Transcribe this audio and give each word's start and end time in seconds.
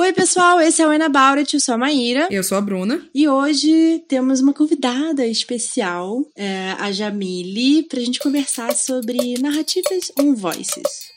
Oi, 0.00 0.14
pessoal, 0.14 0.58
esse 0.62 0.80
é 0.80 0.86
o 0.86 0.90
Ana 0.90 1.10
Bauret, 1.10 1.52
eu 1.52 1.60
sou 1.60 1.74
a 1.74 1.78
Maíra. 1.78 2.26
Eu 2.30 2.42
sou 2.42 2.56
a 2.56 2.60
Bruna. 2.62 3.06
E 3.14 3.28
hoje 3.28 4.02
temos 4.08 4.40
uma 4.40 4.54
convidada 4.54 5.26
especial, 5.26 6.24
é, 6.34 6.70
a 6.78 6.90
Jamile, 6.90 7.82
pra 7.82 8.00
gente 8.00 8.18
conversar 8.18 8.74
sobre 8.74 9.34
narrativas 9.38 10.10
on 10.18 10.34
voices. 10.34 11.10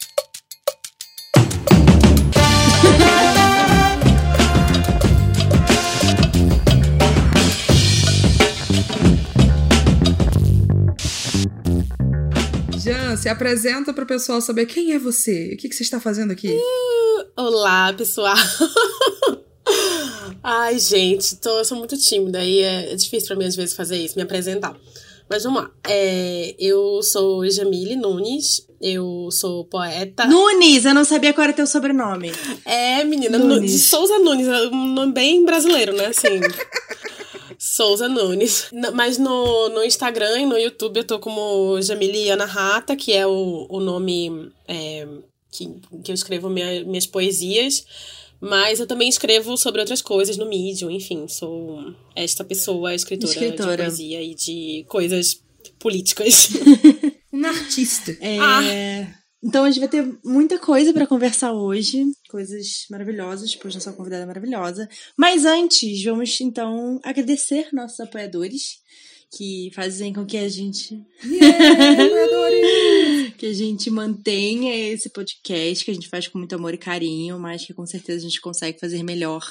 Se 13.23 13.29
apresenta 13.29 13.93
para 13.93 14.03
o 14.03 14.07
pessoal 14.07 14.41
saber 14.41 14.65
quem 14.65 14.91
é 14.91 14.99
você, 14.99 15.53
o 15.53 15.57
que, 15.57 15.69
que 15.69 15.75
você 15.75 15.83
está 15.83 15.97
fazendo 15.97 16.31
aqui. 16.31 16.49
Uh, 16.49 17.25
olá, 17.37 17.93
pessoal. 17.93 18.35
Ai, 20.43 20.77
gente, 20.77 21.37
tô, 21.37 21.59
eu 21.59 21.63
sou 21.63 21.77
muito 21.77 21.97
tímida 21.97 22.43
e 22.43 22.59
é 22.59 22.93
difícil 22.93 23.27
para 23.27 23.37
mim 23.37 23.45
às 23.45 23.55
vezes 23.55 23.77
fazer 23.77 23.95
isso, 23.95 24.17
me 24.17 24.23
apresentar. 24.23 24.75
Mas 25.29 25.43
vamos 25.43 25.61
lá. 25.61 25.71
É, 25.87 26.53
eu 26.59 27.01
sou 27.01 27.49
Jamile 27.49 27.95
Nunes, 27.95 28.67
eu 28.81 29.29
sou 29.31 29.63
poeta. 29.63 30.25
Nunes, 30.25 30.83
eu 30.83 30.93
não 30.93 31.05
sabia 31.05 31.31
qual 31.31 31.45
era 31.45 31.53
teu 31.53 31.65
sobrenome. 31.65 32.29
É, 32.65 33.05
menina, 33.05 33.37
Nunes. 33.37 33.71
de 33.71 33.79
Souza 33.79 34.19
Nunes, 34.19 34.49
é 34.49 34.67
um 34.67 34.87
nome 34.87 35.13
bem 35.13 35.45
brasileiro, 35.45 35.93
né? 35.95 36.07
Assim. 36.07 36.41
Souza 37.65 38.09
Nunes. 38.09 38.67
Mas 38.93 39.17
no, 39.17 39.69
no 39.69 39.85
Instagram 39.85 40.41
e 40.41 40.45
no 40.45 40.57
YouTube 40.57 40.97
eu 40.97 41.03
tô 41.05 41.17
como 41.17 41.81
Jamiliana 41.81 42.43
Rata, 42.43 42.93
que 42.93 43.13
é 43.13 43.25
o, 43.25 43.65
o 43.69 43.79
nome 43.79 44.51
é, 44.67 45.07
que, 45.49 45.73
que 46.03 46.11
eu 46.11 46.13
escrevo 46.13 46.49
minha, 46.49 46.83
minhas 46.83 47.07
poesias. 47.07 47.85
Mas 48.41 48.81
eu 48.81 48.85
também 48.85 49.07
escrevo 49.07 49.55
sobre 49.55 49.79
outras 49.79 50.01
coisas 50.01 50.35
no 50.35 50.45
Medium, 50.45 50.91
enfim, 50.91 51.25
sou 51.29 51.95
esta 52.13 52.43
pessoa, 52.43 52.93
escritora, 52.93 53.31
escritora. 53.31 53.77
de 53.77 53.83
poesia 53.83 54.21
e 54.21 54.35
de 54.35 54.85
coisas 54.89 55.41
políticas. 55.79 56.49
Uma 57.31 57.47
artista. 57.47 58.11
É... 58.19 58.39
Ah. 58.39 59.22
Então 59.43 59.65
a 59.65 59.69
gente 59.69 59.81
vai 59.81 59.89
ter 59.89 60.17
muita 60.23 60.57
coisa 60.57 60.93
para 60.93 61.05
conversar 61.05 61.51
hoje, 61.51 62.05
coisas 62.29 62.85
maravilhosas, 62.89 63.53
pois 63.55 63.75
nossa 63.75 63.91
convidada 63.91 64.23
é 64.23 64.25
maravilhosa. 64.25 64.87
Mas 65.17 65.43
antes, 65.43 66.01
vamos 66.01 66.39
então 66.39 66.97
agradecer 67.03 67.67
nossos 67.73 67.99
apoiadores 67.99 68.81
que 69.35 69.71
fazem 69.73 70.13
com 70.13 70.25
que 70.25 70.37
a 70.37 70.47
gente. 70.47 71.01
Yeah, 71.25 71.57
que 73.37 73.47
a 73.47 73.53
gente 73.53 73.89
mantenha 73.89 74.93
esse 74.93 75.09
podcast, 75.09 75.83
que 75.83 75.91
a 75.91 75.93
gente 75.93 76.07
faz 76.07 76.27
com 76.27 76.37
muito 76.37 76.53
amor 76.53 76.73
e 76.73 76.77
carinho, 76.77 77.39
mas 77.39 77.65
que 77.65 77.73
com 77.73 77.85
certeza 77.85 78.19
a 78.19 78.29
gente 78.29 78.39
consegue 78.39 78.79
fazer 78.79 79.01
melhor 79.03 79.43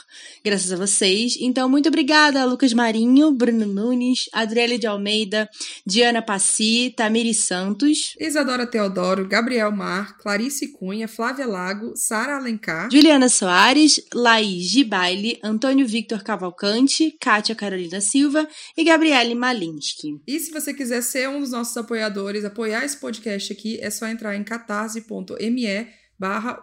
graças 0.45 0.73
a 0.73 0.77
vocês. 0.77 1.37
Então, 1.41 1.69
muito 1.69 1.89
obrigada, 1.89 2.45
Lucas 2.45 2.73
Marinho, 2.73 3.33
Bruno 3.33 3.67
Nunes, 3.67 4.31
Adriele 4.33 4.79
de 4.79 4.87
Almeida, 4.87 5.49
Diana 5.85 6.23
Passi, 6.23 6.95
Tamiri 6.97 7.35
Santos, 7.35 8.15
Isadora 8.21 8.67
Teodoro, 8.67 9.27
Gabriel 9.27 9.73
Mar, 9.73 10.17
Clarice 10.19 10.73
Cunha, 10.73 11.09
Flávia 11.09 11.47
Lago, 11.47 11.93
Sara 11.97 12.37
Alencar, 12.37 12.89
Juliana 12.91 13.29
Soares, 13.29 14.01
Laís 14.15 14.69
Gibaile, 14.69 15.39
Antônio 15.43 15.87
Victor 15.87 16.23
Cavalcante, 16.23 17.17
Kátia 17.21 17.55
Carolina 17.55 18.01
Silva 18.01 18.49
e 18.77 18.85
Gabriele 18.85 19.35
Malim. 19.35 19.72
E 20.27 20.39
se 20.39 20.51
você 20.51 20.73
quiser 20.73 21.03
ser 21.03 21.29
um 21.29 21.41
dos 21.41 21.51
nossos 21.51 21.77
apoiadores, 21.77 22.45
apoiar 22.45 22.85
esse 22.85 22.97
podcast 22.97 23.53
aqui, 23.53 23.79
é 23.81 23.91
só 23.91 24.07
entrar 24.07 24.37
em 24.37 24.45
catarse.me 24.45 25.67
barra. 26.19 26.61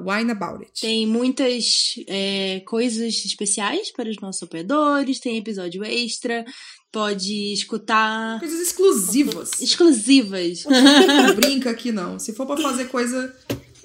Tem 0.79 1.05
muitas 1.05 1.95
é, 2.07 2.61
coisas 2.65 3.25
especiais 3.25 3.91
para 3.91 4.09
os 4.09 4.17
nossos 4.21 4.43
apoiadores, 4.43 5.19
tem 5.19 5.37
episódio 5.37 5.83
extra, 5.83 6.45
pode 6.91 7.53
escutar... 7.53 8.39
Coisas 8.39 8.61
exclusivas. 8.61 9.51
Exclusivas. 9.59 10.63
Não 10.65 11.35
brinca 11.35 11.71
aqui 11.71 11.91
não. 11.91 12.17
Se 12.17 12.33
for 12.33 12.45
para 12.45 12.61
fazer 12.61 12.85
coisa 12.87 13.35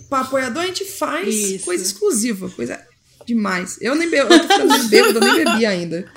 para 0.09 0.21
apoiador, 0.21 0.63
a 0.63 0.67
gente 0.67 0.85
faz 0.85 1.35
Isso. 1.35 1.65
coisa 1.65 1.83
exclusiva, 1.83 2.49
coisa 2.51 2.81
demais. 3.27 3.79
Eu 3.81 3.95
nem 3.95 4.09
bebo, 4.09 4.33
eu 4.33 4.41
tô 4.41 4.49
ficando 4.49 4.95
eu 4.95 5.21
nem 5.21 5.45
bebi 5.45 5.67
ainda. 5.67 6.13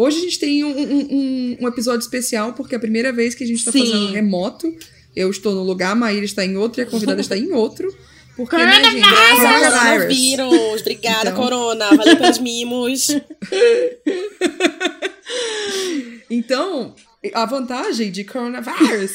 Hoje 0.00 0.16
a 0.16 0.20
gente 0.20 0.38
tem 0.38 0.64
um, 0.64 0.70
um, 0.70 1.56
um, 1.60 1.68
episódio 1.68 2.00
especial, 2.00 2.54
porque 2.54 2.74
é 2.74 2.78
a 2.78 2.80
primeira 2.80 3.12
vez 3.12 3.34
que 3.34 3.44
a 3.44 3.46
gente 3.46 3.58
está 3.58 3.70
fazendo 3.70 4.12
remoto. 4.12 4.74
Eu 5.14 5.30
estou 5.30 5.54
no 5.54 5.62
lugar, 5.62 5.92
a 5.92 5.94
Maíra 5.94 6.24
está 6.24 6.42
em 6.42 6.56
outro 6.56 6.80
e 6.80 6.84
a 6.84 6.86
convidada 6.86 7.20
está 7.20 7.36
em 7.36 7.52
outro. 7.52 7.94
Porque, 8.34 8.56
né, 8.56 8.82
gente? 8.82 9.02
Coronavirus. 9.02 10.16
vírus. 10.16 10.80
Obrigada, 10.80 11.28
então... 11.28 11.42
Corona. 11.42 11.94
Valeu 11.94 12.16
pelos 12.16 12.38
mimos. 12.38 13.08
então, 16.30 16.94
a 17.34 17.44
vantagem 17.44 18.10
de 18.10 18.24
coronavirus 18.24 19.10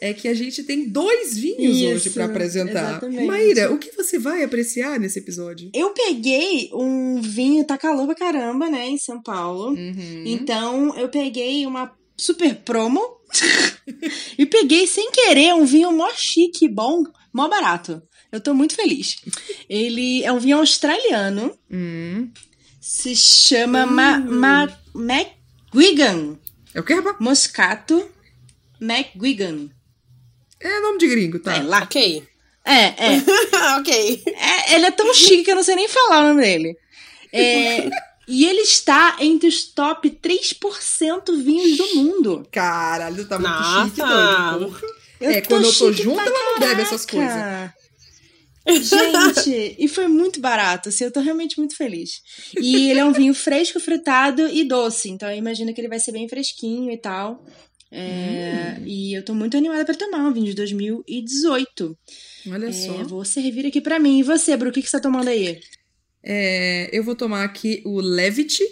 é 0.00 0.14
que 0.14 0.26
a 0.26 0.34
gente 0.34 0.62
tem 0.62 0.88
dois 0.88 1.36
vinhos 1.36 1.76
Isso, 1.76 1.88
hoje 1.88 2.10
para 2.10 2.24
apresentar. 2.24 2.90
Exatamente. 2.90 3.26
Maíra, 3.26 3.70
o 3.70 3.78
que 3.78 3.92
você 3.92 4.18
vai 4.18 4.42
apreciar 4.42 4.98
nesse 4.98 5.18
episódio? 5.18 5.70
Eu 5.74 5.90
peguei 5.90 6.70
um 6.72 7.20
vinho, 7.20 7.64
tá 7.64 7.76
calor 7.76 8.06
pra 8.06 8.14
caramba, 8.14 8.70
né, 8.70 8.88
em 8.88 8.98
São 8.98 9.22
Paulo. 9.22 9.74
Uhum. 9.74 10.22
Então, 10.24 10.96
eu 10.96 11.08
peguei 11.10 11.66
uma 11.66 11.92
super 12.16 12.54
promo 12.56 13.00
e 14.38 14.46
peguei 14.46 14.86
sem 14.86 15.10
querer 15.10 15.54
um 15.54 15.66
vinho 15.66 15.92
mó 15.92 16.08
chique, 16.14 16.66
bom, 16.66 17.04
mó 17.32 17.48
barato. 17.48 18.02
Eu 18.32 18.40
tô 18.40 18.54
muito 18.54 18.74
feliz. 18.74 19.16
Ele 19.68 20.24
é 20.24 20.32
um 20.32 20.38
vinho 20.38 20.58
australiano. 20.58 21.52
Uhum. 21.70 22.30
Se 22.80 23.14
chama 23.14 23.84
uhum. 23.84 23.92
Ma, 23.92 24.18
Ma, 24.18 24.78
McGuigan. 24.94 26.38
É 26.72 26.80
o 26.80 26.84
que, 26.84 26.94
rapaz? 26.94 27.16
Moscato 27.18 28.08
McGuigan. 28.80 29.68
É 30.60 30.80
nome 30.80 30.98
de 30.98 31.08
gringo, 31.08 31.38
tá? 31.38 31.56
É, 31.56 31.62
lá. 31.62 31.82
Ok. 31.82 32.22
É, 32.64 32.84
é. 32.84 33.22
ok. 33.78 34.22
É, 34.26 34.74
ele 34.74 34.86
é 34.86 34.90
tão 34.90 35.12
chique 35.14 35.44
que 35.44 35.50
eu 35.50 35.56
não 35.56 35.62
sei 35.62 35.74
nem 35.74 35.88
falar 35.88 36.20
o 36.20 36.28
nome 36.28 36.42
dele. 36.42 36.76
É, 37.32 37.88
e 38.28 38.44
ele 38.44 38.60
está 38.60 39.16
entre 39.20 39.48
os 39.48 39.64
top 39.64 40.10
3% 40.10 41.42
vinhos 41.42 41.76
do 41.76 41.94
mundo. 41.96 42.46
Caralho, 42.50 43.26
tá 43.26 43.38
muito 43.38 43.50
Nossa. 43.50 43.84
chique, 43.84 44.00
doido. 44.00 45.00
Eu 45.20 45.30
é, 45.30 45.40
quando 45.42 45.64
eu 45.66 45.72
tô 45.72 45.92
junto, 45.92 46.20
ela 46.20 46.30
não 46.30 46.58
bebe 46.58 46.82
essas 46.82 47.04
coisas. 47.04 47.70
Gente, 48.66 49.76
e 49.78 49.88
foi 49.88 50.06
muito 50.06 50.40
barato, 50.40 50.90
assim, 50.90 51.04
eu 51.04 51.10
tô 51.10 51.20
realmente 51.20 51.58
muito 51.58 51.76
feliz. 51.76 52.22
E 52.58 52.90
ele 52.90 53.00
é 53.00 53.04
um 53.04 53.12
vinho 53.12 53.34
fresco, 53.34 53.80
frutado 53.80 54.46
e 54.48 54.64
doce, 54.64 55.10
então 55.10 55.30
eu 55.30 55.36
imagino 55.36 55.74
que 55.74 55.80
ele 55.80 55.88
vai 55.88 55.98
ser 55.98 56.12
bem 56.12 56.28
fresquinho 56.28 56.90
e 56.90 56.96
tal. 56.96 57.44
É, 57.92 58.76
hum. 58.78 58.84
E 58.86 59.14
eu 59.14 59.24
tô 59.24 59.34
muito 59.34 59.56
animada 59.56 59.84
para 59.84 59.94
tomar 59.94 60.18
um 60.18 60.32
vinho 60.32 60.46
de 60.46 60.54
2018. 60.54 61.98
Olha 62.48 62.66
é, 62.66 62.72
só. 62.72 62.92
Vou 63.04 63.24
servir 63.24 63.66
aqui 63.66 63.80
para 63.80 63.98
mim. 63.98 64.20
E 64.20 64.22
você, 64.22 64.56
Bru, 64.56 64.70
o 64.70 64.72
que, 64.72 64.82
que 64.82 64.88
você 64.88 64.96
tá 64.96 65.02
tomando 65.02 65.28
aí? 65.28 65.60
É, 66.22 66.88
eu 66.92 67.02
vou 67.02 67.16
tomar 67.16 67.44
aqui 67.44 67.82
o 67.84 68.00
Levity, 68.00 68.64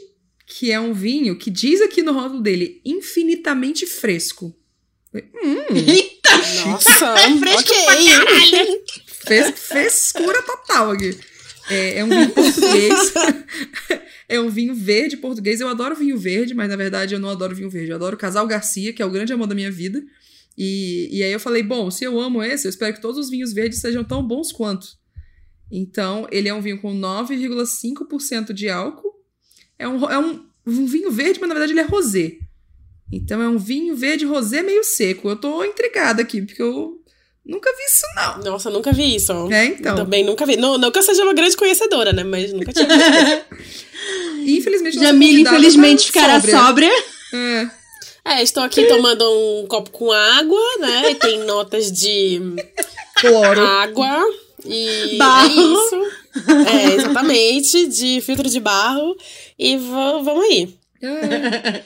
que 0.47 0.71
é 0.71 0.79
um 0.79 0.93
vinho 0.93 1.37
que 1.39 1.51
diz 1.51 1.81
aqui 1.81 2.03
no 2.03 2.13
rótulo 2.13 2.43
dele 2.43 2.81
infinitamente 2.85 3.87
fresco. 3.87 4.55
Hum, 5.15 5.75
Eita! 5.75 6.37
Nossa, 6.67 7.07
é 7.19 7.37
fresco 7.39 7.61
okay. 7.61 8.85
Fres, 9.07 9.59
frescura 9.59 10.43
total 10.43 10.93
aqui. 10.93 11.19
É, 11.71 11.99
é 11.99 12.05
um 12.05 12.09
vinho 12.09 12.31
português. 12.31 13.13
É 14.29 14.41
um 14.41 14.51
vinho 14.51 14.75
verde 14.75 15.17
português. 15.17 15.61
Eu 15.61 15.69
adoro 15.69 15.97
vinho 15.97 16.19
verde, 16.19 16.55
mas 16.55 16.69
na 16.69 16.77
verdade 16.77 17.15
eu 17.15 17.21
não 17.21 17.31
adoro 17.31 17.55
vinho 17.55 17.71
verde. 17.71 17.91
Eu 17.91 17.97
adoro 17.97 18.17
Casal 18.17 18.47
Garcia, 18.47 18.93
que 18.93 19.01
é 19.01 19.07
o 19.07 19.11
grande 19.11 19.33
amor 19.33 19.47
da 19.47 19.55
minha 19.55 19.71
vida. 19.71 20.03
E, 20.57 21.09
e 21.11 21.23
aí 21.23 21.33
eu 21.33 21.41
falei, 21.41 21.63
bom, 21.63 21.91
se 21.91 22.05
eu 22.05 22.21
amo 22.21 22.43
esse, 22.43 22.67
eu 22.67 22.71
espero 22.71 22.95
que 22.95 23.01
todos 23.01 23.19
os 23.19 23.31
vinhos 23.31 23.53
verdes 23.53 23.79
sejam 23.79 24.05
tão 24.05 24.27
bons 24.27 24.53
quanto. 24.53 24.99
Então, 25.71 26.27
ele 26.31 26.49
é 26.49 26.55
um 26.55 26.61
vinho 26.61 26.81
com 26.81 26.93
9,5% 26.93 28.53
de 28.53 28.69
álcool. 28.69 29.15
É, 29.79 29.89
um, 29.89 30.11
é 30.11 30.19
um, 30.19 30.45
um 30.67 30.87
vinho 30.87 31.11
verde, 31.11 31.39
mas 31.41 31.49
na 31.49 31.55
verdade 31.55 31.73
ele 31.73 31.81
é 31.81 31.85
rosé. 31.85 32.39
Então 33.11 33.41
é 33.41 33.49
um 33.49 33.59
vinho 33.59 33.97
verde 33.97 34.27
rosé 34.27 34.63
meio 34.63 34.85
seco. 34.85 35.29
Eu 35.29 35.37
tô 35.37 35.65
intrigada 35.65 36.21
aqui, 36.23 36.43
porque 36.43 36.61
eu 36.61 36.98
Nunca 37.49 37.71
vi 37.73 37.83
isso, 37.85 38.05
não. 38.15 38.53
Nossa, 38.53 38.69
nunca 38.69 38.93
vi 38.93 39.15
isso. 39.17 39.33
É, 39.51 39.65
então. 39.65 39.97
Também 39.97 40.23
nunca 40.23 40.45
vi. 40.45 40.59
Não, 40.59 40.77
não 40.77 40.91
que 40.91 40.99
eu 40.99 41.03
seja 41.03 41.23
uma 41.25 41.33
grande 41.33 41.57
conhecedora, 41.57 42.13
né? 42.13 42.23
Mas 42.23 42.53
nunca 42.53 42.71
tinha 42.75 42.87
visto. 42.87 43.45
infelizmente, 44.47 45.01
Jamile, 45.01 45.41
infelizmente, 45.41 46.07
ficará 46.07 46.39
sóbria. 46.43 46.93
É. 47.33 47.71
É, 48.23 48.43
estou 48.43 48.63
aqui 48.63 48.85
tomando 48.85 49.25
um 49.25 49.67
copo 49.67 49.91
com 49.91 50.13
água, 50.13 50.61
né? 50.81 51.13
E 51.13 51.15
tem 51.15 51.39
notas 51.45 51.91
de 51.91 52.39
cloro. 53.17 53.67
Água. 53.67 54.27
E 54.67 55.17
barro. 55.17 55.49
é 55.49 55.55
isso. 55.55 56.07
É, 56.69 56.95
exatamente. 56.97 57.87
De 57.87 58.21
filtro 58.21 58.51
de 58.51 58.61
barro. 58.61 59.17
E 59.59 59.79
vamos 59.79 60.45
aí. 60.45 60.78
É. 61.01 61.83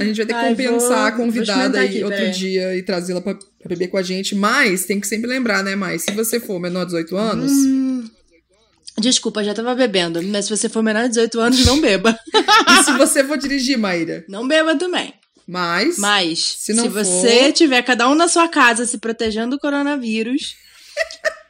A 0.00 0.04
gente 0.04 0.16
vai 0.16 0.26
ter 0.26 0.26
que 0.26 0.32
Ai, 0.32 0.50
compensar 0.50 0.88
vou, 0.88 1.06
a 1.06 1.12
convidada 1.12 1.80
aí 1.80 1.88
aqui, 1.88 2.04
outro 2.04 2.30
dia 2.30 2.76
e 2.76 2.82
trazê-la 2.82 3.20
pra, 3.20 3.34
pra, 3.34 3.68
beber 3.68 3.88
com 3.88 3.96
a 3.96 4.02
gente. 4.02 4.34
Mas 4.34 4.84
tem 4.84 5.00
que 5.00 5.06
sempre 5.06 5.28
lembrar, 5.28 5.64
né, 5.64 5.74
mais 5.74 6.02
Se 6.02 6.12
você 6.12 6.38
for 6.38 6.60
menor 6.60 6.84
de 6.84 6.92
18 6.92 7.16
anos. 7.16 7.52
Hum, 7.52 8.08
Desculpa, 8.98 9.44
já 9.44 9.54
tava 9.54 9.74
bebendo. 9.74 10.22
Mas 10.24 10.46
se 10.46 10.56
você 10.56 10.68
for 10.68 10.82
menor 10.82 11.02
de 11.02 11.10
18 11.10 11.40
anos, 11.40 11.64
não 11.64 11.80
beba. 11.80 12.18
e 12.34 12.84
se 12.84 12.92
você 12.92 13.24
for 13.24 13.38
dirigir, 13.38 13.78
Maíra? 13.78 14.24
Não 14.28 14.46
beba 14.46 14.74
também. 14.76 15.14
Mas. 15.46 15.98
Mas, 15.98 16.38
se, 16.58 16.74
se 16.74 16.88
você 16.88 17.44
for... 17.44 17.52
tiver 17.52 17.82
cada 17.82 18.08
um 18.08 18.14
na 18.14 18.28
sua 18.28 18.48
casa 18.48 18.84
se 18.84 18.98
protegendo 18.98 19.56
do 19.56 19.60
coronavírus. 19.60 20.56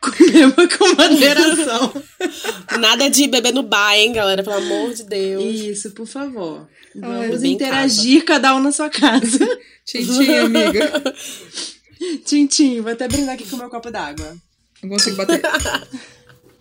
Beba 0.02 0.68
com 0.68 0.88
moderação. 0.94 1.92
Nada 2.78 3.10
de 3.10 3.26
beber 3.26 3.52
no 3.52 3.62
bar, 3.62 3.94
hein, 3.94 4.12
galera? 4.12 4.42
Pelo 4.42 4.56
amor 4.56 4.94
de 4.94 5.04
Deus. 5.04 5.42
Isso, 5.42 5.90
por 5.90 6.06
favor. 6.06 6.68
Vamos 6.94 7.42
interagir 7.42 8.24
cada 8.24 8.54
um 8.54 8.60
na 8.60 8.72
sua 8.72 8.88
casa. 8.88 9.38
Tintim, 9.84 10.34
amiga. 10.34 11.14
Tintim, 12.24 12.80
vou 12.80 12.92
até 12.92 13.08
brindar 13.08 13.34
aqui 13.34 13.46
com 13.48 13.56
o 13.56 13.58
meu 13.58 13.68
copo 13.68 13.90
d'água. 13.90 14.36
Não 14.82 14.90
consigo 14.90 15.16
bater. 15.16 15.40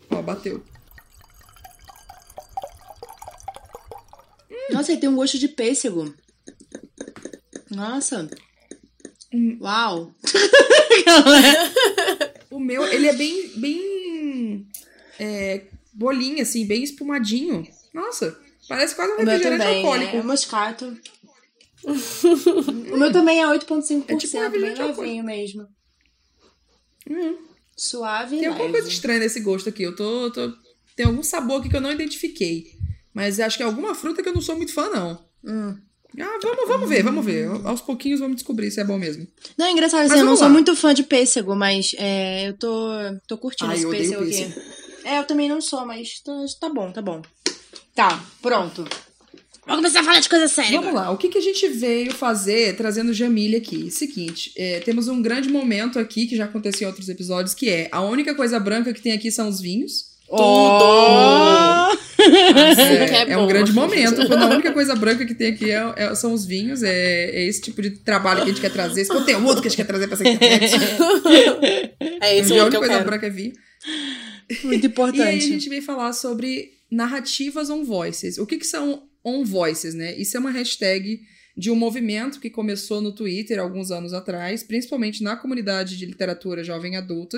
Ó, 0.10 0.22
bateu. 0.22 0.64
Nossa, 4.72 4.92
ele 4.92 5.02
tem 5.02 5.10
um 5.10 5.16
gosto 5.16 5.38
de 5.38 5.48
pêssego. 5.48 6.14
Nossa. 7.70 8.28
Hum. 9.34 9.58
Uau. 9.62 10.14
O 12.58 12.60
meu, 12.60 12.86
ele 12.86 13.08
é 13.08 13.14
bem, 13.14 13.50
bem 13.56 14.68
é, 15.20 15.66
bolinha, 15.94 16.44
assim, 16.44 16.66
bem 16.66 16.84
espumadinho. 16.84 17.68
Nossa, 17.94 18.38
parece 18.68 18.96
quase 18.96 19.14
um 19.14 19.18
refrigerante 19.18 19.64
também, 19.64 19.78
alcoólico. 19.78 20.16
É, 20.16 20.20
é 20.20 20.24
moscato. 20.24 20.98
o 21.86 22.98
meu 22.98 23.12
também 23.12 23.42
é 23.42 23.46
8,5%, 23.46 24.06
é 24.08 24.16
tipo 24.16 24.38
um 24.38 24.50
bem 24.50 24.74
levinho 24.74 25.24
mesmo. 25.24 25.68
Hum. 27.10 27.38
Suave 27.76 28.40
Tem 28.40 28.48
alguma 28.48 28.72
coisa 28.72 28.90
estranha 28.90 29.20
nesse 29.20 29.40
gosto 29.40 29.70
aqui. 29.70 29.84
Eu 29.84 29.96
tô, 29.96 30.32
tô... 30.32 30.52
Tem 30.96 31.06
algum 31.06 31.22
sabor 31.22 31.60
aqui 31.60 31.70
que 31.70 31.76
eu 31.76 31.82
não 31.82 31.92
identifiquei. 31.92 32.76
Mas 33.14 33.40
acho 33.40 33.56
que 33.56 33.64
é 33.64 33.66
alguma 33.66 33.94
fruta 33.94 34.22
que 34.24 34.30
eu 34.30 34.34
não 34.34 34.42
sou 34.42 34.58
muito 34.58 34.74
fã, 34.74 34.90
não. 34.90 35.26
Hum. 35.44 35.78
Ah, 36.20 36.40
vamos, 36.42 36.68
vamos 36.68 36.90
ver, 36.90 37.04
vamos 37.04 37.26
ver. 37.26 37.48
Aos 37.66 37.82
pouquinhos 37.82 38.20
vamos 38.20 38.38
descobrir 38.38 38.72
se 38.72 38.80
é 38.80 38.84
bom 38.84 38.98
mesmo. 38.98 39.28
Não, 39.58 39.66
é 39.66 39.72
engraçado, 39.72 40.06
assim, 40.06 40.20
eu 40.20 40.26
não 40.26 40.34
lá. 40.34 40.38
sou 40.38 40.50
muito 40.50 40.76
fã 40.76 40.94
de 40.94 41.04
pêssego, 41.04 41.56
mas 41.56 41.94
é, 41.98 42.50
eu 42.50 42.54
tô, 42.54 42.90
tô 43.28 43.38
curtindo 43.38 43.72
Ai, 43.72 43.78
esse 43.78 43.88
pêssego, 43.88 44.24
pêssego 44.24 44.50
aqui. 44.52 44.78
É, 45.04 45.20
eu 45.20 45.24
também 45.26 45.48
não 45.48 45.62
sou, 45.62 45.86
mas 45.86 46.20
tá, 46.22 46.34
tá 46.60 46.70
bom, 46.70 46.92
tá 46.92 47.02
bom. 47.02 47.22
Tá, 47.94 48.24
pronto. 48.42 48.86
Vamos 49.66 49.82
começar 49.82 50.00
a 50.00 50.04
falar 50.04 50.20
de 50.22 50.30
coisa 50.30 50.48
séria. 50.48 50.80
Vamos 50.80 50.96
lá, 50.96 51.12
o 51.12 51.18
que, 51.18 51.28
que 51.28 51.38
a 51.38 51.42
gente 51.42 51.68
veio 51.68 52.14
fazer 52.14 52.76
trazendo 52.78 53.14
Jamília 53.14 53.58
aqui? 53.58 53.92
Seguinte, 53.92 54.54
é, 54.56 54.80
temos 54.80 55.10
um 55.10 55.22
grande 55.22 55.50
momento 55.50 56.00
aqui 56.00 56.26
que 56.26 56.38
já 56.38 56.46
aconteceu 56.46 56.86
em 56.86 56.90
outros 56.90 57.10
episódios, 57.10 57.54
que 57.54 57.70
é 57.70 57.90
a 57.92 58.02
única 58.02 58.34
coisa 58.34 58.60
branca 58.60 58.94
que 58.94 59.02
tem 59.02 59.12
aqui 59.12 59.30
são 59.30 59.50
os 59.50 59.60
vinhos. 59.60 60.07
Tudo! 60.30 60.38
Oh! 60.38 61.98
é, 62.20 63.32
é, 63.32 63.38
um 63.38 63.48
grande 63.48 63.72
momento, 63.72 64.28
quando 64.28 64.44
a 64.44 64.48
única 64.48 64.72
coisa 64.74 64.96
branca 64.96 65.26
que 65.26 65.34
tem 65.34 65.54
aqui 65.54 65.72
é, 65.72 65.94
é, 65.96 66.16
são 66.16 66.34
os 66.34 66.46
vinhos, 66.46 66.84
é, 66.84 67.30
é, 67.30 67.46
esse 67.46 67.62
tipo 67.62 67.82
de 67.82 67.92
trabalho 67.92 68.42
que 68.42 68.50
a 68.50 68.54
gente 68.54 68.62
quer 68.62 68.72
trazer, 68.72 69.02
esse 69.02 69.12
conteúdo 69.12 69.62
que 69.62 69.68
a 69.68 69.70
gente 69.70 69.78
quer 69.78 69.88
trazer 69.88 70.08
pra 70.08 70.16
essa 70.16 70.28
internet. 70.28 70.74
É 72.20 72.40
isso 72.40 72.54
um 72.54 72.60
A 72.60 72.64
única 72.64 72.80
coisa 72.80 72.94
quero. 72.96 73.06
branca 73.06 73.28
é 73.28 73.30
vinho. 73.30 73.54
Muito 74.64 74.88
importante. 74.88 75.20
E 75.20 75.22
aí 75.22 75.38
a 75.38 75.42
gente 75.42 75.70
veio 75.70 75.82
falar 75.84 76.12
sobre 76.14 76.72
narrativas 76.90 77.70
on 77.70 77.84
voices. 77.84 78.38
O 78.38 78.46
que, 78.46 78.58
que 78.58 78.66
são 78.66 79.04
on 79.24 79.44
voices, 79.44 79.94
né? 79.94 80.16
Isso 80.18 80.36
é 80.36 80.40
uma 80.40 80.52
hashtag 80.52 81.22
de 81.56 81.70
um 81.72 81.76
movimento 81.76 82.40
que 82.40 82.50
começou 82.50 83.02
no 83.02 83.12
Twitter 83.12 83.60
alguns 83.60 83.92
anos 83.92 84.14
atrás, 84.14 84.64
principalmente 84.64 85.24
na 85.24 85.36
comunidade 85.36 85.98
de 85.98 86.06
literatura 86.06 86.64
jovem 86.64 86.96
adulta. 86.96 87.38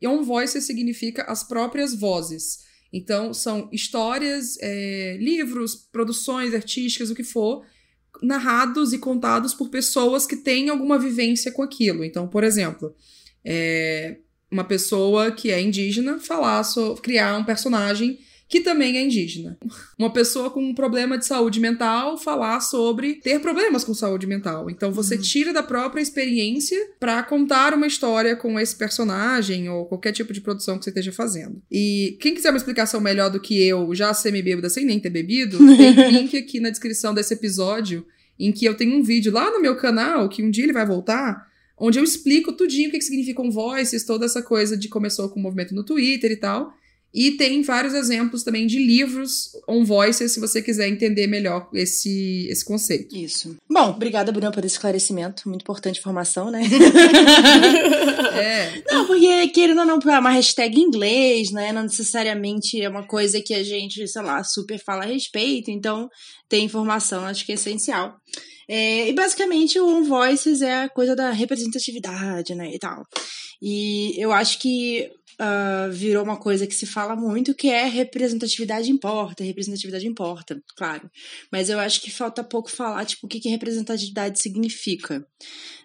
E 0.00 0.06
on 0.06 0.22
voices 0.22 0.64
significa 0.64 1.24
as 1.24 1.42
próprias 1.42 1.94
vozes. 1.94 2.64
Então, 2.92 3.32
são 3.32 3.68
histórias, 3.72 4.56
é, 4.60 5.16
livros, 5.20 5.74
produções 5.74 6.54
artísticas, 6.54 7.10
o 7.10 7.14
que 7.14 7.22
for, 7.22 7.64
narrados 8.22 8.92
e 8.92 8.98
contados 8.98 9.54
por 9.54 9.68
pessoas 9.68 10.26
que 10.26 10.36
têm 10.36 10.68
alguma 10.68 10.98
vivência 10.98 11.52
com 11.52 11.62
aquilo. 11.62 12.04
Então, 12.04 12.26
por 12.26 12.42
exemplo, 12.42 12.94
é, 13.44 14.18
uma 14.50 14.64
pessoa 14.64 15.30
que 15.30 15.50
é 15.50 15.60
indígena 15.60 16.18
falar, 16.18 16.64
so, 16.64 16.96
criar 16.96 17.36
um 17.38 17.44
personagem 17.44 18.18
que 18.50 18.60
também 18.60 18.98
é 18.98 19.04
indígena. 19.04 19.56
Uma 19.96 20.12
pessoa 20.12 20.50
com 20.50 20.60
um 20.60 20.74
problema 20.74 21.16
de 21.16 21.24
saúde 21.24 21.60
mental 21.60 22.18
falar 22.18 22.58
sobre 22.60 23.14
ter 23.14 23.38
problemas 23.38 23.84
com 23.84 23.94
saúde 23.94 24.26
mental. 24.26 24.68
Então 24.68 24.90
você 24.90 25.14
uhum. 25.14 25.20
tira 25.20 25.52
da 25.52 25.62
própria 25.62 26.02
experiência 26.02 26.76
para 26.98 27.22
contar 27.22 27.72
uma 27.72 27.86
história 27.86 28.34
com 28.34 28.58
esse 28.58 28.74
personagem 28.74 29.68
ou 29.68 29.86
qualquer 29.86 30.10
tipo 30.10 30.32
de 30.32 30.40
produção 30.40 30.76
que 30.76 30.84
você 30.84 30.90
esteja 30.90 31.12
fazendo. 31.12 31.62
E 31.70 32.18
quem 32.20 32.34
quiser 32.34 32.50
uma 32.50 32.56
explicação 32.56 33.00
melhor 33.00 33.30
do 33.30 33.38
que 33.38 33.62
eu, 33.62 33.94
já 33.94 34.12
semi-bêbada 34.12 34.68
sem 34.68 34.84
nem 34.84 34.98
ter 34.98 35.10
bebido, 35.10 35.56
tem 35.78 36.10
link 36.10 36.36
aqui 36.36 36.58
na 36.58 36.70
descrição 36.70 37.14
desse 37.14 37.32
episódio 37.32 38.04
em 38.36 38.50
que 38.50 38.64
eu 38.64 38.74
tenho 38.74 38.96
um 38.96 39.02
vídeo 39.02 39.32
lá 39.32 39.48
no 39.52 39.60
meu 39.60 39.76
canal, 39.76 40.28
que 40.28 40.42
um 40.42 40.50
dia 40.50 40.64
ele 40.64 40.72
vai 40.72 40.84
voltar, 40.84 41.46
onde 41.78 42.00
eu 42.00 42.04
explico 42.04 42.52
tudinho 42.52 42.88
o 42.88 42.90
que, 42.90 42.98
que 42.98 43.04
significam 43.04 43.48
voices, 43.48 44.04
toda 44.04 44.26
essa 44.26 44.42
coisa 44.42 44.76
de 44.76 44.88
começou 44.88 45.28
com 45.28 45.38
o 45.38 45.42
movimento 45.42 45.72
no 45.72 45.84
Twitter 45.84 46.32
e 46.32 46.36
tal. 46.36 46.74
E 47.12 47.32
tem 47.32 47.62
vários 47.62 47.92
exemplos 47.92 48.44
também 48.44 48.66
de 48.66 48.78
livros 48.78 49.50
on 49.68 49.84
voices, 49.84 50.32
se 50.32 50.38
você 50.38 50.62
quiser 50.62 50.88
entender 50.88 51.26
melhor 51.26 51.68
esse, 51.74 52.46
esse 52.48 52.64
conceito. 52.64 53.16
Isso. 53.16 53.56
Bom, 53.68 53.90
obrigada, 53.90 54.30
Bruna, 54.30 54.52
por 54.52 54.64
esse 54.64 54.76
esclarecimento. 54.76 55.48
Muito 55.48 55.62
importante 55.62 55.98
informação, 55.98 56.50
né? 56.50 56.62
é. 58.34 58.82
Não, 58.92 59.06
porque, 59.06 59.48
querendo 59.48 59.80
ou 59.80 59.86
não, 59.86 59.98
é 59.98 60.18
uma 60.18 60.30
hashtag 60.30 60.78
em 60.78 60.84
inglês, 60.84 61.50
né? 61.50 61.72
Não 61.72 61.82
necessariamente 61.82 62.80
é 62.80 62.88
uma 62.88 63.06
coisa 63.06 63.40
que 63.40 63.54
a 63.54 63.62
gente, 63.64 64.06
sei 64.06 64.22
lá, 64.22 64.44
super 64.44 64.78
fala 64.78 65.02
a 65.02 65.06
respeito. 65.06 65.70
Então, 65.70 66.08
ter 66.48 66.58
informação 66.58 67.24
acho 67.24 67.44
que 67.44 67.52
é 67.52 67.56
essencial. 67.56 68.14
É, 68.68 69.08
e 69.08 69.12
basicamente 69.12 69.80
o 69.80 69.88
On 69.88 70.04
Voices 70.04 70.62
é 70.62 70.84
a 70.84 70.88
coisa 70.88 71.16
da 71.16 71.32
representatividade, 71.32 72.54
né, 72.54 72.70
e 72.72 72.78
tal. 72.78 73.02
E 73.60 74.14
eu 74.16 74.32
acho 74.32 74.60
que 74.60 75.10
uh, 75.40 75.90
virou 75.90 76.22
uma 76.22 76.36
coisa 76.36 76.66
que 76.66 76.74
se 76.74 76.86
fala 76.86 77.16
muito, 77.16 77.54
que 77.54 77.68
é 77.68 77.86
representatividade 77.86 78.90
importa, 78.90 79.42
representatividade 79.42 80.06
importa, 80.06 80.62
claro. 80.76 81.10
Mas 81.50 81.70
eu 81.70 81.78
acho 81.80 82.00
que 82.02 82.10
falta 82.10 82.44
pouco 82.44 82.70
falar, 82.70 83.04
tipo, 83.06 83.26
o 83.26 83.28
que, 83.28 83.40
que 83.40 83.48
representatividade 83.48 84.40
significa, 84.40 85.26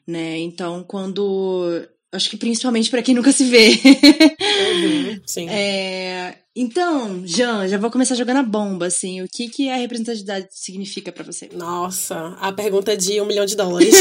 né? 0.05 0.37
Então, 0.37 0.83
quando 0.83 1.87
acho 2.11 2.29
que 2.29 2.37
principalmente 2.37 2.89
para 2.89 3.01
quem 3.01 3.15
nunca 3.15 3.31
se 3.31 3.45
vê. 3.45 3.69
Uhum, 3.71 5.21
sim. 5.27 5.49
É, 5.49 6.37
então, 6.55 7.21
Jean, 7.25 7.67
já 7.67 7.77
vou 7.77 7.91
começar 7.91 8.15
jogando 8.15 8.37
a 8.37 8.43
bomba, 8.43 8.85
assim. 8.85 9.21
O 9.21 9.27
que, 9.27 9.49
que 9.49 9.69
a 9.69 9.75
representatividade 9.75 10.47
significa 10.51 11.11
para 11.11 11.25
você? 11.25 11.49
Nossa, 11.53 12.37
a 12.39 12.49
pergunta 12.53 12.95
de 12.95 13.19
um 13.19 13.25
milhão 13.25 13.45
de 13.45 13.57
dólares. 13.57 13.93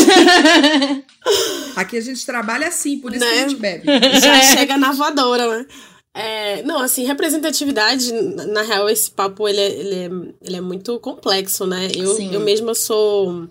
Aqui 1.75 1.99
a 1.99 2.01
gente 2.01 2.25
trabalha 2.25 2.69
assim, 2.69 3.01
por 3.01 3.13
isso 3.13 3.25
né? 3.25 3.31
que 3.33 3.39
a 3.39 3.43
né? 3.43 3.49
gente 3.49 3.61
bebe. 3.61 3.87
Já 4.21 4.41
chega 4.57 4.77
na 4.77 4.93
voadora, 4.93 5.49
né? 5.49 5.67
É, 6.15 6.63
não, 6.63 6.79
assim, 6.79 7.05
representatividade, 7.05 8.13
na 8.13 8.63
real, 8.63 8.89
esse 8.89 9.11
papo, 9.11 9.49
ele 9.49 9.61
é, 9.61 9.71
ele 9.73 9.95
é, 9.95 10.11
ele 10.43 10.57
é 10.57 10.61
muito 10.61 11.01
complexo, 11.01 11.67
né? 11.67 11.89
Eu, 11.93 12.15
Sim. 12.15 12.33
eu 12.33 12.39
mesma 12.39 12.73
sou... 12.73 13.49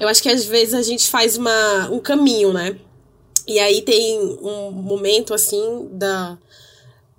Eu 0.00 0.08
acho 0.08 0.20
que 0.20 0.28
às 0.28 0.44
vezes 0.44 0.74
a 0.74 0.82
gente 0.82 1.08
faz 1.08 1.36
uma, 1.36 1.88
um 1.92 2.00
caminho, 2.00 2.52
né? 2.52 2.76
E 3.46 3.60
aí 3.60 3.82
tem 3.82 4.18
um 4.18 4.72
momento, 4.72 5.32
assim, 5.32 5.88
da 5.92 6.36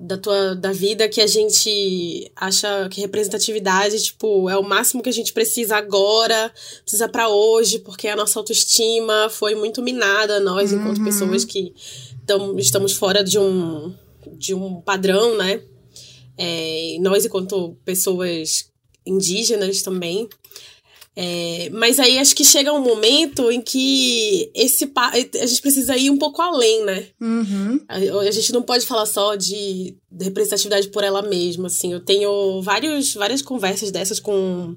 da 0.05 0.17
tua 0.17 0.53
da 0.53 0.73
vida 0.73 1.07
que 1.07 1.21
a 1.21 1.27
gente 1.27 2.29
acha 2.35 2.89
que 2.89 2.99
representatividade 2.99 4.03
tipo 4.03 4.49
é 4.49 4.57
o 4.57 4.63
máximo 4.63 5.01
que 5.01 5.07
a 5.07 5.13
gente 5.13 5.31
precisa 5.31 5.77
agora 5.77 6.51
precisa 6.81 7.07
para 7.07 7.29
hoje 7.29 7.79
porque 7.79 8.09
a 8.09 8.15
nossa 8.15 8.37
autoestima 8.37 9.29
foi 9.29 9.55
muito 9.55 9.81
minada 9.81 10.41
nós 10.41 10.71
uhum. 10.73 10.79
enquanto 10.79 11.03
pessoas 11.05 11.45
que 11.45 11.73
tam, 12.25 12.57
estamos 12.57 12.91
fora 12.93 13.23
de 13.23 13.39
um 13.39 13.95
de 14.33 14.53
um 14.53 14.81
padrão 14.81 15.37
né 15.37 15.61
é, 16.37 16.97
nós 16.99 17.23
enquanto 17.23 17.77
pessoas 17.85 18.69
indígenas 19.05 19.81
também 19.81 20.27
é, 21.15 21.69
mas 21.71 21.99
aí 21.99 22.17
acho 22.17 22.35
que 22.35 22.43
chega 22.43 22.73
um 22.73 22.81
momento 22.81 23.51
em 23.51 23.61
que 23.61 24.49
esse 24.55 24.91
a 24.95 25.45
gente 25.45 25.61
precisa 25.61 25.95
ir 25.95 26.09
um 26.09 26.17
pouco 26.17 26.41
além, 26.41 26.83
né? 26.83 27.07
Uhum. 27.21 27.79
A, 27.87 27.97
a, 27.97 28.31
gente 28.31 28.51
não 28.51 28.63
pode 28.63 28.83
falar 28.83 29.05
só 29.05 29.35
de, 29.35 29.95
de, 30.11 30.25
representatividade 30.25 30.87
por 30.87 31.03
ela 31.03 31.21
mesma, 31.21 31.67
assim. 31.67 31.93
Eu 31.93 31.99
tenho 31.99 32.63
vários, 32.63 33.13
várias 33.13 33.43
conversas 33.43 33.91
dessas 33.91 34.19
com 34.19 34.75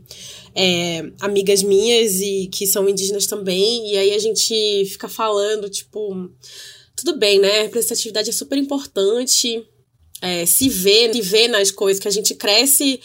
é, 0.54 1.10
amigas 1.20 1.62
minhas 1.62 2.20
e 2.20 2.48
que 2.52 2.66
são 2.66 2.86
indígenas 2.86 3.26
também, 3.26 3.92
e 3.92 3.96
aí 3.96 4.12
a 4.12 4.18
gente 4.18 4.84
fica 4.90 5.08
falando, 5.08 5.70
tipo, 5.70 6.30
tudo 6.94 7.16
bem, 7.16 7.38
né? 7.38 7.60
A 7.60 7.62
representatividade 7.62 8.28
é 8.28 8.32
super 8.34 8.58
importante, 8.58 9.66
é, 10.20 10.44
se 10.44 10.68
vê, 10.68 11.10
se 11.14 11.22
vê 11.22 11.48
nas 11.48 11.70
coisas 11.70 11.98
que 11.98 12.08
a 12.08 12.12
gente 12.12 12.34
cresce 12.34 13.00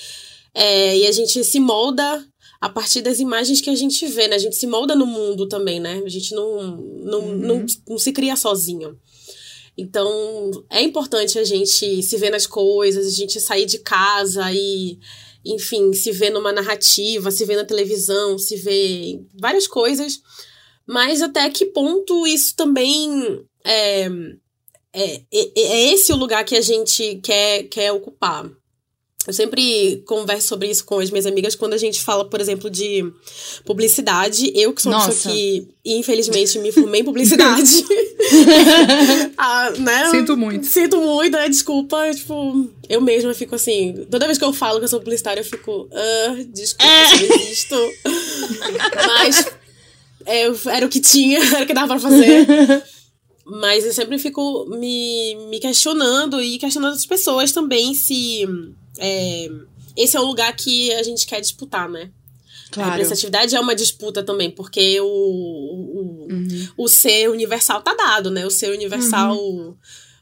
é, 0.53 0.97
e 0.97 1.07
a 1.07 1.13
gente 1.13 1.41
se 1.45 1.59
molda 1.61 2.27
a 2.62 2.70
partir 2.70 3.01
das 3.01 3.20
imagens 3.20 3.60
que 3.60 3.72
a 3.72 3.75
gente 3.75 4.06
vê, 4.06 4.27
né? 4.27 4.36
A 4.36 4.39
gente 4.39 4.56
se 4.56 4.68
molda 4.68 4.96
no 4.96 5.08
mundo 5.08 5.48
também, 5.48 5.80
né? 5.80 6.00
A 6.06 6.10
gente 6.10 6.36
não, 6.36 6.77
não, 6.77 7.20
uhum. 7.20 7.36
não, 7.36 7.65
não, 7.89 7.98
se 7.98 8.12
cria 8.12 8.36
sozinho. 8.36 9.00
Então, 9.75 10.51
é 10.70 10.80
importante 10.84 11.39
a 11.39 11.44
gente 11.44 12.03
se 12.03 12.18
ver 12.18 12.30
nas 12.30 12.46
coisas, 12.46 13.08
a 13.08 13.10
gente 13.10 13.41
sair 13.41 13.65
de 13.65 13.80
casa 13.80 14.51
e, 14.53 15.00
enfim, 15.44 15.91
se 15.91 16.12
ver 16.12 16.30
numa 16.30 16.53
narrativa, 16.53 17.32
se 17.32 17.46
ver 17.46 17.56
na 17.56 17.65
televisão, 17.65 18.38
se 18.38 18.56
ver 18.58 19.06
em 19.06 19.27
várias 19.39 19.65
coisas. 19.65 20.22
Mas 20.86 21.24
até 21.24 21.50
que 21.50 21.65
ponto 21.65 22.27
isso 22.27 22.56
também 22.56 23.44
é, 23.65 24.08
é, 24.94 25.15
é, 25.34 25.51
é 25.56 25.94
esse 25.94 26.13
o 26.13 26.18
lugar 26.18 26.46
que 26.46 26.56
a 26.56 26.62
gente 26.62 27.20
quer, 27.24 27.63
quer 27.63 27.91
ocupar? 27.91 28.51
Eu 29.28 29.34
sempre 29.34 30.01
converso 30.08 30.48
sobre 30.48 30.70
isso 30.70 30.84
com 30.84 30.98
as 31.00 31.12
minhas 31.12 31.28
amigas 31.28 31.54
quando 31.54 31.74
a 31.74 31.78
gente 31.78 32.01
fala, 32.01 32.25
por 32.25 32.42
exemplo, 32.42 32.70
de 32.72 33.06
publicidade. 33.63 34.51
Eu, 34.56 34.74
que 34.74 34.82
sou 34.82 34.92
uma 34.92 35.06
pessoa 35.06 35.34
que, 35.34 35.68
infelizmente, 35.86 36.58
me 36.58 36.72
formei 36.72 37.01
em 37.01 37.04
publicidade. 37.04 37.86
ah, 39.38 39.72
né? 39.78 40.10
Sinto 40.10 40.36
muito. 40.36 40.66
Sinto 40.66 40.98
muito, 40.98 41.38
né? 41.38 41.48
Desculpa. 41.48 42.12
Tipo, 42.16 42.68
eu 42.90 43.00
mesma 43.00 43.34
fico 43.36 43.54
assim. 43.54 44.08
Toda 44.10 44.25
vez 44.25 44.40
que 44.40 44.44
eu 44.44 44.54
falo 44.54 44.80
que 44.80 44.86
eu 44.86 44.90
sou 44.90 45.00
publicitária, 45.00 45.42
eu 45.42 45.46
fico. 45.46 45.88
Ah, 45.94 46.38
desculpa, 46.48 46.92
é. 46.92 47.13
existo. 47.13 47.75
Mas 49.08 49.46
é, 50.25 50.51
era 50.75 50.86
o 50.86 50.90
que 50.90 51.00
tinha, 51.00 51.40
era 51.54 51.63
o 51.63 51.68
que 51.68 51.74
dava 51.74 51.88
pra 51.88 52.00
fazer. 52.00 52.48
Mas 53.46 53.86
eu 53.86 53.94
sempre 53.94 54.18
fico 54.18 54.66
me, 54.70 55.36
me 55.50 55.60
questionando 55.60 56.42
e 56.42 56.58
questionando 56.58 56.94
as 56.94 57.06
pessoas 57.06 57.51
também 57.51 57.94
se 57.94 58.48
é, 58.98 59.48
esse 59.95 60.15
é 60.15 60.19
o 60.19 60.25
lugar 60.25 60.55
que 60.55 60.91
a 60.93 61.03
gente 61.03 61.25
quer 61.25 61.41
disputar, 61.41 61.89
né? 61.89 62.12
Claro. 62.71 62.89
A 62.89 62.93
representatividade 62.93 63.55
é 63.55 63.60
uma 63.60 63.75
disputa 63.75 64.24
também, 64.24 64.50
porque 64.50 65.00
o, 65.01 65.05
o, 65.05 66.27
uhum. 66.31 66.67
o 66.77 66.88
ser 66.88 67.29
universal 67.29 67.81
tá 67.81 67.93
dado, 67.93 68.31
né? 68.31 68.45
O 68.45 68.50
ser 68.50 68.74
universal 68.74 69.38
uhum. 69.38 69.75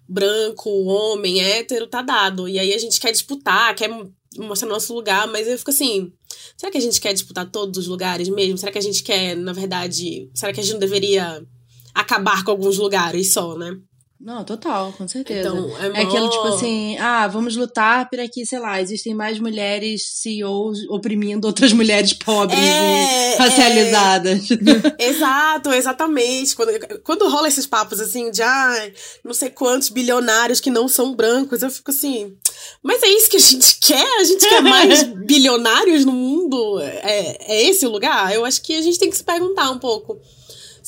branco, 0.07 0.69
homem, 0.85 1.41
hétero, 1.41 1.87
tá 1.87 2.01
dado. 2.01 2.49
E 2.49 2.57
aí 2.57 2.73
a 2.73 2.77
gente 2.77 2.99
quer 2.99 3.11
disputar, 3.11 3.75
quer 3.75 3.89
mostrar 4.37 4.67
nosso 4.67 4.93
lugar, 4.93 5.27
mas 5.27 5.47
eu 5.47 5.57
fico 5.57 5.69
assim. 5.69 6.11
Será 6.57 6.71
que 6.71 6.77
a 6.77 6.81
gente 6.81 6.99
quer 6.99 7.13
disputar 7.13 7.49
todos 7.49 7.77
os 7.77 7.87
lugares 7.87 8.27
mesmo? 8.27 8.57
Será 8.57 8.71
que 8.71 8.77
a 8.77 8.81
gente 8.81 9.03
quer, 9.03 9.35
na 9.35 9.53
verdade. 9.53 10.29
Será 10.33 10.51
que 10.51 10.59
a 10.59 10.63
gente 10.63 10.73
não 10.73 10.79
deveria 10.79 11.45
acabar 11.93 12.43
com 12.43 12.51
alguns 12.51 12.77
lugares 12.77 13.31
só, 13.31 13.55
né? 13.55 13.77
Não, 14.21 14.43
total, 14.43 14.91
com 14.97 15.07
certeza. 15.07 15.47
Então, 15.47 15.77
é, 15.79 16.01
é 16.01 16.03
aquilo 16.03 16.29
tipo 16.29 16.47
assim, 16.47 16.97
ah, 16.97 17.25
vamos 17.27 17.55
lutar 17.55 18.09
para 18.09 18.27
que, 18.27 18.45
sei 18.45 18.59
lá, 18.59 18.81
existem 18.81 19.15
mais 19.15 19.39
mulheres 19.39 20.01
CEOs 20.15 20.79
oprimindo 20.89 21.47
outras 21.47 21.71
mulheres 21.71 22.11
pobres 22.11 22.59
é, 22.59 23.35
e 23.35 23.37
racializadas. 23.37 24.51
É... 24.51 25.07
Exato, 25.07 25.71
exatamente. 25.71 26.53
Quando, 26.53 26.71
quando 27.01 27.29
rola 27.29 27.47
esses 27.47 27.65
papos 27.65 28.01
assim 28.01 28.29
de, 28.29 28.43
ah, 28.43 28.91
não 29.23 29.33
sei 29.33 29.51
quantos 29.51 29.87
bilionários 29.87 30.59
que 30.59 30.69
não 30.69 30.89
são 30.89 31.15
brancos, 31.15 31.61
eu 31.61 31.69
fico 31.69 31.91
assim, 31.91 32.35
mas 32.83 33.01
é 33.01 33.07
isso 33.07 33.29
que 33.29 33.37
a 33.37 33.39
gente 33.39 33.77
quer? 33.79 34.19
A 34.19 34.23
gente 34.25 34.49
quer 34.49 34.61
mais 34.61 35.03
bilionários 35.25 36.03
no 36.03 36.11
mundo? 36.11 36.81
É, 36.81 37.37
é 37.53 37.69
esse 37.69 37.87
o 37.87 37.89
lugar? 37.89 38.33
Eu 38.33 38.43
acho 38.43 38.61
que 38.63 38.75
a 38.75 38.81
gente 38.81 38.99
tem 38.99 39.09
que 39.09 39.15
se 39.15 39.23
perguntar 39.23 39.71
um 39.71 39.79
pouco 39.79 40.19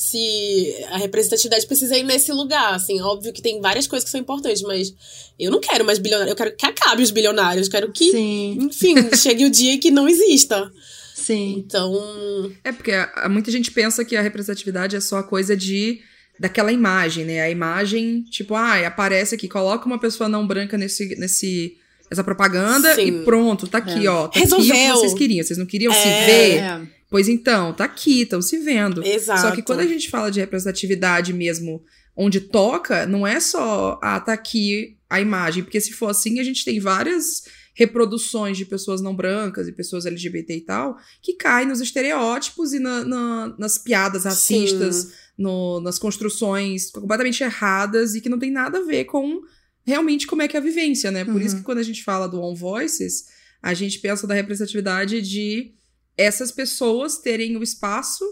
se 0.02 0.74
a 0.90 0.98
representatividade 0.98 1.64
precisa 1.64 1.96
ir 1.96 2.02
nesse 2.02 2.32
lugar, 2.32 2.74
assim, 2.74 3.00
óbvio 3.00 3.32
que 3.32 3.40
tem 3.40 3.60
várias 3.60 3.86
coisas 3.86 4.04
que 4.04 4.10
são 4.10 4.20
importantes, 4.20 4.60
mas 4.62 4.92
eu 5.38 5.48
não 5.48 5.60
quero 5.60 5.84
mais 5.84 6.00
bilionários, 6.00 6.30
eu 6.30 6.36
quero 6.36 6.56
que 6.56 6.66
acabe 6.66 7.02
os 7.02 7.12
bilionários, 7.12 7.68
quero 7.68 7.92
que, 7.92 8.10
Sim. 8.10 8.58
enfim, 8.60 8.94
chegue 9.16 9.44
o 9.44 9.50
dia 9.50 9.78
que 9.78 9.92
não 9.92 10.08
exista. 10.08 10.70
Sim. 11.14 11.54
Então. 11.58 12.52
É 12.64 12.72
porque 12.72 12.92
muita 13.30 13.52
gente 13.52 13.70
pensa 13.70 14.04
que 14.04 14.16
a 14.16 14.22
representatividade 14.22 14.96
é 14.96 15.00
só 15.00 15.18
a 15.18 15.22
coisa 15.22 15.56
de 15.56 16.00
daquela 16.38 16.72
imagem, 16.72 17.24
né? 17.24 17.40
A 17.40 17.50
imagem, 17.50 18.24
tipo, 18.24 18.56
ah, 18.56 18.84
aparece 18.84 19.36
aqui, 19.36 19.46
coloca 19.46 19.86
uma 19.86 20.00
pessoa 20.00 20.28
não 20.28 20.44
branca 20.44 20.76
nesse, 20.76 21.14
nesse 21.14 21.76
essa 22.10 22.24
propaganda 22.24 22.94
Sim. 22.96 23.06
e 23.06 23.24
pronto, 23.24 23.68
tá 23.68 23.78
aqui, 23.78 24.06
é. 24.06 24.10
ó. 24.10 24.26
Tá 24.26 24.40
Resolveu. 24.40 24.74
aqui 24.74 24.82
o 24.82 24.92
que 24.94 24.98
vocês 24.98 25.14
queriam. 25.14 25.44
Vocês 25.44 25.58
não 25.58 25.66
queriam 25.66 25.92
é, 25.92 25.96
se 25.96 26.08
ver? 26.26 26.56
É. 26.56 26.80
Pois 27.12 27.28
então, 27.28 27.74
tá 27.74 27.84
aqui, 27.84 28.22
estão 28.22 28.40
se 28.40 28.56
vendo. 28.56 29.04
Exato. 29.04 29.42
Só 29.42 29.50
que 29.50 29.60
quando 29.60 29.80
a 29.80 29.86
gente 29.86 30.08
fala 30.08 30.30
de 30.30 30.40
representatividade 30.40 31.30
mesmo, 31.34 31.84
onde 32.16 32.40
toca, 32.40 33.04
não 33.04 33.26
é 33.26 33.38
só, 33.38 34.00
ah, 34.02 34.18
tá 34.18 34.32
aqui 34.32 34.96
a 35.10 35.20
imagem, 35.20 35.62
porque 35.62 35.78
se 35.78 35.92
for 35.92 36.08
assim, 36.08 36.40
a 36.40 36.42
gente 36.42 36.64
tem 36.64 36.80
várias 36.80 37.42
reproduções 37.74 38.56
de 38.56 38.64
pessoas 38.64 39.02
não 39.02 39.14
brancas 39.14 39.68
e 39.68 39.72
pessoas 39.72 40.06
LGBT 40.06 40.56
e 40.56 40.60
tal, 40.62 40.96
que 41.20 41.34
caem 41.34 41.68
nos 41.68 41.82
estereótipos 41.82 42.72
e 42.72 42.78
na, 42.78 43.04
na, 43.04 43.54
nas 43.58 43.76
piadas 43.76 44.24
racistas, 44.24 45.12
no, 45.36 45.80
nas 45.82 45.98
construções 45.98 46.90
completamente 46.90 47.42
erradas 47.42 48.14
e 48.14 48.22
que 48.22 48.30
não 48.30 48.38
tem 48.38 48.50
nada 48.50 48.78
a 48.78 48.84
ver 48.84 49.04
com 49.04 49.42
realmente 49.84 50.26
como 50.26 50.40
é 50.40 50.48
que 50.48 50.56
é 50.56 50.60
a 50.60 50.62
vivência, 50.62 51.10
né? 51.10 51.26
Por 51.26 51.34
uhum. 51.34 51.40
isso 51.42 51.56
que 51.56 51.62
quando 51.62 51.78
a 51.78 51.82
gente 51.82 52.02
fala 52.02 52.26
do 52.26 52.40
On 52.40 52.54
Voices, 52.54 53.26
a 53.62 53.74
gente 53.74 53.98
pensa 53.98 54.26
da 54.26 54.32
representatividade 54.32 55.20
de 55.20 55.74
essas 56.16 56.52
pessoas 56.52 57.18
terem 57.18 57.56
o 57.56 57.62
espaço 57.62 58.24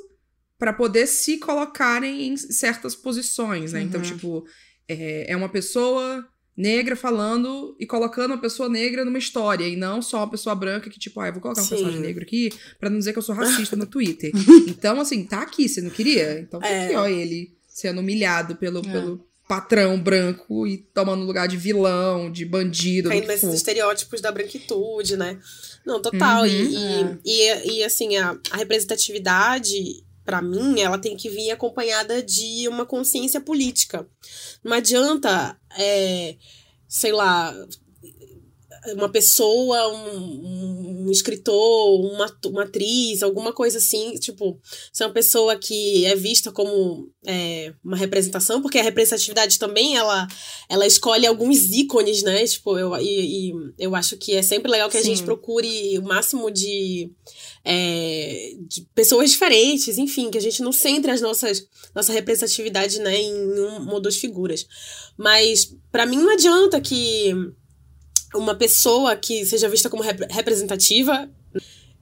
para 0.59 0.73
poder 0.73 1.07
se 1.07 1.39
colocarem 1.39 2.29
em 2.29 2.37
certas 2.37 2.95
posições, 2.95 3.73
né? 3.73 3.81
Então, 3.83 4.01
uhum. 4.01 4.07
Então, 4.07 4.19
tipo, 4.19 4.45
é, 4.87 5.33
é 5.33 5.37
uma 5.37 5.49
pessoa 5.49 6.27
negra 6.57 6.95
falando 6.95 7.75
e 7.81 7.87
colocando 7.87 8.33
uma 8.33 8.41
pessoa 8.41 8.69
negra 8.69 9.05
numa 9.05 9.17
história 9.17 9.67
e 9.67 9.77
não 9.77 10.03
só 10.03 10.19
uma 10.19 10.31
pessoa 10.31 10.55
branca 10.55 10.91
que 10.91 10.99
tipo, 10.99 11.19
ah, 11.21 11.29
eu 11.29 11.33
vou 11.33 11.41
colocar 11.41 11.63
um 11.63 11.65
Sim. 11.65 11.71
personagem 11.71 12.01
negro 12.01 12.23
aqui 12.23 12.53
para 12.79 12.91
não 12.91 12.99
dizer 12.99 13.13
que 13.15 13.19
eu 13.19 13.23
sou 13.23 13.35
racista 13.35 13.77
no 13.77 13.87
Twitter. 13.87 14.31
Então, 14.69 15.01
assim, 15.01 15.25
tá 15.25 15.43
aqui, 15.43 15.69
você 15.69 15.81
não 15.81 15.91
queria? 15.91 16.41
Então 16.41 16.61
tá 16.61 16.69
é. 16.69 16.87
aqui, 16.87 16.97
ó, 16.97 17.07
ele 17.07 17.55
sendo 17.67 18.01
humilhado 18.01 18.57
pelo, 18.57 18.81
é. 18.81 18.93
pelo 18.93 19.27
patrão 19.49 20.01
branco 20.01 20.67
e 20.67 20.79
tomando 20.79 21.25
lugar 21.25 21.49
de 21.49 21.57
vilão, 21.57 22.31
de 22.31 22.45
bandido. 22.45 23.09
Caindo 23.09 23.27
nesses 23.27 23.53
estereótipos 23.53 24.21
da 24.21 24.31
branquitude, 24.31 25.17
né? 25.17 25.39
Não, 25.85 26.01
total. 26.01 26.43
Uhum, 26.43 27.19
e, 27.25 27.43
é. 27.43 27.67
e, 27.67 27.79
e, 27.79 27.85
assim, 27.85 28.17
a, 28.17 28.39
a 28.51 28.57
representatividade, 28.57 30.05
para 30.25 30.43
mim, 30.43 30.81
ela 30.81 30.99
tem 30.99 31.17
que 31.17 31.29
vir 31.29 31.51
acompanhada 31.51 32.23
de 32.23 32.69
uma 32.69 32.87
consciência 32.87 33.41
política. 33.41 34.07
Não 34.63 34.73
adianta, 34.73 35.57
é, 35.77 36.37
sei 36.89 37.13
lá, 37.13 37.55
uma 38.95 39.09
pessoa, 39.09 39.89
um, 39.89 41.07
um, 41.07 41.11
escritor, 41.11 42.01
uma, 42.01 42.35
uma 42.47 42.63
atriz, 42.63 43.23
alguma 43.23 43.53
coisa 43.53 43.79
assim, 43.79 44.15
tipo, 44.15 44.59
ser 44.93 45.05
uma 45.05 45.13
pessoa 45.13 45.57
que 45.57 46.07
é 46.07 46.15
vista 46.15 46.51
como 46.51 47.11
é, 47.27 47.73
uma 47.85 47.97
representação, 47.97 48.63
porque 48.63 48.79
a 48.79 48.83
representatividade 48.83 49.59
também, 49.59 49.97
ela, 49.97 50.27
ela 50.69 50.87
escolhe 50.87 51.27
alguns 51.27 51.65
ícones, 51.71 52.23
né, 52.23 52.47
tipo, 52.47 52.79
eu, 52.79 52.97
e, 52.97 53.51
e 53.51 53.53
eu 53.79 53.95
acho 53.95 54.17
que 54.17 54.35
é 54.35 54.43
sempre 54.43 54.71
legal 54.71 54.89
que 54.89 54.97
Sim. 54.97 55.03
a 55.03 55.07
gente 55.15 55.25
procure 55.25 55.99
o 55.99 56.03
máximo 56.03 56.51
de, 56.51 57.11
é, 57.65 58.55
de 58.67 58.83
pessoas 58.95 59.31
diferentes, 59.31 59.99
enfim, 59.99 60.31
que 60.31 60.39
a 60.39 60.43
gente 60.43 60.63
não 60.63 60.73
centre 60.73 61.11
as 61.11 61.21
nossas, 61.21 61.67
nossa 61.95 62.13
representatividade, 62.13 62.99
né, 63.01 63.21
em 63.21 63.59
uma 63.61 63.95
ou 63.95 64.01
duas 64.01 64.17
figuras. 64.17 64.67
Mas, 65.19 65.75
para 65.93 66.07
mim, 66.07 66.17
não 66.17 66.31
adianta 66.31 66.81
que 66.81 67.35
uma 68.35 68.55
pessoa 68.55 69.17
que 69.17 69.45
seja 69.45 69.69
vista 69.69 69.91
como 69.91 70.03
rep 70.03 70.21
representativa 70.31 71.29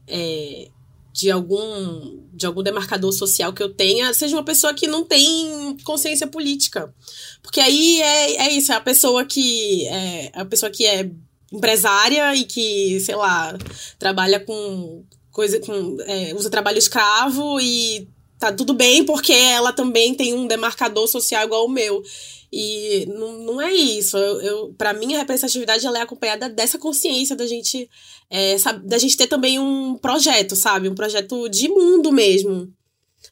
é, 0.06 0.68
de 1.12 1.30
algum 1.30 2.22
de 2.32 2.46
algum 2.46 2.62
demarcador 2.62 3.12
social 3.12 3.52
que 3.52 3.62
eu 3.62 3.72
tenha 3.72 4.12
seja 4.14 4.36
uma 4.36 4.44
pessoa 4.44 4.72
que 4.72 4.86
não 4.86 5.04
tem 5.04 5.76
consciência 5.84 6.26
política. 6.26 6.94
Porque 7.42 7.60
aí 7.60 8.00
é, 8.00 8.46
é 8.46 8.52
isso 8.52 8.72
é 8.72 8.76
a 8.76 8.80
pessoa 8.80 9.24
que 9.24 9.86
é 9.88 10.30
a 10.34 10.44
pessoa 10.44 10.70
que 10.70 10.86
é 10.86 11.10
empresária 11.52 12.34
e 12.34 12.44
que 12.44 13.00
sei 13.00 13.16
lá 13.16 13.56
trabalha 13.98 14.38
com 14.38 15.04
coisa 15.32 15.58
com 15.60 15.96
é, 16.02 16.34
usa 16.34 16.50
trabalho 16.50 16.78
escravo 16.78 17.58
e 17.60 18.08
tá 18.38 18.52
tudo 18.52 18.74
bem 18.74 19.04
porque 19.04 19.32
ela 19.32 19.72
também 19.72 20.14
tem 20.14 20.34
um 20.34 20.46
demarcador 20.46 21.08
social 21.08 21.44
igual 21.44 21.64
o 21.64 21.70
meu 21.70 22.02
e 22.52 23.06
não, 23.06 23.38
não 23.38 23.60
é 23.60 23.72
isso. 23.72 24.16
Eu, 24.16 24.40
eu, 24.40 24.74
para 24.76 24.92
mim, 24.92 25.14
a 25.14 25.18
representatividade 25.18 25.86
ela 25.86 25.98
é 25.98 26.02
acompanhada 26.02 26.48
dessa 26.48 26.78
consciência 26.78 27.36
da 27.36 27.46
gente, 27.46 27.88
é, 28.30 28.56
sabe, 28.58 28.86
da 28.86 28.98
gente 28.98 29.16
ter 29.16 29.26
também 29.26 29.58
um 29.58 29.96
projeto, 29.96 30.56
sabe? 30.56 30.88
Um 30.88 30.94
projeto 30.94 31.48
de 31.48 31.68
mundo 31.68 32.10
mesmo. 32.10 32.72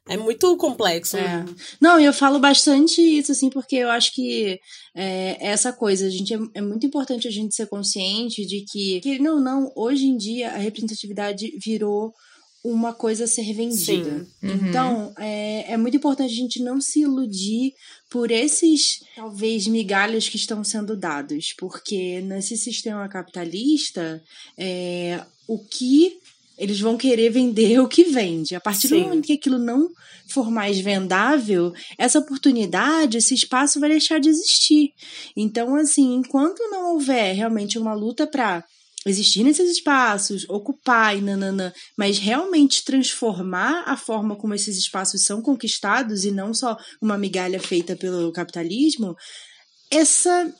É 0.08 0.16
muito 0.16 0.56
complexo. 0.56 1.16
É. 1.16 1.44
Não, 1.80 1.98
eu 1.98 2.12
falo 2.12 2.38
bastante 2.38 3.00
isso, 3.00 3.32
assim, 3.32 3.50
porque 3.50 3.76
eu 3.76 3.90
acho 3.90 4.14
que 4.14 4.60
é, 4.94 5.36
essa 5.40 5.72
coisa, 5.72 6.06
a 6.06 6.10
gente 6.10 6.32
é, 6.32 6.38
é, 6.54 6.60
muito 6.60 6.86
importante 6.86 7.26
a 7.26 7.30
gente 7.30 7.54
ser 7.54 7.66
consciente 7.66 8.46
de 8.46 8.64
que, 8.70 9.00
que, 9.00 9.18
não, 9.18 9.40
não, 9.40 9.72
hoje 9.74 10.06
em 10.06 10.16
dia 10.16 10.50
a 10.50 10.58
representatividade 10.58 11.50
virou 11.64 12.12
uma 12.64 12.92
coisa 12.92 13.24
a 13.24 13.28
ser 13.28 13.52
vendida. 13.52 14.26
Uhum. 14.42 14.68
Então, 14.68 15.12
é, 15.18 15.72
é 15.72 15.76
muito 15.76 15.96
importante 15.96 16.32
a 16.32 16.36
gente 16.36 16.62
não 16.62 16.80
se 16.80 17.00
iludir 17.00 17.72
por 18.08 18.30
esses, 18.30 19.04
talvez, 19.14 19.66
migalhas 19.66 20.28
que 20.28 20.36
estão 20.36 20.62
sendo 20.62 20.96
dados, 20.96 21.52
porque 21.58 22.20
nesse 22.20 22.56
sistema 22.56 23.08
capitalista, 23.08 24.22
é, 24.56 25.24
o 25.48 25.58
que 25.58 26.18
eles 26.58 26.80
vão 26.80 26.96
querer 26.96 27.30
vender 27.30 27.78
o 27.80 27.88
que 27.88 28.04
vende. 28.04 28.54
A 28.54 28.60
partir 28.60 28.88
Sim. 28.88 29.00
do 29.00 29.08
momento 29.08 29.26
que 29.26 29.34
aquilo 29.34 29.58
não 29.58 29.90
for 30.28 30.50
mais 30.50 30.78
vendável, 30.80 31.72
essa 31.98 32.18
oportunidade, 32.18 33.18
esse 33.18 33.34
espaço 33.34 33.78
vai 33.78 33.90
deixar 33.90 34.18
de 34.18 34.28
existir. 34.28 34.92
Então, 35.36 35.76
assim, 35.76 36.14
enquanto 36.14 36.60
não 36.70 36.94
houver 36.94 37.34
realmente 37.34 37.78
uma 37.78 37.94
luta 37.94 38.26
para 38.26 38.64
existir 39.10 39.44
nesses 39.44 39.70
espaços, 39.70 40.44
ocupar 40.48 41.16
e 41.16 41.20
nananã, 41.20 41.72
mas 41.96 42.18
realmente 42.18 42.84
transformar 42.84 43.84
a 43.86 43.96
forma 43.96 44.36
como 44.36 44.54
esses 44.54 44.76
espaços 44.76 45.22
são 45.22 45.40
conquistados 45.40 46.24
e 46.24 46.30
não 46.30 46.52
só 46.52 46.76
uma 47.00 47.16
migalha 47.16 47.60
feita 47.60 47.94
pelo 47.96 48.32
capitalismo, 48.32 49.16
essa 49.90 50.52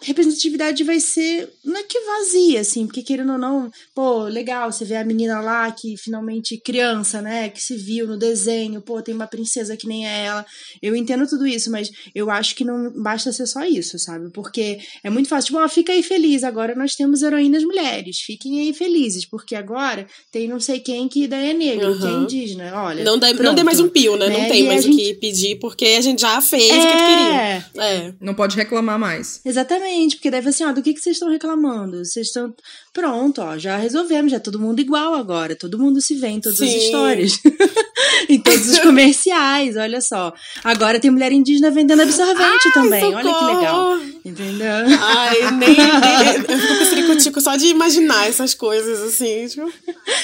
representatividade 0.00 0.84
vai 0.84 1.00
ser, 1.00 1.48
não 1.64 1.76
é 1.76 1.82
que 1.82 1.98
vazia, 2.00 2.60
assim, 2.60 2.86
porque 2.86 3.02
querendo 3.02 3.32
ou 3.32 3.38
não, 3.38 3.70
pô, 3.94 4.24
legal, 4.24 4.70
você 4.70 4.84
vê 4.84 4.96
a 4.96 5.04
menina 5.04 5.40
lá 5.40 5.70
que 5.72 5.96
finalmente 5.96 6.60
criança, 6.64 7.20
né, 7.20 7.48
que 7.48 7.62
se 7.62 7.76
viu 7.76 8.06
no 8.06 8.16
desenho, 8.16 8.80
pô, 8.80 9.02
tem 9.02 9.14
uma 9.14 9.26
princesa 9.26 9.76
que 9.76 9.88
nem 9.88 10.06
é 10.06 10.26
ela. 10.26 10.46
Eu 10.80 10.94
entendo 10.94 11.26
tudo 11.26 11.46
isso, 11.46 11.70
mas 11.70 11.90
eu 12.14 12.30
acho 12.30 12.54
que 12.54 12.64
não 12.64 12.92
basta 13.02 13.32
ser 13.32 13.46
só 13.46 13.64
isso, 13.64 13.98
sabe? 13.98 14.30
Porque 14.32 14.78
é 15.02 15.10
muito 15.10 15.28
fácil, 15.28 15.48
tipo, 15.48 15.58
ó, 15.58 15.68
fica 15.68 15.92
aí 15.92 16.02
feliz, 16.02 16.44
agora 16.44 16.74
nós 16.74 16.94
temos 16.94 17.22
heroínas 17.22 17.64
mulheres, 17.64 18.18
fiquem 18.18 18.60
aí 18.60 18.72
felizes, 18.72 19.26
porque 19.26 19.54
agora 19.54 20.06
tem 20.30 20.46
não 20.46 20.60
sei 20.60 20.78
quem 20.78 21.08
que 21.08 21.26
daí 21.26 21.50
é 21.50 21.54
negro, 21.54 21.92
uhum. 21.92 21.98
que 21.98 22.06
é 22.06 22.10
indígena, 22.10 22.82
olha. 22.82 23.04
Não 23.04 23.18
dê, 23.18 23.32
não 23.32 23.54
dê 23.54 23.64
mais 23.64 23.80
um 23.80 23.88
pio, 23.88 24.16
né? 24.16 24.28
né? 24.28 24.38
Não 24.38 24.48
tem 24.48 24.66
mais 24.66 24.84
o 24.84 24.90
que 24.90 25.14
pedir, 25.14 25.58
porque 25.58 25.84
a 25.86 26.00
gente 26.00 26.20
já 26.20 26.40
fez 26.40 26.70
é... 26.70 26.78
o 26.78 26.86
que 26.86 26.92
queria. 26.92 27.66
É. 27.84 28.14
Não 28.20 28.34
pode 28.34 28.56
reclamar 28.56 28.98
mais. 28.98 29.40
Exatamente. 29.44 29.87
Exatamente, 29.88 30.16
porque 30.16 30.30
daí 30.30 30.46
assim, 30.46 30.64
ó, 30.64 30.72
do 30.72 30.82
que, 30.82 30.92
que 30.92 31.00
vocês 31.00 31.16
estão 31.16 31.30
reclamando? 31.30 32.04
Vocês 32.04 32.26
estão. 32.28 32.54
Pronto, 32.92 33.40
ó, 33.40 33.58
já 33.58 33.76
resolvemos, 33.76 34.30
já 34.30 34.36
é 34.36 34.40
todo 34.40 34.60
mundo 34.60 34.80
igual 34.80 35.14
agora. 35.14 35.56
Todo 35.56 35.78
mundo 35.78 36.00
se 36.00 36.14
vê 36.14 36.28
em 36.28 36.40
todas 36.40 36.58
Sim. 36.58 36.66
as 36.66 36.82
histórias. 36.82 37.40
em 38.28 38.38
todos 38.40 38.68
os 38.68 38.78
comerciais, 38.80 39.76
olha 39.76 40.00
só. 40.00 40.32
Agora 40.62 41.00
tem 41.00 41.10
mulher 41.10 41.32
indígena 41.32 41.70
vendendo 41.70 42.02
absorvente 42.02 42.66
Ai, 42.66 42.72
também. 42.72 43.00
Socorro. 43.00 43.28
Olha 43.28 43.38
que 43.38 43.44
legal. 43.56 43.98
Entendeu? 44.24 44.98
Ai, 45.00 45.50
nem. 45.52 45.76
nem 45.76 47.08
eu 47.08 47.20
fico 47.20 47.32
com 47.32 47.40
só 47.40 47.56
de 47.56 47.66
imaginar 47.66 48.28
essas 48.28 48.54
coisas, 48.54 49.00
assim, 49.00 49.46
tipo. 49.46 49.72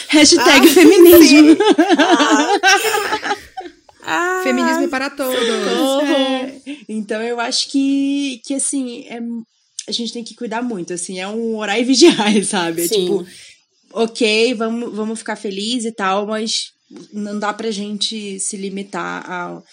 Hashtag 0.09 0.61
Ai, 0.61 0.69
feminismo. 0.69 1.57
Ah, 4.07 4.41
Feminismo 4.43 4.89
para 4.89 5.09
todos. 5.09 5.35
É. 5.35 6.61
Então 6.89 7.23
eu 7.23 7.41
acho 7.41 7.71
que, 7.71 8.43
que 8.45 8.55
assim, 8.55 9.07
é, 9.09 9.19
a 9.87 9.93
gente 9.93 10.13
tem 10.13 10.25
que 10.25 10.35
cuidar 10.35 10.63
muito, 10.63 10.93
assim, 10.93 11.19
é 11.19 11.29
um 11.29 11.57
orar 11.57 11.79
e 11.81 11.85
vigiar, 11.85 12.43
sabe? 12.45 12.85
É 12.85 12.89
tipo, 12.89 13.27
ok, 13.93 14.55
vamos, 14.55 14.95
vamos 14.95 15.19
ficar 15.19 15.37
felizes 15.37 15.87
e 15.87 15.93
tal, 15.93 16.27
mas 16.27 16.73
não 17.13 17.39
dá 17.39 17.53
pra 17.53 17.71
gente 17.71 18.39
se 18.41 18.57
limitar 18.57 19.31
ao. 19.31 19.65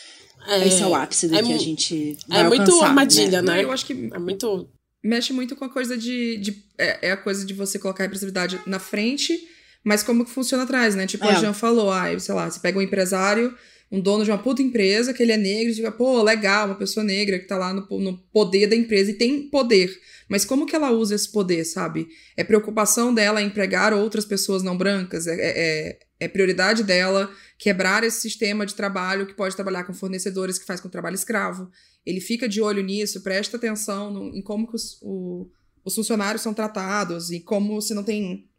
É, 0.47 0.67
esse 0.67 0.81
é 0.81 0.87
o 0.87 0.95
ápice 0.95 1.27
do 1.27 1.35
é, 1.35 1.43
que 1.43 1.53
a 1.53 1.57
gente 1.57 2.17
vai 2.27 2.39
É 2.39 2.43
muito 2.47 2.61
alcançar, 2.61 2.87
armadilha, 2.87 3.41
né? 3.43 3.53
né? 3.53 3.63
Eu 3.63 3.71
acho 3.71 3.85
que 3.85 4.09
é 4.11 4.17
muito 4.17 4.67
mexe 5.03 5.33
muito 5.33 5.55
com 5.55 5.65
a 5.65 5.69
coisa 5.69 5.97
de, 5.97 6.37
de 6.37 6.63
é, 6.77 7.09
é, 7.09 7.11
a 7.11 7.17
coisa 7.17 7.45
de 7.45 7.53
você 7.53 7.79
colocar 7.79 8.03
a 8.03 8.05
representatividade 8.05 8.59
na 8.69 8.79
frente, 8.79 9.39
mas 9.83 10.03
como 10.03 10.25
que 10.25 10.31
funciona 10.31 10.63
atrás, 10.63 10.95
né? 10.95 11.07
Tipo, 11.07 11.25
é. 11.25 11.31
a 11.31 11.33
Jean 11.35 11.53
falou, 11.53 11.91
ah, 11.91 12.17
sei 12.19 12.35
lá, 12.35 12.49
você 12.49 12.59
pega 12.59 12.77
um 12.77 12.81
empresário 12.81 13.55
um 13.91 13.99
dono 13.99 14.23
de 14.23 14.31
uma 14.31 14.37
puta 14.37 14.61
empresa, 14.61 15.13
que 15.13 15.21
ele 15.21 15.33
é 15.33 15.37
negro, 15.37 15.71
e 15.71 15.75
fica, 15.75 15.91
pô, 15.91 16.23
legal, 16.23 16.67
uma 16.67 16.75
pessoa 16.75 17.03
negra 17.03 17.37
que 17.37 17.45
tá 17.45 17.57
lá 17.57 17.73
no, 17.73 17.85
no 17.99 18.17
poder 18.31 18.67
da 18.67 18.75
empresa 18.75 19.11
e 19.11 19.15
tem 19.15 19.49
poder. 19.49 19.99
Mas 20.29 20.45
como 20.45 20.65
que 20.65 20.73
ela 20.73 20.91
usa 20.91 21.13
esse 21.13 21.29
poder, 21.29 21.65
sabe? 21.65 22.07
É 22.37 22.43
preocupação 22.43 23.13
dela 23.13 23.41
empregar 23.41 23.93
outras 23.93 24.23
pessoas 24.23 24.63
não 24.63 24.77
brancas? 24.77 25.27
É, 25.27 25.35
é, 25.37 25.99
é 26.21 26.27
prioridade 26.29 26.85
dela 26.85 27.29
quebrar 27.57 28.05
esse 28.05 28.21
sistema 28.21 28.65
de 28.65 28.75
trabalho 28.75 29.27
que 29.27 29.33
pode 29.33 29.57
trabalhar 29.57 29.83
com 29.83 29.93
fornecedores 29.93 30.57
que 30.57 30.65
faz 30.65 30.79
com 30.79 30.87
trabalho 30.87 31.15
escravo? 31.15 31.69
Ele 32.05 32.21
fica 32.21 32.47
de 32.47 32.61
olho 32.61 32.81
nisso, 32.81 33.21
presta 33.21 33.57
atenção 33.57 34.09
no, 34.09 34.33
em 34.33 34.41
como 34.41 34.67
que 34.67 34.75
os, 34.75 34.97
o, 35.01 35.49
os 35.83 35.93
funcionários 35.93 36.41
são 36.41 36.53
tratados 36.53 37.29
e 37.29 37.41
como 37.41 37.81
se 37.81 37.93
não 37.93 38.03
tem 38.03 38.49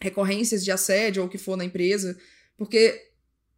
recorrências 0.00 0.64
de 0.64 0.72
assédio 0.72 1.22
ou 1.22 1.28
o 1.28 1.30
que 1.30 1.38
for 1.38 1.56
na 1.56 1.64
empresa. 1.64 2.18
Porque 2.58 3.09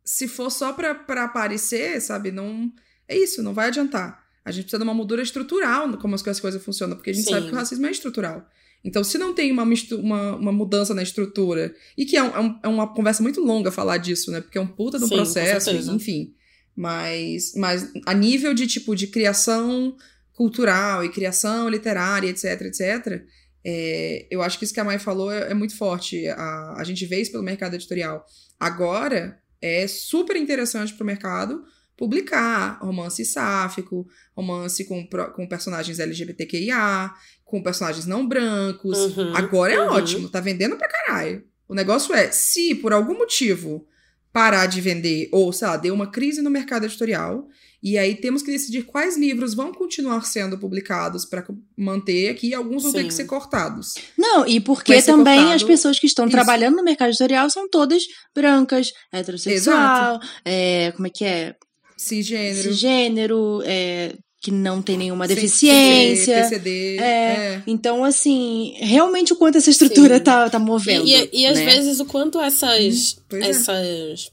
se 0.04 0.26
for 0.28 0.50
só 0.50 0.72
pra, 0.72 0.94
pra 0.94 1.24
aparecer, 1.24 2.00
sabe, 2.00 2.30
não. 2.30 2.72
É 3.08 3.16
isso, 3.16 3.42
não 3.42 3.54
vai 3.54 3.68
adiantar. 3.68 4.22
A 4.44 4.50
gente 4.50 4.64
precisa 4.64 4.78
de 4.78 4.84
uma 4.84 4.94
moldura 4.94 5.22
estrutural 5.22 5.96
como 5.98 6.14
as 6.14 6.22
coisas 6.22 6.62
funcionam, 6.62 6.96
porque 6.96 7.10
a 7.10 7.12
gente 7.12 7.24
Sim. 7.24 7.30
sabe 7.30 7.46
que 7.46 7.52
o 7.52 7.56
racismo 7.56 7.86
é 7.86 7.90
estrutural. 7.90 8.46
Então, 8.84 9.04
se 9.04 9.16
não 9.16 9.32
tem 9.32 9.52
uma, 9.52 9.62
uma, 9.62 10.36
uma 10.36 10.52
mudança 10.52 10.92
na 10.92 11.02
estrutura, 11.02 11.72
e 11.96 12.04
que 12.04 12.16
é, 12.16 12.22
um, 12.22 12.58
é, 12.62 12.68
uma 12.68 12.92
conversa 12.92 13.22
muito 13.22 13.40
longa 13.40 13.70
falar 13.70 13.98
disso, 13.98 14.32
né? 14.32 14.40
Porque 14.40 14.58
é 14.58 14.60
um 14.60 14.66
puta 14.66 14.98
de 14.98 15.04
um 15.04 15.08
Sim, 15.08 15.14
processo, 15.14 15.70
enfim. 15.70 16.34
Mas, 16.74 17.52
mas 17.54 17.92
a 18.04 18.14
nível 18.14 18.52
de 18.54 18.66
tipo 18.66 18.96
de 18.96 19.06
criação 19.06 19.96
cultural 20.32 21.04
e 21.04 21.10
criação 21.10 21.68
literária, 21.68 22.28
etc, 22.28 22.62
etc, 22.62 23.22
é, 23.64 24.26
eu 24.30 24.42
acho 24.42 24.58
que 24.58 24.64
isso 24.64 24.74
que 24.74 24.80
a 24.80 24.84
Mai 24.84 24.98
falou 24.98 25.30
é, 25.30 25.50
é 25.50 25.54
muito 25.54 25.76
forte. 25.76 26.26
A, 26.28 26.74
a 26.78 26.84
gente 26.84 27.06
vê 27.06 27.20
isso 27.20 27.30
pelo 27.30 27.44
mercado 27.44 27.74
editorial. 27.74 28.26
Agora, 28.58 29.38
é 29.62 29.86
super 29.86 30.36
interessante 30.36 30.92
para 30.92 31.04
o 31.04 31.06
mercado 31.06 31.64
publicar 31.96 32.78
romance 32.80 33.24
sáfico, 33.24 34.06
romance 34.34 34.84
com, 34.84 35.06
com 35.06 35.46
personagens 35.46 36.00
LGBTQIA, 36.00 37.12
com 37.44 37.62
personagens 37.62 38.06
não 38.06 38.26
brancos. 38.26 38.98
Uhum, 39.16 39.36
Agora 39.36 39.72
é 39.72 39.80
uhum. 39.80 39.94
ótimo, 39.94 40.28
tá 40.28 40.40
vendendo 40.40 40.76
pra 40.76 40.88
caralho. 40.88 41.44
O 41.68 41.74
negócio 41.74 42.12
é, 42.12 42.30
se 42.32 42.74
por 42.74 42.92
algum 42.92 43.16
motivo 43.16 43.86
parar 44.32 44.66
de 44.66 44.80
vender, 44.80 45.28
ou, 45.30 45.52
sei 45.52 45.68
lá, 45.68 45.76
deu 45.76 45.94
uma 45.94 46.10
crise 46.10 46.42
no 46.42 46.50
mercado 46.50 46.86
editorial, 46.86 47.46
e 47.82 47.98
aí 47.98 48.14
temos 48.14 48.42
que 48.42 48.50
decidir 48.52 48.84
quais 48.84 49.16
livros 49.16 49.54
vão 49.54 49.72
continuar 49.72 50.24
sendo 50.24 50.56
publicados 50.56 51.24
para 51.24 51.44
manter 51.76 52.28
aqui 52.28 52.48
e 52.48 52.54
alguns 52.54 52.84
vão 52.84 52.92
Sim. 52.92 52.98
ter 52.98 53.04
que 53.04 53.14
ser 53.14 53.24
cortados. 53.24 53.94
Não, 54.16 54.46
e 54.46 54.60
porque 54.60 55.02
também 55.02 55.36
cortado, 55.36 55.56
as 55.56 55.62
pessoas 55.64 55.98
que 55.98 56.06
estão 56.06 56.26
isso. 56.26 56.32
trabalhando 56.32 56.76
no 56.76 56.84
mercado 56.84 57.08
editorial 57.08 57.50
são 57.50 57.68
todas 57.68 58.04
brancas, 58.34 58.92
heterossexual, 59.12 60.20
é, 60.44 60.92
como 60.92 61.08
é 61.08 61.10
que 61.10 61.24
é? 61.24 61.56
Cisgênero. 61.96 62.62
Cisgênero, 62.62 63.62
é, 63.64 64.14
que 64.40 64.50
não 64.50 64.80
tem 64.80 64.96
nenhuma 64.96 65.26
deficiência. 65.26 66.36
PCD, 66.42 66.98
é, 66.98 67.02
é. 67.02 67.62
Então, 67.66 68.04
assim, 68.04 68.74
realmente 68.76 69.32
o 69.32 69.36
quanto 69.36 69.58
essa 69.58 69.70
estrutura 69.70 70.20
tá, 70.20 70.48
tá 70.48 70.58
movendo. 70.58 71.06
E, 71.06 71.14
e, 71.32 71.42
e 71.42 71.46
às 71.46 71.58
né? 71.58 71.64
vezes 71.64 71.98
o 71.98 72.04
quanto 72.04 72.40
essas. 72.40 73.16
Hum, 73.32 73.38
essas 73.40 74.30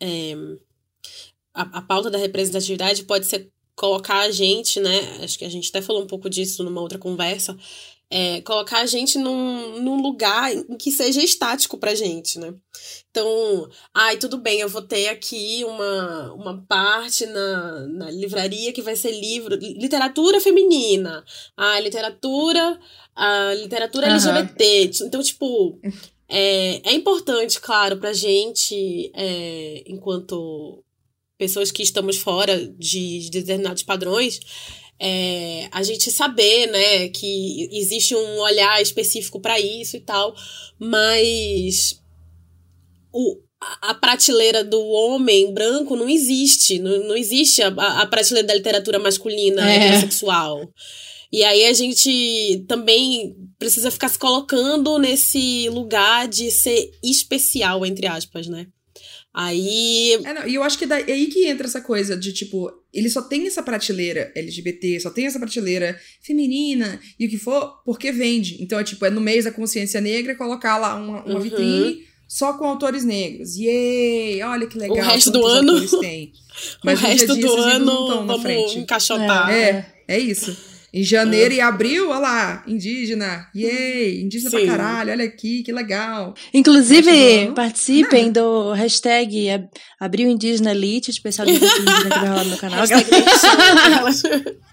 é, 0.00 0.36
a, 1.54 1.78
a 1.78 1.82
pauta 1.82 2.10
da 2.10 2.18
representatividade 2.18 3.04
pode 3.04 3.26
ser 3.26 3.50
colocar 3.76 4.20
a 4.20 4.30
gente, 4.30 4.80
né? 4.80 5.18
Acho 5.22 5.38
que 5.38 5.44
a 5.44 5.48
gente 5.48 5.68
até 5.68 5.80
falou 5.80 6.02
um 6.02 6.06
pouco 6.06 6.28
disso 6.28 6.62
numa 6.62 6.80
outra 6.80 6.98
conversa. 6.98 7.56
É, 8.10 8.42
colocar 8.42 8.80
a 8.80 8.86
gente 8.86 9.18
num, 9.18 9.80
num 9.80 10.00
lugar 10.00 10.52
em 10.54 10.76
que 10.76 10.92
seja 10.92 11.22
estático 11.22 11.78
pra 11.78 11.94
gente, 11.94 12.38
né? 12.38 12.54
Então, 13.10 13.68
ai, 13.92 14.16
tudo 14.18 14.38
bem, 14.38 14.60
eu 14.60 14.68
vou 14.68 14.82
ter 14.82 15.08
aqui 15.08 15.64
uma, 15.64 16.32
uma 16.34 16.64
parte 16.68 17.26
na, 17.26 17.86
na 17.88 18.10
livraria 18.10 18.72
que 18.72 18.82
vai 18.82 18.94
ser 18.94 19.10
livro, 19.18 19.56
literatura 19.56 20.40
feminina, 20.40 21.24
a 21.56 21.80
literatura, 21.80 22.78
a 23.16 23.54
literatura 23.54 24.06
uhum. 24.06 24.12
LGBT. 24.12 24.90
Então, 25.06 25.22
tipo, 25.22 25.80
é, 26.28 26.90
é 26.90 26.92
importante, 26.92 27.60
claro, 27.60 27.96
pra 27.96 28.12
gente, 28.12 29.10
é, 29.14 29.82
enquanto 29.86 30.83
pessoas 31.38 31.70
que 31.70 31.82
estamos 31.82 32.16
fora 32.16 32.66
de, 32.78 33.20
de 33.20 33.30
determinados 33.30 33.82
padrões, 33.82 34.40
é, 34.98 35.68
a 35.72 35.82
gente 35.82 36.10
saber, 36.10 36.66
né, 36.66 37.08
que 37.08 37.68
existe 37.72 38.14
um 38.14 38.38
olhar 38.38 38.80
específico 38.80 39.40
para 39.40 39.58
isso 39.58 39.96
e 39.96 40.00
tal, 40.00 40.34
mas 40.78 42.00
o, 43.12 43.38
a 43.82 43.94
prateleira 43.94 44.62
do 44.62 44.80
homem 44.80 45.52
branco 45.52 45.96
não 45.96 46.08
existe, 46.08 46.78
não, 46.78 47.08
não 47.08 47.16
existe 47.16 47.62
a, 47.62 47.68
a 47.68 48.06
prateleira 48.06 48.46
da 48.46 48.54
literatura 48.54 48.98
masculina 48.98 49.70
é. 49.70 49.76
heterossexual. 49.76 50.68
E 51.32 51.42
aí 51.42 51.64
a 51.64 51.72
gente 51.72 52.64
também 52.68 53.34
precisa 53.58 53.90
ficar 53.90 54.08
se 54.08 54.18
colocando 54.18 54.98
nesse 54.98 55.68
lugar 55.68 56.28
de 56.28 56.48
ser 56.52 56.92
especial, 57.02 57.84
entre 57.84 58.06
aspas, 58.06 58.46
né? 58.46 58.68
Aí. 59.34 60.12
É, 60.24 60.48
e 60.48 60.54
eu 60.54 60.62
acho 60.62 60.78
que 60.78 60.84
é 60.84 60.94
aí 60.94 61.26
que 61.26 61.46
entra 61.46 61.66
essa 61.66 61.80
coisa 61.80 62.16
de 62.16 62.32
tipo, 62.32 62.70
ele 62.92 63.10
só 63.10 63.20
tem 63.20 63.46
essa 63.48 63.64
prateleira 63.64 64.30
LGBT, 64.36 65.00
só 65.00 65.10
tem 65.10 65.26
essa 65.26 65.40
prateleira 65.40 65.98
feminina 66.22 67.00
e 67.18 67.26
o 67.26 67.28
que 67.28 67.36
for, 67.36 67.82
porque 67.84 68.12
vende. 68.12 68.62
Então 68.62 68.78
é 68.78 68.84
tipo, 68.84 69.04
é 69.04 69.10
no 69.10 69.20
mês 69.20 69.44
da 69.44 69.50
consciência 69.50 70.00
negra 70.00 70.36
colocar 70.36 70.78
lá 70.78 70.94
uma, 70.94 71.24
uma 71.24 71.34
uhum. 71.34 71.40
vitrine 71.40 72.04
só 72.28 72.52
com 72.52 72.64
autores 72.64 73.04
negros. 73.04 73.56
Yay! 73.56 74.40
Olha 74.44 74.68
que 74.68 74.78
legal. 74.78 74.98
O 74.98 75.00
resto 75.00 75.32
do 75.32 75.44
ano. 75.44 76.00
Tem. 76.00 76.32
Mas 76.84 77.00
o 77.00 77.02
resto 77.02 77.34
do 77.34 77.56
ano 77.56 78.26
vamos 78.26 78.76
encaixotar. 78.76 79.50
É, 79.50 79.62
é, 80.06 80.16
é 80.16 80.18
isso. 80.18 80.56
Em 80.94 81.02
janeiro 81.02 81.52
e 81.52 81.60
abril, 81.60 82.10
olha 82.10 82.20
lá, 82.20 82.62
indígena, 82.68 83.48
yay, 83.52 84.22
indígena 84.22 84.50
Sim. 84.50 84.58
pra 84.58 84.66
caralho, 84.76 85.10
olha 85.10 85.24
aqui, 85.24 85.64
que 85.64 85.72
legal. 85.72 86.34
Inclusive, 86.52 87.50
participem 87.52 88.26
nada. 88.26 88.40
do 88.40 88.72
hashtag 88.74 89.66
Abril 89.98 90.30
Indígena 90.30 90.70
Elite, 90.70 91.10
especial 91.10 91.48
indígena 91.48 92.00
que 92.00 92.08
vai 92.10 92.28
rolar 92.28 92.44
no 92.44 92.56
canal. 92.58 92.84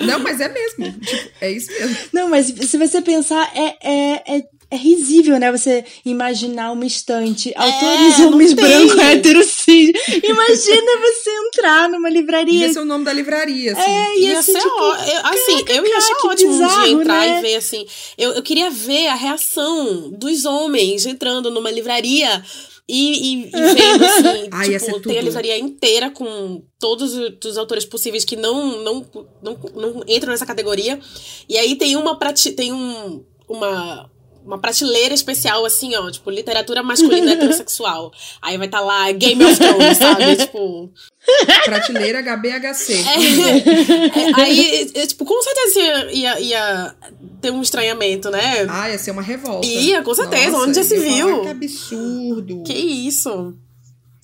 Não, 0.00 0.18
mas 0.20 0.40
é 0.40 0.48
mesmo. 0.48 0.92
Tipo, 1.00 1.30
é 1.40 1.50
isso 1.50 1.70
mesmo. 1.72 1.96
Não, 2.12 2.28
mas 2.28 2.46
se 2.46 2.76
você 2.78 3.02
pensar, 3.02 3.50
é, 3.54 3.76
é, 3.82 4.36
é 4.36 4.42
é 4.74 4.76
risível, 4.76 5.38
né? 5.38 5.50
Você 5.52 5.84
imaginar 6.04 6.72
uma 6.72 6.84
estante, 6.84 7.52
é, 7.54 7.58
autores 7.58 8.18
homens 8.20 8.52
brancos, 8.52 8.98
héteros, 8.98 9.46
cis. 9.46 9.92
Imagina 10.22 10.92
você 11.00 11.30
entrar 11.46 11.88
numa 11.88 12.10
livraria. 12.10 12.66
Ia 12.66 12.72
ser 12.72 12.80
o 12.80 12.84
nome 12.84 13.04
da 13.04 13.12
livraria, 13.12 13.72
assim. 13.72 13.90
É, 13.90 14.18
ia, 14.18 14.32
ia 14.32 14.42
ser, 14.42 14.52
ser 14.52 14.58
tipo, 14.58 14.74
ó, 14.76 14.94
eu, 14.94 15.26
assim, 15.26 15.64
eu 15.68 15.86
ia 15.86 15.96
achar 15.96 16.14
ótimo 16.26 16.52
bizarro, 16.52 16.80
um 16.80 16.84
dia 16.84 16.92
entrar 16.92 17.26
né? 17.26 17.38
e 17.38 17.42
ver, 17.42 17.56
assim. 17.56 17.86
Eu, 18.18 18.32
eu 18.32 18.42
queria 18.42 18.70
ver 18.70 19.06
a 19.08 19.14
reação 19.14 20.10
dos 20.10 20.44
homens 20.44 21.06
entrando 21.06 21.50
numa 21.50 21.70
livraria 21.70 22.42
e, 22.88 23.34
e, 23.34 23.46
e 23.46 23.50
vendo, 23.50 24.04
assim, 24.04 24.48
ah, 24.50 24.78
tipo, 24.78 25.00
tem 25.00 25.18
a 25.18 25.22
livraria 25.22 25.58
inteira 25.58 26.10
com 26.10 26.62
todos 26.78 27.14
os 27.14 27.56
autores 27.56 27.84
possíveis 27.84 28.24
que 28.24 28.36
não, 28.36 28.82
não, 28.82 29.06
não, 29.42 29.58
não 29.74 30.04
entram 30.06 30.32
nessa 30.32 30.46
categoria. 30.46 30.98
E 31.48 31.56
aí 31.56 31.76
tem 31.76 31.96
uma 31.96 32.18
prati 32.18 32.50
tem 32.52 32.72
um, 32.72 33.24
uma 33.48 34.10
uma 34.44 34.58
prateleira 34.58 35.14
especial, 35.14 35.64
assim, 35.64 35.94
ó, 35.96 36.10
tipo, 36.10 36.30
literatura 36.30 36.82
masculina 36.82 37.32
heterossexual. 37.32 38.12
Aí 38.42 38.58
vai 38.58 38.66
estar 38.66 38.78
tá 38.78 38.84
lá 38.84 39.10
Game 39.12 39.42
of 39.44 39.56
Thrones, 39.56 39.96
sabe? 39.98 40.36
tipo. 40.36 40.92
Prateleira 41.64 42.20
HBHC. 42.20 42.92
É, 42.92 43.16
é, 44.18 44.40
aí, 44.42 44.92
é, 44.94 45.06
tipo, 45.06 45.24
com 45.24 45.42
certeza 45.42 46.12
ia, 46.12 46.38
ia 46.38 46.94
ter 47.40 47.50
um 47.50 47.62
estranhamento, 47.62 48.30
né? 48.30 48.66
Ah, 48.68 48.90
ia 48.90 48.98
ser 48.98 49.10
uma 49.10 49.22
revolta. 49.22 49.66
Ia, 49.66 50.02
com 50.02 50.14
certeza. 50.14 50.50
Nossa, 50.50 50.66
Onde 50.66 50.74
já 50.74 50.84
se 50.84 50.98
viu? 50.98 51.40
Que 51.40 51.48
absurdo. 51.48 52.62
Que 52.64 52.74
isso? 52.74 53.56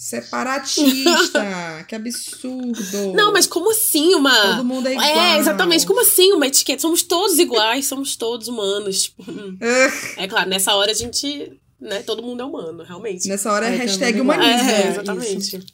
Separatista, 0.01 1.85
que 1.87 1.95
absurdo. 1.95 3.13
Não, 3.15 3.35
mas 3.35 3.47
como 3.47 3.71
assim 3.71 4.15
uma. 4.15 4.35
Todo 4.57 4.65
mundo 4.65 4.89
é 4.89 4.93
igual. 4.93 5.07
É, 5.07 5.39
exatamente. 5.39 5.87
Como 5.87 6.01
assim 6.01 6.33
uma 6.33 6.47
etiqueta? 6.47 6.81
Somos 6.81 7.03
todos 7.03 7.39
iguais, 7.39 7.85
somos 7.85 8.17
todos 8.17 8.49
humanos. 8.49 9.03
Tipo, 9.03 9.23
é 10.17 10.27
claro, 10.27 10.49
nessa 10.49 10.75
hora 10.75 10.91
a 10.91 10.95
gente. 10.95 11.53
Né, 11.79 12.03
todo 12.03 12.23
mundo 12.23 12.41
é 12.41 12.45
humano, 12.47 12.83
realmente. 12.83 13.29
Nessa 13.29 13.53
hora 13.53 13.69
é, 13.69 13.75
é 13.75 13.77
hashtag 13.77 14.19
humanismo. 14.23 14.71
É, 14.71 14.89
exatamente. 14.89 15.57
Isso. 15.59 15.67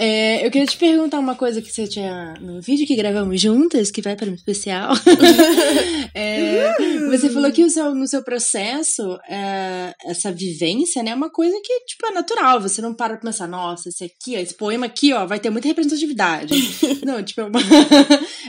É, 0.00 0.46
eu 0.46 0.50
queria 0.50 0.66
te 0.66 0.76
perguntar 0.76 1.18
uma 1.18 1.34
coisa 1.34 1.60
que 1.60 1.72
você 1.72 1.88
tinha 1.88 2.34
no 2.40 2.60
vídeo 2.60 2.86
que 2.86 2.94
gravamos 2.94 3.40
juntas, 3.40 3.90
que 3.90 4.00
vai 4.00 4.14
para 4.14 4.30
um 4.30 4.34
especial. 4.34 4.92
é, 6.14 6.72
você 7.08 7.28
falou 7.28 7.50
que 7.50 7.68
seu, 7.68 7.92
no 7.94 8.06
seu 8.06 8.22
processo, 8.22 9.18
é, 9.28 9.92
essa 10.04 10.30
vivência, 10.30 11.02
né, 11.02 11.10
é 11.10 11.14
uma 11.14 11.30
coisa 11.30 11.56
que, 11.64 11.80
tipo, 11.80 12.06
é 12.06 12.12
natural. 12.12 12.60
Você 12.60 12.80
não 12.80 12.94
para 12.94 13.16
pra 13.16 13.30
pensar, 13.30 13.48
nossa, 13.48 13.88
esse 13.88 14.04
aqui, 14.04 14.36
ó, 14.36 14.38
esse 14.38 14.54
poema 14.54 14.86
aqui, 14.86 15.12
ó, 15.12 15.26
vai 15.26 15.40
ter 15.40 15.50
muita 15.50 15.66
representatividade. 15.66 16.54
não, 17.04 17.20
tipo, 17.22 17.40
é 17.40 17.44
uma... 17.50 17.60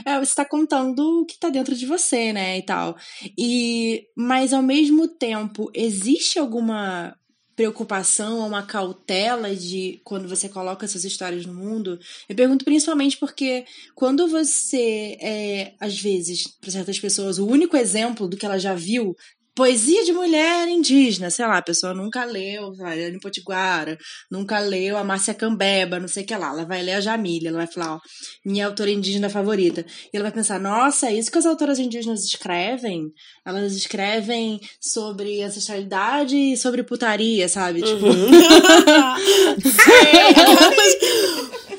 é, 0.04 0.20
você 0.20 0.34
tá 0.34 0.44
contando 0.44 1.22
o 1.22 1.26
que 1.26 1.38
tá 1.38 1.48
dentro 1.48 1.74
de 1.74 1.84
você, 1.84 2.32
né, 2.32 2.58
e 2.58 2.62
tal. 2.62 2.96
E, 3.36 4.04
mas 4.16 4.52
ao 4.52 4.62
mesmo 4.62 5.08
tempo, 5.08 5.68
existe 5.74 6.38
alguma 6.38 7.12
preocupação 7.60 8.38
ou 8.38 8.46
uma 8.46 8.62
cautela 8.62 9.54
de 9.54 10.00
quando 10.02 10.26
você 10.26 10.48
coloca 10.48 10.86
essas 10.86 11.04
histórias 11.04 11.44
no 11.44 11.52
mundo? 11.52 12.00
Eu 12.26 12.34
pergunto 12.34 12.64
principalmente 12.64 13.18
porque 13.18 13.66
quando 13.94 14.26
você 14.26 15.18
é, 15.20 15.74
às 15.78 16.00
vezes, 16.00 16.46
para 16.46 16.70
certas 16.70 16.98
pessoas, 16.98 17.38
o 17.38 17.46
único 17.46 17.76
exemplo 17.76 18.26
do 18.26 18.34
que 18.34 18.46
ela 18.46 18.58
já 18.58 18.72
viu 18.72 19.14
poesia 19.54 20.04
de 20.04 20.12
mulher 20.12 20.68
indígena, 20.68 21.30
sei 21.30 21.46
lá, 21.46 21.58
a 21.58 21.62
pessoa 21.62 21.94
nunca 21.94 22.24
leu 22.24 22.72
a 22.82 22.96
Eliane 22.96 23.20
Potiguara, 23.20 23.98
nunca 24.30 24.58
leu 24.58 24.96
a 24.96 25.04
Márcia 25.04 25.34
Cambeba, 25.34 26.00
não 26.00 26.08
sei 26.08 26.24
o 26.24 26.26
que 26.26 26.36
lá. 26.36 26.50
Ela 26.50 26.64
vai 26.64 26.82
ler 26.82 26.94
a 26.94 27.00
Jamília, 27.00 27.48
ela 27.48 27.58
vai 27.58 27.66
falar, 27.66 27.94
ó, 27.94 28.00
minha 28.44 28.66
autora 28.66 28.90
indígena 28.90 29.28
favorita. 29.28 29.84
E 30.12 30.16
ela 30.16 30.24
vai 30.24 30.32
pensar, 30.32 30.60
nossa, 30.60 31.08
é 31.08 31.14
isso 31.14 31.30
que 31.30 31.38
as 31.38 31.46
autoras 31.46 31.78
indígenas 31.78 32.24
escrevem? 32.24 33.12
Elas 33.44 33.74
escrevem 33.74 34.60
sobre 34.80 35.42
ancestralidade 35.42 36.36
e 36.36 36.56
sobre 36.56 36.82
putaria, 36.82 37.48
sabe? 37.48 37.82
Tipo... 37.82 38.06
Uhum. 38.06 38.30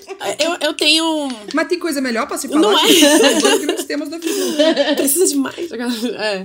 Eu, 0.72 0.74
tenho. 0.74 1.30
Mas 1.54 1.68
tem 1.68 1.80
coisa 1.80 2.02
melhor 2.02 2.28
pra 2.28 2.38
se 2.38 2.48
falar? 2.48 2.62
Não 2.62 2.78
é? 2.78 3.60
grandes 3.60 3.86
temas 3.86 4.10
da 4.10 4.18
vida. 4.18 4.96
Precisa 4.96 5.28
de 5.28 5.36
mais. 5.36 5.72
É. 5.72 6.44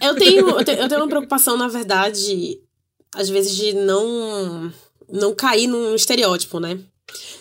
Eu, 0.00 0.14
tenho, 0.16 0.48
eu, 0.50 0.64
tenho, 0.64 0.78
eu 0.78 0.88
tenho 0.88 1.00
uma 1.00 1.08
preocupação, 1.08 1.56
na 1.56 1.68
verdade, 1.68 2.60
às 3.14 3.28
vezes, 3.28 3.56
de 3.56 3.72
não, 3.74 4.72
não 5.10 5.34
cair 5.34 5.66
num 5.66 5.94
estereótipo, 5.94 6.60
né? 6.60 6.78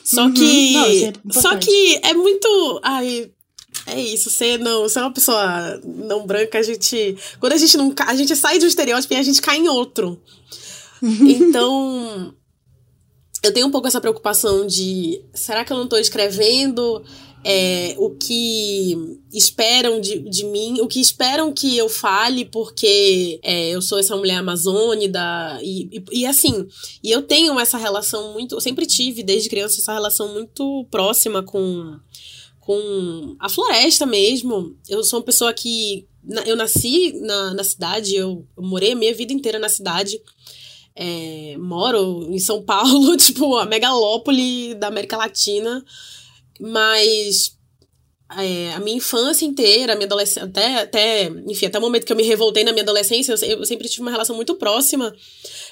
Só 0.04 0.25
uhum. 0.25 0.34
que. 0.34 0.73
Não, 0.73 0.86
é 0.86 1.41
só 1.41 1.58
que 1.58 1.99
é 2.04 2.13
muito. 2.13 2.80
Ai, 2.84 3.32
é 3.88 3.99
isso, 3.99 4.30
ser 4.30 4.60
não, 4.60 4.88
ser 4.88 4.99
uma 4.99 5.12
pessoa 5.12 5.80
não 5.84 6.25
branca, 6.25 6.60
a 6.60 6.63
gente. 6.63 7.17
Quando 7.39 7.54
a 7.54 7.58
gente 7.58 7.75
não. 7.78 7.93
A 8.06 8.15
gente 8.15 8.36
sai 8.36 8.60
de 8.60 8.65
um 8.65 8.67
estereótipo 8.67 9.13
e 9.13 9.17
a 9.17 9.23
gente 9.23 9.41
cai 9.41 9.58
em 9.58 9.67
outro. 9.67 10.21
Então 11.01 12.34
eu 13.46 13.54
tenho 13.54 13.68
um 13.68 13.72
pouco 13.72 13.88
essa 13.88 14.02
preocupação 14.02 14.66
de 14.66 15.22
será 15.34 15.64
que 15.64 15.72
eu 15.72 15.78
não 15.78 15.84
estou 15.84 16.00
escrevendo 16.00 17.04
é, 17.44 17.94
o 18.00 18.10
que 18.10 19.20
esperam 19.32 20.02
de, 20.02 20.18
de 20.18 20.44
mim, 20.46 20.82
o 20.82 20.88
que 20.88 21.00
esperam 21.00 21.54
que 21.54 21.78
eu 21.78 21.88
fale, 21.88 22.46
porque 22.46 23.40
é, 23.44 23.70
eu 23.70 23.84
sou 23.84 24.00
essa 24.00 24.16
mulher 24.16 24.38
amazônida, 24.38 25.60
e, 25.62 25.88
e, 25.92 26.22
e, 26.22 26.26
assim, 26.26 26.68
e 27.04 27.12
eu 27.12 27.22
tenho 27.22 27.60
essa 27.60 27.78
relação 27.78 28.34
muito, 28.34 28.56
eu 28.56 28.62
sempre 28.62 28.88
tive 28.88 29.22
desde 29.22 29.48
criança 29.48 29.80
essa 29.80 29.94
relação 29.94 30.34
muito 30.34 30.88
próxima 30.90 31.44
com, 31.44 32.00
com 32.60 33.36
a 33.40 33.48
floresta 33.48 34.08
mesmo. 34.08 34.76
Eu 34.90 35.04
sou 35.04 35.20
uma 35.20 35.26
pessoa 35.26 35.54
que, 35.54 36.08
eu 36.48 36.56
nasci 36.56 37.14
na, 37.22 37.54
na 37.54 37.64
cidade, 37.64 38.16
eu, 38.16 38.44
eu 38.58 38.64
morei 38.64 38.94
a 38.94 38.96
minha 38.96 39.14
vida 39.14 39.32
inteira 39.32 39.60
na 39.60 39.70
cidade, 39.70 40.20
é, 40.96 41.58
moro 41.58 42.28
em 42.30 42.40
São 42.40 42.64
Paulo, 42.64 43.16
tipo, 43.18 43.58
a 43.58 43.66
megalópole 43.66 44.74
da 44.76 44.88
América 44.88 45.18
Latina, 45.18 45.84
mas 46.60 47.56
é, 48.38 48.74
a 48.74 48.80
minha 48.80 48.98
infância 48.98 49.46
inteira, 49.46 49.94
a 49.94 49.96
minha 49.96 50.08
adolescência, 50.08 50.44
até, 50.44 50.76
até, 50.82 51.26
enfim, 51.48 51.68
até 51.68 51.78
o 51.78 51.82
momento 51.82 52.06
que 52.06 52.12
eu 52.12 52.18
me 52.18 52.24
revoltei 52.24 52.64
na 52.64 52.72
minha 52.72 52.84
adolescência, 52.84 53.34
eu, 53.34 53.60
eu 53.60 53.66
sempre 53.66 53.88
tive 53.88 54.02
uma 54.02 54.12
relação 54.12 54.36
muito 54.36 54.56
próxima 54.56 55.14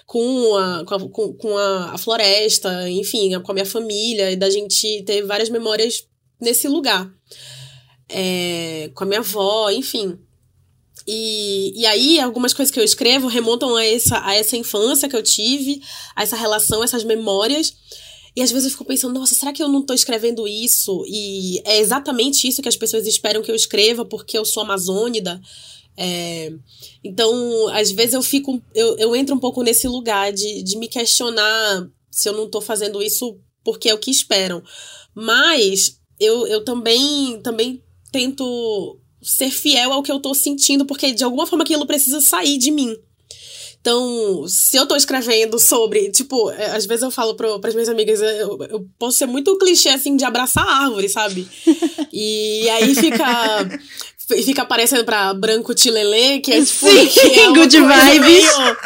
com 0.06 0.56
a, 0.56 0.86
com, 0.86 0.96
a, 0.96 1.10
com, 1.38 1.58
a, 1.58 1.92
a 1.94 1.98
floresta, 1.98 2.90
enfim, 2.90 3.40
com 3.42 3.52
a 3.52 3.56
minha 3.56 3.66
família, 3.66 4.32
e 4.32 4.36
da 4.36 4.50
gente 4.50 5.04
ter 5.04 5.24
várias 5.24 5.50
memórias 5.50 6.06
nesse 6.40 6.68
lugar. 6.68 7.10
É, 8.10 8.92
com 8.94 9.06
a 9.06 9.08
minha 9.08 9.22
avó, 9.22 9.72
enfim. 9.72 10.20
E, 11.08 11.74
e 11.76 11.86
aí, 11.86 12.20
algumas 12.20 12.54
coisas 12.54 12.72
que 12.72 12.80
eu 12.80 12.84
escrevo 12.84 13.28
remontam 13.28 13.76
a 13.76 13.86
essa, 13.86 14.26
a 14.26 14.36
essa 14.36 14.56
infância 14.56 15.10
que 15.10 15.16
eu 15.16 15.24
tive, 15.24 15.82
a 16.16 16.24
essa 16.24 16.36
relação, 16.36 16.84
essas 16.84 17.04
memórias. 17.04 17.74
E 18.36 18.42
às 18.42 18.52
vezes 18.52 18.66
eu 18.66 18.72
fico 18.72 18.86
pensando, 18.86 19.20
nossa, 19.20 19.36
será 19.36 19.54
que 19.54 19.62
eu 19.62 19.68
não 19.68 19.82
estou 19.82 19.96
escrevendo 19.96 20.48
isso? 20.48 21.04
E 21.08 21.62
é 21.66 21.78
exatamente 21.80 22.48
isso 22.48 22.62
que 22.62 22.70
as 22.70 22.78
pessoas 22.78 23.06
esperam 23.06 23.44
que 23.44 23.52
eu 23.52 23.56
escreva, 23.56 24.06
porque 24.06 24.38
eu 24.38 24.46
sou 24.46 24.64
amazônida. 24.64 25.40
É, 25.96 26.52
então, 27.04 27.68
às 27.70 27.92
vezes 27.92 28.14
eu 28.14 28.24
fico, 28.24 28.62
eu, 28.74 28.98
eu 28.98 29.16
entro 29.16 29.36
um 29.36 29.40
pouco 29.40 29.62
nesse 29.62 29.88
lugar 29.88 30.34
de, 30.34 30.64
de 30.64 30.78
me 30.78 30.88
questionar 30.88 31.88
se 32.10 32.28
eu 32.28 32.34
não 32.34 32.46
estou 32.46 32.62
fazendo 32.62 33.02
isso 33.02 33.38
porque 33.64 33.90
é 33.90 33.94
o 33.94 34.00
que 34.00 34.10
esperam. 34.10 34.64
Mas 35.14 36.00
eu, 36.20 36.48
eu 36.48 36.64
também, 36.64 37.40
também 37.42 37.84
tento 38.12 39.00
ser 39.24 39.50
fiel 39.50 39.92
ao 39.92 40.04
que 40.04 40.12
eu 40.12 40.20
tô 40.20 40.34
sentindo, 40.34 40.86
porque 40.86 41.12
de 41.12 41.24
alguma 41.24 41.48
forma 41.48 41.64
aquilo 41.64 41.86
precisa 41.86 42.22
sair 42.22 42.58
de 42.58 42.72
mim. 42.72 42.96
Então, 43.84 44.46
se 44.48 44.78
eu 44.78 44.86
tô 44.86 44.96
escrevendo 44.96 45.60
sobre, 45.60 46.10
tipo, 46.10 46.50
é, 46.52 46.68
às 46.68 46.86
vezes 46.86 47.04
eu 47.04 47.12
falo 47.12 47.36
para 47.36 47.68
as 47.68 47.74
minhas 47.74 47.90
amigas, 47.90 48.22
eu, 48.22 48.58
eu 48.70 48.88
posso 48.98 49.18
ser 49.18 49.26
muito 49.26 49.58
clichê, 49.58 49.90
assim, 49.90 50.16
de 50.16 50.24
abraçar 50.24 50.66
a 50.66 50.86
árvore, 50.86 51.10
sabe? 51.10 51.48
E 52.16 52.70
aí 52.70 52.94
fica 52.94 53.68
fica 54.28 54.62
aparecendo 54.62 55.04
pra 55.04 55.34
branco 55.34 55.74
tilelê, 55.74 56.40
que 56.40 56.52
é 56.52 56.64
tipo. 56.64 56.88
Sim, 56.88 57.08
que 57.08 57.40
é 57.40 57.48
good 57.48 57.78
vibes. 57.78 58.20
Meio... 58.20 58.78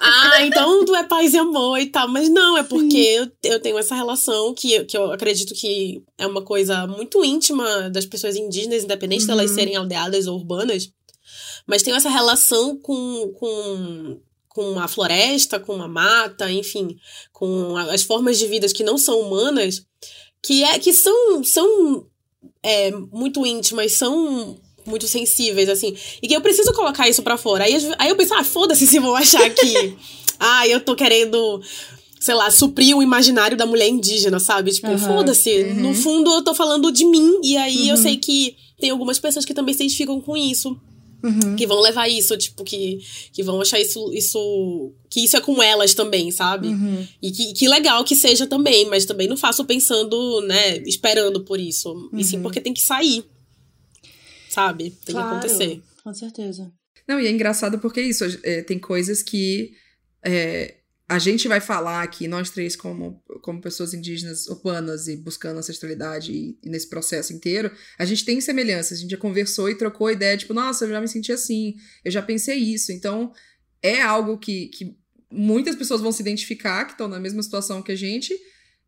Ah, 0.00 0.42
então 0.42 0.84
tu 0.84 0.94
é 0.94 1.04
paz 1.04 1.32
e 1.34 1.38
amor 1.38 1.78
e 1.78 1.86
tal. 1.86 2.08
Mas 2.08 2.28
não, 2.28 2.56
é 2.56 2.62
porque 2.62 2.96
eu, 2.96 3.30
eu 3.44 3.60
tenho 3.60 3.78
essa 3.78 3.94
relação 3.94 4.52
que, 4.54 4.84
que 4.84 4.96
eu 4.96 5.12
acredito 5.12 5.54
que 5.54 6.02
é 6.18 6.26
uma 6.26 6.42
coisa 6.42 6.86
muito 6.86 7.24
íntima 7.24 7.88
das 7.90 8.04
pessoas 8.04 8.36
indígenas, 8.36 8.84
independente 8.84 9.22
uhum. 9.22 9.28
delas 9.28 9.50
serem 9.52 9.76
aldeadas 9.76 10.26
ou 10.26 10.36
urbanas. 10.36 10.90
Mas 11.66 11.82
tenho 11.82 11.96
essa 11.96 12.10
relação 12.10 12.76
com, 12.76 13.32
com, 13.38 14.20
com 14.48 14.78
a 14.78 14.86
floresta, 14.86 15.58
com 15.58 15.82
a 15.82 15.88
mata, 15.88 16.50
enfim, 16.50 16.96
com 17.32 17.76
as 17.76 18.02
formas 18.02 18.38
de 18.38 18.46
vida 18.46 18.68
que 18.68 18.84
não 18.84 18.96
são 18.96 19.20
humanas, 19.20 19.84
que, 20.42 20.62
é, 20.62 20.78
que 20.78 20.92
são, 20.92 21.42
são 21.42 22.06
é, 22.62 22.90
muito 23.12 23.46
íntimas 23.46 23.92
são 23.92 24.56
muito 24.86 25.06
sensíveis, 25.06 25.68
assim. 25.68 25.94
E 26.22 26.28
que 26.28 26.36
eu 26.36 26.40
preciso 26.40 26.72
colocar 26.72 27.08
isso 27.08 27.22
pra 27.22 27.36
fora. 27.36 27.64
Aí, 27.64 27.74
aí 27.98 28.08
eu 28.08 28.16
penso, 28.16 28.34
ah, 28.34 28.44
foda-se 28.44 28.86
se 28.86 28.98
vão 28.98 29.14
achar 29.14 29.48
que. 29.50 29.96
ah, 30.38 30.66
eu 30.68 30.80
tô 30.80 30.94
querendo 30.94 31.60
sei 32.18 32.34
lá, 32.34 32.50
suprir 32.50 32.96
o 32.96 33.02
imaginário 33.02 33.56
da 33.56 33.66
mulher 33.66 33.88
indígena, 33.88 34.40
sabe? 34.40 34.72
Tipo, 34.72 34.88
uhum, 34.88 34.98
foda-se. 34.98 35.62
Uhum. 35.62 35.74
No 35.74 35.94
fundo, 35.94 36.32
eu 36.32 36.42
tô 36.42 36.54
falando 36.54 36.90
de 36.90 37.04
mim. 37.04 37.40
E 37.42 37.56
aí 37.56 37.84
uhum. 37.84 37.90
eu 37.90 37.96
sei 37.96 38.16
que 38.16 38.56
tem 38.80 38.90
algumas 38.90 39.18
pessoas 39.18 39.44
que 39.44 39.54
também 39.54 39.72
se 39.74 39.82
identificam 39.82 40.20
com 40.20 40.36
isso. 40.36 40.76
Uhum. 41.22 41.56
Que 41.56 41.66
vão 41.66 41.80
levar 41.80 42.08
isso, 42.08 42.36
tipo, 42.36 42.62
que, 42.62 43.00
que 43.32 43.42
vão 43.42 43.60
achar 43.60 43.80
isso, 43.80 44.12
isso. 44.12 44.92
Que 45.10 45.24
isso 45.24 45.36
é 45.36 45.40
com 45.40 45.62
elas 45.62 45.94
também, 45.94 46.30
sabe? 46.30 46.68
Uhum. 46.68 47.06
E 47.20 47.32
que, 47.32 47.52
que 47.52 47.68
legal 47.68 48.04
que 48.04 48.14
seja 48.14 48.46
também, 48.46 48.86
mas 48.86 49.04
também 49.04 49.26
não 49.26 49.36
faço 49.36 49.64
pensando, 49.64 50.40
né, 50.42 50.78
esperando 50.86 51.42
por 51.42 51.58
isso. 51.58 51.92
Uhum. 51.92 52.18
E 52.18 52.24
sim 52.24 52.36
uhum. 52.36 52.42
porque 52.42 52.60
tem 52.60 52.74
que 52.74 52.82
sair. 52.82 53.24
Sabe? 54.48 54.90
Tem 55.04 55.14
claro, 55.14 55.40
que 55.40 55.46
acontecer. 55.46 55.82
Com 56.02 56.14
certeza. 56.14 56.72
Não, 57.08 57.20
e 57.20 57.26
é 57.26 57.30
engraçado 57.30 57.78
porque 57.78 58.00
isso, 58.00 58.24
é, 58.42 58.62
tem 58.62 58.78
coisas 58.78 59.22
que. 59.22 59.72
É, 60.24 60.75
a 61.08 61.20
gente 61.20 61.46
vai 61.46 61.60
falar 61.60 62.02
aqui, 62.02 62.26
nós 62.26 62.50
três, 62.50 62.74
como, 62.74 63.22
como 63.40 63.60
pessoas 63.60 63.94
indígenas 63.94 64.48
urbanas 64.48 65.06
e 65.06 65.16
buscando 65.16 65.58
ancestralidade 65.58 66.32
e, 66.32 66.58
e, 66.64 66.68
nesse 66.68 66.88
processo 66.88 67.32
inteiro, 67.32 67.70
a 67.96 68.04
gente 68.04 68.24
tem 68.24 68.40
semelhanças. 68.40 68.98
A 68.98 69.00
gente 69.02 69.12
já 69.12 69.16
conversou 69.16 69.70
e 69.70 69.76
trocou 69.76 70.10
ideia, 70.10 70.36
tipo, 70.36 70.52
nossa, 70.52 70.84
eu 70.84 70.90
já 70.90 71.00
me 71.00 71.06
senti 71.06 71.30
assim, 71.30 71.74
eu 72.04 72.10
já 72.10 72.20
pensei 72.20 72.56
isso. 72.56 72.90
Então, 72.90 73.32
é 73.80 74.02
algo 74.02 74.36
que, 74.36 74.66
que 74.68 74.96
muitas 75.30 75.76
pessoas 75.76 76.00
vão 76.00 76.10
se 76.10 76.22
identificar, 76.22 76.84
que 76.84 76.92
estão 76.92 77.06
na 77.06 77.20
mesma 77.20 77.42
situação 77.42 77.82
que 77.82 77.92
a 77.92 77.96
gente, 77.96 78.34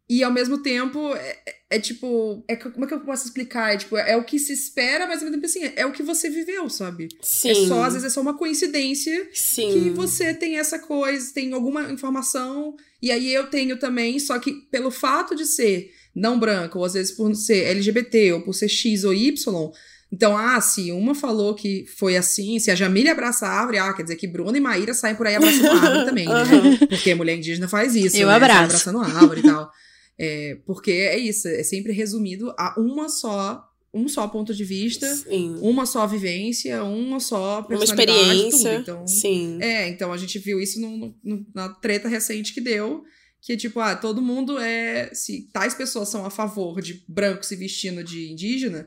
e 0.08 0.24
ao 0.24 0.32
mesmo 0.32 0.58
tempo, 0.58 1.14
é, 1.14 1.38
é, 1.46 1.56
é 1.76 1.80
tipo. 1.80 2.42
É, 2.48 2.56
como 2.56 2.84
é 2.84 2.88
que 2.88 2.94
eu 2.94 3.00
posso 3.00 3.26
explicar? 3.26 3.74
É, 3.74 3.76
tipo, 3.76 3.96
é 3.96 4.16
o 4.16 4.24
que 4.24 4.38
se 4.38 4.54
espera, 4.54 5.06
mas 5.06 5.18
ao 5.18 5.24
mesmo 5.24 5.32
tempo 5.32 5.44
assim, 5.44 5.70
é 5.76 5.84
o 5.84 5.92
que 5.92 6.02
você 6.02 6.30
viveu, 6.30 6.70
sabe? 6.70 7.08
Sim. 7.20 7.50
É 7.50 7.54
só, 7.66 7.84
às 7.84 7.92
vezes, 7.92 8.06
é 8.06 8.10
só 8.10 8.22
uma 8.22 8.38
coincidência 8.38 9.28
Sim. 9.34 9.70
que 9.70 9.90
você 9.90 10.32
tem 10.32 10.58
essa 10.58 10.78
coisa, 10.78 11.34
tem 11.34 11.52
alguma 11.52 11.92
informação, 11.92 12.74
e 13.02 13.10
aí 13.10 13.32
eu 13.32 13.50
tenho 13.50 13.78
também, 13.78 14.18
só 14.18 14.38
que 14.38 14.52
pelo 14.70 14.90
fato 14.90 15.36
de 15.36 15.44
ser 15.44 15.90
não 16.16 16.38
branca, 16.40 16.78
ou 16.78 16.84
às 16.86 16.94
vezes 16.94 17.12
por 17.12 17.34
ser 17.34 17.66
LGBT, 17.66 18.32
ou 18.32 18.40
por 18.42 18.54
ser 18.54 18.68
X 18.68 19.04
ou 19.04 19.12
Y. 19.12 19.70
Então, 20.10 20.38
ah, 20.38 20.58
se 20.58 20.90
uma 20.90 21.14
falou 21.14 21.54
que 21.54 21.84
foi 21.98 22.16
assim, 22.16 22.58
se 22.58 22.70
a 22.70 22.74
Jamília 22.74 23.12
abraça 23.12 23.46
a 23.46 23.50
árvore, 23.50 23.78
ah, 23.78 23.92
quer 23.92 24.04
dizer 24.04 24.16
que 24.16 24.26
Bruna 24.26 24.56
e 24.56 24.60
Maíra 24.60 24.94
saem 24.94 25.14
por 25.14 25.26
aí 25.26 25.36
abraçando 25.36 25.66
a 25.66 25.82
árvore 25.82 26.04
também, 26.06 26.26
né? 26.26 26.86
Porque 26.88 27.14
mulher 27.14 27.36
indígena 27.36 27.68
faz 27.68 27.94
isso, 27.94 28.16
eu 28.16 28.28
né? 28.28 28.34
abraço. 28.34 28.64
abraçando 28.64 28.98
a 29.00 29.06
árvore 29.06 29.40
e 29.40 29.42
tal. 29.42 29.70
É, 30.18 30.58
porque 30.66 30.90
é 30.90 31.16
isso, 31.16 31.46
é 31.46 31.62
sempre 31.62 31.92
resumido 31.92 32.52
a 32.58 32.74
uma 32.78 33.08
só 33.08 33.64
um 33.92 34.06
só 34.06 34.28
ponto 34.28 34.54
de 34.54 34.64
vista, 34.64 35.06
sim. 35.14 35.56
uma 35.60 35.86
só 35.86 36.06
vivência, 36.06 36.82
uma 36.84 37.20
só 37.20 37.66
uma 37.68 37.84
experiência. 37.84 38.70
Tudo. 38.70 38.80
Então, 38.82 39.06
sim. 39.06 39.58
É, 39.60 39.88
então 39.88 40.12
a 40.12 40.16
gente 40.16 40.38
viu 40.38 40.60
isso 40.60 40.80
no, 40.80 41.14
no, 41.24 41.46
na 41.54 41.70
treta 41.70 42.08
recente 42.08 42.52
que 42.52 42.60
deu, 42.60 43.02
que 43.40 43.56
tipo, 43.56 43.80
ah, 43.80 43.96
todo 43.96 44.20
mundo 44.20 44.58
é, 44.58 45.10
se 45.14 45.48
tais 45.52 45.74
pessoas 45.74 46.08
são 46.08 46.26
a 46.26 46.30
favor 46.30 46.82
de 46.82 47.02
branco 47.08 47.44
se 47.44 47.56
vestindo 47.56 48.04
de 48.04 48.30
indígena, 48.30 48.86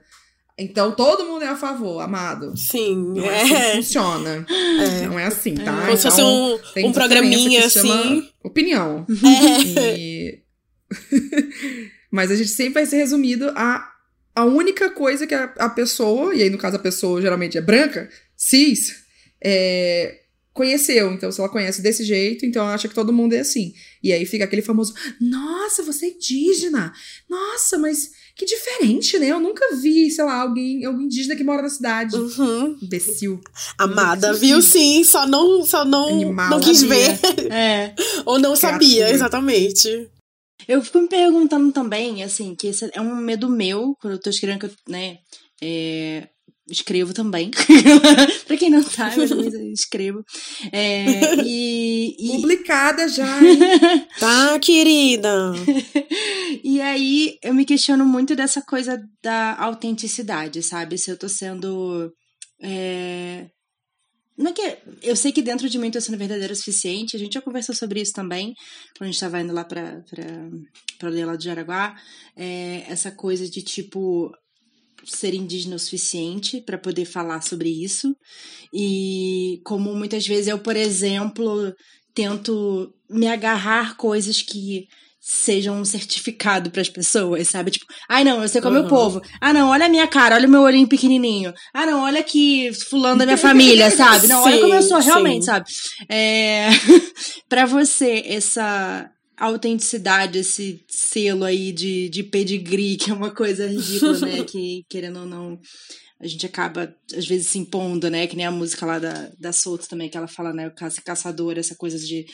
então 0.58 0.91
todo 0.91 1.26
mundo 1.26 1.44
é 1.44 1.48
a 1.48 1.56
favor, 1.56 2.00
amado. 2.02 2.56
Sim, 2.56 3.13
não 3.15 3.26
é, 3.26 3.41
assim 3.41 3.56
que 3.56 3.76
funciona. 3.78 4.46
É. 4.48 5.08
Não 5.08 5.17
é 5.17 5.26
assim, 5.26 5.56
tá? 5.56 5.86
Como 5.86 5.98
se 5.98 6.04
fosse 6.04 6.22
então, 6.22 6.60
um, 6.78 6.89
um 6.89 6.91
programinha 6.91 7.65
assim. 7.65 8.30
Opinião. 8.44 9.06
É. 9.76 9.98
E 9.98 10.41
Mas 12.12 12.32
a 12.32 12.36
gente 12.36 12.50
sempre 12.50 12.74
vai 12.74 12.86
ser 12.86 12.98
resumido 12.98 13.50
a 13.56 13.92
a 14.34 14.46
única 14.46 14.90
coisa 14.90 15.28
que 15.28 15.36
a, 15.36 15.44
a, 15.58 15.70
pessoa, 15.70 16.34
e 16.34 16.42
aí 16.42 16.50
no 16.50 16.58
caso 16.58 16.78
a 16.78 16.80
pessoa 16.80 17.22
geralmente 17.22 17.58
é 17.58 17.62
branca, 17.62 18.10
cis, 18.36 19.04
é, 19.44 20.22
conheceu. 20.54 21.12
Então, 21.12 21.32
se 21.32 21.40
ela 21.40 21.50
conhece 21.50 21.82
desse 21.82 22.04
jeito, 22.04 22.46
então 22.46 22.64
ela 22.64 22.74
acha 22.74 22.88
que 22.88 22.96
todo 22.96 23.14
mundo 23.14 23.34
é 23.34 23.40
assim. 23.40 23.74
E 24.02 24.12
aí 24.14 24.26
fica 24.26 24.44
aquele 24.44 24.62
famoso: 24.62 24.94
Nossa, 25.20 25.84
você 25.84 26.08
é 26.08 26.10
indígena! 26.10 26.94
Nossa, 27.30 27.78
mas 27.78 28.12
que 28.36 28.46
diferente, 28.46 29.20
né? 29.20 29.28
Eu 29.28 29.40
nunca 29.40 29.76
vi, 29.76 30.10
sei 30.10 30.24
lá, 30.24 30.42
alguém, 30.42 30.86
algum 30.86 31.02
indígena 31.02 31.36
que 31.36 31.44
mora 31.44 31.62
na 31.62 31.70
cidade. 31.70 32.16
Uhum. 32.16 32.78
Imbecil. 32.82 33.42
Amada, 33.78 34.34
viu 34.34 34.62
sim, 34.62 35.04
só 35.04 35.28
não, 35.28 35.66
só 35.66 35.84
não, 35.84 36.10
Animal, 36.10 36.50
não 36.50 36.60
quis 36.60 36.82
ver. 36.82 37.20
É. 37.52 37.94
Ou 38.26 38.40
não 38.40 38.56
sabia, 38.56 39.10
exatamente. 39.12 40.10
Eu 40.67 40.82
fico 40.82 41.00
me 41.00 41.08
perguntando 41.08 41.71
também, 41.71 42.24
assim, 42.24 42.56
que 42.56 42.67
esse 42.67 42.89
é 42.93 43.02
um 43.02 43.15
medo 43.15 43.50
meu, 43.50 43.95
quando 44.00 44.13
eu 44.13 44.19
tô 44.19 44.30
escrevendo, 44.30 44.60
que 44.60 44.65
eu, 44.65 44.71
né, 44.89 45.17
é, 45.62 46.28
escrevo 46.69 47.13
também. 47.13 47.52
pra 48.47 48.58
quem 48.58 48.69
não 48.69 48.84
sabe, 48.84 49.21
eu 49.21 49.71
escrevo. 49.74 50.24
É, 50.71 51.36
e, 51.43 52.15
e... 52.19 52.41
Publicada 52.41 53.08
já, 53.08 53.39
hein? 53.43 53.60
tá, 54.19 54.60
querida! 54.60 55.54
e 56.63 56.82
aí, 56.82 57.38
eu 57.43 57.54
me 57.54 57.65
questiono 57.65 58.06
muito 58.06 58.36
dessa 58.36 58.62
coisa 58.62 59.02
da 59.21 59.56
autenticidade, 59.60 60.62
sabe? 60.63 60.97
Se 60.97 61.12
eu 61.12 61.17
tô 61.17 61.28
sendo... 61.28 62.12
É, 62.63 63.47
não 64.38 64.52
é 64.52 64.54
que. 64.54 64.78
Eu 65.02 65.15
sei 65.15 65.32
que 65.32 65.41
dentro 65.41 65.70
de 65.70 65.78
mim 65.78 65.88
eu 65.88 65.94
tô 65.94 66.02
sendo 66.02 66.17
verdadeira 66.17 66.54
o 66.54 66.56
suficiente. 66.56 67.15
A 67.15 67.20
gente 67.20 67.34
já 67.34 67.41
conversou 67.41 67.76
sobre 67.76 68.02
isso 68.02 68.13
também, 68.13 68.54
quando 68.98 69.10
a 69.10 69.12
gente 69.12 69.20
tava 69.20 69.41
indo 69.41 69.54
lá 69.54 69.63
pra 69.63 70.04
ler 71.04 71.26
lá 71.26 71.36
de 71.36 71.46
Jaraguá. 71.46 71.96
É, 72.36 72.86
essa 72.88 73.12
coisa 73.12 73.50
de 73.50 73.62
tipo 73.62 74.32
ser 75.04 75.34
indígena 75.34 75.76
o 75.76 75.80
suficiente 75.80 76.62
para 76.62 76.78
poder 76.78 77.06
falar 77.06 77.41
sobre 77.41 77.70
isso. 77.70 78.15
E 78.74 79.60
como 79.65 79.96
muitas 79.96 80.26
vezes 80.26 80.48
eu, 80.48 80.60
por 80.60 80.76
exemplo, 80.76 81.74
tento 82.13 82.94
me 83.10 83.28
agarrar 83.28 83.98
coisas 83.98 84.41
que 84.41 84.86
sejam 85.24 85.80
um 85.80 85.86
certificado 85.86 86.72
para 86.72 86.82
as 86.82 86.90
pessoas, 86.90 87.48
sabe? 87.48 87.70
Tipo, 87.70 87.86
ai 88.10 88.24
não, 88.24 88.42
eu 88.42 88.50
sei 88.50 88.60
qual 88.60 88.74
é 88.74 88.78
o 88.78 88.80
meu 88.82 88.90
povo. 88.90 89.22
Ah 89.40 89.54
não, 89.54 89.70
olha 89.70 89.86
a 89.86 89.90
minha 89.90 90.08
cara, 90.08 90.36
olha 90.36 90.48
o 90.48 90.52
meu 90.52 90.62
olhinho 90.62 90.88
pequenininho. 90.88 91.54
Ah 91.72 91.86
não, 91.86 92.02
olha 92.02 92.20
aqui 92.20 92.74
fulano 92.90 93.20
da 93.20 93.26
minha 93.26 93.38
família, 93.38 93.92
sabe? 93.96 94.28
Não, 94.28 94.44
sim, 94.44 94.50
olha 94.50 94.62
como 94.62 94.74
eu 94.74 94.82
sou 94.82 95.00
realmente, 95.00 95.42
sim. 95.42 95.52
sabe? 95.52 95.70
É... 96.10 96.70
para 97.48 97.68
você 97.68 98.24
essa 98.26 99.12
autenticidade, 99.38 100.40
esse 100.40 100.84
selo 100.88 101.44
aí 101.44 101.72
de, 101.72 102.10
de 102.10 102.24
pedigree, 102.24 102.98
que 102.98 103.12
é 103.12 103.14
uma 103.14 103.30
coisa 103.30 103.68
ridícula, 103.68 104.20
né? 104.22 104.44
que, 104.50 104.84
querendo 104.90 105.20
ou 105.20 105.26
não, 105.28 105.60
a 106.20 106.26
gente 106.26 106.46
acaba, 106.48 106.96
às 107.16 107.28
vezes, 107.28 107.48
se 107.48 107.60
impondo, 107.60 108.10
né? 108.10 108.26
Que 108.26 108.36
nem 108.36 108.46
a 108.46 108.52
música 108.52 108.86
lá 108.86 108.98
da, 108.98 109.32
da 109.40 109.52
Souto 109.52 109.88
também, 109.88 110.10
que 110.10 110.18
ela 110.18 110.28
fala, 110.28 110.52
né? 110.54 110.68
O 110.68 110.76
caça 110.76 111.02
caçador, 111.02 111.58
essa 111.58 111.76
coisa 111.76 111.98
de 111.98 112.26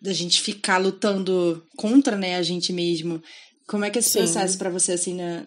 da 0.00 0.12
gente 0.12 0.40
ficar 0.40 0.78
lutando 0.78 1.64
contra, 1.76 2.16
né, 2.16 2.36
a 2.36 2.42
gente 2.42 2.72
mesmo. 2.72 3.22
Como 3.66 3.84
é 3.84 3.90
que 3.90 3.98
é 3.98 4.00
esse 4.00 4.10
Sim. 4.10 4.18
processo 4.20 4.56
para 4.56 4.70
você, 4.70 4.92
assim, 4.92 5.14
na, 5.14 5.46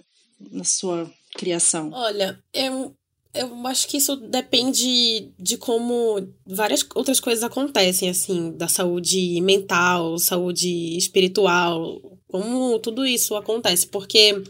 na 0.51 0.63
sua 0.63 1.11
criação? 1.35 1.89
Olha, 1.93 2.37
eu, 2.53 2.95
eu 3.33 3.67
acho 3.67 3.87
que 3.87 3.97
isso 3.97 4.15
depende 4.15 5.31
de 5.39 5.57
como 5.57 6.27
várias 6.45 6.85
outras 6.93 7.19
coisas 7.19 7.43
acontecem, 7.43 8.09
assim, 8.09 8.51
da 8.51 8.67
saúde 8.67 9.39
mental, 9.41 10.17
saúde 10.17 10.97
espiritual, 10.97 12.01
como 12.27 12.77
tudo 12.79 13.05
isso 13.05 13.35
acontece, 13.35 13.87
porque 13.87 14.43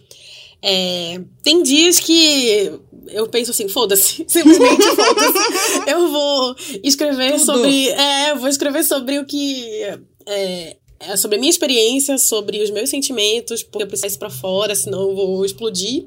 é, 0.61 1.19
tem 1.41 1.63
dias 1.63 1.99
que 1.99 2.71
eu 3.07 3.27
penso 3.27 3.51
assim, 3.51 3.67
foda-se, 3.67 4.23
simplesmente 4.27 4.83
foda-se. 4.83 5.81
Eu 5.89 6.11
vou 6.11 6.55
escrever 6.83 7.31
Tudo. 7.33 7.45
sobre. 7.45 7.89
É, 7.89 8.35
vou 8.35 8.47
escrever 8.47 8.83
sobre 8.83 9.19
o 9.19 9.25
que. 9.25 9.81
É, 10.27 10.77
é 10.99 11.17
sobre 11.17 11.37
a 11.37 11.39
minha 11.39 11.49
experiência, 11.49 12.17
sobre 12.17 12.61
os 12.61 12.69
meus 12.69 12.89
sentimentos, 12.89 13.63
porque 13.63 13.83
eu 13.83 13.87
preciso 13.87 14.15
ir 14.15 14.19
pra 14.19 14.29
fora, 14.29 14.75
senão 14.75 15.01
eu 15.01 15.15
vou 15.15 15.43
explodir. 15.43 16.05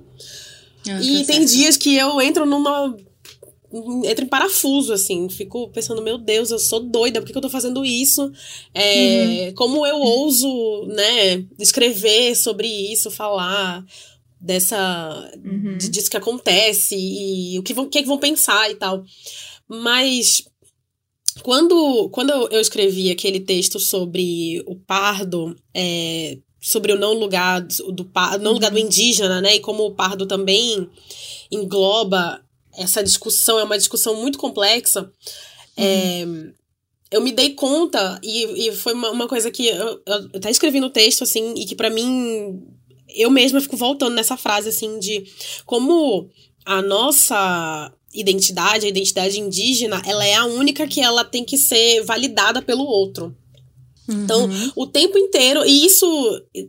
Ah, 0.89 1.01
e 1.03 1.21
tá 1.21 1.33
tem 1.33 1.47
certo. 1.47 1.53
dias 1.53 1.77
que 1.77 1.97
eu 1.97 2.21
entro 2.21 2.47
numa. 2.47 2.97
Entro 4.05 4.25
em 4.25 4.29
parafuso, 4.29 4.93
assim. 4.93 5.29
Fico 5.29 5.69
pensando, 5.71 6.01
meu 6.01 6.17
Deus, 6.17 6.53
eu 6.53 6.61
sou 6.61 6.79
doida, 6.79 7.21
por 7.21 7.27
que, 7.27 7.33
que 7.33 7.39
eu 7.39 7.43
tô 7.43 7.51
fazendo 7.51 7.85
isso? 7.85 8.31
É, 8.73 9.49
uhum. 9.49 9.55
Como 9.57 9.85
eu 9.85 9.97
ouso, 9.97 10.87
né, 10.87 11.45
escrever 11.59 12.37
sobre 12.37 12.69
isso, 12.69 13.11
falar 13.11 13.85
dessa 14.45 15.33
uhum. 15.43 15.79
disso 15.79 16.11
que 16.11 16.19
acontece 16.19 16.95
e 16.95 17.59
o 17.59 17.63
que 17.63 17.73
vão, 17.73 17.89
que, 17.89 17.99
é 17.99 18.03
que 18.03 18.09
vão 18.09 18.19
pensar 18.19 18.71
e 18.71 18.75
tal. 18.75 19.03
Mas 19.67 20.45
quando, 21.43 22.11
quando 22.11 22.31
eu 22.53 22.61
escrevi 22.61 23.11
aquele 23.11 23.41
texto 23.41 23.81
sobre 23.81 24.63
o 24.67 24.77
pardo, 24.77 25.57
é, 25.73 26.37
sobre 26.61 26.93
o 26.93 26.99
não 26.99 27.15
lugar 27.15 27.63
do 27.63 28.07
não 28.41 28.53
lugar 28.53 28.71
do 28.71 28.79
uhum. 28.79 28.85
indígena, 28.85 29.41
né? 29.41 29.57
E 29.57 29.61
como 29.61 29.85
o 29.87 29.95
pardo 29.95 30.27
também 30.27 30.89
engloba 31.51 32.45
essa 32.77 33.03
discussão, 33.03 33.59
é 33.59 33.65
uma 33.65 33.79
discussão 33.79 34.21
muito 34.21 34.39
complexa. 34.39 35.11
Uhum. 35.77 35.85
É, 35.85 36.27
eu 37.11 37.23
me 37.23 37.33
dei 37.33 37.55
conta, 37.55 38.21
e, 38.23 38.69
e 38.69 38.73
foi 38.73 38.93
uma, 38.93 39.11
uma 39.11 39.29
coisa 39.29 39.51
que 39.51 39.67
eu, 39.67 40.03
eu 40.05 40.31
até 40.35 40.51
escrevi 40.51 40.81
no 40.81 40.91
texto, 40.91 41.23
assim, 41.23 41.55
e 41.57 41.65
que 41.65 41.77
para 41.77 41.89
mim 41.89 42.74
eu 43.15 43.31
mesma 43.31 43.61
fico 43.61 43.77
voltando 43.77 44.15
nessa 44.15 44.37
frase, 44.37 44.69
assim, 44.69 44.99
de 44.99 45.25
como 45.65 46.29
a 46.65 46.83
nossa 46.83 47.93
identidade, 48.13 48.87
a 48.87 48.89
identidade 48.89 49.41
indígena, 49.41 50.01
ela 50.07 50.25
é 50.25 50.35
a 50.35 50.47
única 50.47 50.87
que 50.87 51.01
ela 51.01 51.25
tem 51.25 51.45
que 51.45 51.59
ser 51.59 52.03
validada 52.03 52.63
pelo 52.63 52.85
outro. 52.85 53.35
Então, 54.07 54.45
uhum. 54.45 54.73
o 54.77 54.87
tempo 54.87 55.17
inteiro, 55.17 55.65
e 55.65 55.87
isso 55.87 56.07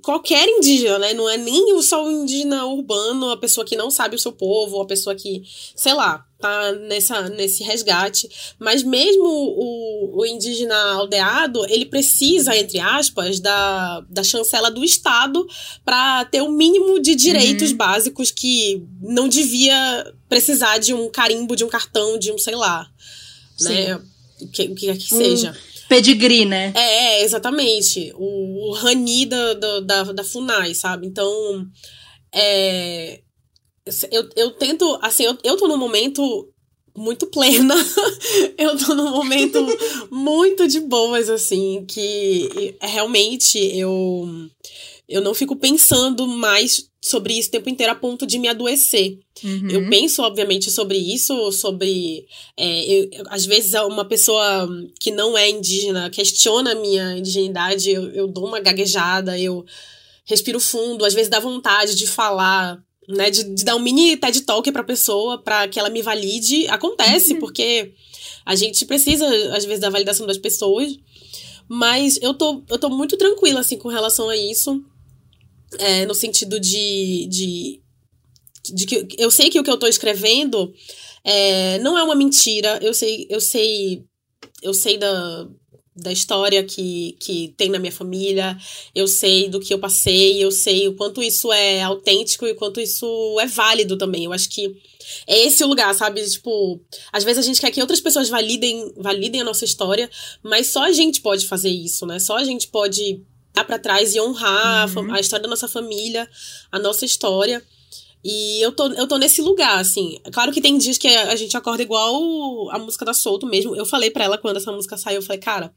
qualquer 0.02 0.48
indígena, 0.48 0.98
né? 1.00 1.14
Não 1.14 1.30
é 1.30 1.36
nem 1.36 1.82
só 1.82 2.06
o 2.06 2.10
indígena 2.10 2.66
urbano, 2.66 3.30
a 3.30 3.38
pessoa 3.38 3.66
que 3.66 3.76
não 3.76 3.92
sabe 3.92 4.16
o 4.16 4.20
seu 4.20 4.32
povo, 4.32 4.82
a 4.82 4.86
pessoa 4.86 5.14
que, 5.14 5.44
sei 5.76 5.94
lá, 5.94 6.26
tá 6.46 6.72
nessa, 6.74 7.30
nesse 7.30 7.64
resgate. 7.64 8.30
Mas 8.60 8.84
mesmo 8.84 9.24
o, 9.26 10.20
o 10.20 10.26
indígena 10.26 10.76
aldeado, 10.94 11.66
ele 11.70 11.86
precisa, 11.86 12.56
entre 12.56 12.80
aspas, 12.80 13.40
da, 13.40 14.02
da 14.10 14.24
chancela 14.24 14.70
do 14.70 14.84
Estado 14.84 15.46
para 15.84 16.26
ter 16.26 16.42
o 16.42 16.46
um 16.46 16.52
mínimo 16.52 17.00
de 17.00 17.16
direitos 17.16 17.72
uhum. 17.72 17.78
básicos 17.78 18.32
que 18.32 18.84
não 19.02 19.28
devia 19.28 20.14
precisar 20.30 20.78
de 20.78 20.94
um 20.94 21.10
carimbo, 21.10 21.56
de 21.56 21.64
um 21.64 21.70
cartão, 21.70 22.18
de 22.18 22.32
um, 22.32 22.38
sei 22.38 22.56
lá, 22.56 22.88
Sim. 23.58 23.70
né? 23.70 24.02
O 24.42 24.48
que, 24.50 24.64
o 24.64 24.76
que 24.76 24.86
quer 24.88 24.98
que 24.98 25.08
seja. 25.08 25.56
Pedigree, 25.88 26.46
né? 26.46 26.74
É, 26.76 27.24
exatamente. 27.24 28.12
O, 28.16 28.70
o 28.70 28.74
Rani 28.74 29.26
da, 29.26 29.54
da, 29.80 30.04
da 30.04 30.24
FUNAI, 30.24 30.74
sabe? 30.74 31.08
Então, 31.08 31.66
é, 32.34 33.22
eu, 34.12 34.30
eu 34.36 34.52
tento, 34.52 34.98
assim, 35.02 35.24
eu, 35.24 35.38
eu 35.44 35.58
tô 35.58 35.68
num 35.68 35.78
momento 35.78 36.52
muito 36.96 37.28
plena. 37.28 37.76
eu 38.58 38.78
tô 38.78 38.96
num 38.96 39.12
momento 39.12 39.60
muito 40.10 40.68
de 40.68 40.80
boas, 40.80 41.30
assim, 41.30 41.86
que 41.88 42.76
realmente 42.82 43.58
eu, 43.60 44.28
eu 45.08 45.22
não 45.22 45.34
fico 45.34 45.56
pensando 45.56 46.26
mais 46.28 46.90
sobre 47.04 47.38
isso 47.38 47.50
o 47.50 47.52
tempo 47.52 47.70
inteiro 47.70 47.92
a 47.92 47.96
ponto 47.96 48.26
de 48.26 48.40
me 48.40 48.48
adoecer. 48.48 49.20
Uhum. 49.44 49.70
Eu 49.70 49.90
penso, 49.90 50.24
obviamente, 50.24 50.72
sobre 50.72 50.98
isso, 50.98 51.52
sobre. 51.52 52.26
É, 52.58 52.92
eu, 52.92 53.10
às 53.28 53.46
vezes, 53.46 53.74
uma 53.74 54.06
pessoa 54.06 54.68
que 55.00 55.12
não 55.12 55.38
é 55.38 55.50
indígena 55.50 56.10
questiona 56.10 56.72
a 56.72 56.76
minha 56.76 57.18
indigenidade, 57.18 57.92
eu, 57.92 58.10
eu 58.12 58.28
dou 58.28 58.48
uma 58.48 58.60
gaguejada, 58.60 59.38
eu 59.38 59.64
respiro 60.26 60.60
fundo, 60.60 61.06
às 61.06 61.14
vezes 61.14 61.30
dá 61.30 61.40
vontade 61.40 61.96
de 61.96 62.08
falar. 62.08 62.84
Né, 63.08 63.30
de, 63.30 63.44
de 63.44 63.64
dar 63.64 63.76
um 63.76 63.80
mini 63.80 64.18
TED 64.18 64.42
Talk 64.42 64.72
pra 64.72 64.84
pessoa, 64.84 65.38
para 65.38 65.68
que 65.68 65.80
ela 65.80 65.90
me 65.90 66.02
valide. 66.02 66.68
Acontece, 66.70 67.34
uhum. 67.34 67.40
porque 67.40 67.94
a 68.44 68.56
gente 68.56 68.84
precisa, 68.86 69.28
às 69.56 69.64
vezes, 69.64 69.82
da 69.82 69.92
validação 69.92 70.26
das 70.26 70.40
pessoas. 70.40 70.98
Mas 71.68 72.20
eu 72.22 72.34
tô, 72.34 72.64
eu 72.70 72.80
tô 72.80 72.90
muito 72.90 73.16
tranquila, 73.18 73.60
assim, 73.60 73.78
com 73.78 73.90
relação 73.90 74.30
a 74.30 74.36
isso 74.36 74.84
é, 75.80 76.06
no 76.06 76.14
sentido 76.14 76.60
de, 76.60 77.28
de, 77.28 77.82
de 78.74 78.86
que 78.86 79.08
eu 79.18 79.32
sei 79.32 79.50
que 79.50 79.60
o 79.60 79.64
que 79.64 79.70
eu 79.70 79.76
estou 79.76 79.90
escrevendo 79.90 80.74
é, 81.24 81.80
não 81.80 81.98
é 81.98 82.04
uma 82.04 82.16
mentira. 82.16 82.80
Eu 82.82 82.94
sei, 82.94 83.26
eu 83.30 83.42
sei, 83.42 84.04
eu 84.62 84.74
sei 84.74 84.98
da, 84.98 85.48
da 85.96 86.12
história 86.12 86.62
que, 86.64 87.16
que 87.20 87.54
tem 87.56 87.70
na 87.70 87.80
minha 87.80 87.92
família, 87.92 88.58
eu 88.94 89.08
sei 89.08 89.48
do 89.48 89.62
que 89.62 89.74
eu 89.74 89.80
passei, 89.80 90.44
eu 90.44 90.52
sei 90.52 90.88
o 90.90 90.94
quanto 90.94 91.24
isso 91.24 91.52
é 91.54 91.82
autêntico 91.82 92.46
e 92.46 92.52
o 92.52 92.56
quanto 92.56 92.82
isso 92.82 93.40
é 93.40 93.46
válido 93.46 93.98
também. 93.98 94.26
Eu 94.26 94.34
acho 94.34 94.50
que 94.50 94.76
é 95.26 95.46
esse 95.46 95.64
o 95.64 95.68
lugar, 95.68 95.94
sabe? 95.96 96.22
Tipo, 96.30 96.82
às 97.14 97.24
vezes 97.24 97.46
a 97.46 97.48
gente 97.48 97.62
quer 97.62 97.72
que 97.72 97.80
outras 97.80 98.02
pessoas 98.02 98.28
validem, 98.28 98.92
validem 98.98 99.42
a 99.42 99.46
nossa 99.46 99.64
história, 99.64 100.10
mas 100.44 100.68
só 100.68 100.84
a 100.84 100.92
gente 100.92 101.22
pode 101.22 101.48
fazer 101.48 101.70
isso, 101.70 102.06
né? 102.06 102.20
Só 102.20 102.36
a 102.38 102.44
gente 102.44 102.68
pode 102.68 103.22
para 103.64 103.80
trás 103.80 104.14
e 104.14 104.20
honrar 104.20 104.94
uhum. 104.98 105.14
a, 105.14 105.18
a 105.18 105.20
história 105.20 105.44
da 105.44 105.50
nossa 105.50 105.68
família, 105.68 106.30
a 106.72 106.78
nossa 106.78 107.06
história. 107.06 107.64
E 108.28 108.60
eu 108.60 108.72
tô, 108.72 108.88
eu 108.94 109.08
tô 109.08 109.20
nesse 109.20 109.40
lugar, 109.40 109.78
assim. 109.78 110.20
Claro 110.34 110.52
que 110.52 110.60
tem 110.60 110.80
dias 110.80 110.98
que 110.98 111.08
a 111.08 111.36
gente 111.36 111.56
acorda 111.56 111.84
igual 111.84 112.72
a 112.72 112.80
música 112.80 113.06
da 113.06 113.14
Solto 113.14 113.46
mesmo. 113.46 113.76
Eu 113.76 113.86
falei 113.86 114.10
para 114.10 114.24
ela 114.24 114.36
quando 114.36 114.58
essa 114.58 114.72
música 114.72 114.98
saiu, 114.98 115.18
eu 115.18 115.22
falei, 115.22 115.40
cara, 115.40 115.72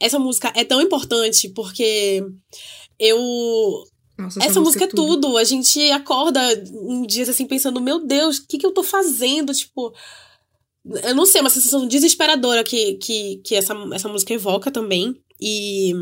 essa 0.00 0.18
música 0.18 0.50
é 0.56 0.64
tão 0.64 0.80
importante 0.80 1.50
porque 1.50 2.24
eu. 2.98 3.84
Nossa, 4.16 4.38
essa, 4.38 4.48
essa, 4.48 4.60
música 4.62 4.84
é 4.84 4.86
tudo. 4.86 5.20
tudo. 5.20 5.36
A 5.36 5.44
gente 5.44 5.90
acorda 5.90 6.40
um 6.72 7.06
dia 7.06 7.24
assim 7.28 7.46
pensando, 7.46 7.78
meu 7.78 8.00
Deus, 8.00 8.38
o 8.38 8.46
que, 8.46 8.56
que 8.56 8.64
eu 8.64 8.72
tô 8.72 8.82
fazendo? 8.82 9.52
Tipo. 9.52 9.92
Eu 11.04 11.14
não 11.14 11.26
sei, 11.26 11.42
uma 11.42 11.50
sensação 11.50 11.86
desesperadora 11.86 12.64
que, 12.64 12.94
que, 12.94 13.36
que 13.44 13.54
essa, 13.54 13.74
essa 13.92 14.08
música 14.08 14.32
evoca 14.32 14.70
também. 14.70 15.14
E 15.38 15.92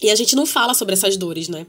e 0.00 0.10
a 0.10 0.14
gente 0.14 0.36
não 0.36 0.44
fala 0.44 0.74
sobre 0.74 0.94
essas 0.94 1.16
dores, 1.16 1.48
né? 1.48 1.66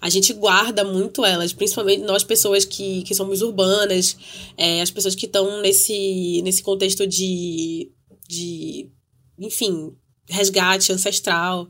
A 0.00 0.08
gente 0.08 0.32
guarda 0.32 0.84
muito 0.84 1.24
elas, 1.24 1.52
principalmente 1.52 2.02
nós 2.02 2.24
pessoas 2.24 2.64
que, 2.64 3.02
que 3.02 3.14
somos 3.14 3.42
urbanas, 3.42 4.16
é, 4.56 4.80
as 4.80 4.90
pessoas 4.90 5.14
que 5.14 5.26
estão 5.26 5.60
nesse, 5.60 6.42
nesse 6.42 6.62
contexto 6.62 7.06
de, 7.06 7.90
de, 8.28 8.88
enfim, 9.38 9.94
resgate 10.28 10.92
ancestral. 10.92 11.68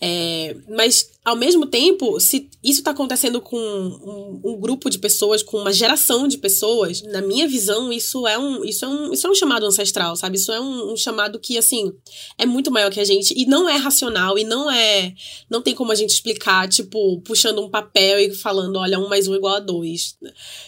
É, 0.00 0.56
mas, 0.68 1.10
ao 1.24 1.36
mesmo 1.36 1.66
tempo, 1.66 2.18
se 2.20 2.50
isso 2.62 2.80
está 2.80 2.90
acontecendo 2.90 3.40
com 3.40 3.56
um, 3.56 4.40
um, 4.44 4.56
grupo 4.60 4.90
de 4.90 4.98
pessoas, 4.98 5.42
com 5.42 5.56
uma 5.56 5.72
geração 5.72 6.28
de 6.28 6.36
pessoas, 6.36 7.00
na 7.02 7.22
minha 7.22 7.46
visão, 7.48 7.92
isso 7.92 8.26
é 8.26 8.36
um, 8.36 8.64
isso 8.64 8.84
é 8.84 8.88
um, 8.88 9.12
isso 9.12 9.26
é 9.26 9.30
um 9.30 9.34
chamado 9.34 9.64
ancestral, 9.64 10.16
sabe? 10.16 10.36
Isso 10.36 10.52
é 10.52 10.60
um, 10.60 10.92
um 10.92 10.96
chamado 10.96 11.38
que, 11.38 11.56
assim, 11.56 11.92
é 12.36 12.44
muito 12.44 12.70
maior 12.70 12.90
que 12.90 13.00
a 13.00 13.04
gente 13.04 13.32
e 13.34 13.46
não 13.46 13.68
é 13.68 13.76
racional 13.76 14.38
e 14.38 14.44
não 14.44 14.70
é. 14.70 15.14
Não 15.48 15.62
tem 15.62 15.74
como 15.74 15.92
a 15.92 15.94
gente 15.94 16.10
explicar, 16.10 16.68
tipo, 16.68 17.20
puxando 17.20 17.62
um 17.62 17.70
papel 17.70 18.18
e 18.18 18.34
falando, 18.34 18.76
olha, 18.76 18.98
um 18.98 19.08
mais 19.08 19.26
um 19.26 19.34
igual 19.34 19.56
a 19.56 19.60
dois. 19.60 20.16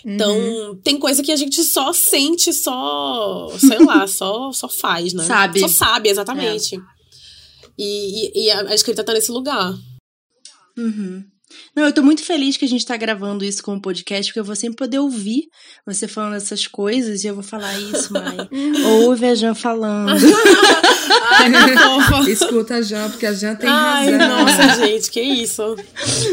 Então, 0.05 0.39
uhum. 0.39 0.77
tem 0.77 0.99
coisa 0.99 1.23
que 1.23 1.33
a 1.33 1.37
gente 1.37 1.63
só 1.65 1.93
sente, 1.93 2.53
só. 2.53 3.49
sei 3.59 3.85
lá, 3.85 4.07
só, 4.07 4.53
só 4.53 4.69
faz, 4.69 5.13
né? 5.13 5.25
Sabe. 5.25 5.61
Só 5.61 5.69
sabe, 5.69 6.09
exatamente. 6.09 6.77
É. 6.77 6.96
E, 7.79 8.33
e, 8.35 8.47
e 8.47 8.51
a, 8.51 8.75
escrita 8.75 9.05
tá 9.05 9.13
nesse 9.13 9.31
lugar. 9.31 9.75
Uhum. 10.77 11.25
Não, 11.75 11.85
eu 11.85 11.93
tô 11.93 12.03
muito 12.03 12.25
feliz 12.25 12.57
que 12.57 12.65
a 12.65 12.69
gente 12.69 12.85
tá 12.85 12.97
gravando 12.97 13.45
isso 13.45 13.63
como 13.63 13.81
podcast, 13.81 14.31
porque 14.31 14.41
eu 14.41 14.45
vou 14.45 14.57
sempre 14.57 14.77
poder 14.77 14.99
ouvir 14.99 15.49
você 15.87 16.09
falando 16.09 16.35
essas 16.35 16.67
coisas 16.67 17.23
e 17.23 17.29
eu 17.29 17.35
vou 17.35 17.43
falar 17.43 17.79
isso, 17.79 18.13
mãe. 18.13 18.37
Ouve 19.05 19.27
a 19.27 19.35
Jan 19.35 19.55
falando. 19.55 20.11
Ai, 21.39 22.31
Escuta 22.31 22.77
a 22.77 22.83
Jan, 22.83 23.11
porque 23.11 23.27
a 23.27 23.33
Jan 23.33 23.55
tem 23.55 23.69
Ai, 23.69 24.11
razão. 24.11 24.29
Nossa, 24.29 24.87
gente, 24.87 25.11
que 25.11 25.21
isso. 25.21 25.77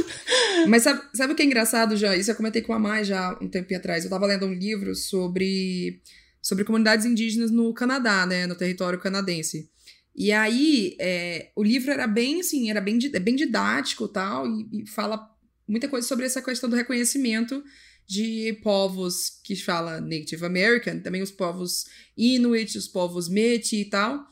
Mas 0.67 0.83
sabe, 0.83 1.01
sabe 1.13 1.33
o 1.33 1.35
que 1.35 1.43
é 1.43 1.45
engraçado, 1.45 1.95
Jan? 1.95 2.15
Isso 2.15 2.31
eu 2.31 2.35
comentei 2.35 2.61
com 2.61 2.73
a 2.73 2.79
Mai 2.79 3.03
já 3.03 3.37
um 3.41 3.47
tempo 3.47 3.73
atrás. 3.75 4.03
Eu 4.03 4.09
tava 4.09 4.25
lendo 4.25 4.45
um 4.45 4.53
livro 4.53 4.95
sobre, 4.95 6.01
sobre 6.41 6.63
comunidades 6.63 7.05
indígenas 7.05 7.51
no 7.51 7.73
Canadá, 7.73 8.25
né? 8.25 8.47
No 8.47 8.55
território 8.55 8.99
canadense. 8.99 9.69
E 10.15 10.31
aí, 10.31 10.95
é, 10.99 11.51
o 11.55 11.63
livro 11.63 11.91
era 11.91 12.05
bem, 12.05 12.39
assim, 12.39 12.69
era 12.69 12.79
bem, 12.79 12.99
é 13.11 13.19
bem 13.19 13.35
didático 13.35 14.07
tal, 14.07 14.47
e, 14.47 14.83
e 14.83 14.87
fala 14.87 15.29
muita 15.67 15.87
coisa 15.87 16.07
sobre 16.07 16.25
essa 16.25 16.41
questão 16.41 16.69
do 16.69 16.75
reconhecimento 16.75 17.63
de 18.05 18.59
povos 18.61 19.39
que 19.43 19.55
fala 19.55 20.01
Native 20.01 20.45
American, 20.45 20.99
também 20.99 21.21
os 21.21 21.31
povos 21.31 21.85
Inuit, 22.17 22.77
os 22.77 22.87
povos 22.87 23.29
Métis 23.29 23.73
e 23.73 23.85
tal. 23.85 24.27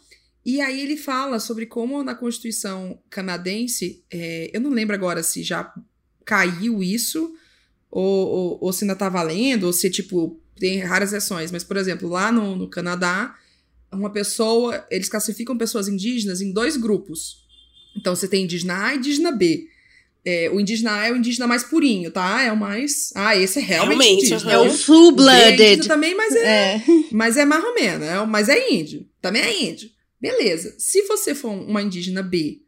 E 0.45 0.59
aí 0.59 0.81
ele 0.81 0.97
fala 0.97 1.39
sobre 1.39 1.65
como 1.65 2.03
na 2.03 2.15
Constituição 2.15 2.99
canadense, 3.09 4.03
é, 4.11 4.49
eu 4.53 4.59
não 4.59 4.71
lembro 4.71 4.95
agora 4.95 5.23
se 5.23 5.43
já 5.43 5.73
caiu 6.25 6.81
isso, 6.81 7.35
ou, 7.89 8.27
ou, 8.27 8.57
ou 8.61 8.73
se 8.73 8.83
ainda 8.83 8.95
tá 8.95 9.09
valendo, 9.09 9.65
ou 9.65 9.73
se, 9.73 9.89
tipo, 9.89 10.39
tem 10.55 10.79
raras 10.79 11.13
exceções. 11.13 11.51
Mas, 11.51 11.63
por 11.63 11.77
exemplo, 11.77 12.09
lá 12.09 12.31
no, 12.31 12.55
no 12.55 12.69
Canadá, 12.69 13.35
uma 13.91 14.10
pessoa, 14.12 14.86
eles 14.89 15.10
classificam 15.10 15.58
pessoas 15.58 15.88
indígenas 15.88 16.41
em 16.41 16.51
dois 16.51 16.77
grupos. 16.77 17.41
Então 17.95 18.15
você 18.15 18.27
tem 18.27 18.43
indígena 18.43 18.86
A 18.86 18.93
e 18.93 18.97
indígena 18.97 19.32
B. 19.32 19.67
É, 20.23 20.49
o 20.51 20.60
indígena 20.60 20.93
A 20.93 21.08
é 21.08 21.12
o 21.12 21.15
indígena 21.15 21.47
mais 21.47 21.63
purinho, 21.63 22.12
tá? 22.12 22.43
É 22.43 22.51
o 22.51 22.58
mais. 22.58 23.12
Ah, 23.15 23.36
esse 23.36 23.60
é 23.60 23.62
realmente, 23.62 23.97
realmente 23.99 24.25
indígena. 24.25 24.51
É 24.54 24.58
o 24.60 24.71
full-blooded. 24.71 25.82
É 25.82 25.88
também, 25.88 26.15
mas 26.15 26.36
é, 26.36 26.75
é. 26.75 26.84
Mas 27.12 27.38
é 27.38 27.45
mais 27.45 27.63
ou 27.63 27.73
menos. 27.73 28.08
É, 28.08 28.25
mas 28.25 28.47
é 28.47 28.71
índio. 28.71 29.06
Também 29.21 29.41
é 29.41 29.63
índio. 29.63 29.89
Beleza. 30.19 30.75
Se 30.77 31.01
você 31.04 31.34
for 31.34 31.49
uma 31.49 31.82
indígena 31.82 32.21
B 32.21 32.60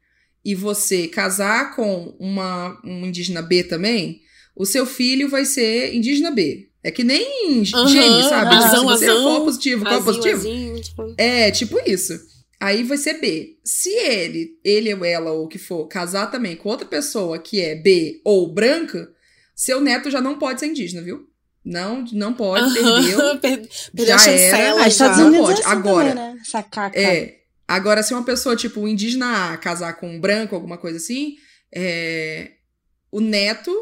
e 0.43 0.55
você 0.55 1.07
casar 1.07 1.75
com 1.75 2.15
uma, 2.19 2.79
um 2.83 3.05
indígena 3.05 3.41
B 3.41 3.63
também, 3.63 4.21
o 4.55 4.65
seu 4.65 4.85
filho 4.85 5.29
vai 5.29 5.45
ser 5.45 5.93
indígena 5.93 6.31
B. 6.31 6.69
É 6.83 6.91
que 6.91 7.03
nem 7.03 7.59
uhum, 7.59 7.63
gene, 7.63 8.23
sabe? 8.23 8.55
Azão, 8.55 8.69
tipo, 8.69 8.79
se 8.79 8.83
você 8.83 9.05
azão, 9.05 9.17
é 9.17 9.21
qual 9.21 9.45
positivo, 9.45 9.85
qual 9.85 10.03
positivo? 10.03 10.37
Azinho, 10.37 10.62
tipo... 10.83 11.15
É, 11.17 11.51
tipo 11.51 11.79
isso. 11.85 12.13
Aí 12.59 12.83
vai 12.83 12.97
ser 12.97 13.19
B. 13.19 13.57
Se 13.63 13.89
ele, 13.89 14.57
ele 14.63 14.93
ou 14.93 15.03
ela, 15.03 15.31
ou 15.31 15.45
o 15.45 15.47
que 15.47 15.59
for, 15.59 15.85
casar 15.87 16.31
também 16.31 16.55
com 16.55 16.69
outra 16.69 16.87
pessoa 16.87 17.37
que 17.37 17.59
é 17.59 17.75
B 17.75 18.21
ou 18.23 18.53
branca, 18.53 19.11
seu 19.55 19.81
neto 19.81 20.09
já 20.09 20.21
não 20.21 20.39
pode 20.39 20.61
ser 20.61 20.67
indígena, 20.67 21.01
viu? 21.01 21.27
Não, 21.63 22.05
não 22.11 22.33
pode, 22.33 22.79
uhum. 22.79 23.37
perdeu. 23.39 23.69
perdeu 23.95 24.17
já. 24.17 24.31
Era, 24.31 24.89
já 24.89 25.17
não 25.17 25.33
pode. 25.43 25.61
É 25.61 25.63
assim 25.65 25.71
Agora, 25.71 26.09
também, 26.09 26.33
né? 26.33 26.41
Essa 26.41 26.63
caca. 26.63 26.99
É. 26.99 27.37
Agora, 27.67 28.03
se 28.03 28.13
uma 28.13 28.23
pessoa, 28.23 28.55
tipo, 28.55 28.81
um 28.81 28.87
indígena 28.87 29.53
A, 29.53 29.57
casar 29.57 29.93
com 29.93 30.09
um 30.09 30.19
branco, 30.19 30.55
alguma 30.55 30.77
coisa 30.77 30.97
assim, 30.97 31.35
é, 31.73 32.51
o 33.11 33.21
neto 33.21 33.73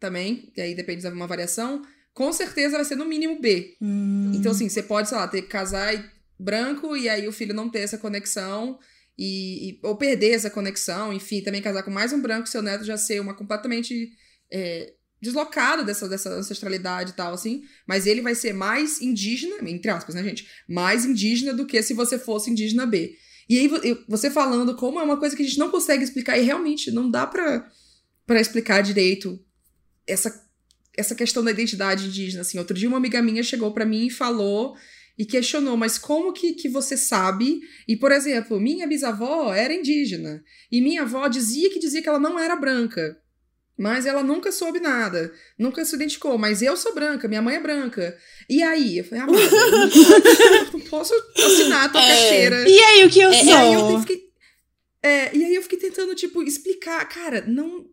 também, 0.00 0.52
e 0.56 0.60
aí 0.60 0.74
depende 0.74 1.02
de 1.02 1.08
uma 1.08 1.26
variação, 1.26 1.82
com 2.14 2.32
certeza 2.32 2.76
vai 2.76 2.84
ser 2.84 2.96
no 2.96 3.04
mínimo 3.04 3.40
B. 3.40 3.76
Hum. 3.80 4.32
Então, 4.34 4.52
assim, 4.52 4.68
você 4.68 4.82
pode, 4.82 5.08
sei 5.08 5.18
lá, 5.18 5.28
ter 5.28 5.42
que 5.42 5.48
casar 5.48 5.94
branco 6.38 6.96
e 6.96 7.08
aí 7.08 7.26
o 7.26 7.32
filho 7.32 7.54
não 7.54 7.68
ter 7.68 7.80
essa 7.80 7.98
conexão. 7.98 8.78
E, 9.18 9.70
e, 9.70 9.80
ou 9.82 9.96
perder 9.96 10.32
essa 10.32 10.50
conexão, 10.50 11.12
enfim, 11.12 11.40
também 11.40 11.62
casar 11.62 11.82
com 11.82 11.90
mais 11.90 12.12
um 12.12 12.20
branco, 12.20 12.48
seu 12.48 12.60
neto 12.60 12.84
já 12.84 12.98
ser 12.98 13.18
uma 13.18 13.32
completamente 13.32 14.12
é, 14.52 14.92
deslocado 15.20 15.84
dessa, 15.84 16.08
dessa 16.08 16.30
ancestralidade 16.30 17.10
e 17.12 17.14
tal, 17.14 17.32
assim. 17.32 17.62
Mas 17.86 18.06
ele 18.06 18.20
vai 18.20 18.34
ser 18.34 18.52
mais 18.52 19.00
indígena, 19.00 19.56
entre 19.68 19.90
aspas, 19.90 20.14
né, 20.14 20.22
gente? 20.22 20.46
Mais 20.68 21.04
indígena 21.04 21.54
do 21.54 21.66
que 21.66 21.82
se 21.82 21.94
você 21.94 22.18
fosse 22.18 22.50
indígena 22.50 22.84
B. 22.86 23.16
E 23.48 23.58
aí, 23.58 23.70
você 24.08 24.30
falando 24.30 24.74
como 24.74 25.00
é 25.00 25.02
uma 25.02 25.18
coisa 25.18 25.36
que 25.36 25.42
a 25.42 25.46
gente 25.46 25.58
não 25.58 25.70
consegue 25.70 26.04
explicar, 26.04 26.36
e 26.36 26.42
realmente 26.42 26.90
não 26.90 27.10
dá 27.10 27.26
pra, 27.26 27.66
pra 28.26 28.40
explicar 28.40 28.82
direito 28.82 29.40
essa, 30.06 30.44
essa 30.96 31.14
questão 31.14 31.42
da 31.42 31.52
identidade 31.52 32.06
indígena, 32.06 32.42
assim. 32.42 32.58
Outro 32.58 32.76
dia 32.76 32.88
uma 32.88 32.98
amiga 32.98 33.22
minha 33.22 33.42
chegou 33.42 33.72
para 33.72 33.86
mim 33.86 34.06
e 34.06 34.10
falou 34.10 34.76
e 35.18 35.24
questionou, 35.24 35.76
mas 35.76 35.96
como 35.98 36.32
que, 36.32 36.52
que 36.52 36.68
você 36.68 36.96
sabe? 36.96 37.60
E, 37.88 37.96
por 37.96 38.12
exemplo, 38.12 38.60
minha 38.60 38.86
bisavó 38.86 39.52
era 39.54 39.72
indígena, 39.72 40.42
e 40.70 40.80
minha 40.80 41.02
avó 41.02 41.26
dizia 41.28 41.70
que 41.70 41.78
dizia 41.78 42.02
que 42.02 42.08
ela 42.08 42.18
não 42.18 42.38
era 42.38 42.56
branca. 42.56 43.18
Mas 43.78 44.06
ela 44.06 44.22
nunca 44.22 44.50
soube 44.50 44.80
nada, 44.80 45.30
nunca 45.58 45.84
se 45.84 45.94
identificou. 45.94 46.38
Mas 46.38 46.62
eu 46.62 46.76
sou 46.78 46.94
branca, 46.94 47.28
minha 47.28 47.42
mãe 47.42 47.56
é 47.56 47.60
branca. 47.60 48.16
E 48.48 48.62
aí? 48.62 48.98
Eu 48.98 49.04
falei, 49.04 49.22
ah, 49.22 49.26
eu 49.26 50.72
não 50.72 50.80
posso 50.80 51.12
assinar 51.36 51.84
a 51.84 51.88
tua 51.90 52.00
é. 52.02 52.08
carteira. 52.08 52.66
E 52.66 52.78
aí, 52.78 53.04
o 53.04 53.10
que 53.10 53.20
eu 53.20 53.30
é, 53.30 53.34
sou? 53.34 53.46
E 53.46 53.52
aí 53.52 53.74
eu 53.74 54.00
fiquei, 54.00 54.26
é, 55.02 55.36
e 55.36 55.44
aí 55.44 55.54
eu 55.54 55.62
fiquei 55.62 55.78
tentando, 55.78 56.14
tipo, 56.14 56.42
explicar. 56.42 57.06
Cara, 57.06 57.44
não, 57.46 57.86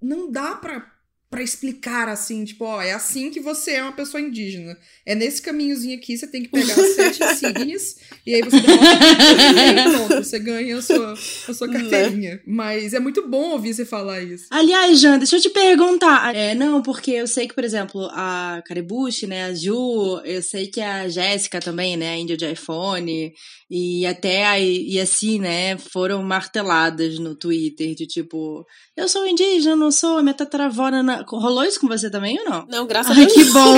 não 0.00 0.30
dá 0.30 0.56
pra 0.56 0.93
para 1.34 1.42
explicar 1.42 2.08
assim, 2.08 2.44
tipo, 2.44 2.64
ó, 2.64 2.80
é 2.80 2.92
assim 2.92 3.28
que 3.28 3.40
você 3.40 3.72
é 3.72 3.82
uma 3.82 3.90
pessoa 3.90 4.20
indígena. 4.20 4.78
É 5.04 5.16
nesse 5.16 5.42
caminhozinho 5.42 5.98
aqui, 5.98 6.16
você 6.16 6.28
tem 6.28 6.44
que 6.44 6.48
pegar 6.48 6.74
as 6.74 6.90
sete 6.94 7.24
insígnias 7.24 7.96
e 8.24 8.36
aí 8.36 8.42
você 8.42 8.56
e 8.56 9.58
aí 9.58 9.90
pronto, 9.90 10.14
você 10.24 10.38
ganha 10.38 10.78
a 10.78 10.82
sua, 10.82 11.12
a 11.12 11.54
sua 11.54 11.66
né? 11.66 11.80
carteirinha. 11.80 12.40
Mas 12.46 12.94
é 12.94 13.00
muito 13.00 13.28
bom 13.28 13.50
ouvir 13.50 13.74
você 13.74 13.84
falar 13.84 14.22
isso. 14.22 14.46
Aliás, 14.48 15.00
Jan, 15.00 15.18
deixa 15.18 15.36
eu 15.36 15.40
te 15.40 15.50
perguntar. 15.50 16.34
É, 16.36 16.54
não, 16.54 16.80
porque 16.80 17.10
eu 17.10 17.26
sei 17.26 17.48
que, 17.48 17.54
por 17.54 17.64
exemplo, 17.64 18.08
a 18.12 18.62
Caribuchi, 18.64 19.26
né, 19.26 19.46
a 19.46 19.54
Ju, 19.54 20.20
eu 20.24 20.40
sei 20.40 20.68
que 20.68 20.80
a 20.80 21.08
Jéssica 21.08 21.58
também, 21.58 21.96
né, 21.96 22.10
a 22.10 22.16
Índia 22.16 22.36
de 22.36 22.50
iPhone, 22.52 23.32
e 23.68 24.06
até 24.06 24.46
a 24.46 24.60
e 24.60 25.00
assim, 25.00 25.40
né, 25.40 25.76
foram 25.76 26.22
marteladas 26.22 27.18
no 27.18 27.34
Twitter 27.34 27.94
de 27.94 28.06
tipo, 28.06 28.64
eu 28.96 29.08
sou 29.08 29.26
indígena, 29.26 29.74
não 29.74 29.90
sou, 29.90 30.22
minha 30.22 30.34
tataravó 30.34 30.90
na... 30.90 31.23
rolou 31.26 31.64
isso 31.64 31.80
com 31.80 31.88
você 31.88 32.10
também 32.10 32.38
ou 32.40 32.50
não? 32.50 32.66
Não, 32.68 32.86
graças 32.86 33.16
Ai, 33.16 33.24
a 33.24 33.26
Deus. 33.26 33.32
que 33.32 33.44
bom. 33.52 33.74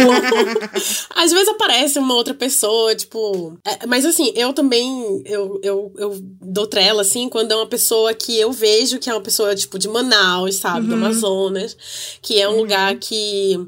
Às 1.14 1.32
vezes 1.32 1.48
aparece 1.48 1.98
uma 1.98 2.14
outra 2.14 2.34
pessoa, 2.34 2.94
tipo, 2.94 3.58
é, 3.64 3.86
mas 3.86 4.04
assim, 4.04 4.32
eu 4.34 4.52
também 4.52 5.22
eu, 5.24 5.60
eu, 5.62 5.92
eu 5.96 6.18
dou 6.40 6.66
trela 6.66 7.02
assim 7.02 7.28
quando 7.28 7.52
é 7.52 7.56
uma 7.56 7.66
pessoa 7.66 8.12
que 8.14 8.38
eu 8.38 8.52
vejo 8.52 8.98
que 8.98 9.10
é 9.10 9.14
uma 9.14 9.20
pessoa 9.20 9.54
tipo 9.54 9.78
de 9.78 9.88
Manaus, 9.88 10.56
sabe, 10.56 10.80
uhum. 10.80 10.88
do 10.88 10.94
Amazonas, 10.94 11.76
que 12.22 12.40
é 12.40 12.48
um 12.48 12.52
uhum. 12.52 12.58
lugar 12.58 12.96
que 12.96 13.58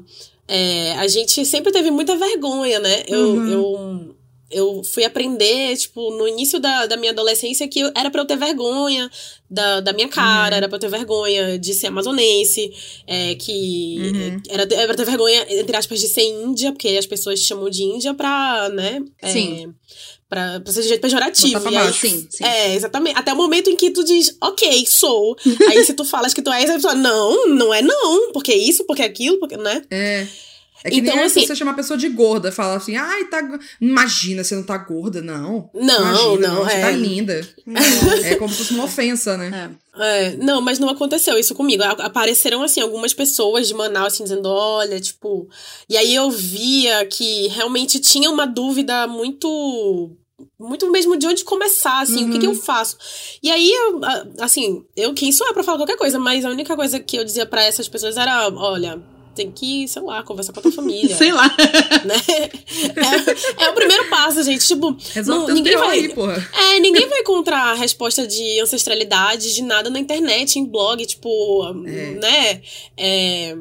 é, 0.47 0.93
a 0.93 1.07
gente 1.07 1.45
sempre 1.45 1.71
teve 1.71 1.91
muita 1.91 2.15
vergonha, 2.15 2.79
né? 2.79 3.03
Eu, 3.07 3.19
uhum. 3.19 3.47
eu 3.47 4.15
eu 4.51 4.81
fui 4.83 5.03
aprender, 5.03 5.75
tipo, 5.77 6.11
no 6.11 6.27
início 6.27 6.59
da, 6.59 6.85
da 6.85 6.97
minha 6.97 7.11
adolescência 7.11 7.67
que 7.67 7.81
era 7.95 8.09
pra 8.09 8.21
eu 8.21 8.25
ter 8.25 8.37
vergonha 8.37 9.09
da, 9.49 9.79
da 9.79 9.93
minha 9.93 10.07
cara, 10.07 10.53
uhum. 10.53 10.57
era 10.57 10.67
pra 10.67 10.75
eu 10.75 10.79
ter 10.79 10.89
vergonha 10.89 11.57
de 11.57 11.73
ser 11.73 11.87
amazonense, 11.87 12.71
é, 13.07 13.35
que 13.35 13.97
uhum. 13.99 14.41
era, 14.49 14.67
era 14.71 14.87
pra 14.87 14.95
ter 14.95 15.05
vergonha, 15.05 15.45
entre 15.49 15.75
aspas, 15.75 15.99
de 15.99 16.07
ser 16.07 16.23
índia, 16.23 16.71
porque 16.71 16.89
as 16.89 17.05
pessoas 17.05 17.39
chamam 17.39 17.69
de 17.69 17.83
índia 17.83 18.13
pra, 18.13 18.69
né? 18.69 19.01
É, 19.21 19.31
sim. 19.31 19.73
Pra, 20.27 20.59
pra 20.59 20.71
ser 20.71 20.83
de 20.83 20.89
jeito 20.89 21.01
pejorativo. 21.01 21.59
Pra 21.59 21.81
aí, 21.81 21.93
sim, 21.93 22.27
sim. 22.29 22.43
É, 22.43 22.75
exatamente. 22.75 23.17
Até 23.17 23.33
o 23.33 23.35
momento 23.35 23.69
em 23.69 23.75
que 23.75 23.89
tu 23.89 24.03
diz, 24.03 24.37
ok, 24.39 24.85
sou. 24.87 25.35
aí 25.67 25.83
se 25.83 25.93
tu 25.93 26.05
falas 26.05 26.33
que 26.33 26.41
tu 26.41 26.51
és, 26.51 26.69
a 26.69 26.75
pessoa, 26.75 26.93
não, 26.93 27.47
não 27.47 27.73
é 27.73 27.81
não, 27.81 28.31
porque 28.31 28.53
isso, 28.53 28.85
porque 28.85 29.01
aquilo, 29.01 29.39
porque, 29.39 29.57
né? 29.57 29.81
É. 29.89 30.27
É 30.83 30.89
que 30.89 30.99
então, 30.99 31.15
nem 31.15 31.25
assim, 31.25 31.45
você 31.45 31.55
chama 31.55 31.71
a 31.71 31.75
pessoa 31.75 31.97
de 31.97 32.07
gorda, 32.07 32.51
fala 32.51 32.75
assim, 32.75 32.95
ai, 32.95 33.25
tá. 33.25 33.39
Imagina, 33.81 34.43
você 34.43 34.55
não 34.55 34.63
tá 34.63 34.77
gorda, 34.77 35.21
não. 35.21 35.69
Não, 35.73 36.01
Imagina, 36.01 36.47
não, 36.47 36.63
Você 36.63 36.75
é. 36.75 36.81
tá 36.81 36.91
linda. 36.91 37.47
é 38.23 38.35
como 38.35 38.49
se 38.49 38.59
fosse 38.59 38.73
uma 38.73 38.85
ofensa, 38.85 39.37
né? 39.37 39.75
É. 39.97 40.27
é. 40.27 40.35
não, 40.37 40.61
mas 40.61 40.79
não 40.79 40.89
aconteceu 40.89 41.37
isso 41.37 41.53
comigo. 41.53 41.83
Apareceram, 41.83 42.63
assim, 42.63 42.79
algumas 42.79 43.13
pessoas 43.13 43.67
de 43.67 43.73
Manaus, 43.73 44.13
assim, 44.13 44.23
dizendo, 44.23 44.47
olha, 44.47 44.99
tipo. 44.99 45.49
E 45.89 45.97
aí 45.97 46.15
eu 46.15 46.31
via 46.31 47.05
que 47.05 47.47
realmente 47.49 47.99
tinha 47.99 48.29
uma 48.31 48.45
dúvida 48.47 49.05
muito 49.07 50.15
muito 50.57 50.89
mesmo 50.89 51.17
de 51.17 51.27
onde 51.27 51.43
começar, 51.43 52.01
assim, 52.01 52.23
uhum. 52.23 52.29
o 52.29 52.31
que, 52.31 52.39
que 52.39 52.45
eu 52.45 52.51
uhum. 52.51 52.55
faço. 52.55 52.97
E 53.43 53.51
aí, 53.51 53.69
eu, 53.69 54.01
assim, 54.39 54.85
eu 54.95 55.13
quem 55.13 55.31
sou 55.31 55.47
eu 55.47 55.53
pra 55.53 55.63
falar 55.63 55.77
qualquer 55.77 55.97
coisa, 55.97 56.17
mas 56.17 56.45
a 56.45 56.49
única 56.49 56.75
coisa 56.77 56.99
que 56.99 57.17
eu 57.17 57.25
dizia 57.25 57.45
para 57.45 57.63
essas 57.63 57.87
pessoas 57.89 58.15
era, 58.15 58.47
olha, 58.49 59.01
tem 59.39 59.51
que, 59.51 59.87
sei 59.87 60.01
lá, 60.01 60.21
conversar 60.21 60.51
com 60.51 60.59
a 60.59 60.63
tua 60.63 60.71
família. 60.71 61.15
sei 61.15 61.31
lá. 61.31 61.47
Né? 62.05 62.15
É, 63.57 63.65
é, 63.65 63.69
o 63.69 63.73
primeiro 63.73 64.09
passo, 64.09 64.43
gente. 64.43 64.67
Tipo, 64.67 64.95
não, 65.25 65.47
ninguém 65.47 65.77
vai. 65.77 65.99
Aí, 65.99 66.09
porra. 66.09 66.49
É, 66.53 66.79
ninguém 66.79 67.07
vai 67.07 67.19
encontrar 67.19 67.73
resposta 67.75 68.27
de 68.27 68.59
ancestralidade 68.59 69.55
de 69.55 69.63
nada 69.63 69.89
na 69.89 69.99
internet, 69.99 70.59
em 70.59 70.65
blog, 70.65 71.05
tipo, 71.05 71.73
é. 71.87 72.11
né? 72.15 72.61
É 72.97 73.55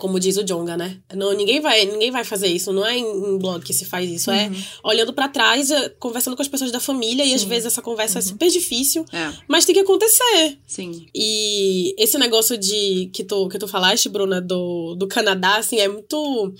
como 0.00 0.18
diz 0.18 0.36
o 0.38 0.42
Jonga, 0.42 0.76
né? 0.76 0.98
Não, 1.14 1.32
ninguém 1.32 1.60
vai, 1.60 1.84
ninguém 1.84 2.10
vai 2.10 2.24
fazer 2.24 2.48
isso, 2.48 2.72
não 2.72 2.84
é 2.84 2.96
em, 2.96 3.38
blog 3.38 3.62
que 3.62 3.74
se 3.74 3.84
faz 3.84 4.10
isso, 4.10 4.30
é 4.30 4.48
uhum. 4.48 4.54
é 4.54 4.88
olhando 4.88 5.12
para 5.12 5.28
trás, 5.28 5.68
conversando 5.98 6.34
com 6.34 6.42
as 6.42 6.48
pessoas 6.48 6.72
da 6.72 6.80
família 6.80 7.24
Sim. 7.24 7.30
e 7.30 7.34
às 7.34 7.44
vezes 7.44 7.66
essa 7.66 7.82
conversa 7.82 8.18
é 8.18 8.22
uhum. 8.22 8.26
é 8.26 8.28
super 8.30 8.48
difícil, 8.48 9.04
é. 9.12 9.32
mas 9.46 9.64
tem 9.64 9.74
que 9.74 9.82
acontecer. 9.82 10.58
Sim. 10.66 11.06
E 11.14 11.94
esse 12.02 12.18
negócio 12.18 12.56
de 12.56 13.10
que 13.12 13.22
tu 13.22 13.48
que 13.48 13.58
tu 13.58 13.68
falaste, 13.68 14.08
Bruna, 14.08 14.40
do, 14.40 14.94
do 14.96 15.06
Canadá, 15.06 15.56
assim, 15.56 15.78
é 15.78 15.86
muito 15.86 16.54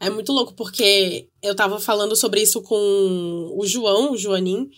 é 0.00 0.08
muito 0.08 0.32
louco 0.32 0.54
porque 0.54 1.28
eu 1.42 1.54
tava 1.54 1.78
falando 1.78 2.16
sobre 2.16 2.40
isso 2.42 2.62
com 2.62 3.54
o 3.56 3.66
João, 3.66 4.12
o 4.12 4.16
Joanim, 4.16 4.70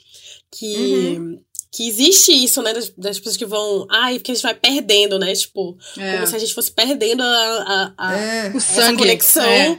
que 0.50 1.16
uhum 1.16 1.38
que 1.70 1.86
existe 1.86 2.32
isso, 2.32 2.62
né? 2.62 2.72
Das, 2.72 2.90
das, 2.96 3.18
pessoas 3.18 3.36
que 3.36 3.46
vão. 3.46 3.86
Ai, 3.90 4.18
porque 4.18 4.32
a 4.32 4.34
gente 4.34 4.42
vai 4.42 4.54
perdendo, 4.54 5.18
né? 5.18 5.32
Tipo, 5.34 5.76
é. 5.96 6.14
como 6.14 6.26
se 6.26 6.36
a 6.36 6.38
gente 6.38 6.54
fosse 6.54 6.72
perdendo 6.72 7.22
a, 7.22 7.26
a, 7.26 8.08
a 8.08 8.18
é. 8.18 8.52
o 8.54 8.60
sangue. 8.60 8.98
conexão. 8.98 9.44
É, 9.44 9.78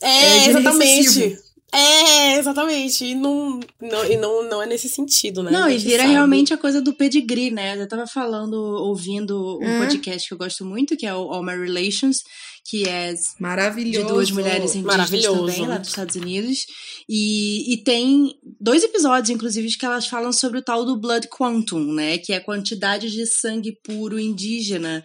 é, 0.00 0.08
é 0.08 0.48
exatamente. 0.48 1.38
É, 1.74 2.38
exatamente. 2.38 3.04
E, 3.04 3.14
não, 3.16 3.58
não, 3.80 4.04
e 4.04 4.16
não, 4.16 4.48
não 4.48 4.62
é 4.62 4.66
nesse 4.66 4.88
sentido, 4.88 5.42
né? 5.42 5.50
Não, 5.50 5.68
e 5.68 5.76
vira 5.76 6.02
sabe. 6.02 6.12
realmente 6.12 6.54
a 6.54 6.58
coisa 6.58 6.80
do 6.80 6.94
pedigree, 6.94 7.50
né? 7.50 7.76
Eu 7.76 7.88
tava 7.88 8.06
falando, 8.06 8.54
ouvindo 8.54 9.58
um 9.60 9.78
podcast 9.80 10.28
que 10.28 10.34
eu 10.34 10.38
gosto 10.38 10.64
muito, 10.64 10.96
que 10.96 11.04
é 11.04 11.12
o 11.12 11.32
All 11.32 11.42
My 11.42 11.56
Relations, 11.56 12.22
que 12.64 12.88
é 12.88 13.14
Maravilhoso. 13.38 14.06
de 14.06 14.12
duas 14.12 14.30
mulheres 14.30 14.74
indígenas 14.74 15.10
também, 15.10 15.66
lá 15.66 15.76
dos 15.76 15.90
Estados 15.90 16.16
Unidos. 16.16 16.66
E, 17.06 17.74
e 17.74 17.76
tem 17.84 18.34
dois 18.58 18.82
episódios, 18.82 19.28
inclusive, 19.28 19.76
que 19.76 19.84
elas 19.84 20.06
falam 20.06 20.32
sobre 20.32 20.60
o 20.60 20.62
tal 20.62 20.84
do 20.86 20.96
Blood 20.96 21.28
Quantum, 21.28 21.92
né? 21.92 22.16
Que 22.16 22.32
é 22.32 22.36
a 22.36 22.44
quantidade 22.44 23.10
de 23.10 23.26
sangue 23.26 23.78
puro 23.84 24.18
indígena. 24.18 25.04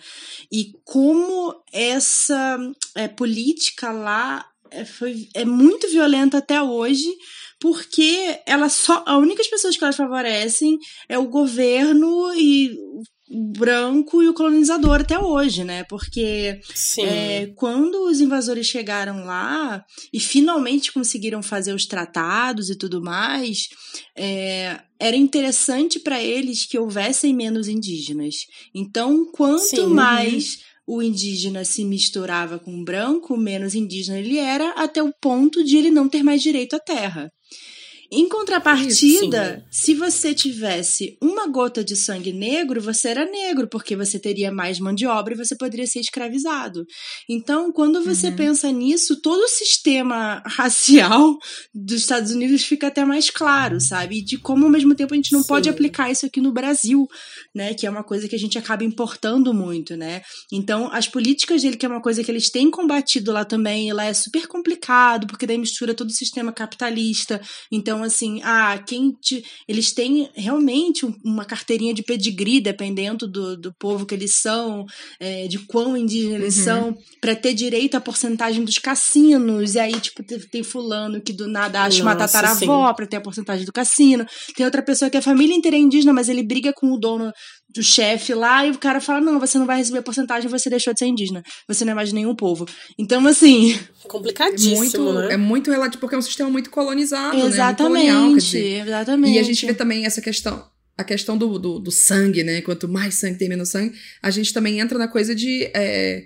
E 0.50 0.72
como 0.86 1.54
essa 1.74 2.58
é, 2.96 3.10
política 3.10 3.92
lá 3.92 4.46
é, 4.72 4.86
foi, 4.86 5.28
é 5.34 5.44
muito 5.44 5.90
violenta 5.90 6.38
até 6.38 6.62
hoje 6.62 7.10
porque 7.60 8.40
ela 8.46 8.70
só 8.70 9.04
a 9.06 9.18
única 9.18 9.44
pessoas 9.50 9.76
que 9.76 9.84
elas 9.84 9.98
favorecem 9.98 10.80
é 11.10 11.20
o 11.20 11.28
governo 11.28 12.34
e 12.34 12.74
branco 13.30 14.24
e 14.24 14.28
o 14.28 14.34
colonizador 14.34 15.02
até 15.02 15.20
hoje, 15.20 15.64
né? 15.64 15.84
Porque 15.84 16.60
é, 17.00 17.48
quando 17.56 18.06
os 18.06 18.20
invasores 18.20 18.66
chegaram 18.66 19.24
lá 19.24 19.86
e 20.12 20.20
finalmente 20.20 20.92
conseguiram 20.92 21.44
fazer 21.44 21.74
os 21.74 21.86
tratados 21.86 22.70
e 22.70 22.76
tudo 22.76 23.02
mais, 23.02 23.68
é, 24.16 24.80
era 25.00 25.16
interessante 25.16 26.00
para 26.00 26.22
eles 26.22 26.66
que 26.66 26.80
houvessem 26.80 27.34
menos 27.34 27.68
indígenas. 27.68 28.36
Então, 28.74 29.32
quanto 29.32 29.60
Sim. 29.60 29.88
mais 29.88 30.58
o 30.88 31.04
indígena 31.04 31.64
se 31.64 31.86
misturava 31.86 32.58
com 32.58 32.82
o 32.82 32.84
branco, 32.84 33.38
menos 33.38 33.76
indígena 33.76 34.18
ele 34.18 34.40
era, 34.40 34.72
até 34.72 35.04
o 35.04 35.14
ponto 35.22 35.64
de 35.64 35.78
ele 35.78 35.92
não 35.92 36.10
ter 36.10 36.24
mais 36.24 36.42
direito 36.42 36.76
à 36.76 36.80
terra. 36.80 37.32
Em 38.12 38.28
contrapartida, 38.28 39.64
Isso, 39.70 39.84
se 39.84 39.94
você 39.94 40.34
tivesse 40.34 41.16
uma 41.22 41.46
gota 41.46 41.84
de 41.84 41.96
sangue 41.96 42.34
negro, 42.34 42.82
você 42.82 43.10
era 43.10 43.24
negro, 43.24 43.68
porque 43.70 43.96
você 43.96 44.18
teria 44.18 44.52
mais 44.52 44.80
mão 44.80 44.96
de 44.96 45.06
obra 45.06 45.36
e 45.36 45.38
você 45.38 45.56
poderia 45.56 45.86
ser 45.86 46.00
escravizado. 46.00 46.88
Então, 47.30 47.72
quando 47.72 48.04
você 48.04 48.30
uhum. 48.30 48.36
pensa 48.36 48.72
nisso, 48.72 49.22
todo 49.22 49.42
o 49.42 49.48
sistema 49.48 50.42
racial 50.48 51.38
dos 51.72 52.02
Estados 52.02 52.32
Unidos 52.32 52.64
fica 52.64 52.88
até 52.88 53.06
mais 53.06 53.30
claro, 53.30 53.80
sabe? 53.80 54.18
E 54.18 54.24
de 54.24 54.40
como, 54.40 54.66
ao 54.66 54.72
mesmo 54.72 54.96
tempo, 54.96 55.14
a 55.14 55.18
gente 55.18 55.32
não 55.32 55.44
Sim. 55.44 55.48
pode 55.48 55.70
aplicar 55.70 56.12
isso 56.12 56.26
aqui 56.26 56.42
no 56.42 56.52
Brasil, 56.52 57.08
né? 57.54 57.76
Que 57.76 57.86
é 57.86 57.90
uma 57.92 58.04
coisa 58.04 58.28
que 58.28 58.36
a 58.36 58.40
gente 58.40 58.58
acaba 58.58 58.84
importando 58.84 59.54
muito, 59.54 59.96
né? 59.96 60.24
Então, 60.52 60.92
as 60.92 61.08
políticas 61.08 61.62
dele, 61.62 61.78
que 61.78 61.86
é 61.86 61.90
uma 61.90 62.02
coisa 62.02 62.24
que 62.24 62.32
eles 62.32 62.50
têm 62.50 62.72
combatido 62.72 63.32
lá 63.32 63.46
também, 63.46 63.88
ela 63.88 64.06
é 64.06 64.14
super 64.16 64.48
complicado, 64.48 65.28
porque 65.28 65.46
daí 65.46 65.60
mistura 65.60 65.94
todo 65.94 66.10
o 66.10 66.14
sistema 66.14 66.52
capitalista. 66.52 67.40
Então, 67.72 67.99
assim, 68.04 68.42
ah, 68.44 68.78
quem 68.86 69.12
te... 69.12 69.44
eles 69.68 69.92
têm 69.92 70.30
realmente 70.34 71.06
uma 71.24 71.46
carteirinha 71.46 71.94
de 71.94 72.04
pedigree, 72.04 72.62
dependendo 72.62 73.28
do, 73.28 73.58
do 73.58 73.74
povo 73.74 74.06
que 74.06 74.14
eles 74.14 74.36
são, 74.36 74.86
é, 75.20 75.48
de 75.48 75.60
quão 75.60 75.96
indígena 75.96 76.36
eles 76.36 76.58
uhum. 76.58 76.64
são, 76.64 76.98
para 77.22 77.36
ter 77.36 77.54
direito 77.54 77.96
à 77.96 78.02
porcentagem 78.02 78.64
dos 78.64 78.78
cassinos. 78.78 79.76
E 79.76 79.80
aí, 79.80 80.00
tipo, 80.00 80.24
tem 80.24 80.64
fulano 80.64 81.22
que 81.22 81.34
do 81.34 81.48
nada 81.48 81.84
acha 81.84 82.02
uma 82.02 82.16
tataravó 82.16 82.94
para 82.94 83.08
ter 83.08 83.18
a 83.18 83.22
porcentagem 83.22 83.66
do 83.66 83.74
cassino. 83.74 84.26
Tem 84.56 84.66
outra 84.66 84.82
pessoa 84.82 85.10
que 85.10 85.18
a 85.18 85.22
família 85.22 85.56
inteira 85.56 85.78
é 85.78 85.80
indígena, 85.80 86.14
mas 86.14 86.30
ele 86.30 86.44
briga 86.44 86.74
com 86.74 86.92
o 86.92 86.98
dono 86.98 87.32
do 87.74 87.84
chefe 87.84 88.34
lá 88.34 88.66
e 88.66 88.72
o 88.72 88.78
cara 88.78 89.00
fala: 89.00 89.22
não, 89.22 89.40
você 89.40 89.58
não 89.58 89.66
vai 89.66 89.78
receber 89.78 90.02
porcentagem, 90.02 90.50
você 90.50 90.70
deixou 90.70 90.94
de 90.94 91.00
ser 91.00 91.06
indígena. 91.06 91.44
Você 91.68 91.86
não 91.86 91.92
é 91.92 91.96
mais 91.96 92.12
nenhum 92.12 92.36
povo. 92.36 92.66
Então, 92.98 93.26
assim. 93.28 93.80
Complicadíssimo, 94.08 94.74
é 94.74 94.78
muito, 94.78 95.14
né? 95.14 95.34
É 95.34 95.38
muito 95.38 95.72
relativo, 95.72 96.00
porque 96.00 96.16
é 96.16 96.18
um 96.18 96.22
sistema 96.24 96.50
muito 96.50 96.70
colonizado, 96.70 97.38
exatamente, 97.38 98.08
né? 98.08 98.14
Muito 98.14 98.44
colonial, 98.44 98.88
exatamente. 98.88 99.36
E 99.36 99.40
a 99.40 99.44
gente 99.44 99.66
vê 99.66 99.74
também 99.74 100.06
essa 100.06 100.22
questão. 100.22 100.68
A 100.98 101.04
questão 101.04 101.38
do, 101.38 101.58
do, 101.58 101.80
do, 101.80 101.92
sangue, 101.92 102.44
né? 102.44 102.62
Quanto 102.62 102.88
mais 102.88 103.16
sangue 103.16 103.38
tem, 103.38 103.48
menos 103.48 103.70
sangue. 103.70 103.96
A 104.22 104.30
gente 104.30 104.54
também 104.54 104.80
entra 104.80 104.98
na 104.98 105.08
coisa 105.08 105.34
de. 105.34 105.70
É, 105.74 106.26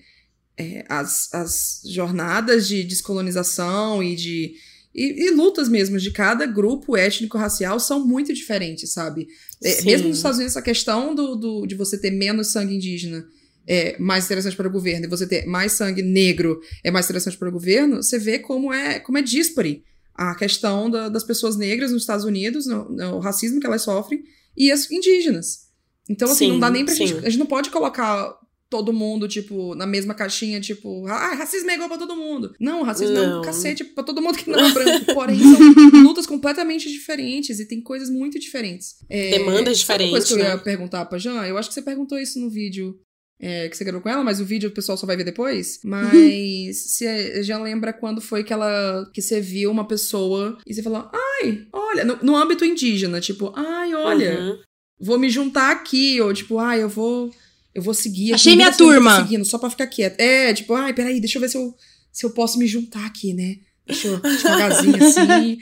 é, 0.57 0.85
as, 0.87 1.33
as 1.33 1.81
jornadas 1.85 2.67
de 2.67 2.83
descolonização 2.83 4.01
e 4.01 4.15
de 4.15 4.53
e, 4.95 5.25
e, 5.25 5.31
lutas 5.31 5.67
mesmo 5.67 5.97
de 5.97 6.11
cada 6.11 6.45
grupo 6.45 6.95
étnico-racial 6.95 7.79
são 7.79 8.05
muito 8.05 8.31
diferentes, 8.31 8.93
sabe? 8.93 9.27
É, 9.63 9.81
mesmo 9.83 10.09
nos 10.09 10.17
Estados 10.17 10.37
Unidos, 10.37 10.53
essa 10.53 10.61
questão 10.61 11.15
do, 11.15 11.35
do, 11.35 11.65
de 11.65 11.75
você 11.75 11.97
ter 11.97 12.11
menos 12.11 12.51
sangue 12.51 12.75
indígena 12.75 13.25
é 13.65 13.97
mais 13.97 14.25
interessante 14.25 14.55
para 14.57 14.67
o 14.67 14.71
governo 14.71 15.05
e 15.05 15.09
você 15.09 15.25
ter 15.25 15.45
mais 15.45 15.71
sangue 15.71 16.01
negro 16.01 16.59
é 16.83 16.91
mais 16.91 17.05
interessante 17.05 17.37
para 17.37 17.47
o 17.47 17.51
governo, 17.51 18.03
você 18.03 18.19
vê 18.19 18.39
como 18.39 18.73
é, 18.73 18.99
como 18.99 19.17
é 19.17 19.21
díspare 19.21 19.83
a 20.13 20.35
questão 20.35 20.89
da, 20.89 21.09
das 21.09 21.23
pessoas 21.23 21.55
negras 21.55 21.91
nos 21.91 22.03
Estados 22.03 22.25
Unidos, 22.25 22.67
no, 22.67 22.89
no, 22.89 23.19
racismo 23.19 23.59
que 23.59 23.65
elas 23.65 23.81
sofrem, 23.81 24.23
e 24.55 24.71
as 24.71 24.89
indígenas. 24.91 25.67
Então, 26.07 26.29
assim, 26.29 26.45
sim, 26.45 26.51
não 26.51 26.59
dá 26.59 26.69
nem 26.69 26.85
pra 26.85 26.93
sim. 26.93 27.07
gente. 27.07 27.25
A 27.25 27.29
gente 27.29 27.39
não 27.39 27.45
pode 27.45 27.71
colocar 27.71 28.37
todo 28.73 28.91
mundo, 28.91 29.27
tipo, 29.27 29.75
na 29.75 29.85
mesma 29.85 30.15
caixinha, 30.15 30.59
tipo, 30.59 31.05
ah, 31.05 31.35
racismo 31.35 31.69
é 31.69 31.75
igual 31.75 31.87
pra 31.87 31.99
todo 31.99 32.15
mundo. 32.15 32.55
Não, 32.59 32.81
racismo 32.81 33.13
não. 33.13 33.23
é 33.23 33.37
um 33.37 33.41
cacete 33.43 33.83
pra 33.83 34.03
todo 34.03 34.19
mundo 34.19 34.35
que 34.35 34.49
não 34.49 34.57
é 34.57 34.71
branco. 34.73 35.13
Porém, 35.13 35.37
são 35.37 36.01
lutas 36.01 36.25
completamente 36.25 36.89
diferentes 36.89 37.59
e 37.59 37.67
tem 37.67 37.79
coisas 37.79 38.09
muito 38.09 38.39
diferentes. 38.39 38.95
É, 39.07 39.37
Demandas 39.37 39.77
diferentes. 39.77 40.11
Uma 40.11 40.17
coisa 40.17 40.27
que 40.27 40.41
né? 40.41 40.47
eu 40.47 40.53
ia 40.53 40.57
perguntar 40.57 41.05
pra 41.05 41.19
Jean, 41.19 41.45
eu 41.45 41.55
acho 41.55 41.69
que 41.69 41.75
você 41.75 41.83
perguntou 41.83 42.17
isso 42.17 42.39
no 42.39 42.49
vídeo 42.49 42.99
é, 43.39 43.69
que 43.69 43.77
você 43.77 43.83
gravou 43.83 44.01
com 44.01 44.09
ela, 44.09 44.23
mas 44.23 44.41
o 44.41 44.45
vídeo 44.45 44.69
o 44.69 44.73
pessoal 44.73 44.97
só 44.97 45.05
vai 45.05 45.15
ver 45.15 45.23
depois. 45.23 45.79
Mas 45.83 46.95
se 46.95 47.05
a 47.05 47.43
Jean 47.43 47.59
lembra 47.59 47.93
quando 47.93 48.21
foi 48.21 48.43
que 48.43 48.51
ela 48.51 49.07
que 49.13 49.21
você 49.21 49.39
viu 49.39 49.69
uma 49.69 49.87
pessoa 49.87 50.57
e 50.65 50.73
você 50.73 50.81
falou, 50.81 51.11
ai, 51.13 51.67
olha, 51.71 52.03
no, 52.03 52.17
no 52.23 52.35
âmbito 52.35 52.65
indígena, 52.65 53.21
tipo, 53.21 53.53
ai, 53.55 53.93
olha, 53.93 54.39
uhum. 54.39 54.59
vou 54.99 55.19
me 55.19 55.29
juntar 55.29 55.69
aqui, 55.69 56.19
ou 56.19 56.33
tipo, 56.33 56.57
ai, 56.57 56.81
eu 56.81 56.89
vou 56.89 57.29
eu 57.73 57.81
vou 57.81 57.93
seguir. 57.93 58.33
Achei 58.33 58.55
minha 58.55 58.71
turma. 58.71 59.21
Seguindo, 59.21 59.45
só 59.45 59.57
pra 59.57 59.69
ficar 59.69 59.87
quieta. 59.87 60.21
É, 60.21 60.53
tipo, 60.53 60.73
ai, 60.73 60.93
peraí, 60.93 61.19
deixa 61.19 61.37
eu 61.37 61.41
ver 61.41 61.49
se 61.49 61.57
eu, 61.57 61.75
se 62.11 62.25
eu 62.25 62.31
posso 62.31 62.57
me 62.57 62.67
juntar 62.67 63.05
aqui, 63.05 63.33
né? 63.33 63.57
Deixa 63.85 64.07
eu 64.07 64.19
devagarzinho 64.19 64.95
assim, 65.03 65.57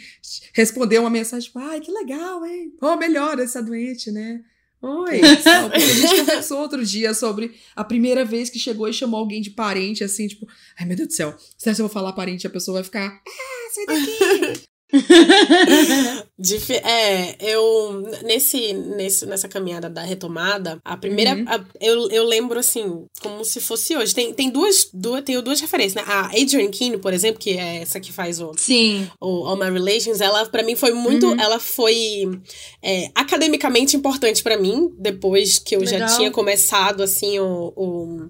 responder 0.54 1.00
uma 1.00 1.10
mensagem, 1.10 1.48
tipo, 1.48 1.60
ai, 1.60 1.80
que 1.80 1.92
legal, 1.92 2.46
hein? 2.46 2.74
Oh, 2.82 2.96
melhora 2.96 3.44
essa 3.44 3.62
doente, 3.64 4.12
né? 4.12 4.42
Oi, 4.82 5.22
a 5.22 5.80
gente 5.80 6.18
conversou 6.18 6.60
outro 6.60 6.84
dia 6.84 7.14
sobre 7.14 7.54
a 7.76 7.84
primeira 7.84 8.26
vez 8.26 8.50
que 8.50 8.58
chegou 8.58 8.88
e 8.88 8.94
chamou 8.94 9.20
alguém 9.20 9.40
de 9.40 9.52
parente, 9.52 10.04
assim, 10.04 10.28
tipo, 10.28 10.48
ai 10.80 10.88
meu 10.88 10.98
Deus 10.98 11.10
do 11.10 11.14
céu, 11.14 11.38
se 11.56 11.70
eu 11.70 11.76
vou 11.76 11.90
falar 11.90 12.14
parente, 12.14 12.48
a 12.48 12.50
pessoa 12.50 12.76
vai 12.76 12.84
ficar, 12.84 13.08
ah, 13.08 13.70
sai 13.76 13.86
daqui, 13.86 14.64
é, 16.84 17.36
eu 17.40 18.04
nesse, 18.24 18.74
nesse 18.74 19.26
nessa 19.26 19.48
caminhada 19.48 19.90
da 19.90 20.02
retomada, 20.04 20.80
a 20.84 20.98
primeira 20.98 21.34
uhum. 21.34 21.46
a, 21.48 21.64
eu, 21.80 22.10
eu 22.10 22.24
lembro 22.26 22.60
assim, 22.60 23.06
como 23.22 23.46
se 23.46 23.62
fosse 23.62 23.96
hoje. 23.96 24.14
Tem, 24.14 24.34
tem 24.34 24.50
duas, 24.50 24.90
duas 24.94 25.24
tenho 25.24 25.42
duas 25.42 25.60
referências, 25.62 25.96
né? 25.96 26.04
A 26.06 26.26
Adrienne 26.28 26.70
Keane, 26.70 26.98
por 26.98 27.14
exemplo, 27.14 27.40
que 27.40 27.52
é 27.52 27.82
essa 27.82 28.00
que 28.00 28.12
faz 28.12 28.40
o 28.40 28.52
Sim. 28.58 29.08
o 29.20 29.48
All 29.48 29.58
My 29.58 29.72
Relations, 29.72 30.20
ela 30.20 30.46
para 30.46 30.64
mim 30.64 30.76
foi 30.76 30.94
muito, 30.94 31.28
uhum. 31.28 31.40
ela 31.40 31.60
foi 31.60 32.30
é, 32.84 33.10
academicamente 33.16 33.96
importante 33.96 34.44
para 34.44 34.58
mim 34.58 34.92
depois 34.98 35.60
que 35.60 35.76
eu 35.76 35.82
Legal. 35.82 36.00
já 36.00 36.18
tinha 36.18 36.32
começado 36.32 37.02
assim 37.02 37.40
o, 37.40 37.74
o 37.76 38.30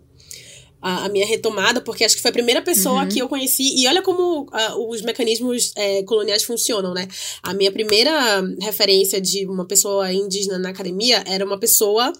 a, 0.81 1.05
a, 1.05 1.09
minha 1.09 1.25
retomada, 1.25 1.79
porque 1.81 2.03
acho 2.03 2.15
que 2.15 2.21
foi 2.21 2.29
a 2.29 2.33
primeira 2.33 2.61
pessoa 2.61 3.03
uhum. 3.03 3.09
que 3.09 3.19
eu 3.19 3.29
conheci. 3.29 3.75
E 3.75 3.87
olha 3.87 4.01
como 4.01 4.43
uh, 4.43 4.89
os 4.89 5.01
mecanismos 5.01 5.71
é, 5.75 6.03
coloniais 6.03 6.43
funcionam, 6.43 6.93
né? 6.93 7.07
A 7.43 7.53
minha 7.53 7.71
primeira 7.71 8.41
referência 8.59 9.21
de 9.21 9.45
uma 9.45 9.65
pessoa 9.65 10.11
indígena 10.11 10.57
na 10.57 10.69
academia 10.69 11.23
era 11.27 11.45
uma 11.45 11.59
pessoa 11.59 12.11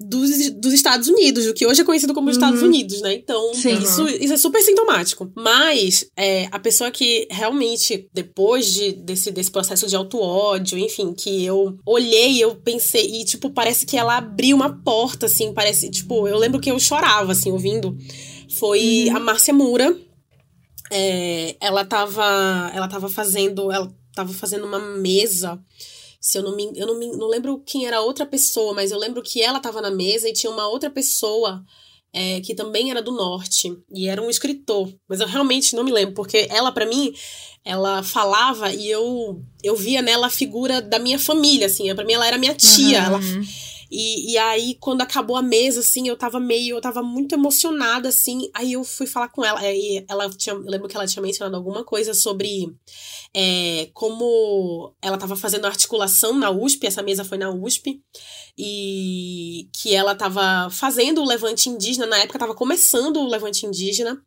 dos, 0.00 0.50
dos 0.52 0.72
Estados 0.72 1.08
Unidos, 1.08 1.46
o 1.46 1.52
que 1.52 1.66
hoje 1.66 1.82
é 1.82 1.84
conhecido 1.84 2.14
como 2.14 2.28
uhum. 2.28 2.32
Estados 2.32 2.62
Unidos, 2.62 3.02
né? 3.02 3.14
Então, 3.14 3.52
isso, 3.52 4.08
isso 4.08 4.32
é 4.32 4.36
super 4.38 4.62
sintomático. 4.62 5.30
Mas 5.36 6.06
é, 6.16 6.48
a 6.50 6.58
pessoa 6.58 6.90
que 6.90 7.28
realmente, 7.30 8.08
depois 8.12 8.72
de, 8.72 8.92
desse, 8.92 9.30
desse 9.30 9.50
processo 9.50 9.86
de 9.86 9.94
auto-ódio, 9.94 10.78
enfim, 10.78 11.12
que 11.12 11.44
eu 11.44 11.76
olhei, 11.84 12.42
eu 12.42 12.56
pensei, 12.56 13.20
e, 13.20 13.24
tipo, 13.26 13.50
parece 13.50 13.84
que 13.84 13.96
ela 13.96 14.16
abriu 14.16 14.56
uma 14.56 14.82
porta, 14.82 15.26
assim, 15.26 15.52
parece, 15.52 15.90
tipo, 15.90 16.26
eu 16.26 16.38
lembro 16.38 16.60
que 16.60 16.70
eu 16.70 16.80
chorava, 16.80 17.32
assim, 17.32 17.50
ouvindo. 17.50 17.96
Foi 18.58 19.06
uhum. 19.08 19.16
a 19.16 19.20
Márcia 19.20 19.52
Mura. 19.52 19.94
É, 20.90 21.56
ela 21.60 21.84
tava. 21.84 22.72
Ela 22.74 22.88
tava 22.88 23.08
fazendo. 23.08 23.70
Ela 23.70 23.94
tava 24.12 24.32
fazendo 24.32 24.66
uma 24.66 24.80
mesa 24.80 25.60
se 26.20 26.36
eu 26.36 26.42
não 26.42 26.54
me, 26.54 26.70
eu 26.76 26.86
não, 26.86 26.98
me, 26.98 27.10
não 27.16 27.26
lembro 27.26 27.62
quem 27.64 27.86
era 27.86 27.96
a 27.96 28.02
outra 28.02 28.26
pessoa, 28.26 28.74
mas 28.74 28.90
eu 28.90 28.98
lembro 28.98 29.22
que 29.22 29.40
ela 29.40 29.56
estava 29.56 29.80
na 29.80 29.90
mesa 29.90 30.28
e 30.28 30.32
tinha 30.32 30.52
uma 30.52 30.68
outra 30.68 30.90
pessoa 30.90 31.64
é, 32.12 32.40
que 32.40 32.54
também 32.54 32.90
era 32.90 33.00
do 33.00 33.12
norte 33.12 33.74
e 33.90 34.06
era 34.06 34.20
um 34.20 34.28
escritor, 34.28 34.92
mas 35.08 35.20
eu 35.20 35.26
realmente 35.26 35.74
não 35.74 35.82
me 35.82 35.92
lembro 35.92 36.14
porque 36.14 36.46
ela 36.50 36.70
para 36.70 36.84
mim 36.84 37.14
ela 37.64 38.02
falava 38.02 38.72
e 38.72 38.88
eu 38.88 39.42
eu 39.62 39.74
via 39.76 40.02
nela 40.02 40.26
a 40.26 40.30
figura 40.30 40.82
da 40.82 40.98
minha 40.98 41.18
família, 41.18 41.66
assim, 41.66 41.94
para 41.94 42.04
mim 42.04 42.12
ela 42.12 42.26
era 42.26 42.36
minha 42.36 42.54
tia, 42.54 43.00
uhum. 43.00 43.06
ela 43.06 43.20
e, 43.90 44.32
e 44.32 44.38
aí, 44.38 44.76
quando 44.78 45.02
acabou 45.02 45.36
a 45.36 45.42
mesa, 45.42 45.80
assim, 45.80 46.06
eu 46.06 46.16
tava 46.16 46.38
meio, 46.38 46.76
eu 46.76 46.80
tava 46.80 47.02
muito 47.02 47.34
emocionada, 47.34 48.08
assim. 48.08 48.48
Aí 48.54 48.74
eu 48.74 48.84
fui 48.84 49.06
falar 49.06 49.28
com 49.28 49.44
ela. 49.44 49.58
Aí 49.58 50.04
ela 50.08 50.30
tinha, 50.30 50.54
eu 50.54 50.62
lembro 50.62 50.86
que 50.86 50.96
ela 50.96 51.08
tinha 51.08 51.20
mencionado 51.20 51.56
alguma 51.56 51.84
coisa 51.84 52.14
sobre 52.14 52.72
é, 53.34 53.88
como 53.94 54.92
ela 55.00 55.16
tava 55.16 55.36
fazendo 55.36 55.66
articulação 55.66 56.36
na 56.36 56.50
USP, 56.50 56.86
essa 56.86 57.02
mesa 57.02 57.24
foi 57.24 57.38
na 57.38 57.50
USP, 57.50 58.00
e 58.58 59.68
que 59.72 59.94
ela 59.94 60.14
tava 60.14 60.68
fazendo 60.70 61.22
o 61.22 61.26
levante 61.26 61.68
indígena, 61.68 62.06
na 62.06 62.18
época 62.18 62.38
tava 62.38 62.54
começando 62.54 63.18
o 63.18 63.28
levante 63.28 63.64
indígena. 63.66 64.20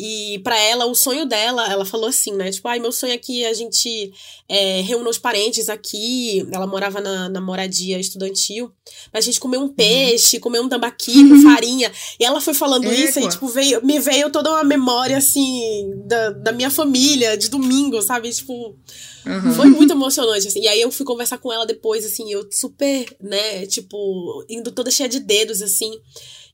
E 0.00 0.38
para 0.44 0.56
ela, 0.56 0.86
o 0.86 0.94
sonho 0.94 1.26
dela, 1.26 1.66
ela 1.68 1.84
falou 1.84 2.08
assim, 2.08 2.32
né? 2.32 2.52
Tipo, 2.52 2.68
ai, 2.68 2.78
meu 2.78 2.92
sonho 2.92 3.12
é 3.12 3.18
que 3.18 3.44
a 3.44 3.52
gente 3.52 4.12
é, 4.48 4.80
reúna 4.82 5.10
os 5.10 5.18
parentes 5.18 5.68
aqui. 5.68 6.46
Ela 6.52 6.68
morava 6.68 7.00
na, 7.00 7.28
na 7.28 7.40
moradia 7.40 7.98
estudantil. 7.98 8.70
Pra 9.10 9.20
gente 9.20 9.40
comer 9.40 9.58
um 9.58 9.62
uhum. 9.62 9.74
peixe, 9.74 10.36
uhum. 10.36 10.42
comer 10.42 10.60
um 10.60 10.68
tambaqui 10.68 11.28
com 11.28 11.34
uhum. 11.34 11.42
farinha. 11.42 11.90
E 12.18 12.24
ela 12.24 12.40
foi 12.40 12.54
falando 12.54 12.84
Égua. 12.84 12.94
isso 12.94 13.18
e, 13.18 13.28
tipo, 13.28 13.48
veio, 13.48 13.84
me 13.84 13.98
veio 13.98 14.30
toda 14.30 14.50
uma 14.52 14.62
memória, 14.62 15.16
assim, 15.16 15.90
da, 16.06 16.30
da 16.30 16.52
minha 16.52 16.70
família, 16.70 17.36
de 17.36 17.48
domingo, 17.48 18.00
sabe? 18.00 18.28
Tipo, 18.38 18.76
uhum. 19.26 19.52
foi 19.54 19.66
muito 19.66 19.92
emocionante, 19.92 20.48
assim. 20.48 20.62
E 20.62 20.68
aí 20.68 20.80
eu 20.80 20.90
fui 20.90 21.04
conversar 21.04 21.38
com 21.38 21.52
ela 21.52 21.66
depois, 21.66 22.04
assim, 22.04 22.30
eu 22.32 22.46
super, 22.50 23.16
né, 23.20 23.66
tipo, 23.66 24.44
indo 24.48 24.72
toda 24.72 24.90
cheia 24.90 25.08
de 25.08 25.20
dedos, 25.20 25.62
assim. 25.62 25.92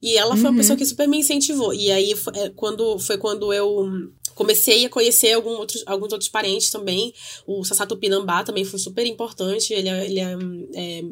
E 0.03 0.19
ela 0.19 0.37
foi 0.37 0.51
uma 0.51 0.57
pessoa 0.57 0.75
uhum. 0.75 0.79
que 0.79 0.87
super 0.87 1.09
me 1.09 1.19
incentivou. 1.19 1.73
E 1.73 1.91
aí 1.91 2.15
foi, 2.15 2.33
é, 2.37 2.51
quando, 2.51 2.99
foi 2.99 3.17
quando 3.17 3.53
eu 3.53 3.89
comecei 4.35 4.85
a 4.85 4.91
conhecer 4.91 5.33
algum 5.33 5.53
outros, 5.53 5.83
alguns 5.87 6.13
outros 6.13 6.29
parentes 6.29 6.71
também. 6.71 7.15
O 7.47 7.65
Sassatu 7.65 7.97
Pinambá 7.97 8.45
também 8.45 8.65
foi 8.65 8.79
super 8.79 9.07
importante. 9.07 9.73
Ele 9.73 9.89
é, 9.89 10.05
ele 10.05 10.21
é, 10.21 10.37
é 10.75 11.05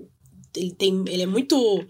ele 0.55 0.75
tem 0.75 1.03
ele 1.09 1.23
é 1.23 1.27
muito 1.27 1.83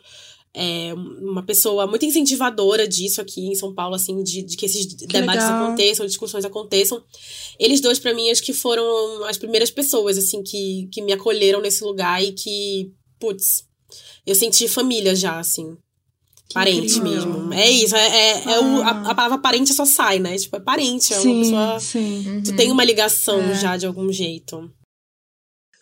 é, 0.55 0.93
uma 0.95 1.43
pessoa 1.43 1.87
muito 1.87 2.05
incentivadora 2.05 2.87
disso 2.87 3.21
aqui 3.21 3.41
em 3.47 3.55
São 3.55 3.75
Paulo, 3.75 3.95
assim, 3.95 4.23
de, 4.23 4.43
de 4.43 4.57
que 4.57 4.67
esses 4.67 4.85
Que 4.95 5.07
debates 5.07 5.45
legal. 5.45 5.65
aconteçam, 5.67 6.05
discussões 6.07 6.45
aconteçam. 6.45 7.03
Eles 7.59 7.81
dois, 7.81 7.99
pra 7.99 8.13
mim, 8.15 8.31
acho 8.31 8.43
que 8.43 8.53
foram 8.53 9.25
as 9.25 9.39
primeiras 9.39 9.71
pessoas, 9.71 10.19
assim, 10.19 10.43
que, 10.43 10.89
que 10.93 11.01
me 11.03 11.13
acolheram 11.13 11.61
nesse 11.61 11.83
lugar 11.83 12.23
e 12.23 12.33
que, 12.33 12.93
putz, 13.19 13.65
eu 14.27 14.35
senti 14.35 14.69
família 14.69 15.15
já, 15.17 15.39
assim. 15.39 15.77
Parente 16.53 16.99
incrível. 16.99 17.29
mesmo. 17.39 17.55
É 17.55 17.71
isso, 17.71 17.97
é, 17.97 18.09
é, 18.09 18.53
é 18.53 18.61
o, 18.61 18.83
a, 18.83 18.91
Ah. 18.91 19.11
a 19.13 19.15
palavra 19.15 19.39
parente 19.39 19.73
só 19.73 19.87
sai, 19.87 20.19
né? 20.19 20.37
Tipo, 20.37 20.57
é 20.57 20.61
parente, 20.61 21.15
é 21.15 21.17
uma 21.17 21.23
Sim, 21.23 21.41
pessoa. 21.45 21.81
sim. 21.81 22.43
Tu 22.45 22.55
tem 22.55 22.71
uma 22.71 22.85
ligação 22.85 23.41
É. 23.41 23.55
já 23.55 23.77
de 23.79 23.87
algum 23.87 24.13
jeito. 24.13 24.71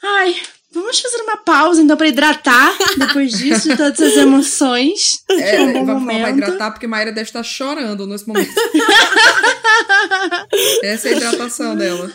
Ai, 0.03 0.37
vamos 0.73 1.01
fazer 1.01 1.17
uma 1.23 1.37
pausa 1.39 1.81
então 1.83 1.97
pra 1.97 2.07
hidratar 2.09 2.77
depois 2.99 3.33
disso, 3.33 3.69
de 3.69 3.77
todas 3.77 4.01
as 4.01 4.17
emoções. 4.17 5.23
É, 5.31 5.61
um 5.61 5.73
bom 5.73 5.87
vamos 5.87 6.05
falar 6.05 6.19
pra 6.19 6.29
momento. 6.31 6.47
hidratar, 6.49 6.71
porque 6.73 6.87
Mayra 6.87 7.13
deve 7.13 7.29
estar 7.29 7.43
chorando 7.43 8.07
nesse 8.07 8.27
momento. 8.29 8.51
Essa 10.83 11.09
é 11.09 11.15
a 11.15 11.17
hidratação 11.17 11.77
dela. 11.77 12.11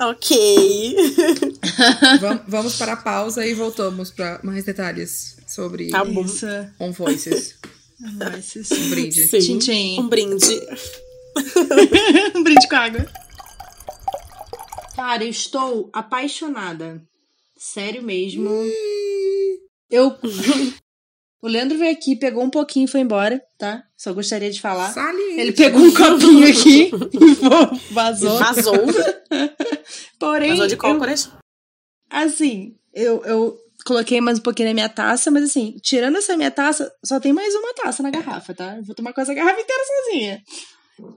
Ok. 0.00 0.96
Vam- 2.20 2.40
vamos 2.46 2.76
para 2.76 2.92
a 2.92 2.96
pausa 2.96 3.46
e 3.46 3.54
voltamos 3.54 4.10
para 4.10 4.40
mais 4.42 4.64
detalhes 4.64 5.36
sobre 5.46 5.88
Tá 5.88 6.04
bom. 6.04 6.24
Isso. 6.24 6.46
On 6.78 6.92
Voices. 6.92 7.54
Vai 8.18 8.42
ser 8.42 8.64
Um 8.72 8.90
brinde. 8.90 9.26
Sim. 9.26 9.38
Tchim, 9.38 9.58
tchim. 9.58 10.00
Um 10.00 10.08
brinde. 10.08 10.60
um 12.34 12.42
brinde 12.42 12.68
com 12.68 12.76
água. 12.76 13.06
Cara, 14.94 15.24
eu 15.24 15.30
estou 15.30 15.90
apaixonada. 15.92 17.02
Sério 17.56 18.02
mesmo. 18.02 18.48
Eu. 19.90 20.16
O 21.44 21.48
Leandro 21.48 21.76
veio 21.76 21.90
aqui, 21.90 22.14
pegou 22.14 22.40
um 22.44 22.48
pouquinho 22.48 22.84
e 22.84 22.88
foi 22.88 23.00
embora, 23.00 23.42
tá? 23.58 23.82
Só 23.96 24.12
gostaria 24.12 24.48
de 24.48 24.60
falar. 24.60 24.92
Saliente. 24.92 25.40
Ele 25.40 25.50
pegou 25.50 25.80
um 25.80 25.90
copinho 25.92 26.48
aqui 26.48 26.84
e 26.84 27.92
vazou. 27.92 28.38
Vazou. 28.38 28.74
Porém, 30.20 30.50
Vazou 30.50 30.66
de 30.68 30.74
eu- 30.74 30.78
cócoras. 30.78 31.32
assim, 32.08 32.76
eu, 32.94 33.24
eu 33.24 33.58
coloquei 33.84 34.20
mais 34.20 34.38
um 34.38 34.42
pouquinho 34.42 34.68
na 34.68 34.74
minha 34.74 34.88
taça, 34.88 35.32
mas 35.32 35.42
assim, 35.42 35.76
tirando 35.82 36.16
essa 36.18 36.36
minha 36.36 36.52
taça, 36.52 36.88
só 37.04 37.18
tem 37.18 37.32
mais 37.32 37.52
uma 37.56 37.74
taça 37.74 38.04
na 38.04 38.10
garrafa, 38.12 38.54
tá? 38.54 38.76
Eu 38.76 38.84
vou 38.84 38.94
tomar 38.94 39.12
com 39.12 39.20
essa 39.20 39.34
garrafa 39.34 39.60
inteira 39.60 39.82
sozinha. 40.04 40.42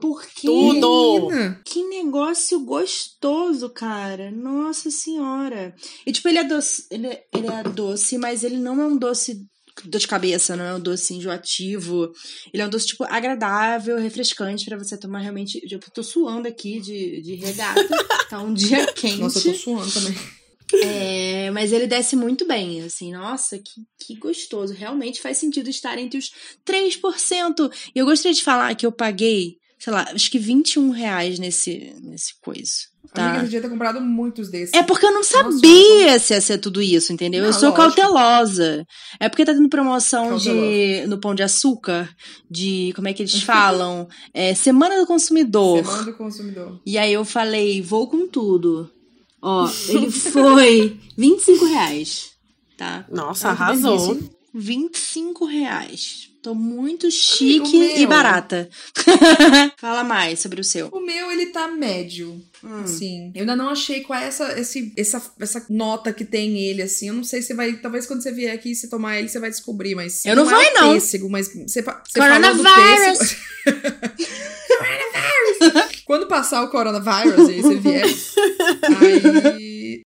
Porque. 0.00 0.46
Tudo. 0.46 1.28
Menina, 1.28 1.60
Que 1.64 1.82
negócio 1.84 2.60
gostoso, 2.60 3.68
cara. 3.70 4.30
Nossa 4.30 4.90
senhora. 4.90 5.74
E 6.06 6.12
tipo, 6.12 6.28
ele 6.28 6.38
é 6.38 6.44
doce, 6.44 6.86
ele 6.90 7.06
é, 7.06 7.24
ele 7.34 7.46
é 7.48 7.62
doce, 7.62 8.18
mas 8.18 8.42
ele 8.42 8.56
não 8.56 8.80
é 8.80 8.86
um 8.86 8.96
doce 8.96 9.46
dor 9.84 9.98
de 9.98 10.08
cabeça, 10.08 10.56
não 10.56 10.64
é 10.64 10.74
um 10.74 10.80
doce 10.80 11.14
enjoativo. 11.14 12.12
Ele 12.52 12.62
é 12.62 12.66
um 12.66 12.70
doce, 12.70 12.86
tipo, 12.86 13.04
agradável, 13.04 13.98
refrescante 13.98 14.64
pra 14.64 14.78
você 14.78 14.98
tomar 14.98 15.20
realmente. 15.20 15.60
Eu 15.70 15.78
tô 15.78 16.02
suando 16.02 16.48
aqui 16.48 16.80
de, 16.80 17.20
de 17.20 17.34
regata. 17.34 17.80
tá 18.30 18.40
um 18.40 18.54
dia 18.54 18.86
quente. 18.92 19.18
Nossa, 19.18 19.38
eu 19.38 19.52
tô 19.52 19.58
suando 19.58 19.92
também. 19.92 20.16
É, 20.82 21.50
mas 21.52 21.72
ele 21.72 21.86
desce 21.86 22.16
muito 22.16 22.44
bem, 22.44 22.82
assim, 22.82 23.12
nossa, 23.12 23.56
que, 23.58 23.82
que 24.00 24.16
gostoso. 24.18 24.74
Realmente 24.74 25.20
faz 25.20 25.38
sentido 25.38 25.70
estar 25.70 25.96
entre 25.98 26.18
os 26.18 26.32
3%. 26.66 27.72
E 27.94 27.98
eu 27.98 28.06
gostaria 28.06 28.34
de 28.34 28.42
falar 28.42 28.74
que 28.74 28.84
eu 28.84 28.90
paguei, 28.90 29.58
sei 29.78 29.92
lá, 29.92 30.06
acho 30.14 30.30
que 30.30 30.38
21 30.38 30.90
reais 30.90 31.38
nesse, 31.38 31.94
nesse 32.02 32.34
coisa. 32.40 32.72
Amiga, 33.14 33.14
Tá? 33.14 33.34
você 33.38 33.42
devia 33.44 33.60
ter 33.62 33.68
comprado 33.70 34.00
muitos 34.00 34.50
desses. 34.50 34.74
É 34.74 34.82
porque 34.82 35.06
eu 35.06 35.10
não 35.12 35.18
Nossa, 35.20 35.42
sabia 35.44 36.18
se 36.18 36.34
ia 36.34 36.40
ser 36.40 36.58
tudo 36.58 36.82
isso, 36.82 37.12
entendeu? 37.12 37.44
eu 37.44 37.52
Não, 37.52 37.58
sou 37.58 37.70
lógico. 37.70 37.94
cautelosa. 37.96 38.84
É 39.20 39.28
porque 39.28 39.44
tá 39.44 39.54
tendo 39.54 39.68
promoção 39.68 40.36
de 40.36 41.06
no 41.06 41.18
Pão 41.18 41.32
de 41.34 41.42
Açúcar, 41.42 42.10
de 42.50 42.92
como 42.96 43.06
é 43.08 43.12
que 43.12 43.22
eles 43.22 43.40
falam? 43.44 44.08
É, 44.34 44.54
Semana 44.54 44.98
do 44.98 45.06
Consumidor. 45.06 45.84
Semana 45.84 46.02
do 46.02 46.14
consumidor. 46.14 46.80
E 46.84 46.98
aí 46.98 47.12
eu 47.12 47.24
falei, 47.24 47.80
vou 47.80 48.08
com 48.08 48.26
tudo. 48.26 48.90
Ó, 49.40 49.70
ele 49.88 50.10
foi 50.10 50.98
25 51.16 51.64
reais, 51.66 52.30
tá? 52.76 53.06
Nossa, 53.08 53.50
arrasou. 53.50 54.14
delícia. 54.16 54.30
25 54.52 55.44
reais. 55.44 56.25
Tô 56.46 56.54
muito 56.54 57.10
chique 57.10 57.76
meu. 57.76 57.96
e 57.96 58.06
barata. 58.06 58.70
Fala 59.78 60.04
mais 60.04 60.38
sobre 60.38 60.60
o 60.60 60.64
seu. 60.64 60.86
O 60.92 61.00
meu, 61.00 61.28
ele 61.32 61.46
tá 61.46 61.66
médio. 61.66 62.40
Hum. 62.62 62.82
Assim, 62.84 63.32
eu 63.34 63.40
ainda 63.40 63.56
não 63.56 63.68
achei 63.68 64.02
qual 64.02 64.16
é 64.16 64.28
essa, 64.28 64.56
esse, 64.56 64.92
essa, 64.96 65.20
essa 65.40 65.66
nota 65.68 66.12
que 66.12 66.24
tem 66.24 66.56
ele, 66.56 66.82
assim. 66.82 67.08
Eu 67.08 67.14
não 67.14 67.24
sei 67.24 67.42
se 67.42 67.52
vai. 67.52 67.72
Talvez 67.78 68.06
quando 68.06 68.22
você 68.22 68.30
vier 68.30 68.54
aqui 68.54 68.70
e 68.70 68.76
se 68.76 68.88
tomar 68.88 69.18
ele, 69.18 69.28
você 69.28 69.40
vai 69.40 69.50
descobrir, 69.50 69.96
mas. 69.96 70.24
Eu 70.24 70.36
não 70.36 70.48
é 70.48 70.54
vou, 70.54 70.60
o 70.60 70.74
não. 70.74 70.92
Pêssego, 70.92 71.28
mas 71.28 71.48
você, 71.48 71.82
você 71.82 71.82
pêssego. 71.82 72.14
Coronavírus! 72.14 73.36
quando 76.06 76.28
passar 76.28 76.62
o 76.62 76.70
coronavírus 76.70 77.48
e 77.48 77.54
aí 77.54 77.60
você 77.60 77.74
vier, 77.74 78.06
aí. 79.02 80.02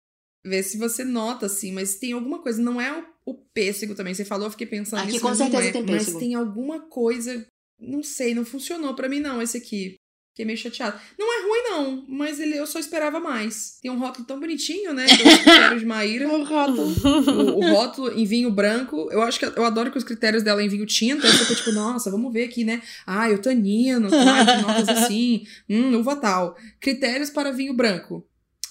Vê 0.45 0.63
se 0.63 0.77
você 0.77 1.03
nota, 1.03 1.47
assim, 1.47 1.73
mas 1.73 1.97
tem 1.97 2.13
alguma 2.13 2.41
coisa. 2.41 2.61
Não 2.61 2.79
é 2.79 2.93
o, 2.93 3.03
o 3.27 3.35
pêssego 3.35 3.95
também. 3.95 4.15
Você 4.15 4.25
falou, 4.25 4.47
eu 4.47 4.51
fiquei 4.53 4.67
pensando 4.67 5.01
Aqui 5.01 5.13
nisso. 5.13 5.21
com 5.23 5.29
mas 5.29 5.39
certeza 5.39 5.69
é. 5.69 5.73
tem 5.73 5.83
Mas 5.83 6.05
pêssego. 6.05 6.19
tem 6.21 6.35
alguma 6.35 6.81
coisa. 6.81 7.45
Não 7.79 8.03
sei, 8.03 8.33
não 8.35 8.45
funcionou 8.45 8.95
pra 8.95 9.09
mim, 9.09 9.21
não, 9.21 9.43
esse 9.43 9.59
aqui. 9.59 9.97
Fiquei 10.31 10.45
meio 10.45 10.59
chateado. 10.59 11.01
Não 11.19 11.33
é 11.33 11.43
ruim, 11.43 11.63
não, 11.71 12.05
mas 12.09 12.39
ele, 12.39 12.59
eu 12.59 12.67
só 12.67 12.79
esperava 12.79 13.19
mais. 13.19 13.79
Tem 13.81 13.91
um 13.91 13.99
rótulo 13.99 14.27
tão 14.27 14.39
bonitinho, 14.39 14.93
né? 14.93 15.07
Critérios 15.09 15.81
de 15.81 15.87
Maíra. 15.87 16.29
O 16.29 16.45
rótulo. 16.45 16.95
O, 17.03 17.59
o 17.59 17.73
rótulo 17.73 18.13
em 18.13 18.27
vinho 18.27 18.51
branco. 18.51 19.09
Eu 19.11 19.23
acho 19.23 19.39
que 19.39 19.47
eu 19.47 19.65
adoro 19.65 19.91
que 19.91 19.97
os 19.97 20.05
critérios 20.05 20.43
dela 20.43 20.63
em 20.63 20.69
vinho 20.69 20.85
tinta. 20.85 21.27
Eu 21.27 21.33
fico 21.33 21.55
tipo, 21.55 21.73
nossa, 21.73 22.11
vamos 22.11 22.31
ver 22.33 22.45
aqui, 22.45 22.65
né? 22.65 22.83
Ah, 23.07 23.29
o 23.31 23.39
tanino? 23.39 24.11
Tem 24.11 24.63
notas 24.63 24.89
assim. 24.91 25.47
Hum, 25.71 25.97
uva 26.01 26.15
tal. 26.17 26.55
Critérios 26.81 27.31
para 27.31 27.51
vinho 27.51 27.73
branco. 27.73 28.23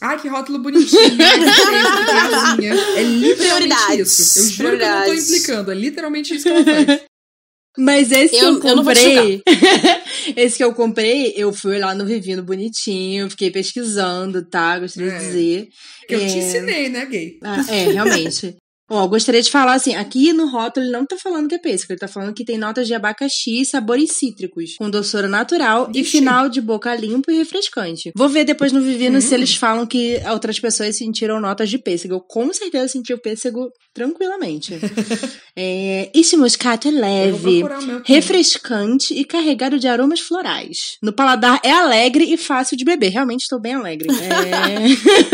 Ai, 0.02 0.20
que 0.20 0.28
rótulo 0.28 0.60
bonitinho. 0.60 1.02
Que 2.58 2.66
É 3.00 3.04
literalmente 3.04 4.02
isso. 4.02 4.39
Eu 4.39 4.43
juro 4.50 4.78
que 4.78 4.84
eu 4.84 4.89
não 4.89 5.04
tô 5.06 5.14
implicando. 5.14 5.72
É 5.72 5.76
literalmente 5.76 6.36
isso 6.36 6.43
que 6.43 6.50
ela 6.50 6.64
faz. 6.64 7.02
Mas 7.78 8.12
esse 8.12 8.36
Eu- 8.38 8.60
que 8.60 8.68
eu 8.68 8.72
eu 8.72 8.78
comprei. 8.78 9.41
esse 10.38 10.58
que 10.58 10.64
eu 10.64 10.74
comprei, 10.74 11.34
eu 11.36 11.52
fui 11.52 11.78
lá 11.78 11.93
no 11.93 12.06
Vivino 12.06 12.41
bonitinho, 12.43 13.30
fiquei 13.30 13.52
pesquisando, 13.52 14.46
tá? 14.46 14.80
Gostaria 14.80 15.12
É. 15.12 15.18
de 15.20 15.26
dizer. 15.26 15.68
Eu 16.10 16.20
É. 16.22 16.26
te 16.26 16.38
ensinei, 16.38 16.88
né, 16.89 17.06
gay? 17.06 17.38
Ah, 17.43 17.66
é, 17.68 17.91
realmente. 17.91 18.56
Ó, 18.89 19.07
gostaria 19.07 19.41
de 19.41 19.49
falar 19.49 19.73
assim, 19.73 19.95
aqui 19.95 20.31
no 20.31 20.47
rótulo 20.47 20.86
ele 20.86 20.91
não 20.93 21.05
tá 21.05 21.17
falando 21.17 21.47
que 21.49 21.55
é 21.55 21.57
pêssego, 21.57 21.93
ele 21.93 21.99
tá 21.99 22.07
falando 22.07 22.36
que 22.36 22.45
tem 22.45 22.55
notas 22.57 22.86
de 22.86 22.93
abacaxi 22.93 23.61
e 23.61 23.65
sabores 23.65 24.11
cítricos, 24.11 24.75
com 24.77 24.89
doçura 24.91 25.27
natural 25.27 25.89
e 25.93 26.01
Ixi. 26.01 26.11
final 26.11 26.47
de 26.47 26.61
boca 26.61 26.95
limpo 26.95 27.31
e 27.31 27.36
refrescante. 27.36 28.11
Vou 28.15 28.29
ver 28.29 28.45
depois 28.45 28.71
no 28.71 28.81
Vivino 28.81 29.17
Hum. 29.17 29.21
se 29.21 29.33
eles 29.33 29.55
falam 29.55 29.88
que 29.88 30.21
outras 30.29 30.59
pessoas 30.59 30.95
sentiram 30.97 31.39
notas 31.41 31.69
de 31.69 31.79
pêssego. 31.79 32.13
Eu 32.15 32.21
com 32.21 32.53
certeza 32.53 32.88
senti 32.89 33.11
o 33.11 33.17
pêssego 33.19 33.69
tranquilamente. 33.93 34.73
é, 35.57 36.11
este 36.13 36.38
moscato 36.38 36.88
é 36.88 36.91
leve, 36.91 37.63
refrescante 38.05 39.13
e 39.13 39.25
carregado 39.25 39.79
de 39.79 39.88
aromas 39.88 40.19
florais. 40.19 40.97
No 41.01 41.11
paladar 41.11 41.59
é 41.63 41.71
alegre 41.71 42.31
e 42.31 42.38
fácil 42.38 42.77
de 42.77 42.86
beber. 42.86 43.09
Realmente 43.09 43.41
estou 43.41 43.59
bem 43.59 43.73
alegre. 43.73 44.09
É... 44.11 45.25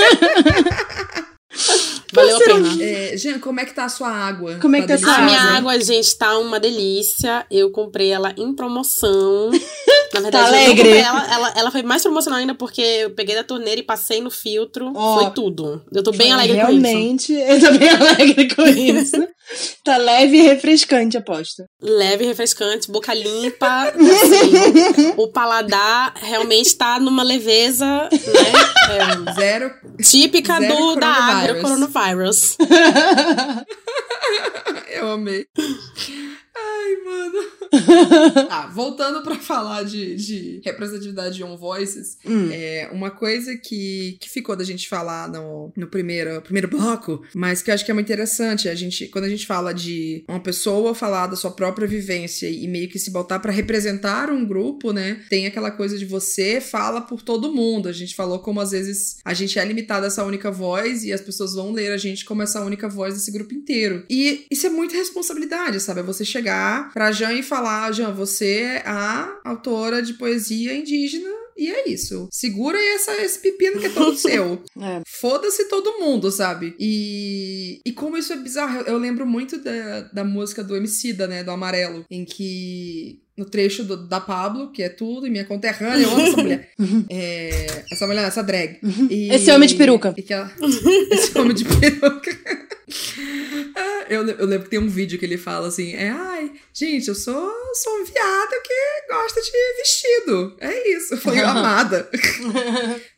Valeu 2.14 2.38
a 2.38 2.40
pena. 2.40 2.84
É, 2.84 3.16
Jean, 3.18 3.40
como 3.40 3.60
é 3.60 3.66
que 3.66 3.74
tá 3.74 3.86
a 3.86 3.90
sua 3.90 4.10
água? 4.10 4.58
Como 4.62 4.76
é 4.76 4.82
que 4.82 4.88
tá 4.88 4.96
a 4.96 4.98
sua 4.98 5.16
A 5.16 5.22
minha 5.22 5.40
água? 5.40 5.58
água, 5.74 5.80
gente, 5.82 6.16
tá 6.18 6.38
uma 6.38 6.60
delícia. 6.60 7.46
Eu 7.50 7.70
comprei 7.72 8.12
ela 8.12 8.34
em 8.38 8.54
promoção. 8.54 9.50
Na 10.14 10.20
verdade, 10.22 10.46
eu 10.46 10.52
não 10.52 10.58
alegre? 10.60 10.84
comprei 10.84 11.00
ela, 11.02 11.34
ela. 11.34 11.54
Ela 11.56 11.72
foi 11.72 11.84
mais 11.84 12.02
promocional 12.02 12.40
ainda 12.40 12.56
porque 12.56 12.82
eu 12.82 13.12
peguei 13.12 13.36
da 13.36 13.44
torneira 13.44 13.80
e 13.80 13.84
passei 13.84 14.22
no 14.22 14.30
filtro. 14.32 14.92
Ó. 14.96 15.20
foi 15.20 15.32
tudo. 15.32 15.84
Eu 15.94 16.04
tô 16.04 16.12
bem 16.12 16.32
alegre 16.32 16.60
com 16.60 16.72
isso. 16.72 16.82
Realmente, 16.82 17.34
eu 17.34 17.60
tô 17.60 17.72
bem 17.78 17.90
alegre 17.96 18.56
com 18.56 18.68
isso. 18.68 19.28
tá 19.84 19.98
leve 19.98 20.38
e 20.38 20.42
refrescante, 20.42 21.18
aposto. 21.18 21.64
Leve, 21.82 22.26
refrescante, 22.26 22.92
boca 22.92 23.14
limpa. 23.14 23.84
assim, 23.90 25.14
o 25.18 25.28
paladar 25.30 26.14
realmente 26.22 26.76
tá 26.76 27.00
numa 27.00 27.24
leveza, 27.24 27.86
né? 27.86 29.34
Zero. 29.34 29.66
é, 29.66 30.04
típica 30.04 30.60
Zero 30.60 30.76
do, 30.76 30.96
da 30.96 31.08
agro 31.08 31.62
coronavírus. 31.62 32.58
Eu 34.90 35.12
amei. 35.14 35.46
Ai, 36.56 36.96
mano. 37.06 38.48
tá, 38.48 38.68
voltando 38.74 39.22
para 39.24 39.36
falar 39.36 39.84
de, 39.84 40.16
de 40.16 40.62
representatividade 40.64 41.36
de 41.36 41.44
On 41.44 41.56
Voices, 41.56 42.18
hum. 42.26 42.50
é 42.52 42.90
uma 42.92 43.10
coisa 43.10 43.56
que, 43.56 44.18
que 44.20 44.30
ficou 44.30 44.56
da 44.56 44.64
gente 44.64 44.90
falar 44.90 45.30
no, 45.30 45.72
no 45.76 45.88
primeiro, 45.88 46.42
primeiro 46.42 46.68
bloco, 46.68 47.24
mas 47.34 47.62
que 47.62 47.72
eu 47.72 47.76
acho 47.76 47.86
que 47.86 47.92
é 47.92 47.94
muito 47.94 48.08
interessante. 48.08 48.68
A 48.68 48.76
gente, 48.76 49.08
quando 49.08 49.26
a 49.26 49.30
gente 49.30 49.48
fala 49.48 49.74
de 49.74 50.24
uma 50.28 50.40
pessoa 50.40 50.94
falar 50.94 51.28
da 51.28 51.36
sua 51.36 51.52
própria 51.52 51.88
vivência 51.88 52.50
e 52.50 52.68
meio 52.68 52.90
que 52.90 53.00
se 53.00 53.12
botar 53.12 53.40
para 53.40 53.52
representar 53.52 54.30
um 54.30 54.46
grupo, 54.46 54.92
né? 54.92 55.22
Tem 55.30 55.48
aquela 55.48 55.72
coisa 55.72 55.98
de 55.98 56.06
você 56.06 56.60
fala 56.60 57.02
por 57.02 57.22
todo 57.22 57.54
mundo. 57.54 57.88
A 57.88 57.94
gente 57.94 58.16
falou 58.16 58.40
como 58.40 58.60
às 58.60 58.72
vezes 58.72 59.18
a 59.24 59.34
gente 59.34 59.58
é 59.58 59.64
limitado 59.64 60.06
a 60.06 60.08
essa 60.08 60.24
única 60.26 60.52
voz 60.52 61.04
e 61.04 61.14
as 61.14 61.22
pessoas 61.22 61.54
vão 61.54 61.72
ler 61.72 61.92
a 61.92 61.98
gente 61.98 62.26
como 62.26 62.42
essa 62.42 62.62
única 62.62 62.90
voz 62.90 63.14
desse 63.14 63.32
grupo 63.32 63.54
inteiro. 63.54 64.06
E 64.10 64.46
isso 64.52 64.68
é 64.68 64.70
muita 64.70 64.96
responsabilidade, 64.96 65.80
sabe? 65.80 66.02
É 66.02 66.04
você 66.04 66.26
chegar 66.26 66.41
pra 66.94 67.12
Jan 67.12 67.34
e 67.34 67.44
falar: 67.44 67.92
Jan, 67.92 68.12
você 68.12 68.62
é 68.62 68.84
a 68.86 69.40
autora 69.44 70.02
de 70.02 70.14
poesia 70.14 70.74
indígena 70.74 71.30
e 71.58 71.70
é 71.70 71.90
isso. 71.90 72.28
Segura 72.32 72.78
aí 72.78 72.88
essa, 72.96 73.16
esse 73.22 73.40
pepino 73.40 73.80
que 73.80 73.86
é 73.86 73.90
todo 73.90 74.16
seu. 74.18 74.64
É. 74.80 75.02
Foda-se 75.06 75.68
todo 75.68 76.00
mundo, 76.00 76.32
sabe? 76.32 76.76
E, 76.80 77.82
e 77.86 77.92
como 77.92 78.18
isso 78.18 78.34
é 78.34 78.38
bizarro, 78.38 78.80
eu, 78.80 78.94
eu 78.94 78.98
lembro 78.98 79.26
muito 79.26 79.60
da, 79.60 80.02
da 80.14 80.24
música 80.24 80.64
do 80.64 80.76
Emicida, 80.76 81.28
né? 81.28 81.44
Do 81.44 81.52
Amarelo, 81.52 82.06
em 82.10 82.26
que 82.26 83.22
no 83.42 83.46
trecho 83.46 83.84
do, 83.84 83.98
da 83.98 84.22
Pablo, 84.22 84.72
que 84.72 84.84
é 84.84 84.90
tudo, 84.90 85.26
e 85.26 85.30
minha 85.30 85.44
conterrânea, 85.44 86.04
eu 86.04 86.12
amo 86.12 86.22
essa 86.22 86.38
mulher. 86.38 86.72
É, 87.10 87.84
essa 87.92 88.08
mulher, 88.08 88.28
essa 88.28 88.44
drag. 88.44 88.80
E, 89.10 89.34
esse 89.34 89.52
homem 89.52 89.68
de 89.68 89.76
peruca. 89.76 90.14
Ela, 90.30 90.52
esse 91.12 91.38
homem 91.38 91.56
de 91.56 91.66
peruca. 91.66 92.38
eu, 94.10 94.28
eu 94.28 94.46
lembro 94.46 94.66
que 94.66 94.70
tem 94.70 94.80
um 94.80 94.88
vídeo 94.88 95.18
que 95.18 95.26
ele 95.26 95.38
fala 95.38 95.68
assim: 95.68 95.94
é, 95.94 96.10
ai, 96.10 96.52
gente, 96.74 97.08
eu 97.08 97.16
sou, 97.16 97.52
sou 97.74 97.94
um 98.00 98.06
viado 98.06 98.62
que 98.64 99.14
gosta 99.14 99.42
de 99.42 99.52
vestido. 99.78 100.58
É 100.60 100.90
isso, 100.96 101.18
foi 101.18 101.40
amada. 101.42 102.10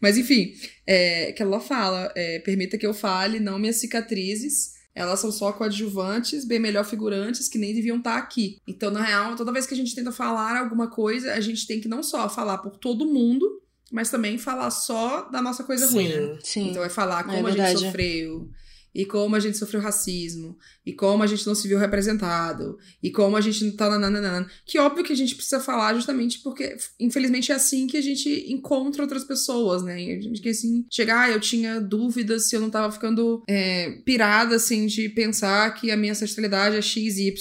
Mas 0.01 0.17
enfim, 0.17 0.53
é, 0.87 1.31
que 1.31 1.41
ela 1.41 1.59
fala: 1.59 2.11
é, 2.15 2.39
permita 2.39 2.77
que 2.77 2.87
eu 2.87 2.93
fale, 2.93 3.39
não 3.39 3.59
minhas 3.59 3.77
cicatrizes 3.77 4.72
elas 4.95 5.19
são 5.19 5.31
só 5.31 5.51
coadjuvantes, 5.51 6.45
bem 6.45 6.59
melhor 6.59 6.85
figurantes, 6.85 7.49
que 7.49 7.57
nem 7.57 7.73
deviam 7.73 7.97
estar 7.97 8.13
tá 8.13 8.17
aqui. 8.17 8.61
Então, 8.67 8.91
na 8.91 9.01
real, 9.01 9.35
toda 9.35 9.51
vez 9.51 9.65
que 9.65 9.73
a 9.73 9.77
gente 9.77 9.95
tenta 9.95 10.11
falar 10.11 10.57
alguma 10.57 10.87
coisa, 10.87 11.33
a 11.33 11.41
gente 11.41 11.65
tem 11.65 11.81
que 11.81 11.87
não 11.87 12.03
só 12.03 12.29
falar 12.29 12.59
por 12.59 12.77
todo 12.77 13.05
mundo, 13.05 13.61
mas 13.91 14.09
também 14.09 14.37
falar 14.37 14.69
só 14.71 15.29
da 15.29 15.41
nossa 15.41 15.63
coisa 15.63 15.87
sim, 15.87 15.93
ruim. 15.93 16.07
Né? 16.09 16.39
Sim. 16.43 16.69
Então 16.69 16.83
é 16.83 16.89
falar 16.89 17.21
é 17.21 17.35
como 17.35 17.47
é 17.47 17.51
a 17.51 17.55
gente 17.55 17.79
sofreu, 17.79 18.49
e 18.93 19.05
como 19.05 19.35
a 19.35 19.39
gente 19.39 19.57
sofreu 19.57 19.81
racismo, 19.81 20.57
e 20.85 20.93
como 20.93 21.23
a 21.23 21.27
gente 21.27 21.45
não 21.47 21.55
se 21.55 21.67
viu 21.67 21.79
representado, 21.79 22.77
e 23.01 23.09
como 23.09 23.35
a 23.35 23.41
gente 23.41 23.65
não 23.65 23.75
tá 23.75 23.89
nananana. 23.89 24.47
Que 24.65 24.77
óbvio 24.77 25.03
que 25.03 25.13
a 25.13 25.15
gente 25.15 25.35
precisa 25.35 25.59
falar 25.59 25.95
justamente 25.95 26.39
porque, 26.39 26.75
infelizmente, 26.99 27.51
é 27.51 27.55
assim 27.55 27.87
que 27.87 27.97
a 27.97 28.01
gente 28.01 28.51
encontra 28.51 29.01
outras 29.01 29.23
pessoas, 29.23 29.81
né? 29.81 30.01
E 30.01 30.17
a 30.17 30.21
gente 30.21 30.41
quer 30.41 30.51
assim, 30.51 30.85
chegar, 30.89 31.21
ah, 31.23 31.31
eu 31.31 31.39
tinha 31.39 31.79
dúvidas 31.79 32.47
se 32.47 32.55
eu 32.55 32.61
não 32.61 32.69
tava 32.69 32.91
ficando 32.91 33.43
é, 33.47 33.91
pirada, 34.05 34.55
assim, 34.55 34.85
de 34.85 35.09
pensar 35.09 35.73
que 35.73 35.89
a 35.89 35.97
minha 35.97 36.11
ancestralidade 36.11 36.75
é 36.75 36.81
XY. 36.81 37.33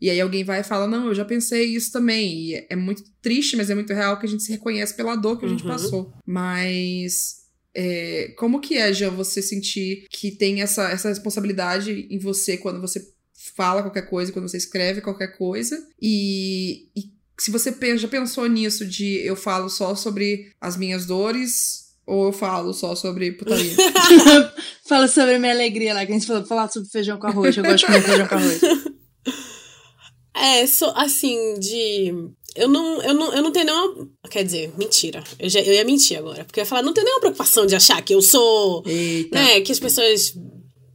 E 0.00 0.10
aí 0.10 0.20
alguém 0.20 0.44
vai 0.44 0.60
e 0.60 0.64
fala, 0.64 0.86
não, 0.86 1.08
eu 1.08 1.14
já 1.14 1.24
pensei 1.24 1.74
isso 1.74 1.90
também. 1.90 2.50
E 2.50 2.66
é 2.68 2.76
muito 2.76 3.02
triste, 3.22 3.56
mas 3.56 3.70
é 3.70 3.74
muito 3.74 3.92
real 3.92 4.18
que 4.18 4.26
a 4.26 4.28
gente 4.28 4.42
se 4.42 4.52
reconhece 4.52 4.94
pela 4.94 5.16
dor 5.16 5.38
que 5.38 5.46
a 5.46 5.48
gente 5.48 5.64
uhum. 5.64 5.70
passou. 5.70 6.12
Mas 6.24 7.45
é, 7.78 8.32
como 8.38 8.58
que 8.58 8.78
é, 8.78 8.90
já 8.90 9.10
você 9.10 9.42
sentir 9.42 10.06
que 10.08 10.30
tem 10.30 10.62
essa, 10.62 10.90
essa 10.90 11.10
responsabilidade 11.10 12.06
em 12.10 12.18
você 12.18 12.56
quando 12.56 12.80
você 12.80 13.06
fala 13.54 13.82
qualquer 13.82 14.08
coisa, 14.08 14.32
quando 14.32 14.48
você 14.48 14.56
escreve 14.56 15.02
qualquer 15.02 15.36
coisa? 15.36 15.78
E, 16.00 16.88
e 16.96 17.12
se 17.38 17.50
você 17.50 17.74
já 17.98 18.08
pensou 18.08 18.46
nisso 18.46 18.86
de 18.86 19.18
eu 19.26 19.36
falo 19.36 19.68
só 19.68 19.94
sobre 19.94 20.50
as 20.58 20.74
minhas 20.74 21.04
dores 21.04 21.86
ou 22.06 22.26
eu 22.26 22.32
falo 22.32 22.72
só 22.72 22.94
sobre 22.94 23.32
putaria? 23.32 23.74
Fala 24.88 25.08
sobre 25.08 25.36
minha 25.40 25.52
alegria 25.52 25.92
lá, 25.92 26.06
que 26.06 26.12
a 26.12 26.14
gente 26.14 26.28
falou, 26.28 26.46
falar 26.46 26.70
sobre 26.70 26.88
feijão 26.88 27.18
com 27.18 27.26
arroz. 27.26 27.56
Eu 27.56 27.64
gosto 27.64 27.78
de 27.78 27.86
comer 27.86 28.02
feijão 28.02 28.28
com 28.28 28.34
arroz. 28.36 28.60
É, 30.36 30.66
so, 30.66 30.84
assim, 30.94 31.54
de 31.58 32.12
eu 32.56 32.68
não, 32.68 33.02
eu 33.02 33.14
não, 33.14 33.32
eu 33.34 33.42
não 33.42 33.52
tenho 33.52 33.66
nenhuma. 33.66 34.08
Quer 34.30 34.44
dizer, 34.44 34.72
mentira. 34.78 35.22
Eu, 35.38 35.48
já, 35.48 35.60
eu 35.60 35.74
ia 35.74 35.84
mentir 35.84 36.18
agora. 36.18 36.44
Porque 36.44 36.60
eu 36.60 36.62
ia 36.62 36.66
falar, 36.66 36.82
não 36.82 36.92
tenho 36.92 37.04
nenhuma 37.04 37.20
preocupação 37.20 37.66
de 37.66 37.76
achar 37.76 38.02
que 38.02 38.14
eu 38.14 38.22
sou. 38.22 38.82
Eita. 38.86 39.34
Né, 39.34 39.60
que 39.60 39.70
as 39.72 39.78
pessoas 39.78 40.34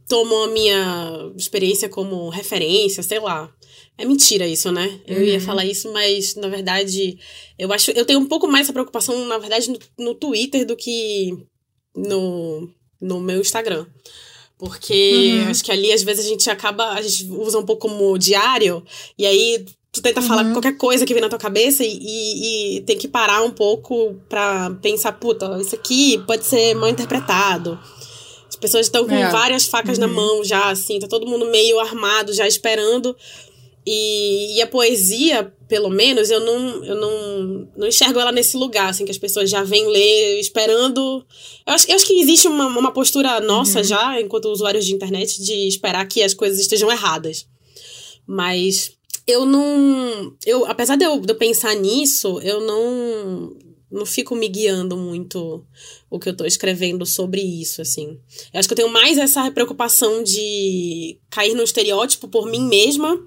tomam 0.08 0.44
a 0.44 0.48
minha 0.48 1.32
experiência 1.36 1.88
como 1.88 2.28
referência, 2.28 3.02
sei 3.02 3.20
lá. 3.20 3.52
É 3.96 4.04
mentira 4.04 4.46
isso, 4.46 4.72
né? 4.72 5.00
Eu 5.06 5.18
uhum. 5.18 5.24
ia 5.24 5.40
falar 5.40 5.64
isso, 5.64 5.92
mas 5.92 6.34
na 6.34 6.48
verdade, 6.48 7.18
eu 7.58 7.72
acho. 7.72 7.90
Eu 7.92 8.04
tenho 8.04 8.18
um 8.18 8.26
pouco 8.26 8.48
mais 8.48 8.66
essa 8.66 8.72
preocupação, 8.72 9.24
na 9.26 9.38
verdade, 9.38 9.70
no, 9.70 9.78
no 9.98 10.14
Twitter 10.14 10.66
do 10.66 10.76
que 10.76 11.36
no, 11.94 12.68
no 13.00 13.20
meu 13.20 13.40
Instagram. 13.40 13.86
Porque 14.62 15.40
uhum. 15.42 15.50
acho 15.50 15.64
que 15.64 15.72
ali, 15.72 15.92
às 15.92 16.04
vezes, 16.04 16.24
a 16.24 16.28
gente 16.28 16.48
acaba. 16.48 16.90
A 16.90 17.02
gente 17.02 17.28
usa 17.32 17.58
um 17.58 17.66
pouco 17.66 17.88
como 17.88 18.16
diário, 18.16 18.80
e 19.18 19.26
aí 19.26 19.66
tu 19.90 20.00
tenta 20.00 20.20
uhum. 20.20 20.28
falar 20.28 20.52
qualquer 20.52 20.76
coisa 20.76 21.04
que 21.04 21.12
vem 21.12 21.20
na 21.20 21.28
tua 21.28 21.38
cabeça 21.38 21.82
e, 21.82 21.98
e, 22.00 22.76
e, 22.76 22.80
tem 22.82 22.96
que 22.96 23.08
parar 23.08 23.42
um 23.42 23.50
pouco 23.50 24.14
pra 24.28 24.70
pensar, 24.80 25.10
puta, 25.14 25.58
isso 25.60 25.74
aqui 25.74 26.22
pode 26.28 26.44
ser 26.44 26.74
mal 26.74 26.88
interpretado. 26.88 27.76
As 28.48 28.54
pessoas 28.54 28.86
estão 28.86 29.04
com 29.04 29.16
é. 29.16 29.30
várias 29.32 29.66
facas 29.66 29.98
uhum. 29.98 30.06
na 30.06 30.12
mão 30.12 30.44
já, 30.44 30.70
assim, 30.70 31.00
tá 31.00 31.08
todo 31.08 31.26
mundo 31.26 31.46
meio 31.46 31.80
armado, 31.80 32.32
já 32.32 32.46
esperando. 32.46 33.16
E, 33.84 34.56
e, 34.56 34.62
a 34.62 34.66
poesia, 34.66 35.52
pelo 35.66 35.90
menos, 35.90 36.30
eu 36.30 36.40
não, 36.40 36.84
eu 36.84 36.94
não, 36.94 37.68
não 37.76 37.88
enxergo 37.88 38.20
ela 38.20 38.30
nesse 38.30 38.56
lugar, 38.56 38.90
assim, 38.90 39.04
que 39.04 39.10
as 39.10 39.18
pessoas 39.18 39.50
já 39.50 39.64
vêm 39.64 39.88
ler 39.88 40.38
esperando. 40.38 41.26
Eu 41.66 41.74
acho, 41.74 41.90
eu 41.90 41.96
acho 41.96 42.06
que 42.06 42.20
existe 42.20 42.46
uma, 42.46 42.66
uma 42.66 42.92
postura 42.92 43.40
nossa 43.40 43.78
uhum. 43.78 43.84
já, 43.84 44.20
enquanto 44.20 44.46
usuários 44.46 44.84
de 44.84 44.94
internet, 44.94 45.42
de 45.42 45.66
esperar 45.66 46.06
que 46.06 46.22
as 46.22 46.32
coisas 46.32 46.60
estejam 46.60 46.90
erradas. 46.92 47.46
Mas 48.24 48.92
eu 49.26 49.44
não. 49.44 50.32
Eu, 50.46 50.64
apesar 50.66 50.96
de 50.96 51.04
eu, 51.04 51.18
de 51.20 51.32
eu 51.32 51.36
pensar 51.36 51.74
nisso, 51.74 52.40
eu 52.40 52.60
não 52.60 53.56
não 53.92 54.06
fico 54.06 54.34
me 54.34 54.48
guiando 54.48 54.96
muito 54.96 55.64
o 56.10 56.18
que 56.18 56.28
eu 56.28 56.36
tô 56.36 56.44
escrevendo 56.44 57.04
sobre 57.04 57.42
isso, 57.42 57.82
assim. 57.82 58.18
Eu 58.52 58.58
acho 58.58 58.68
que 58.68 58.72
eu 58.72 58.76
tenho 58.76 58.88
mais 58.88 59.18
essa 59.18 59.50
preocupação 59.50 60.22
de 60.22 61.18
cair 61.30 61.54
no 61.54 61.62
estereótipo 61.62 62.26
por 62.26 62.46
mim 62.46 62.66
mesma 62.66 63.22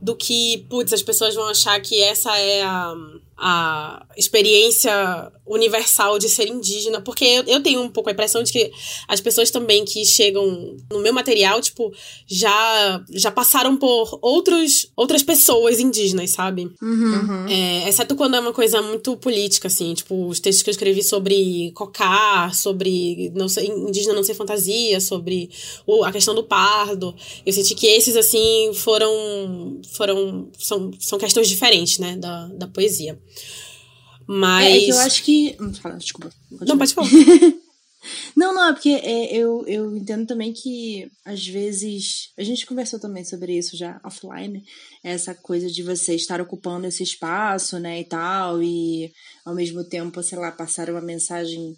do 0.00 0.16
que, 0.16 0.66
putz, 0.68 0.92
as 0.92 1.02
pessoas 1.02 1.34
vão 1.34 1.48
achar 1.48 1.78
que 1.80 2.00
essa 2.02 2.36
é 2.38 2.62
a 2.62 2.94
a 3.38 4.06
experiência 4.16 5.30
universal 5.46 6.18
de 6.18 6.28
ser 6.28 6.48
indígena, 6.48 7.00
porque 7.00 7.24
eu, 7.24 7.44
eu 7.44 7.62
tenho 7.62 7.80
um 7.82 7.88
pouco 7.88 8.08
a 8.08 8.12
impressão 8.12 8.42
de 8.42 8.50
que 8.50 8.72
as 9.06 9.20
pessoas 9.20 9.50
também 9.50 9.84
que 9.84 10.04
chegam 10.04 10.76
no 10.90 11.00
meu 11.00 11.12
material, 11.12 11.60
tipo, 11.60 11.92
já 12.26 13.04
já 13.10 13.30
passaram 13.30 13.76
por 13.76 14.18
outros, 14.22 14.90
outras 14.96 15.22
pessoas 15.22 15.78
indígenas, 15.78 16.30
sabe? 16.30 16.70
Uhum. 16.82 17.46
É, 17.48 17.88
exceto 17.88 18.16
quando 18.16 18.36
é 18.36 18.40
uma 18.40 18.52
coisa 18.52 18.82
muito 18.82 19.16
política, 19.18 19.68
assim, 19.68 19.94
tipo, 19.94 20.26
os 20.26 20.40
textos 20.40 20.62
que 20.62 20.70
eu 20.70 20.72
escrevi 20.72 21.02
sobre 21.02 21.70
cocar, 21.72 22.54
sobre 22.54 23.30
não 23.34 23.48
ser, 23.48 23.64
indígena 23.64 24.14
não 24.14 24.24
ser 24.24 24.34
fantasia, 24.34 25.00
sobre 25.00 25.50
o, 25.86 26.04
a 26.04 26.10
questão 26.10 26.34
do 26.34 26.42
pardo, 26.42 27.14
eu 27.44 27.52
senti 27.52 27.74
que 27.74 27.86
esses, 27.86 28.16
assim, 28.16 28.72
foram, 28.74 29.80
foram 29.92 30.48
são, 30.58 30.90
são 30.98 31.18
questões 31.18 31.48
diferentes, 31.48 31.98
né, 31.98 32.16
da, 32.16 32.48
da 32.48 32.66
poesia. 32.66 33.18
Mas. 34.26 34.66
É, 34.66 34.76
é 34.76 34.80
que 34.80 34.90
eu 34.90 34.98
acho 34.98 35.22
que. 35.22 35.56
Desculpa. 35.98 36.32
Não, 36.50 36.76
pode 36.76 36.94
falar. 36.94 37.08
não, 38.36 38.52
não, 38.54 38.68
é 38.68 38.72
porque 38.72 38.90
é, 38.90 39.36
eu, 39.36 39.64
eu 39.66 39.96
entendo 39.96 40.26
também 40.26 40.52
que 40.52 41.10
às 41.24 41.46
vezes. 41.46 42.30
A 42.36 42.42
gente 42.42 42.66
conversou 42.66 42.98
também 42.98 43.24
sobre 43.24 43.56
isso 43.56 43.76
já 43.76 44.00
offline. 44.04 44.64
Essa 45.02 45.34
coisa 45.34 45.70
de 45.70 45.82
você 45.82 46.14
estar 46.14 46.40
ocupando 46.40 46.86
esse 46.86 47.02
espaço, 47.02 47.78
né, 47.78 48.00
e 48.00 48.04
tal, 48.04 48.62
e 48.62 49.12
ao 49.44 49.54
mesmo 49.54 49.84
tempo, 49.84 50.22
sei 50.22 50.38
lá, 50.38 50.50
passar 50.50 50.90
uma 50.90 51.00
mensagem 51.00 51.76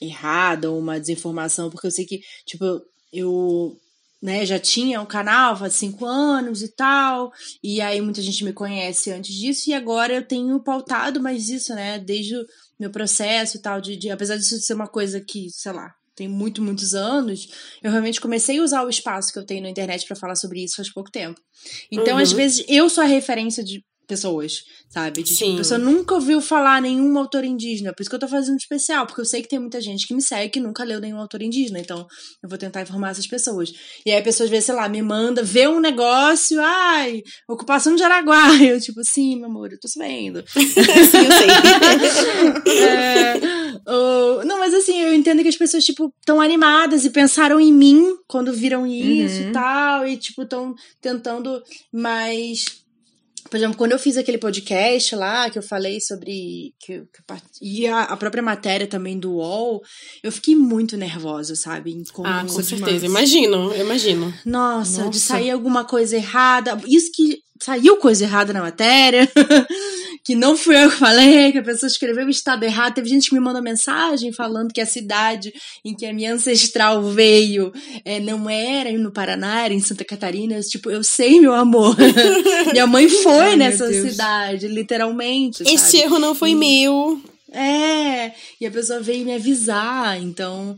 errada 0.00 0.70
ou 0.70 0.78
uma 0.78 0.98
desinformação, 0.98 1.70
porque 1.70 1.86
eu 1.86 1.90
sei 1.90 2.06
que, 2.06 2.20
tipo, 2.46 2.64
eu 3.12 3.76
né, 4.22 4.44
já 4.44 4.58
tinha 4.58 5.00
um 5.00 5.06
canal 5.06 5.56
faz 5.56 5.74
cinco 5.74 6.04
anos 6.04 6.62
e 6.62 6.68
tal, 6.68 7.32
e 7.62 7.80
aí 7.80 8.00
muita 8.00 8.20
gente 8.20 8.44
me 8.44 8.52
conhece 8.52 9.10
antes 9.10 9.34
disso, 9.34 9.70
e 9.70 9.74
agora 9.74 10.12
eu 10.12 10.26
tenho 10.26 10.60
pautado 10.62 11.20
mais 11.20 11.48
isso, 11.48 11.74
né, 11.74 11.98
desde 11.98 12.36
o 12.36 12.46
meu 12.78 12.90
processo 12.90 13.56
e 13.56 13.60
tal, 13.60 13.80
de, 13.80 13.96
de 13.96 14.10
apesar 14.10 14.36
disso 14.36 14.58
ser 14.60 14.74
uma 14.74 14.88
coisa 14.88 15.20
que, 15.20 15.48
sei 15.50 15.72
lá, 15.72 15.94
tem 16.14 16.28
muito, 16.28 16.60
muitos 16.60 16.94
anos, 16.94 17.48
eu 17.82 17.90
realmente 17.90 18.20
comecei 18.20 18.58
a 18.58 18.62
usar 18.62 18.84
o 18.84 18.90
espaço 18.90 19.32
que 19.32 19.38
eu 19.38 19.46
tenho 19.46 19.62
na 19.62 19.70
internet 19.70 20.06
para 20.06 20.16
falar 20.16 20.34
sobre 20.34 20.62
isso 20.62 20.76
faz 20.76 20.92
pouco 20.92 21.10
tempo. 21.10 21.40
Então, 21.90 22.16
uhum. 22.16 22.22
às 22.22 22.30
vezes, 22.30 22.62
eu 22.68 22.90
sou 22.90 23.02
a 23.02 23.06
referência 23.06 23.64
de 23.64 23.82
pessoas, 24.10 24.64
sabe? 24.88 25.22
De, 25.22 25.34
tipo, 25.34 25.54
a 25.54 25.56
pessoa 25.58 25.78
nunca 25.78 26.14
ouviu 26.14 26.40
falar 26.40 26.82
nenhum 26.82 27.16
autor 27.16 27.44
indígena. 27.44 27.92
Por 27.94 28.02
isso 28.02 28.10
que 28.10 28.16
eu 28.16 28.20
tô 28.20 28.26
fazendo 28.26 28.58
especial, 28.58 29.06
porque 29.06 29.20
eu 29.20 29.24
sei 29.24 29.40
que 29.40 29.48
tem 29.48 29.60
muita 29.60 29.80
gente 29.80 30.06
que 30.06 30.12
me 30.12 30.20
segue 30.20 30.50
que 30.50 30.60
nunca 30.60 30.82
leu 30.82 31.00
nenhum 31.00 31.18
autor 31.18 31.42
indígena. 31.42 31.78
Então, 31.78 32.06
eu 32.42 32.48
vou 32.48 32.58
tentar 32.58 32.82
informar 32.82 33.10
essas 33.10 33.26
pessoas. 33.26 33.72
E 34.04 34.10
aí 34.10 34.18
a 34.18 34.22
pessoa, 34.22 34.44
às 34.46 34.50
vezes, 34.50 34.66
sei 34.66 34.74
lá, 34.74 34.88
me 34.88 35.00
manda 35.00 35.44
ver 35.44 35.68
um 35.68 35.78
negócio, 35.78 36.60
ai, 36.60 37.22
ocupação 37.48 37.94
de 37.94 38.02
Araguá. 38.02 38.50
Eu, 38.60 38.80
tipo, 38.80 39.00
sim, 39.04 39.36
meu 39.36 39.46
amor, 39.46 39.72
eu 39.72 39.80
tô 39.80 39.88
sabendo. 39.88 40.44
sim, 40.52 40.60
eu 40.60 41.04
sei. 41.04 41.48
é, 42.84 43.40
não, 44.44 44.58
mas 44.58 44.74
assim, 44.74 45.00
eu 45.00 45.14
entendo 45.14 45.42
que 45.42 45.48
as 45.48 45.56
pessoas, 45.56 45.84
tipo, 45.84 46.12
estão 46.20 46.40
animadas 46.40 47.04
e 47.04 47.10
pensaram 47.10 47.60
em 47.60 47.72
mim 47.72 48.16
quando 48.26 48.52
viram 48.52 48.86
isso 48.86 49.42
uhum. 49.42 49.50
e 49.50 49.52
tal. 49.52 50.06
E, 50.06 50.16
tipo, 50.16 50.42
estão 50.42 50.74
tentando 51.00 51.62
mais 51.92 52.80
por 53.50 53.56
exemplo, 53.56 53.76
quando 53.76 53.92
eu 53.92 53.98
fiz 53.98 54.16
aquele 54.16 54.38
podcast 54.38 55.16
lá, 55.16 55.50
que 55.50 55.58
eu 55.58 55.62
falei 55.62 56.00
sobre. 56.00 56.72
Que, 56.78 57.00
que 57.00 57.22
e 57.60 57.86
a, 57.86 58.02
a, 58.04 58.16
própria 58.16 58.42
matéria 58.42 58.86
também 58.86 59.18
do 59.18 59.32
UOL, 59.32 59.82
eu 60.22 60.30
fiquei 60.30 60.54
muito 60.54 60.96
nervosa, 60.96 61.56
sabe? 61.56 62.00
Como, 62.12 62.28
ah, 62.28 62.44
com 62.48 62.62
certeza. 62.62 63.04
Imagino, 63.04 63.74
imagino. 63.74 64.32
Nossa, 64.46 64.98
Nossa, 64.98 65.10
de 65.10 65.18
sair 65.18 65.50
alguma 65.50 65.84
coisa 65.84 66.16
errada. 66.16 66.80
Isso 66.86 67.10
que 67.12 67.40
saiu 67.60 67.96
coisa 67.96 68.24
errada 68.24 68.52
na 68.52 68.62
matéria. 68.62 69.28
que 70.24 70.34
não 70.34 70.56
fui 70.56 70.76
eu 70.76 70.90
que 70.90 70.96
falei, 70.96 71.52
que 71.52 71.58
a 71.58 71.62
pessoa 71.62 71.88
escreveu 71.88 72.26
o 72.26 72.30
estado 72.30 72.62
errado. 72.64 72.94
Teve 72.94 73.08
gente 73.08 73.28
que 73.28 73.34
me 73.34 73.40
mandou 73.40 73.62
mensagem 73.62 74.32
falando 74.32 74.72
que 74.72 74.80
a 74.80 74.86
cidade 74.86 75.52
em 75.84 75.94
que 75.94 76.06
a 76.06 76.12
minha 76.12 76.34
ancestral 76.34 77.02
veio 77.02 77.72
é, 78.04 78.20
não 78.20 78.48
era 78.48 78.92
no 78.92 79.12
Paraná, 79.12 79.64
era 79.64 79.74
em 79.74 79.80
Santa 79.80 80.04
Catarina. 80.04 80.54
Eu, 80.54 80.62
tipo, 80.62 80.90
eu 80.90 81.02
sei, 81.02 81.40
meu 81.40 81.54
amor. 81.54 81.96
minha 82.72 82.86
mãe 82.86 83.08
foi 83.08 83.50
Ai, 83.50 83.56
nessa 83.56 83.90
cidade, 83.92 84.68
literalmente. 84.68 85.62
Esse 85.62 85.98
sabe? 85.98 86.04
erro 86.04 86.18
não 86.18 86.34
foi 86.34 86.50
e, 86.50 86.54
meu. 86.54 87.20
É, 87.52 88.32
e 88.60 88.66
a 88.66 88.70
pessoa 88.70 89.00
veio 89.00 89.24
me 89.24 89.34
avisar, 89.34 90.20
então 90.20 90.76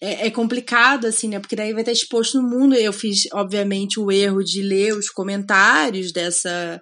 é, 0.00 0.26
é, 0.26 0.30
complicado, 0.30 1.06
assim, 1.06 1.28
né? 1.28 1.38
Porque 1.38 1.54
daí 1.54 1.72
vai 1.72 1.82
estar 1.82 1.92
exposto 1.92 2.40
no 2.40 2.48
mundo. 2.48 2.74
Eu 2.74 2.92
fiz, 2.92 3.28
obviamente, 3.32 4.00
o 4.00 4.10
erro 4.10 4.42
de 4.42 4.62
ler 4.62 4.94
os 4.94 5.08
comentários 5.08 6.12
dessa. 6.12 6.80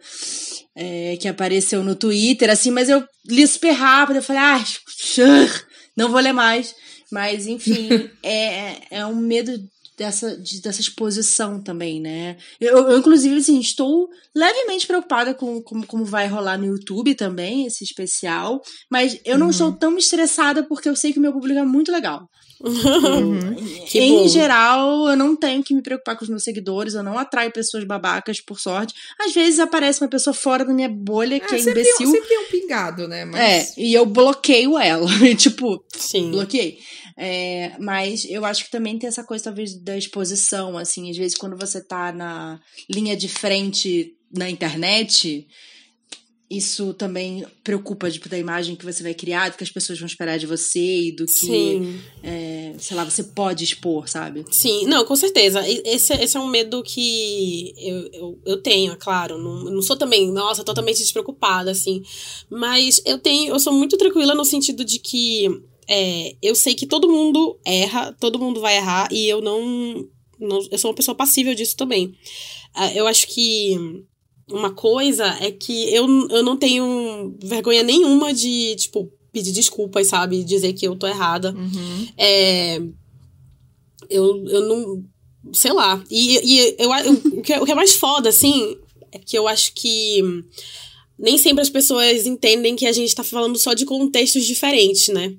É, 0.75 1.19
que 1.19 1.29
apareceu 1.29 1.85
no 1.85 1.95
Twitter, 1.95 2.49
assim, 2.49 2.71
mas 2.71 2.89
eu 2.89 3.05
li 3.29 3.47
super 3.47 3.73
rápido. 3.73 4.17
Eu 4.17 4.23
falei, 4.23 4.43
ah, 4.43 4.65
não 5.95 6.11
vou 6.11 6.21
ler 6.21 6.33
mais. 6.33 6.75
Mas, 7.11 7.47
enfim, 7.47 7.89
é, 8.25 8.79
é 8.91 9.07
um 9.07 9.17
medo 9.17 9.53
dessa, 9.99 10.37
de, 10.37 10.63
dessa 10.63 10.81
exposição 10.81 11.63
também, 11.63 12.01
né? 12.01 12.39
Eu, 12.59 12.89
eu, 12.89 12.99
inclusive, 12.99 13.37
assim, 13.37 13.61
estou 13.61 14.09
levemente 14.35 14.87
preocupada 14.87 15.35
com, 15.35 15.63
com 15.63 15.83
como 15.83 16.07
vai 16.07 16.27
rolar 16.27 16.57
no 16.57 16.65
YouTube 16.65 17.15
também, 17.15 17.67
esse 17.67 17.85
especial. 17.85 18.63
Mas 18.91 19.21
eu 19.27 19.37
não 19.37 19.47
uhum. 19.47 19.51
estou 19.51 19.73
tão 19.73 19.99
estressada 19.99 20.63
porque 20.67 20.89
eu 20.89 20.97
sei 20.97 21.13
que 21.13 21.19
o 21.19 21.23
meu 21.23 21.33
público 21.35 21.59
é 21.59 21.65
muito 21.65 21.93
legal. 21.93 22.27
Uhum. 22.65 23.57
em 23.95 24.29
geral, 24.29 25.09
eu 25.09 25.17
não 25.17 25.35
tenho 25.35 25.63
que 25.63 25.75
me 25.75 25.83
preocupar 25.83 26.17
com 26.17 26.25
os 26.25 26.31
meus 26.31 26.45
seguidores, 26.45 26.95
eu 26.95 27.03
não 27.03 27.19
atraio 27.19 27.51
pessoas 27.51 27.85
babacas, 27.85 28.41
por 28.41 28.61
sorte. 28.61 28.95
Às 29.21 29.33
vezes 29.33 29.59
aparece 29.59 30.03
uma 30.03 30.09
pessoa 30.09 30.33
fora 30.33 30.65
da 30.65 30.73
minha 30.73 30.89
bolha 30.89 31.41
que 31.41 31.55
é, 31.55 31.59
é 31.59 31.61
imbecil. 31.61 32.07
Sempre, 32.07 32.21
sempre 32.21 32.35
é 32.35 32.41
um 32.41 32.45
pingado, 32.45 33.09
né? 33.09 33.25
Mas... 33.25 33.41
É, 33.41 33.81
e 33.81 33.93
eu 33.93 34.07
bloqueio 34.07 34.79
ela. 34.79 35.07
tipo, 35.37 35.85
Sim. 35.89 36.31
bloqueei. 36.31 36.79
É, 37.17 37.73
mas 37.79 38.25
eu 38.29 38.45
acho 38.45 38.65
que 38.65 38.71
também 38.71 38.99
tem 38.99 39.09
essa 39.09 39.25
coisa, 39.25 39.45
talvez, 39.45 39.75
da 39.75 39.97
exposição, 39.97 40.79
assim, 40.79 41.11
às 41.11 41.17
vezes 41.17 41.37
quando 41.37 41.57
você 41.57 41.81
tá 41.81 42.13
na 42.13 42.61
linha 42.89 43.17
de 43.17 43.29
frente 43.29 44.15
na 44.35 44.49
internet, 44.49 45.47
isso 46.57 46.93
também 46.95 47.47
preocupa 47.65 48.11
tipo, 48.11 48.29
da 48.29 48.39
imagem 48.39 48.77
que 48.77 48.85
você 48.85 49.03
vai 49.03 49.15
criar, 49.15 49.49
do 49.49 49.57
que 49.57 49.65
as 49.65 49.71
pessoas 49.71 49.99
vão 49.99 50.07
esperar 50.07 50.39
de 50.39 50.47
você 50.47 51.09
e 51.09 51.13
do 51.13 51.25
que, 51.25 51.99
é, 52.23 52.75
sei 52.79 52.97
lá, 52.97 53.05
você 53.05 53.25
pode 53.25 53.65
expor, 53.65 54.07
sabe? 54.07 54.45
Sim, 54.51 54.85
não, 54.85 55.05
com 55.05 55.17
certeza. 55.17 55.63
Esse, 55.67 56.13
esse 56.13 56.37
é 56.37 56.41
um 56.41 56.49
medo 56.49 56.83
que 56.83 57.73
eu, 57.79 58.11
eu, 58.13 58.39
eu 58.45 58.57
tenho, 58.63 58.93
é 58.93 58.97
claro. 58.97 59.39
Não, 59.39 59.65
não 59.65 59.83
sou 59.83 59.97
também, 59.97 60.31
nossa, 60.31 60.63
totalmente 60.63 60.99
despreocupada, 60.99 61.71
assim. 61.71 62.03
Mas 62.51 63.01
eu 63.07 63.19
tenho, 63.19 63.55
eu 63.55 63.59
sou 63.59 63.73
muito 63.73 63.97
tranquila 63.97 64.35
no 64.35 64.45
sentido 64.45 64.85
de 64.85 64.99
que 64.99 65.49
é, 65.89 66.37
eu 66.43 66.55
sei 66.55 66.75
que 66.75 66.87
todo 66.87 67.09
mundo 67.09 67.59
erra, 67.65 68.13
todo 68.21 68.39
mundo 68.39 68.61
vai 68.61 68.77
errar, 68.77 69.09
e 69.11 69.27
eu 69.27 69.41
não, 69.41 70.07
não 70.39 70.61
eu 70.71 70.79
sou 70.79 70.91
uma 70.91 70.97
pessoa 70.97 71.15
passível 71.15 71.55
disso 71.55 71.77
também. 71.77 72.15
Uh, 72.77 72.93
eu 72.95 73.07
acho 73.07 73.27
que 73.29 74.05
uma 74.53 74.71
coisa 74.71 75.27
é 75.41 75.51
que 75.51 75.93
eu, 75.95 76.07
eu 76.29 76.43
não 76.43 76.57
tenho 76.57 77.35
vergonha 77.43 77.83
nenhuma 77.83 78.33
de, 78.33 78.77
tipo, 78.77 79.11
pedir 79.33 79.53
desculpas, 79.53 80.07
sabe? 80.09 80.45
Dizer 80.45 80.73
que 80.75 80.87
eu 80.87 80.95
tô 80.95 81.07
errada. 81.07 81.55
Uhum. 81.57 82.09
É, 82.17 82.81
eu, 84.09 84.45
eu 84.47 84.69
não. 84.69 85.05
Sei 85.53 85.73
lá. 85.73 86.03
E, 86.11 86.39
e 86.45 86.77
eu, 86.79 86.93
eu, 86.95 87.13
o, 87.39 87.43
que 87.43 87.53
é, 87.53 87.61
o 87.61 87.65
que 87.65 87.73
é 87.73 87.75
mais 87.75 87.95
foda, 87.95 88.29
assim, 88.29 88.77
é 89.11 89.19
que 89.19 89.37
eu 89.37 89.49
acho 89.49 89.73
que 89.75 90.23
nem 91.19 91.37
sempre 91.37 91.63
as 91.63 91.71
pessoas 91.71 92.27
entendem 92.27 92.77
que 92.77 92.87
a 92.87 92.93
gente 92.93 93.15
tá 93.15 93.25
falando 93.25 93.59
só 93.59 93.75
de 93.75 93.85
contextos 93.85 94.45
diferentes, 94.45 95.09
né? 95.09 95.35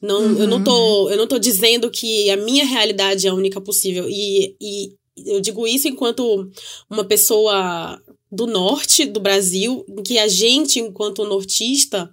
Não, 0.00 0.20
uhum. 0.20 0.38
eu, 0.38 0.46
não 0.46 0.62
tô, 0.62 1.04
uhum. 1.04 1.10
eu 1.10 1.16
não 1.16 1.26
tô 1.26 1.38
dizendo 1.38 1.90
que 1.90 2.30
a 2.30 2.36
minha 2.36 2.64
realidade 2.64 3.26
é 3.26 3.30
a 3.30 3.34
única 3.34 3.60
possível. 3.60 4.08
E, 4.08 4.54
e 4.60 4.92
eu 5.26 5.40
digo 5.40 5.66
isso 5.66 5.88
enquanto 5.88 6.48
uma 6.88 7.04
pessoa 7.04 8.00
do 8.30 8.46
norte 8.46 9.04
do 9.04 9.20
Brasil, 9.20 9.84
que 10.04 10.18
a 10.18 10.28
gente, 10.28 10.78
enquanto 10.78 11.24
nortista, 11.24 12.10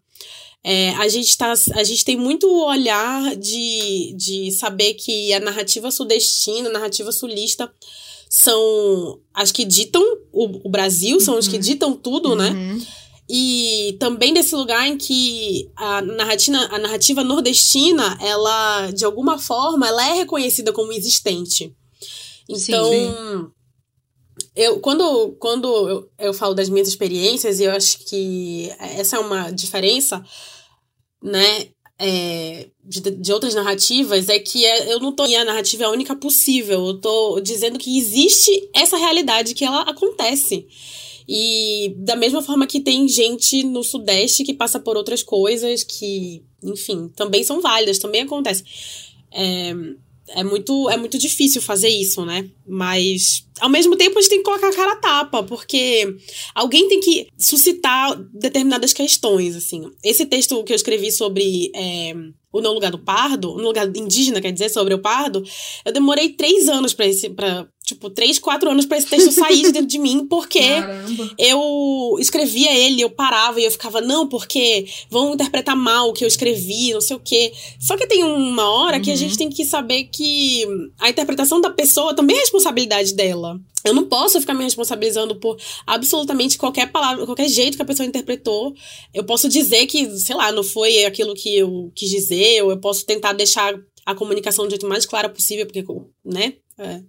é, 0.64 0.90
a, 0.96 1.08
gente 1.08 1.38
tá, 1.38 1.54
a 1.74 1.84
gente 1.84 2.04
tem 2.04 2.18
muito 2.18 2.50
olhar 2.66 3.36
de, 3.36 4.14
de 4.18 4.52
saber 4.52 4.96
que 4.96 5.32
a 5.34 5.40
narrativa 5.40 5.92
sudestina, 5.92 6.70
a 6.70 6.74
narrativa 6.74 7.12
sulista, 7.12 7.72
são 8.30 9.20
as 9.34 9.52
que 9.52 9.64
ditam 9.64 10.02
o, 10.32 10.68
o 10.68 10.70
Brasil, 10.70 11.20
são 11.20 11.36
uhum. 11.36 11.40
as 11.40 11.48
que 11.48 11.58
ditam 11.58 11.94
tudo, 11.94 12.36
né? 12.36 12.50
uhum. 12.50 12.78
né? 12.78 12.88
E 13.28 13.98
também 14.00 14.34
desse 14.34 14.56
lugar 14.56 14.88
em 14.88 14.98
que 14.98 15.70
a 15.76 16.00
narrativa, 16.02 16.58
a 16.58 16.78
narrativa 16.78 17.24
nordestina, 17.24 18.18
ela, 18.22 18.92
de 18.92 19.04
alguma 19.04 19.40
forma, 19.40 19.88
ela 19.88 20.08
é 20.10 20.14
reconhecida 20.14 20.72
como 20.72 20.94
existente. 20.94 21.74
Então, 22.48 22.92
sim, 22.92 23.10
sim 23.10 23.55
eu, 24.56 24.80
quando, 24.80 25.36
quando 25.40 25.68
eu, 25.90 26.10
eu 26.18 26.34
falo 26.34 26.54
das 26.54 26.70
minhas 26.70 26.88
experiências, 26.88 27.60
e 27.60 27.64
eu 27.66 27.72
acho 27.72 28.00
que 28.06 28.72
essa 28.80 29.18
é 29.18 29.20
uma 29.20 29.52
diferença, 29.52 30.24
né, 31.22 31.68
é, 31.98 32.68
de, 32.84 33.02
de 33.02 33.34
outras 33.34 33.56
narrativas, 33.56 34.30
é 34.30 34.40
que 34.40 34.66
é, 34.66 34.94
eu 34.94 35.00
não 35.00 35.14
tô. 35.14 35.24
A 35.24 35.46
narrativa 35.46 35.84
é 35.84 35.86
a 35.88 35.92
única 35.92 36.16
possível. 36.16 36.88
Eu 36.88 37.00
tô 37.00 37.40
dizendo 37.40 37.80
que 37.80 37.98
existe 37.98 38.70
essa 38.74 38.98
realidade, 38.98 39.54
que 39.54 39.66
ela 39.66 39.82
acontece. 39.82 40.68
E 41.28 41.96
da 41.98 42.16
mesma 42.16 42.42
forma 42.42 42.68
que 42.68 42.80
tem 42.80 43.08
gente 43.08 43.64
no 43.64 43.84
Sudeste 43.84 44.44
que 44.44 44.54
passa 44.54 44.80
por 44.80 44.96
outras 44.96 45.24
coisas 45.24 45.84
que, 45.84 46.44
enfim, 46.64 47.10
também 47.16 47.44
são 47.44 47.62
válidas, 47.62 47.98
também 47.98 48.22
acontece. 48.22 48.64
É, 49.32 49.74
é 50.30 50.44
muito, 50.44 50.90
é 50.90 50.98
muito 50.98 51.18
difícil 51.18 51.62
fazer 51.62 51.90
isso, 51.90 52.26
né? 52.26 52.50
Mas, 52.68 53.46
ao 53.60 53.70
mesmo 53.70 53.96
tempo, 53.96 54.18
a 54.18 54.22
gente 54.22 54.30
tem 54.30 54.40
que 54.40 54.46
colocar 54.46 54.70
a 54.70 54.76
cara 54.76 54.94
a 54.94 54.96
tapa, 54.96 55.44
porque 55.44 56.16
alguém 56.54 56.88
tem 56.88 57.00
que 57.00 57.28
suscitar 57.38 58.16
determinadas 58.34 58.92
questões, 58.92 59.56
assim. 59.56 59.84
Esse 60.04 60.26
texto 60.26 60.64
que 60.64 60.74
eu 60.74 60.76
escrevi 60.76 61.12
sobre 61.12 61.72
é, 61.76 62.14
o 62.52 62.62
No 62.62 62.74
Lugar 62.74 62.92
do 62.92 62.98
Pardo, 62.98 63.56
no 63.56 63.64
lugar 63.64 63.88
indígena, 63.96 64.42
quer 64.42 64.52
dizer, 64.52 64.70
sobre 64.70 64.94
o 64.94 65.00
pardo, 65.00 65.44
eu 65.86 65.92
demorei 65.92 66.30
três 66.30 66.68
anos 66.70 66.94
para 66.94 67.68
tipo, 67.86 68.10
três, 68.10 68.40
quatro 68.40 68.70
anos 68.70 68.86
para 68.86 68.98
esse 68.98 69.08
texto 69.08 69.32
sair 69.32 69.62
de 69.62 69.72
dentro 69.72 69.88
de 69.88 70.00
mim, 70.00 70.26
porque 70.28 70.60
Caramba. 70.60 71.32
eu 71.38 72.18
escrevia 72.20 72.76
ele, 72.76 73.02
eu 73.02 73.10
parava 73.12 73.62
e 73.62 73.66
eu 73.66 73.72
ficava, 73.72 74.02
não, 74.02 74.28
porque 74.28 74.88
vão 75.10 75.36
interpretar 75.36 75.76
mal 75.76 76.10
o 76.10 76.14
que 76.14 76.24
eu 76.24 76.28
escrevi, 76.28 76.94
não 76.94 77.02
sei 77.02 77.16
o 77.16 77.20
quê. 77.20 77.54
Só 77.80 77.96
que 77.96 78.08
tem 78.08 78.24
uma 78.24 78.68
hora 78.68 78.98
uhum. 78.98 79.04
que 79.04 79.12
a 79.12 79.16
gente 79.16 79.34
uhum. 79.34 79.38
tem 79.38 79.50
que 79.50 79.64
saber 79.64 80.06
que 80.06 80.66
a 81.00 81.10
interpretação 81.10 81.62
da 81.62 81.70
pessoa 81.70 82.16
também 82.16 82.36
é 82.36 82.40
responsabilidade 82.40 83.14
dela. 83.14 83.60
Eu 83.84 83.94
não 83.94 84.06
posso 84.06 84.42
ficar 84.42 84.56
me 84.56 84.64
responsabilizando 84.64 85.36
por 85.36 85.58
absolutamente 85.86 86.58
qualquer 86.58 86.92
palavra, 86.92 87.24
qualquer 87.24 87.48
jeito 87.48 87.76
que 87.76 87.84
a 87.84 87.86
pessoa 87.86 88.08
interpretou. 88.08 88.74
Eu 89.14 89.24
posso 89.24 89.48
dizer 89.48 89.86
que, 89.86 90.10
sei 90.18 90.36
lá, 90.36 90.52
não 90.52 90.64
foi 90.64 91.06
aquilo 91.06 91.36
que 91.36 91.56
eu 91.56 91.92
quis 91.94 92.10
dizer, 92.10 92.64
ou 92.64 92.72
eu 92.72 92.80
posso 92.80 93.06
tentar 93.06 93.34
deixar 93.34 93.76
a 94.04 94.16
comunicação 94.16 94.66
do 94.66 94.72
jeito 94.72 94.88
mais 94.88 95.06
clara 95.06 95.30
possível, 95.30 95.68
porque, 95.68 95.84
né? 96.24 96.54
É, 96.78 97.02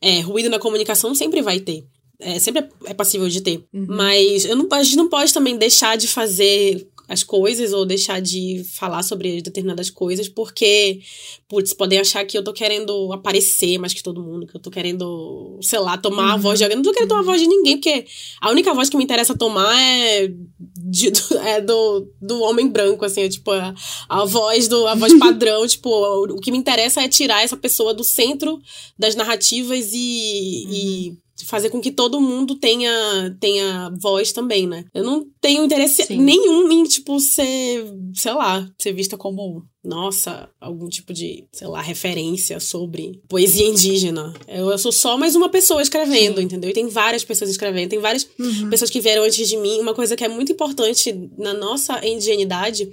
é, 0.00 0.20
ruído 0.20 0.50
na 0.50 0.58
comunicação 0.58 1.14
sempre 1.14 1.42
vai 1.42 1.60
ter. 1.60 1.86
É, 2.20 2.38
sempre 2.38 2.68
é 2.84 2.94
passível 2.94 3.28
de 3.28 3.40
ter. 3.40 3.64
Uhum. 3.72 3.86
Mas 3.88 4.44
eu 4.44 4.56
não, 4.56 4.68
a 4.72 4.82
gente 4.82 4.96
não 4.96 5.08
pode 5.08 5.32
também 5.32 5.56
deixar 5.56 5.96
de 5.96 6.08
fazer 6.08 6.88
as 7.08 7.22
coisas 7.22 7.72
ou 7.72 7.86
deixar 7.86 8.20
de 8.20 8.62
falar 8.74 9.02
sobre 9.02 9.40
determinadas 9.40 9.88
coisas, 9.88 10.28
porque, 10.28 11.00
putz, 11.48 11.72
podem 11.72 11.98
achar 11.98 12.24
que 12.26 12.36
eu 12.36 12.44
tô 12.44 12.52
querendo 12.52 13.10
aparecer 13.12 13.78
mais 13.78 13.94
que 13.94 14.02
todo 14.02 14.22
mundo, 14.22 14.46
que 14.46 14.54
eu 14.54 14.60
tô 14.60 14.70
querendo, 14.70 15.58
sei 15.62 15.78
lá, 15.78 15.96
tomar 15.96 16.26
uhum. 16.26 16.32
a 16.32 16.36
voz 16.36 16.58
de 16.58 16.64
alguém. 16.64 16.76
Não 16.76 16.84
tô 16.84 16.92
querendo 16.92 17.08
tomar 17.08 17.22
a 17.22 17.24
voz 17.24 17.40
de 17.40 17.48
ninguém, 17.48 17.78
porque 17.78 18.04
a 18.40 18.50
única 18.50 18.74
voz 18.74 18.90
que 18.90 18.96
me 18.96 19.04
interessa 19.04 19.34
tomar 19.34 19.74
é, 19.80 20.30
de, 20.76 21.10
é 21.46 21.60
do, 21.62 22.06
do 22.20 22.42
homem 22.42 22.68
branco, 22.68 23.04
assim, 23.06 23.22
é, 23.22 23.28
tipo, 23.28 23.50
a, 23.52 23.74
a 24.08 24.24
voz 24.26 24.68
do 24.68 24.86
a 24.86 24.94
voz 24.94 25.18
padrão, 25.18 25.64
tipo, 25.66 25.88
o, 25.88 26.24
o 26.34 26.40
que 26.40 26.52
me 26.52 26.58
interessa 26.58 27.02
é 27.02 27.08
tirar 27.08 27.42
essa 27.42 27.56
pessoa 27.56 27.94
do 27.94 28.04
centro 28.04 28.60
das 28.98 29.14
narrativas 29.14 29.90
e, 29.94 30.66
uhum. 30.66 30.72
e 30.72 31.18
fazer 31.44 31.70
com 31.70 31.80
que 31.80 31.90
todo 31.90 32.20
mundo 32.20 32.56
tenha, 32.56 33.36
tenha 33.40 33.90
voz 34.00 34.32
também, 34.32 34.66
né? 34.66 34.84
Eu 34.92 35.04
não 35.04 35.26
tenho 35.40 35.64
interesse 35.64 36.02
Sim. 36.04 36.18
nenhum 36.18 36.70
em, 36.70 36.84
tipo, 36.84 37.18
ser, 37.20 37.84
sei 38.14 38.32
lá, 38.32 38.68
ser 38.78 38.92
vista 38.92 39.16
como, 39.16 39.64
nossa, 39.84 40.48
algum 40.60 40.88
tipo 40.88 41.12
de, 41.12 41.44
sei 41.52 41.66
lá, 41.66 41.80
referência 41.80 42.58
sobre 42.60 43.20
poesia 43.28 43.66
indígena. 43.66 44.34
Eu, 44.46 44.70
eu 44.70 44.78
sou 44.78 44.92
só 44.92 45.16
mais 45.16 45.36
uma 45.36 45.48
pessoa 45.48 45.80
escrevendo, 45.80 46.38
Sim. 46.38 46.44
entendeu? 46.44 46.70
E 46.70 46.74
tem 46.74 46.88
várias 46.88 47.24
pessoas 47.24 47.50
escrevendo, 47.50 47.90
tem 47.90 47.98
várias 47.98 48.28
uhum. 48.38 48.70
pessoas 48.70 48.90
que 48.90 49.00
vieram 49.00 49.22
antes 49.22 49.48
de 49.48 49.56
mim. 49.56 49.78
Uma 49.80 49.94
coisa 49.94 50.16
que 50.16 50.24
é 50.24 50.28
muito 50.28 50.52
importante 50.52 51.30
na 51.36 51.54
nossa 51.54 52.04
indigenidade 52.06 52.88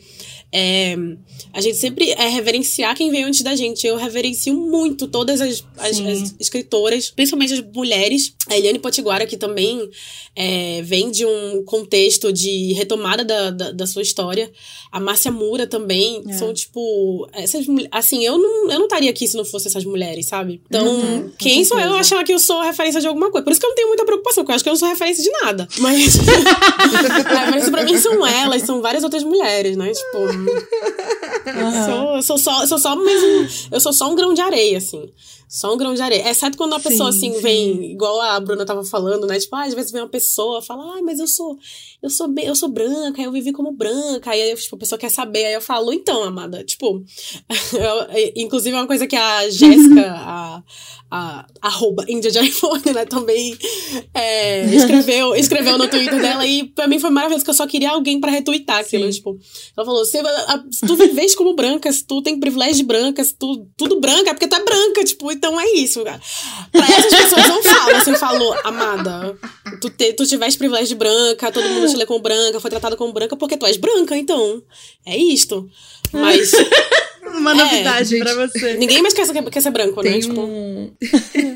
é, 0.57 0.95
a 1.51 1.59
gente 1.59 1.75
sempre 1.75 2.11
é 2.11 2.29
reverenciar 2.29 2.95
quem 2.95 3.11
veio 3.11 3.27
antes 3.27 3.41
da 3.41 3.55
gente. 3.57 3.85
Eu 3.85 3.97
reverencio 3.97 4.53
muito 4.53 5.05
todas 5.05 5.41
as, 5.41 5.65
as, 5.77 5.99
as 5.99 6.35
escritoras, 6.39 7.11
principalmente 7.11 7.53
as 7.55 7.61
mulheres. 7.73 8.33
A 8.47 8.57
Eliane 8.57 8.79
Potiguara, 8.79 9.25
que 9.25 9.35
também 9.35 9.89
é, 10.33 10.81
vem 10.83 11.11
de 11.11 11.25
um 11.25 11.63
contexto 11.65 12.31
de 12.31 12.44
retomada 12.73 13.23
da, 13.23 13.49
da, 13.51 13.71
da 13.71 13.87
sua 13.87 14.01
história. 14.01 14.51
A 14.91 14.99
Márcia 14.99 15.31
Mura 15.31 15.67
também. 15.67 16.23
É. 16.27 16.33
São, 16.33 16.53
tipo, 16.53 17.27
essas 17.33 17.65
Assim, 17.91 18.25
eu 18.25 18.37
não, 18.37 18.71
eu 18.71 18.79
não 18.79 18.85
estaria 18.85 19.09
aqui 19.09 19.27
se 19.27 19.35
não 19.35 19.45
fosse 19.45 19.67
essas 19.67 19.85
mulheres, 19.85 20.27
sabe? 20.27 20.61
Então, 20.67 20.85
uhum, 20.85 21.31
quem 21.37 21.63
sou 21.63 21.79
eu 21.79 21.95
achar 21.95 22.23
que 22.23 22.33
eu 22.33 22.39
sou 22.39 22.61
referência 22.61 23.01
de 23.01 23.07
alguma 23.07 23.31
coisa? 23.31 23.43
Por 23.43 23.51
isso 23.51 23.59
que 23.59 23.65
eu 23.65 23.69
não 23.69 23.75
tenho 23.75 23.87
muita 23.87 24.05
preocupação, 24.05 24.43
porque 24.43 24.51
eu 24.51 24.55
acho 24.55 24.63
que 24.63 24.69
eu 24.69 24.73
não 24.73 24.79
sou 24.79 24.89
referência 24.89 25.23
de 25.23 25.31
nada. 25.43 25.67
Mas. 25.79 26.15
referência 27.45 27.71
pra 27.71 27.83
mim 27.83 27.97
são 27.97 28.25
elas, 28.25 28.61
são 28.63 28.81
várias 28.81 29.03
outras 29.03 29.23
mulheres, 29.23 29.75
né? 29.77 29.91
Tipo. 29.91 30.15
Uhum. 31.45 31.61
Eu, 31.61 31.85
sou, 31.85 32.15
eu, 32.15 32.21
sou 32.23 32.37
só, 32.39 32.61
eu 32.61 32.67
sou 32.67 32.79
só 32.79 32.95
mesmo. 32.95 33.47
Eu 33.71 33.79
sou 33.79 33.93
só 33.93 34.11
um 34.11 34.15
grão 34.15 34.33
de 34.33 34.41
areia, 34.41 34.79
assim. 34.79 35.07
Só 35.47 35.73
um 35.73 35.77
grão 35.77 35.93
de 35.93 36.01
areia. 36.01 36.29
Exceto 36.29 36.57
quando 36.57 36.73
uma 36.73 36.79
pessoa, 36.79 37.11
sim, 37.11 37.29
assim, 37.29 37.35
sim. 37.35 37.41
vem, 37.41 37.91
igual 37.91 38.19
a 38.21 38.39
Bruna 38.39 38.65
tava 38.65 38.83
falando, 38.83 39.27
né? 39.27 39.39
Tipo, 39.39 39.55
ah, 39.55 39.65
às 39.65 39.73
vezes 39.73 39.91
vem 39.91 40.01
uma 40.01 40.09
pessoa, 40.09 40.61
fala, 40.61 40.97
ah, 40.97 41.01
mas 41.03 41.19
eu 41.19 41.27
sou, 41.27 41.57
eu 42.01 42.09
sou 42.09 42.33
eu 42.43 42.55
sou 42.55 42.69
branca, 42.69 43.21
eu 43.21 43.31
vivi 43.31 43.51
como 43.51 43.71
branca. 43.71 44.31
Aí, 44.31 44.55
tipo, 44.55 44.75
a 44.75 44.79
pessoa 44.79 44.99
quer 44.99 45.09
saber. 45.09 45.45
Aí 45.45 45.53
eu 45.53 45.61
falo, 45.61 45.93
então, 45.93 46.23
amada, 46.23 46.63
tipo, 46.63 47.03
eu, 47.73 48.33
inclusive 48.35 48.75
é 48.75 48.79
uma 48.79 48.87
coisa 48.87 49.07
que 49.07 49.15
a 49.15 49.47
Jéssica, 49.49 50.11
a, 50.11 50.63
a 51.11 51.45
arroba 51.61 52.05
Índia 52.07 52.31
de 52.31 52.39
iPhone, 52.39 52.81
né, 52.93 53.05
também 53.05 53.57
é, 54.13 54.65
escreveu, 54.75 55.35
escreveu 55.35 55.77
no 55.77 55.87
Twitter 55.87 56.21
dela 56.21 56.45
e 56.45 56.65
pra 56.65 56.87
mim 56.87 56.99
foi 56.99 57.09
maravilhoso, 57.09 57.43
que 57.43 57.49
eu 57.49 57.55
só 57.55 57.67
queria 57.67 57.91
alguém 57.91 58.19
pra 58.19 58.31
retweetar 58.31 58.79
aquilo, 58.79 59.09
tipo, 59.09 59.37
ela 59.75 59.85
falou, 59.85 60.05
se, 60.05 60.21
tu 60.85 60.95
vives 60.95 61.35
como 61.35 61.55
branca, 61.55 61.91
se 61.91 62.03
tu 62.05 62.21
tem 62.21 62.39
privilégio 62.39 62.77
de 62.77 62.83
branca, 62.83 63.23
se 63.23 63.35
tu, 63.35 63.67
tudo 63.77 63.99
branca, 63.99 64.31
é 64.31 64.33
porque 64.33 64.47
tu 64.47 64.55
é 64.55 64.63
branca, 64.63 65.03
tipo, 65.03 65.31
então 65.35 65.59
é 65.59 65.65
isso, 65.73 66.03
cara. 66.03 66.19
Pra 66.71 66.85
essas 66.85 67.13
pessoas 67.13 67.47
não 67.47 67.63
fala, 67.63 67.99
você 67.99 68.17
falou, 68.17 68.55
amada, 68.63 69.37
tu, 69.79 69.89
te, 69.89 70.13
tu 70.13 70.25
tiveste 70.25 70.57
privilégio 70.57 70.89
de 70.89 70.95
branca, 70.95 71.51
todo 71.51 71.67
mundo 71.67 71.87
te 71.87 71.95
lê 71.95 72.05
como 72.05 72.21
branca, 72.21 72.59
foi 72.59 72.69
tratado 72.69 72.97
como 72.97 73.13
branca 73.13 73.35
porque 73.35 73.57
tu 73.57 73.65
és 73.65 73.77
branca, 73.77 74.17
então, 74.17 74.61
é 75.05 75.17
isto. 75.17 75.69
Mas... 76.11 76.51
Uma 77.25 77.51
é, 77.51 77.55
novidade 77.55 78.17
pra 78.19 78.33
você. 78.35 78.75
Ninguém 78.75 79.01
mais 79.01 79.13
quer, 79.13 79.25
quer 79.49 79.61
ser 79.61 79.71
branco, 79.71 80.01
né? 80.01 80.11
Tem 80.11 80.19
tipo... 80.21 80.39
um... 80.39 80.95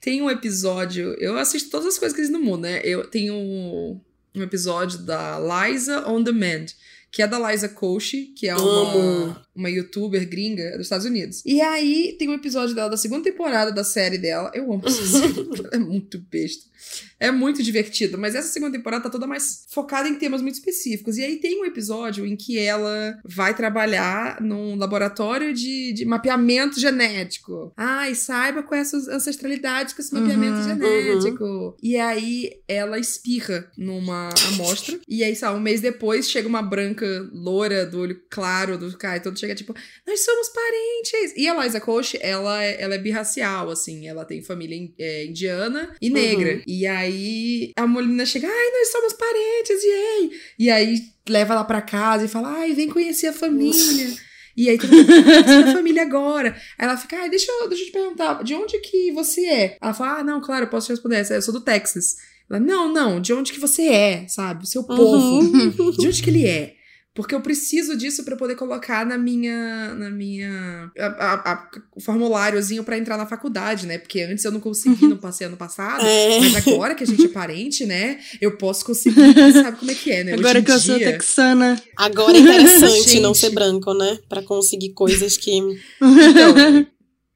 Tem 0.00 0.22
um 0.22 0.30
episódio. 0.30 1.14
Eu 1.18 1.36
assisto 1.36 1.70
todas 1.70 1.86
as 1.86 1.98
coisas 1.98 2.14
que 2.14 2.22
eles 2.22 2.32
no 2.32 2.40
mundo, 2.40 2.62
né? 2.62 2.80
Eu 2.82 3.06
tenho 3.06 3.34
um, 3.34 4.00
um 4.34 4.42
episódio 4.42 4.98
da 4.98 5.38
Liza 5.38 6.08
on 6.08 6.22
Demand, 6.22 6.66
que 7.12 7.22
é 7.22 7.26
da 7.26 7.50
Liza 7.50 7.68
Koshy, 7.68 8.32
que 8.36 8.48
é 8.48 8.56
uma, 8.56 9.46
uma 9.60 9.70
youtuber 9.70 10.28
gringa 10.28 10.72
dos 10.72 10.86
Estados 10.86 11.06
Unidos. 11.06 11.42
E 11.44 11.60
aí 11.60 12.16
tem 12.18 12.28
um 12.28 12.34
episódio 12.34 12.74
dela 12.74 12.90
da 12.90 12.96
segunda 12.96 13.22
temporada 13.22 13.70
da 13.70 13.84
série 13.84 14.18
dela. 14.18 14.50
Eu 14.54 14.72
amo 14.72 14.82
essa 14.84 15.04
série, 15.06 15.46
é 15.70 15.78
muito 15.78 16.18
besta. 16.18 16.70
É 17.18 17.30
muito 17.30 17.62
divertido, 17.62 18.16
mas 18.16 18.34
essa 18.34 18.48
segunda 18.48 18.72
temporada 18.72 19.04
tá 19.04 19.10
toda 19.10 19.26
mais 19.26 19.66
focada 19.68 20.08
em 20.08 20.14
temas 20.14 20.40
muito 20.40 20.54
específicos. 20.54 21.18
E 21.18 21.22
aí 21.22 21.36
tem 21.36 21.60
um 21.60 21.66
episódio 21.66 22.24
em 22.24 22.34
que 22.34 22.58
ela 22.58 23.18
vai 23.22 23.54
trabalhar 23.54 24.40
num 24.40 24.74
laboratório 24.76 25.52
de, 25.52 25.92
de 25.92 26.06
mapeamento 26.06 26.80
genético. 26.80 27.72
Ai, 27.76 28.14
saiba 28.14 28.62
qual 28.62 28.78
é 28.78 28.80
a 28.80 28.84
sua 28.86 29.14
ancestralidade 29.14 29.94
com 29.94 30.00
esse 30.00 30.14
mapeamento 30.14 30.56
uhum, 30.56 30.64
genético. 30.64 31.44
Uhum. 31.44 31.74
E 31.82 31.96
aí 31.98 32.52
ela 32.66 32.98
espirra 32.98 33.70
numa 33.76 34.30
amostra. 34.48 34.98
e 35.06 35.22
aí, 35.22 35.36
sabe, 35.36 35.58
um 35.58 35.62
mês 35.62 35.82
depois 35.82 36.30
chega 36.30 36.48
uma 36.48 36.62
branca 36.62 37.06
loura 37.32 37.84
do 37.84 38.00
olho 38.00 38.20
claro 38.30 38.78
do 38.78 38.96
cara, 38.96 39.20
todo 39.20 39.38
chega 39.38 39.49
tipo, 39.54 39.74
nós 40.06 40.20
somos 40.24 40.48
parentes. 40.48 41.36
E 41.36 41.48
a 41.48 41.62
Liza 41.62 41.80
Coach, 41.80 42.18
ela, 42.20 42.62
é, 42.62 42.80
ela 42.80 42.94
é 42.94 42.98
birracial, 42.98 43.70
assim, 43.70 44.06
ela 44.06 44.24
tem 44.24 44.42
família 44.42 44.90
é, 44.98 45.26
indiana 45.26 45.94
e 46.00 46.10
negra. 46.10 46.54
Uhum. 46.54 46.62
E 46.66 46.86
aí 46.86 47.72
a 47.76 47.86
menina 47.86 48.26
chega, 48.26 48.48
ai, 48.48 48.70
nós 48.72 48.88
somos 48.92 49.12
parentes, 49.12 49.84
yay! 49.84 50.30
E 50.58 50.70
aí 50.70 51.02
leva 51.28 51.54
ela 51.54 51.64
pra 51.64 51.82
casa 51.82 52.24
e 52.24 52.28
fala, 52.28 52.52
ai, 52.52 52.72
vem 52.72 52.88
conhecer 52.88 53.28
a 53.28 53.32
família. 53.32 54.16
E 54.56 54.68
aí 54.68 54.76
tudo 54.76 54.94
a 54.94 55.72
família 55.72 56.02
agora. 56.02 56.56
Aí 56.78 56.86
ela 56.86 56.96
fica, 56.96 57.16
ai, 57.16 57.30
deixa 57.30 57.50
eu, 57.50 57.68
deixa 57.68 57.84
eu 57.84 57.86
te 57.86 57.92
perguntar, 57.92 58.42
de 58.42 58.54
onde 58.54 58.78
que 58.80 59.10
você 59.12 59.46
é? 59.46 59.76
Ela 59.80 59.94
fala, 59.94 60.18
ah, 60.18 60.24
não, 60.24 60.40
claro, 60.40 60.64
eu 60.64 60.70
posso 60.70 60.86
te 60.86 60.90
responder. 60.90 61.26
Eu 61.30 61.42
sou 61.42 61.54
do 61.54 61.60
Texas. 61.60 62.16
Ela, 62.50 62.58
não, 62.58 62.92
não, 62.92 63.20
de 63.20 63.32
onde 63.32 63.52
que 63.52 63.60
você 63.60 63.88
é, 63.88 64.28
sabe? 64.28 64.64
O 64.64 64.66
seu 64.66 64.82
povo. 64.82 65.38
Uhum. 65.38 65.70
De 65.96 66.08
onde 66.08 66.22
que 66.22 66.30
ele 66.30 66.46
é? 66.46 66.74
Porque 67.20 67.34
eu 67.34 67.40
preciso 67.40 67.96
disso 67.96 68.24
para 68.24 68.36
poder 68.36 68.54
colocar 68.56 69.04
na 69.04 69.18
minha. 69.18 69.94
na 69.94 70.10
minha. 70.10 70.90
A, 70.98 71.06
a, 71.06 71.52
a, 71.52 71.70
o 71.94 72.00
formuláriozinho 72.00 72.84
para 72.84 72.96
entrar 72.98 73.16
na 73.16 73.26
faculdade, 73.26 73.86
né? 73.86 73.98
Porque 73.98 74.22
antes 74.22 74.44
eu 74.44 74.52
não 74.52 74.60
consegui, 74.60 75.06
não 75.06 75.16
passei 75.16 75.46
ano 75.46 75.56
passado. 75.56 76.04
É. 76.04 76.40
Mas 76.40 76.66
agora 76.66 76.94
que 76.94 77.04
a 77.04 77.06
gente 77.06 77.26
é 77.26 77.28
parente, 77.28 77.84
né? 77.84 78.18
Eu 78.40 78.56
posso 78.56 78.84
conseguir, 78.84 79.34
sabe 79.52 79.78
como 79.78 79.90
é 79.90 79.94
que 79.94 80.10
é, 80.10 80.24
né? 80.24 80.32
Agora 80.34 80.62
que 80.62 80.70
eu 80.70 80.78
sou 80.78 80.98
texana. 80.98 81.80
Agora 81.96 82.36
é 82.36 82.40
interessante 82.40 83.20
não 83.20 83.34
ser 83.34 83.50
branco, 83.50 83.92
né? 83.94 84.18
para 84.28 84.42
conseguir 84.42 84.90
coisas 84.90 85.36
que. 85.36 85.58
Então, 86.00 86.86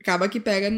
acaba 0.01 0.28
que 0.28 0.39
pega 0.39 0.70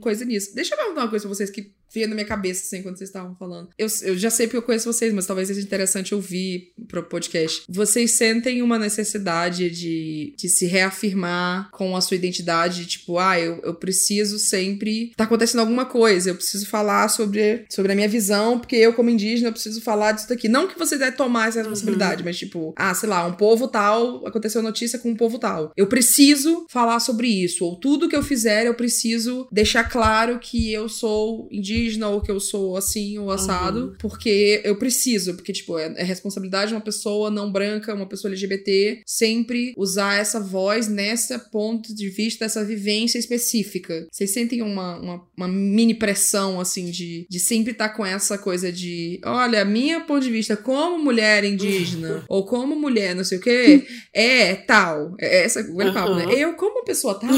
coisa 0.00 0.24
nisso. 0.24 0.54
Deixa 0.54 0.74
eu 0.74 0.78
perguntar 0.78 1.02
uma 1.02 1.10
coisa 1.10 1.26
pra 1.26 1.34
vocês 1.34 1.50
que 1.50 1.72
vinha 1.94 2.08
na 2.08 2.14
minha 2.14 2.26
cabeça, 2.26 2.64
assim, 2.64 2.82
quando 2.82 2.98
vocês 2.98 3.08
estavam 3.08 3.34
falando. 3.36 3.68
Eu, 3.78 3.86
eu 4.02 4.18
já 4.18 4.28
sei 4.28 4.46
porque 4.46 4.56
eu 4.56 4.62
conheço 4.62 4.92
vocês, 4.92 5.12
mas 5.14 5.26
talvez 5.26 5.48
seja 5.48 5.60
interessante 5.60 6.14
ouvir 6.14 6.72
pro 6.88 7.04
podcast. 7.04 7.62
Vocês 7.68 8.10
sentem 8.10 8.60
uma 8.60 8.78
necessidade 8.78 9.70
de, 9.70 10.34
de 10.36 10.48
se 10.48 10.66
reafirmar 10.66 11.70
com 11.70 11.96
a 11.96 12.00
sua 12.00 12.16
identidade, 12.16 12.86
tipo, 12.86 13.18
ah, 13.18 13.38
eu, 13.38 13.60
eu 13.62 13.74
preciso 13.74 14.38
sempre. 14.38 15.12
Tá 15.16 15.24
acontecendo 15.24 15.60
alguma 15.60 15.86
coisa, 15.86 16.30
eu 16.30 16.34
preciso 16.34 16.66
falar 16.66 17.08
sobre, 17.08 17.64
sobre 17.70 17.92
a 17.92 17.94
minha 17.94 18.08
visão, 18.08 18.58
porque 18.58 18.76
eu, 18.76 18.92
como 18.92 19.10
indígena, 19.10 19.48
eu 19.48 19.52
preciso 19.52 19.80
falar 19.80 20.12
disso 20.12 20.28
daqui. 20.28 20.48
Não 20.48 20.66
que 20.66 20.78
você 20.78 20.98
deve 20.98 21.16
tomar 21.16 21.48
essa 21.48 21.60
responsabilidade, 21.60 22.22
uhum. 22.22 22.26
mas 22.26 22.36
tipo, 22.36 22.74
ah, 22.76 22.94
sei 22.94 23.08
lá, 23.08 23.24
um 23.26 23.32
povo 23.32 23.68
tal, 23.68 24.26
aconteceu 24.26 24.60
notícia 24.60 24.98
com 24.98 25.10
um 25.10 25.16
povo 25.16 25.38
tal. 25.38 25.72
Eu 25.76 25.86
preciso 25.86 26.66
falar 26.68 26.98
sobre 26.98 27.28
isso, 27.28 27.64
ou 27.64 27.78
tudo 27.78 28.08
que 28.08 28.16
eu 28.16 28.22
fizer, 28.22 28.66
eu 28.66 28.74
preciso 28.74 29.46
deixar 29.52 29.84
claro 29.84 30.38
que 30.38 30.72
eu 30.72 30.88
sou 30.88 31.48
indígena 31.50 31.83
indígena 31.84 32.08
ou 32.08 32.20
que 32.20 32.30
eu 32.30 32.40
sou 32.40 32.76
assim 32.76 33.18
ou 33.18 33.30
assado, 33.30 33.86
uhum. 33.86 33.94
porque 33.98 34.60
eu 34.64 34.76
preciso, 34.76 35.34
porque, 35.34 35.52
tipo, 35.52 35.78
é, 35.78 35.92
é, 35.96 36.02
responsabilidade 36.02 36.68
de 36.68 36.74
uma 36.74 36.80
pessoa 36.80 37.30
não 37.30 37.50
branca, 37.50 37.94
uma 37.94 38.08
pessoa 38.08 38.30
LGBT, 38.32 39.02
sempre 39.06 39.74
usar 39.76 40.18
essa 40.18 40.40
voz 40.40 40.88
nessa 40.88 41.38
ponto 41.38 41.94
de 41.94 42.08
vista, 42.08 42.44
dessa 42.44 42.64
vivência 42.64 43.18
específica. 43.18 44.06
Vocês 44.10 44.30
sentem 44.30 44.62
uma, 44.62 44.98
uma, 44.98 45.26
uma 45.36 45.48
mini 45.48 45.94
pressão, 45.94 46.60
assim, 46.60 46.90
de, 46.90 47.26
de 47.28 47.38
sempre 47.38 47.72
estar 47.72 47.90
tá 47.90 47.94
com 47.94 48.04
essa 48.04 48.38
coisa 48.38 48.72
de, 48.72 49.20
olha, 49.24 49.64
minha 49.64 50.00
ponto 50.00 50.22
de 50.22 50.30
vista 50.30 50.56
como 50.56 51.02
mulher 51.02 51.44
indígena, 51.44 52.24
ou 52.28 52.44
como 52.44 52.74
mulher 52.74 53.14
não 53.14 53.24
sei 53.24 53.38
o 53.38 53.40
quê, 53.40 53.86
é 54.12 54.54
tal. 54.54 55.14
É 55.20 55.44
essa, 55.44 55.60
o 55.60 55.82
uhum. 55.82 55.92
papo, 55.92 56.14
né? 56.14 56.26
Eu, 56.34 56.54
como 56.54 56.84
pessoa 56.84 57.18
tal, 57.18 57.30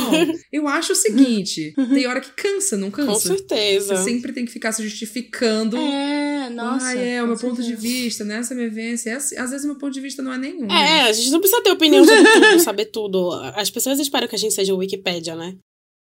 eu 0.52 0.68
acho 0.68 0.92
o 0.92 0.96
seguinte, 0.96 1.74
tem 1.94 2.06
hora 2.06 2.20
que 2.20 2.30
cansa, 2.30 2.76
não 2.76 2.90
cansa? 2.90 3.12
Com 3.12 3.18
certeza. 3.18 3.96
Você 3.96 4.04
sempre 4.04 4.25
tem 4.32 4.44
que 4.44 4.52
ficar 4.52 4.72
se 4.72 4.82
justificando. 4.82 5.76
É, 5.76 6.50
nossa. 6.50 6.86
Ah, 6.86 6.98
é, 6.98 7.22
o 7.22 7.26
meu 7.26 7.36
ponto 7.36 7.62
de 7.62 7.74
vista, 7.74 8.24
né? 8.24 8.38
Essa 8.38 8.54
minha 8.54 8.68
vivência. 8.68 9.10
É 9.10 9.14
assim, 9.14 9.36
às 9.36 9.50
vezes 9.50 9.64
o 9.64 9.68
meu 9.68 9.76
ponto 9.76 9.92
de 9.92 10.00
vista 10.00 10.22
não 10.22 10.32
é 10.32 10.38
nenhum. 10.38 10.70
É, 10.70 11.02
a 11.02 11.12
gente 11.12 11.30
não 11.30 11.40
precisa 11.40 11.62
ter 11.62 11.70
opinião 11.70 12.04
sobre 12.04 12.24
tudo, 12.24 12.60
saber 12.60 12.84
tudo. 12.86 13.32
As 13.54 13.70
pessoas 13.70 13.98
esperam 13.98 14.28
que 14.28 14.34
a 14.34 14.38
gente 14.38 14.54
seja 14.54 14.74
o 14.74 14.78
Wikipédia, 14.78 15.34
né? 15.34 15.56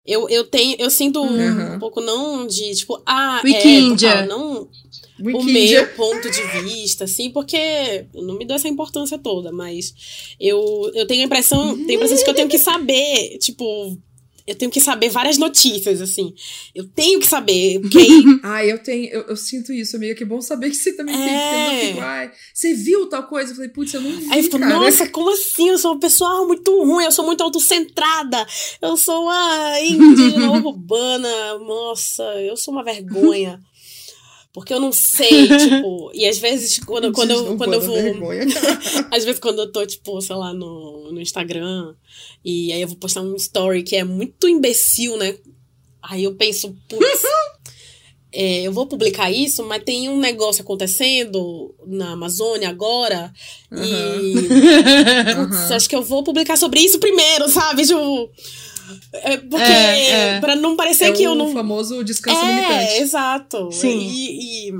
Eu, 0.06 0.26
eu 0.30 0.44
tenho, 0.44 0.74
eu 0.78 0.88
sinto 0.88 1.20
uhum. 1.20 1.74
um 1.74 1.78
pouco 1.78 2.00
não 2.00 2.46
de, 2.46 2.74
tipo, 2.74 3.02
ah, 3.04 3.42
Wikiíndia. 3.44 4.08
é, 4.08 4.26
não 4.26 4.66
o 5.20 5.42
meu 5.42 5.86
ponto 5.88 6.30
de 6.30 6.42
vista, 6.62 7.04
assim, 7.04 7.30
porque 7.30 8.06
eu 8.14 8.22
não 8.22 8.38
me 8.38 8.46
dou 8.46 8.56
essa 8.56 8.68
importância 8.68 9.18
toda, 9.18 9.52
mas 9.52 10.34
eu, 10.40 10.90
eu 10.94 11.06
tenho 11.06 11.22
a 11.22 11.24
impressão, 11.26 11.76
tenho 11.76 11.90
a 11.90 11.94
impressão 11.94 12.16
de 12.16 12.24
que 12.24 12.30
eu 12.30 12.34
tenho 12.34 12.48
que 12.48 12.58
saber, 12.58 13.36
tipo, 13.38 13.98
eu 14.48 14.54
tenho 14.54 14.70
que 14.70 14.80
saber 14.80 15.10
várias 15.10 15.36
notícias, 15.36 16.00
assim. 16.00 16.32
Eu 16.74 16.88
tenho 16.88 17.20
que 17.20 17.26
saber, 17.26 17.80
porque 17.80 17.98
aí... 18.00 18.24
ah, 18.42 18.64
eu 18.64 18.78
tenho, 18.78 19.06
eu, 19.10 19.20
eu, 19.28 19.36
sinto 19.36 19.74
isso, 19.74 19.94
amiga. 19.94 20.14
Que 20.14 20.24
bom 20.24 20.40
saber 20.40 20.70
que 20.70 20.76
você 20.76 20.94
também 20.94 21.14
é... 21.14 21.68
tem. 21.80 21.96
Eu 21.98 22.02
ai, 22.02 22.32
você 22.54 22.72
viu 22.72 23.06
tal 23.10 23.24
coisa? 23.24 23.52
Eu 23.52 23.56
falei, 23.56 23.70
putz, 23.70 23.92
eu 23.92 24.00
não 24.00 24.10
vi, 24.10 24.26
Aí 24.30 24.38
eu 24.38 24.44
fico, 24.44 24.58
nossa, 24.58 25.06
como 25.10 25.30
assim? 25.30 25.68
Eu 25.68 25.76
sou 25.76 25.92
uma 25.92 26.00
pessoa 26.00 26.46
muito 26.46 26.82
ruim, 26.82 27.04
eu 27.04 27.12
sou 27.12 27.26
muito 27.26 27.42
autocentrada, 27.42 28.46
eu 28.80 28.96
sou 28.96 29.24
uma 29.24 29.80
indígena 29.84 30.50
urbana, 30.50 31.58
nossa, 31.58 32.22
eu 32.40 32.56
sou 32.56 32.72
uma 32.72 32.82
vergonha. 32.82 33.60
Porque 34.58 34.74
eu 34.74 34.80
não 34.80 34.90
sei, 34.90 35.46
tipo, 35.56 36.10
e 36.12 36.26
às 36.26 36.38
vezes 36.38 36.80
quando, 36.80 37.12
quando, 37.12 37.30
eu, 37.30 37.56
quando 37.56 37.74
eu 37.74 37.80
vou. 37.80 37.96
às 39.10 39.24
vezes 39.24 39.38
quando 39.38 39.60
eu 39.60 39.70
tô, 39.70 39.86
tipo, 39.86 40.20
sei 40.20 40.34
lá, 40.34 40.52
no, 40.52 41.12
no 41.12 41.20
Instagram, 41.20 41.94
e 42.44 42.72
aí 42.72 42.82
eu 42.82 42.88
vou 42.88 42.96
postar 42.96 43.22
um 43.22 43.36
story 43.36 43.84
que 43.84 43.94
é 43.94 44.02
muito 44.02 44.48
imbecil, 44.48 45.16
né? 45.16 45.36
Aí 46.02 46.24
eu 46.24 46.34
penso, 46.34 46.76
putz, 46.88 47.22
é, 48.32 48.62
eu 48.62 48.72
vou 48.72 48.86
publicar 48.86 49.30
isso, 49.30 49.64
mas 49.64 49.84
tem 49.84 50.08
um 50.08 50.18
negócio 50.18 50.62
acontecendo 50.62 51.72
na 51.86 52.12
Amazônia 52.12 52.68
agora. 52.68 53.32
Uhum. 53.70 53.84
E. 53.84 54.34
Putz, 55.36 55.70
uhum. 55.70 55.76
acho 55.76 55.88
que 55.88 55.94
eu 55.94 56.02
vou 56.02 56.24
publicar 56.24 56.56
sobre 56.56 56.80
isso 56.80 56.98
primeiro, 56.98 57.48
sabe? 57.48 57.86
Tipo. 57.86 58.28
É 59.12 59.36
porque, 59.36 59.62
é, 59.62 60.10
é. 60.36 60.40
pra 60.40 60.56
não 60.56 60.76
parecer 60.76 61.04
é 61.06 61.12
que 61.12 61.22
eu 61.22 61.34
não. 61.34 61.50
o 61.50 61.52
famoso 61.52 62.02
descanso 62.04 62.40
é, 62.40 62.48
limitante. 62.48 62.72
É, 62.72 63.00
exato. 63.00 63.72
Sim. 63.72 63.98
E, 63.98 64.68
e, 64.68 64.72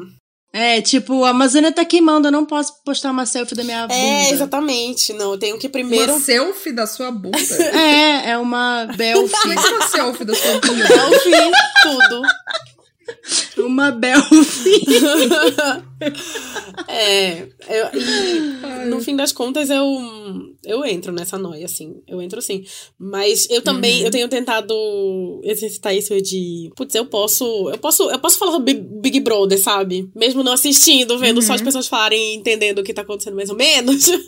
É, 0.53 0.81
tipo, 0.81 1.25
a 1.25 1.31
Amazônia 1.31 1.73
tá 1.73 1.85
queimando, 1.85 2.29
eu 2.29 2.33
não 2.33 2.45
posso 2.45 2.75
postar 2.85 3.11
uma 3.11 3.27
selfie 3.27 3.55
da 3.55 3.65
minha 3.65 3.81
é, 3.81 3.87
bunda. 3.87 3.95
É, 3.95 4.31
exatamente. 4.31 5.13
Não, 5.13 5.33
eu 5.33 5.39
tenho 5.39 5.59
que 5.59 5.69
primeiro. 5.69 6.13
Uma 6.13 6.21
selfie 6.21 6.73
da 6.73 6.87
sua 6.87 7.11
bunda? 7.11 7.39
é, 7.75 8.31
é 8.31 8.39
uma 8.39 8.87
belfie. 8.97 9.51
É 9.51 9.57
que 9.57 9.67
é 9.67 9.71
uma 9.71 9.87
selfie 9.87 10.25
da 10.25 10.35
sua 10.35 10.61
bunda? 10.61 10.87
Belfie, 10.87 11.53
tudo. 11.83 12.23
Uma 13.59 13.91
Belfi. 13.91 14.83
é, 16.89 17.43
eu, 17.69 17.87
e 17.95 18.87
no 18.89 19.01
fim 19.01 19.17
das 19.17 19.33
contas 19.33 19.71
eu, 19.71 19.87
eu 20.65 20.85
entro 20.85 21.13
nessa 21.13 21.39
noia, 21.39 21.65
assim. 21.65 21.97
Eu 22.07 22.21
entro 22.23 22.41
sim. 22.41 22.65
Mas 22.99 23.49
eu 23.51 23.63
também, 23.63 24.01
uhum. 24.01 24.07
eu 24.07 24.11
tenho 24.11 24.29
tentado 24.29 25.41
exercitar 25.45 25.95
isso 25.95 26.21
de, 26.21 26.71
putz, 26.77 26.95
eu 26.95 27.07
posso, 27.07 27.71
eu 27.71 27.79
posso, 27.79 28.11
eu 28.11 28.19
posso 28.19 28.39
falar 28.39 28.53
sobre 28.53 28.75
Big 28.75 29.21
Brother, 29.21 29.61
sabe? 29.61 30.11
Mesmo 30.15 30.43
não 30.43 30.53
assistindo, 30.53 31.19
vendo 31.19 31.37
uhum. 31.37 31.43
só 31.43 31.55
as 31.55 31.61
uhum. 31.61 31.67
pessoas 31.67 31.89
falarem 31.89 32.35
e 32.35 32.37
entendendo 32.37 32.79
o 32.79 32.85
que 32.85 32.95
tá 32.95 33.03
acontecendo 33.03 33.37
mais 33.37 33.51
ou 33.51 33.57
menos. 33.57 34.09
eu, 34.09 34.19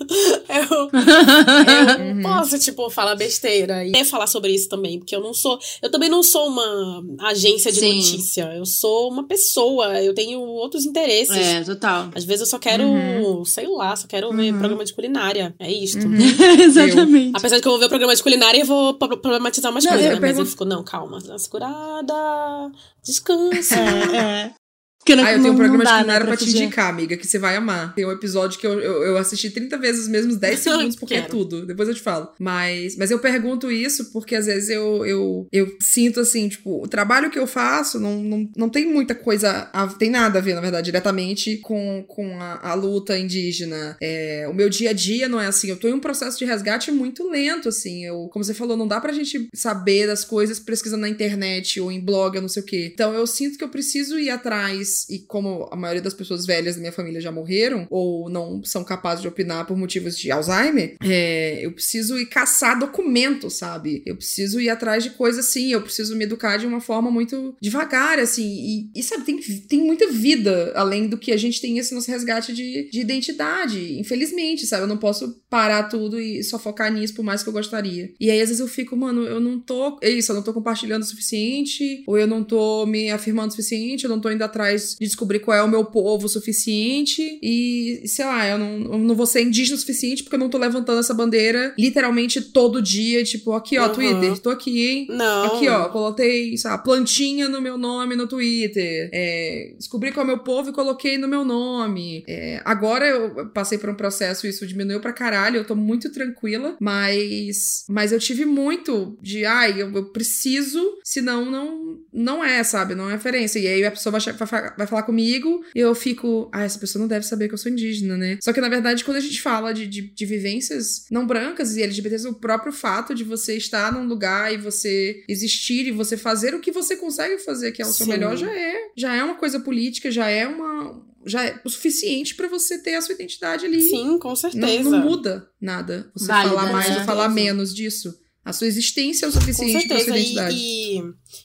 eu 0.48 0.90
uhum. 2.16 2.22
posso, 2.22 2.58
tipo, 2.58 2.90
falar 2.90 3.14
besteira 3.14 3.84
e 3.84 4.04
falar 4.04 4.26
sobre 4.26 4.52
isso 4.52 4.68
também, 4.68 4.98
porque 4.98 5.14
eu 5.14 5.20
não 5.20 5.34
sou, 5.34 5.58
eu 5.82 5.90
também 5.90 6.08
não 6.08 6.22
sou 6.22 6.48
uma 6.48 7.02
agência 7.20 7.70
de 7.70 7.80
sim. 7.80 7.96
notícia. 7.96 8.52
Eu 8.56 8.64
sou 8.66 9.10
uma 9.10 9.26
pessoa, 9.26 10.02
eu 10.02 10.14
tenho 10.14 10.40
outros 10.40 10.84
interesses. 10.84 11.36
É, 11.36 11.59
total. 11.64 12.10
Às 12.14 12.24
vezes 12.24 12.40
eu 12.40 12.46
só 12.46 12.58
quero, 12.58 12.84
uhum. 12.84 13.44
sei 13.44 13.66
lá, 13.68 13.94
só 13.96 14.06
quero 14.06 14.28
uhum. 14.28 14.36
ver 14.36 14.52
programa 14.54 14.84
de 14.84 14.92
culinária. 14.92 15.54
É 15.58 15.70
isto. 15.70 16.06
Uhum. 16.06 16.16
Exatamente. 16.62 17.32
Apesar 17.34 17.56
de 17.56 17.62
que 17.62 17.68
eu 17.68 17.72
vou 17.72 17.78
ver 17.80 17.86
o 17.86 17.88
programa 17.88 18.14
de 18.14 18.22
culinária 18.22 18.60
e 18.60 18.64
vou 18.64 18.94
problematizar 18.94 19.70
umas 19.70 19.84
não, 19.84 19.92
coisas, 19.92 20.10
né? 20.12 20.18
Mas 20.20 20.38
eu 20.38 20.46
fico, 20.46 20.64
não, 20.64 20.82
calma, 20.82 21.20
dá 21.20 21.32
uma 21.32 21.38
segurada, 21.38 22.72
descansa. 23.02 23.76
É, 23.76 24.16
é. 24.16 24.59
Porque 25.00 25.16
não, 25.16 25.24
ah, 25.24 25.32
eu 25.32 25.40
tenho 25.40 25.54
um 25.54 25.56
programa 25.56 25.82
de 25.82 25.90
culinária 25.90 26.26
pra, 26.26 26.36
pra 26.36 26.46
te 26.46 26.50
indicar, 26.50 26.90
amiga, 26.90 27.16
que 27.16 27.26
você 27.26 27.38
vai 27.38 27.56
amar. 27.56 27.94
Tem 27.94 28.04
um 28.04 28.12
episódio 28.12 28.58
que 28.60 28.66
eu, 28.66 28.78
eu, 28.78 29.02
eu 29.02 29.16
assisti 29.16 29.48
30 29.48 29.78
vezes 29.78 30.02
os 30.02 30.08
mesmos 30.08 30.36
10 30.36 30.60
segundos, 30.60 30.96
porque 30.96 31.14
é 31.14 31.22
tudo. 31.22 31.64
Depois 31.64 31.88
eu 31.88 31.94
te 31.94 32.02
falo. 32.02 32.28
Mas, 32.38 32.96
mas 32.96 33.10
eu 33.10 33.18
pergunto 33.18 33.72
isso 33.72 34.12
porque 34.12 34.36
às 34.36 34.44
vezes 34.44 34.68
eu, 34.68 35.06
eu, 35.06 35.48
eu 35.50 35.74
sinto 35.80 36.20
assim, 36.20 36.50
tipo, 36.50 36.84
o 36.84 36.86
trabalho 36.86 37.30
que 37.30 37.38
eu 37.38 37.46
faço 37.46 37.98
não, 37.98 38.22
não, 38.22 38.50
não 38.54 38.68
tem 38.68 38.86
muita 38.92 39.14
coisa. 39.14 39.70
A, 39.72 39.86
tem 39.86 40.10
nada 40.10 40.38
a 40.38 40.42
ver, 40.42 40.54
na 40.54 40.60
verdade, 40.60 40.84
diretamente 40.84 41.56
com, 41.58 42.04
com 42.06 42.38
a, 42.38 42.70
a 42.70 42.74
luta 42.74 43.18
indígena. 43.18 43.96
É, 44.02 44.46
o 44.50 44.54
meu 44.54 44.68
dia 44.68 44.90
a 44.90 44.92
dia 44.92 45.30
não 45.30 45.40
é 45.40 45.46
assim. 45.46 45.70
Eu 45.70 45.78
tô 45.78 45.88
em 45.88 45.94
um 45.94 46.00
processo 46.00 46.38
de 46.38 46.44
resgate 46.44 46.92
muito 46.92 47.26
lento, 47.26 47.70
assim. 47.70 48.04
Eu, 48.04 48.28
como 48.30 48.44
você 48.44 48.52
falou, 48.52 48.76
não 48.76 48.86
dá 48.86 49.00
pra 49.00 49.14
gente 49.14 49.48
saber 49.54 50.06
das 50.06 50.26
coisas 50.26 50.60
pesquisando 50.60 51.00
na 51.00 51.08
internet 51.08 51.80
ou 51.80 51.90
em 51.90 52.00
blog 52.00 52.36
ou 52.36 52.42
não 52.42 52.48
sei 52.50 52.62
o 52.62 52.66
quê. 52.66 52.90
Então 52.92 53.14
eu 53.14 53.26
sinto 53.26 53.56
que 53.56 53.64
eu 53.64 53.68
preciso 53.70 54.18
ir 54.18 54.28
atrás 54.28 54.89
e 55.08 55.20
como 55.20 55.68
a 55.70 55.76
maioria 55.76 56.02
das 56.02 56.14
pessoas 56.14 56.46
velhas 56.46 56.74
da 56.74 56.80
minha 56.80 56.92
família 56.92 57.20
já 57.20 57.32
morreram, 57.32 57.86
ou 57.90 58.28
não 58.28 58.62
são 58.64 58.84
capazes 58.84 59.22
de 59.22 59.28
opinar 59.28 59.66
por 59.66 59.76
motivos 59.76 60.16
de 60.16 60.30
Alzheimer, 60.30 60.96
é, 61.02 61.64
eu 61.64 61.72
preciso 61.72 62.18
ir 62.18 62.26
caçar 62.26 62.78
documentos, 62.78 63.54
sabe? 63.54 64.02
Eu 64.06 64.16
preciso 64.16 64.60
ir 64.60 64.68
atrás 64.68 65.02
de 65.02 65.10
coisas 65.10 65.46
assim, 65.46 65.72
eu 65.72 65.82
preciso 65.82 66.16
me 66.16 66.24
educar 66.24 66.56
de 66.56 66.66
uma 66.66 66.80
forma 66.80 67.10
muito 67.10 67.54
devagar, 67.60 68.18
assim, 68.18 68.46
e, 68.46 68.90
e 68.94 69.02
sabe, 69.02 69.24
tem, 69.24 69.40
tem 69.40 69.80
muita 69.80 70.08
vida 70.10 70.72
além 70.74 71.08
do 71.08 71.18
que 71.18 71.32
a 71.32 71.36
gente 71.36 71.60
tem 71.60 71.78
esse 71.78 71.94
nosso 71.94 72.10
resgate 72.10 72.52
de, 72.52 72.90
de 72.90 73.00
identidade, 73.00 73.98
infelizmente, 73.98 74.66
sabe? 74.66 74.84
Eu 74.84 74.88
não 74.88 74.98
posso 74.98 75.40
parar 75.48 75.84
tudo 75.84 76.20
e 76.20 76.42
só 76.42 76.58
focar 76.58 76.92
nisso 76.92 77.14
por 77.14 77.24
mais 77.24 77.42
que 77.42 77.48
eu 77.48 77.52
gostaria. 77.52 78.12
E 78.18 78.30
aí, 78.30 78.40
às 78.40 78.48
vezes, 78.48 78.60
eu 78.60 78.68
fico, 78.68 78.96
mano, 78.96 79.22
eu 79.24 79.40
não 79.40 79.58
tô. 79.58 79.98
É 80.02 80.08
isso, 80.08 80.32
eu 80.32 80.36
não 80.36 80.42
tô 80.42 80.52
compartilhando 80.52 81.02
o 81.02 81.06
suficiente, 81.06 82.02
ou 82.06 82.18
eu 82.18 82.26
não 82.26 82.42
tô 82.42 82.86
me 82.86 83.10
afirmando 83.10 83.48
o 83.48 83.50
suficiente, 83.50 84.04
eu 84.04 84.10
não 84.10 84.20
tô 84.20 84.30
indo 84.30 84.42
atrás 84.42 84.79
de 84.80 85.06
descobrir 85.06 85.40
qual 85.40 85.56
é 85.56 85.62
o 85.62 85.68
meu 85.68 85.84
povo 85.84 86.28
suficiente 86.28 87.38
e, 87.42 88.02
sei 88.06 88.24
lá, 88.24 88.46
eu 88.48 88.58
não, 88.58 88.92
eu 88.92 88.98
não 88.98 89.14
vou 89.14 89.26
ser 89.26 89.42
indígena 89.42 89.76
o 89.76 89.78
suficiente 89.78 90.22
porque 90.22 90.36
eu 90.36 90.40
não 90.40 90.48
tô 90.48 90.58
levantando 90.58 91.00
essa 91.00 91.14
bandeira 91.14 91.74
literalmente 91.78 92.40
todo 92.40 92.82
dia, 92.82 93.22
tipo, 93.24 93.52
aqui 93.52 93.78
ó, 93.78 93.86
uhum. 93.86 93.92
Twitter, 93.92 94.38
tô 94.38 94.50
aqui, 94.50 94.88
hein? 94.88 95.06
Não. 95.10 95.44
Aqui 95.44 95.68
ó, 95.68 95.88
coloquei, 95.88 96.56
sei 96.56 96.70
lá, 96.70 96.78
plantinha 96.78 97.48
no 97.48 97.60
meu 97.60 97.76
nome 97.76 98.16
no 98.16 98.26
Twitter. 98.26 99.10
É, 99.12 99.74
descobri 99.76 100.12
qual 100.12 100.22
é 100.22 100.24
o 100.24 100.34
meu 100.34 100.38
povo 100.38 100.70
e 100.70 100.72
coloquei 100.72 101.18
no 101.18 101.28
meu 101.28 101.44
nome. 101.44 102.24
É, 102.28 102.60
agora 102.64 103.06
eu 103.06 103.46
passei 103.50 103.78
por 103.78 103.90
um 103.90 103.94
processo, 103.94 104.46
isso 104.46 104.66
diminuiu 104.66 105.00
pra 105.00 105.12
caralho, 105.12 105.58
eu 105.58 105.64
tô 105.64 105.74
muito 105.74 106.10
tranquila, 106.10 106.76
mas, 106.80 107.84
mas 107.88 108.12
eu 108.12 108.18
tive 108.18 108.44
muito 108.44 109.18
de, 109.20 109.44
ai, 109.44 109.80
eu, 109.80 109.92
eu 109.92 110.04
preciso, 110.06 110.98
senão 111.04 111.50
não, 111.50 111.98
não 112.12 112.44
é, 112.44 112.62
sabe? 112.64 112.94
Não 112.94 113.08
é 113.08 113.12
referência. 113.12 113.58
E 113.58 113.66
aí 113.66 113.84
a 113.84 113.90
pessoa 113.90 114.18
vai, 114.18 114.20
vai, 114.20 114.76
vai 114.76 114.86
falar 114.86 115.02
comigo 115.02 115.64
e 115.74 115.78
eu 115.78 115.94
fico, 115.94 116.50
ah, 116.52 116.64
essa 116.64 116.78
pessoa 116.78 117.00
não 117.00 117.08
deve 117.08 117.26
saber 117.26 117.48
que 117.48 117.54
eu 117.54 117.58
sou 117.58 117.70
indígena, 117.70 118.16
né? 118.16 118.38
Só 118.42 118.52
que 118.52 118.60
na 118.60 118.68
verdade, 118.68 119.04
quando 119.04 119.18
a 119.18 119.20
gente 119.20 119.40
fala 119.40 119.72
de, 119.72 119.86
de, 119.86 120.02
de 120.02 120.26
vivências 120.26 121.06
não 121.10 121.26
brancas 121.26 121.76
e 121.76 121.82
LGBTs, 121.82 122.26
o 122.28 122.34
próprio 122.34 122.72
fato 122.72 123.14
de 123.14 123.24
você 123.24 123.56
estar 123.56 123.92
num 123.92 124.06
lugar 124.06 124.52
e 124.52 124.56
você 124.56 125.24
existir 125.28 125.86
e 125.86 125.92
você 125.92 126.16
fazer 126.16 126.54
o 126.54 126.60
que 126.60 126.72
você 126.72 126.96
consegue 126.96 127.38
fazer, 127.38 127.72
que 127.72 127.82
é 127.82 127.86
o 127.86 127.92
seu 127.92 128.06
Sim. 128.06 128.12
melhor, 128.12 128.36
já 128.36 128.50
é, 128.50 128.74
já 128.96 129.14
é 129.14 129.22
uma 129.22 129.36
coisa 129.36 129.60
política, 129.60 130.10
já 130.10 130.28
é 130.28 130.46
uma, 130.46 131.02
já 131.26 131.44
é 131.44 131.60
o 131.64 131.68
suficiente 131.68 132.34
para 132.34 132.48
você 132.48 132.78
ter 132.78 132.94
a 132.94 133.02
sua 133.02 133.14
identidade 133.14 133.66
ali. 133.66 133.80
Sim, 133.82 134.18
com 134.18 134.34
certeza. 134.34 134.82
Não, 134.82 134.90
não 134.90 135.00
muda 135.00 135.48
nada 135.60 136.10
você 136.14 136.26
Válida, 136.26 136.54
falar 136.54 136.72
mais 136.72 136.88
né? 136.88 136.98
ou 136.98 137.04
falar 137.04 137.28
menos 137.28 137.74
disso. 137.74 138.18
A 138.44 138.52
sua 138.52 138.66
existência 138.66 139.26
é 139.26 139.28
o 139.28 139.32
suficiente 139.32 139.86
para 139.86 140.00
sua 140.00 140.18
identidade. 140.18 140.56
E, 140.56 141.02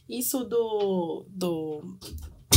e 0.10 0.20
isso 0.20 0.44
do, 0.44 1.26
do 1.30 1.82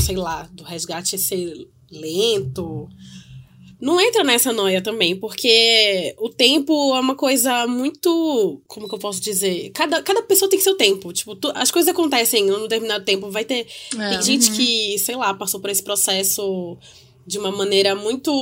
sei 0.01 0.17
lá, 0.17 0.49
do 0.53 0.63
resgate 0.63 1.19
ser 1.19 1.69
lento. 1.91 2.89
Não 3.81 4.01
entra 4.01 4.25
nessa 4.25 4.53
noia 4.53 4.83
também, 4.83 5.15
porque 5.15 6.15
o 6.19 6.29
tempo 6.29 6.97
é 6.97 7.01
uma 7.01 7.15
coisa 7.15 7.67
muito. 7.67 8.61
Como 8.67 8.89
que 8.89 8.95
eu 8.95 8.99
posso 8.99 9.21
dizer? 9.21 9.71
Cada, 9.71 10.03
cada 10.03 10.23
pessoa 10.23 10.49
tem 10.49 10.61
seu 10.61 10.77
tempo. 10.77 11.13
Tipo, 11.13 11.37
tu, 11.37 11.53
as 11.55 11.71
coisas 11.71 11.89
acontecem 11.89 12.47
num 12.47 12.63
determinado 12.63 13.05
tempo. 13.05 13.31
Vai 13.31 13.45
ter. 13.45 13.67
É, 13.97 14.11
tem 14.11 14.23
gente 14.23 14.51
uhum. 14.51 14.57
que, 14.57 14.99
sei 14.99 15.15
lá, 15.15 15.33
passou 15.35 15.61
por 15.61 15.71
esse 15.71 15.83
processo 15.83 16.77
de 17.27 17.39
uma 17.39 17.53
maneira 17.53 17.95
muito. 17.95 18.33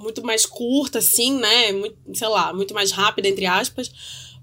Muito 0.00 0.24
mais 0.24 0.46
curta, 0.46 0.98
assim, 0.98 1.38
né? 1.38 1.72
Muito, 1.72 1.96
sei 2.14 2.26
lá, 2.26 2.54
muito 2.54 2.72
mais 2.72 2.90
rápida, 2.90 3.28
entre 3.28 3.44
aspas 3.44 3.92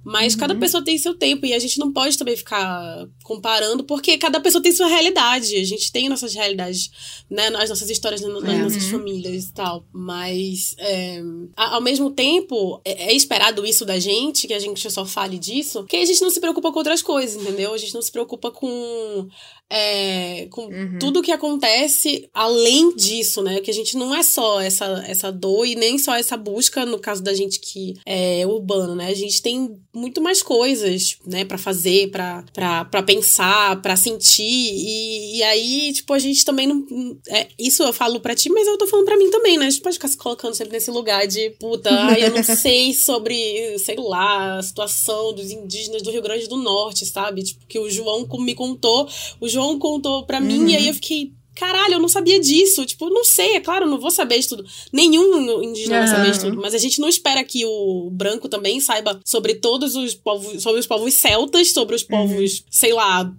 mas 0.03 0.33
uhum. 0.33 0.39
cada 0.39 0.55
pessoa 0.55 0.83
tem 0.83 0.97
seu 0.97 1.13
tempo 1.13 1.45
e 1.45 1.53
a 1.53 1.59
gente 1.59 1.79
não 1.79 1.91
pode 1.91 2.17
também 2.17 2.37
ficar 2.37 3.07
comparando, 3.23 3.83
porque 3.83 4.17
cada 4.17 4.39
pessoa 4.39 4.61
tem 4.61 4.71
sua 4.71 4.87
realidade. 4.87 5.55
A 5.55 5.65
gente 5.65 5.91
tem 5.91 6.07
nossas 6.07 6.33
realidades, 6.33 6.89
né? 7.29 7.47
As 7.57 7.69
nossas 7.69 7.89
histórias 7.89 8.21
nas 8.21 8.31
uhum. 8.31 8.63
nossas 8.63 8.85
famílias 8.85 9.45
e 9.45 9.53
tal. 9.53 9.85
Mas, 9.91 10.75
é, 10.77 11.21
ao 11.55 11.81
mesmo 11.81 12.11
tempo, 12.11 12.81
é, 12.85 13.11
é, 13.11 13.13
esperado 13.13 13.65
isso 13.65 13.85
da 13.85 13.99
gente, 13.99 14.47
que 14.47 14.53
a 14.53 14.59
gente 14.59 14.89
só 14.89 15.05
fale 15.05 15.37
disso, 15.37 15.83
que 15.83 15.97
a 15.97 16.05
gente 16.05 16.21
não 16.21 16.29
se 16.29 16.39
preocupa 16.39 16.71
com 16.71 16.79
outras 16.79 17.01
coisas, 17.01 17.41
entendeu? 17.41 17.73
A 17.73 17.77
gente 17.77 17.93
não 17.93 18.01
se 18.01 18.11
preocupa 18.11 18.49
com 18.49 19.27
é, 19.69 20.47
com 20.49 20.67
uhum. 20.67 20.97
tudo 20.99 21.21
que 21.21 21.31
acontece 21.31 22.29
além 22.33 22.95
disso, 22.95 23.41
né? 23.41 23.59
Que 23.59 23.71
a 23.71 23.73
gente 23.73 23.97
não 23.97 24.15
é 24.15 24.23
só 24.23 24.61
essa, 24.61 25.03
essa 25.05 25.31
dor 25.31 25.65
e 25.65 25.75
nem 25.75 25.97
só 25.97 26.15
essa 26.15 26.37
busca, 26.37 26.85
no 26.85 26.99
caso 26.99 27.21
da 27.21 27.33
gente 27.33 27.59
que 27.59 27.93
é 28.05 28.47
urbano, 28.47 28.95
né? 28.95 29.07
A 29.07 29.13
gente 29.13 29.41
tem 29.41 29.77
muito 29.97 30.21
mais 30.21 30.41
coisas, 30.41 31.17
né, 31.25 31.43
para 31.43 31.57
fazer, 31.57 32.09
para 32.09 33.03
pensar, 33.05 33.81
para 33.81 33.95
sentir. 33.95 34.43
E, 34.43 35.37
e 35.37 35.43
aí, 35.43 35.91
tipo, 35.93 36.13
a 36.13 36.19
gente 36.19 36.45
também 36.45 36.67
não. 36.67 36.85
É, 37.27 37.47
isso 37.57 37.83
eu 37.83 37.91
falo 37.91 38.19
para 38.19 38.35
ti, 38.35 38.49
mas 38.49 38.67
eu 38.67 38.77
tô 38.77 38.87
falando 38.87 39.05
para 39.05 39.17
mim 39.17 39.29
também, 39.29 39.57
né? 39.57 39.65
A 39.65 39.69
gente 39.69 39.81
pode 39.81 39.95
ficar 39.95 40.07
se 40.07 40.17
colocando 40.17 40.53
sempre 40.53 40.73
nesse 40.73 40.91
lugar 40.91 41.25
de 41.27 41.49
puta, 41.51 41.89
ai, 41.89 42.23
eu 42.23 42.31
não 42.31 42.43
sei 42.43 42.93
sobre, 42.93 43.77
sei 43.79 43.97
lá, 43.97 44.57
a 44.57 44.63
situação 44.63 45.33
dos 45.33 45.51
indígenas 45.51 46.01
do 46.01 46.11
Rio 46.11 46.21
Grande 46.21 46.47
do 46.47 46.57
Norte, 46.57 47.05
sabe? 47.05 47.43
Tipo, 47.43 47.65
que 47.67 47.79
o 47.79 47.89
João 47.89 48.27
me 48.39 48.53
contou, 48.53 49.07
o 49.39 49.47
João 49.47 49.79
contou 49.79 50.25
para 50.25 50.39
mim, 50.39 50.59
uhum. 50.59 50.67
e 50.69 50.75
aí 50.75 50.87
eu 50.87 50.93
fiquei, 50.93 51.33
caralho, 51.57 51.95
eu 51.95 51.99
não 51.99 52.07
sabia 52.07 52.39
disso. 52.39 52.85
Tipo, 52.85 53.09
não 53.09 53.23
sei, 53.23 53.55
é 53.55 53.59
claro, 53.59 53.85
não 53.85 53.99
vou 53.99 54.11
saber 54.11 54.39
de 54.39 54.47
tudo. 54.47 54.65
Nenhum 54.91 55.63
indígena 55.63 55.99
vai 55.99 56.07
saber 56.07 56.31
de 56.31 56.39
tudo. 56.39 56.61
Mas 56.61 56.73
a 56.73 56.77
gente 56.77 57.01
não 57.01 57.09
espera 57.09 57.43
que 57.43 57.65
o 57.65 58.09
branco 58.11 58.47
também 58.47 58.79
saiba 58.79 59.19
sobre 59.25 59.55
todos 59.55 59.95
os 59.95 60.13
povos, 60.13 60.61
sobre 60.61 60.79
os 60.79 60.87
povos 60.87 61.13
celtas, 61.15 61.71
sobre 61.71 61.95
os 61.95 62.03
povos, 62.03 62.59
uhum. 62.59 62.65
sei 62.69 62.93
lá, 62.93 63.31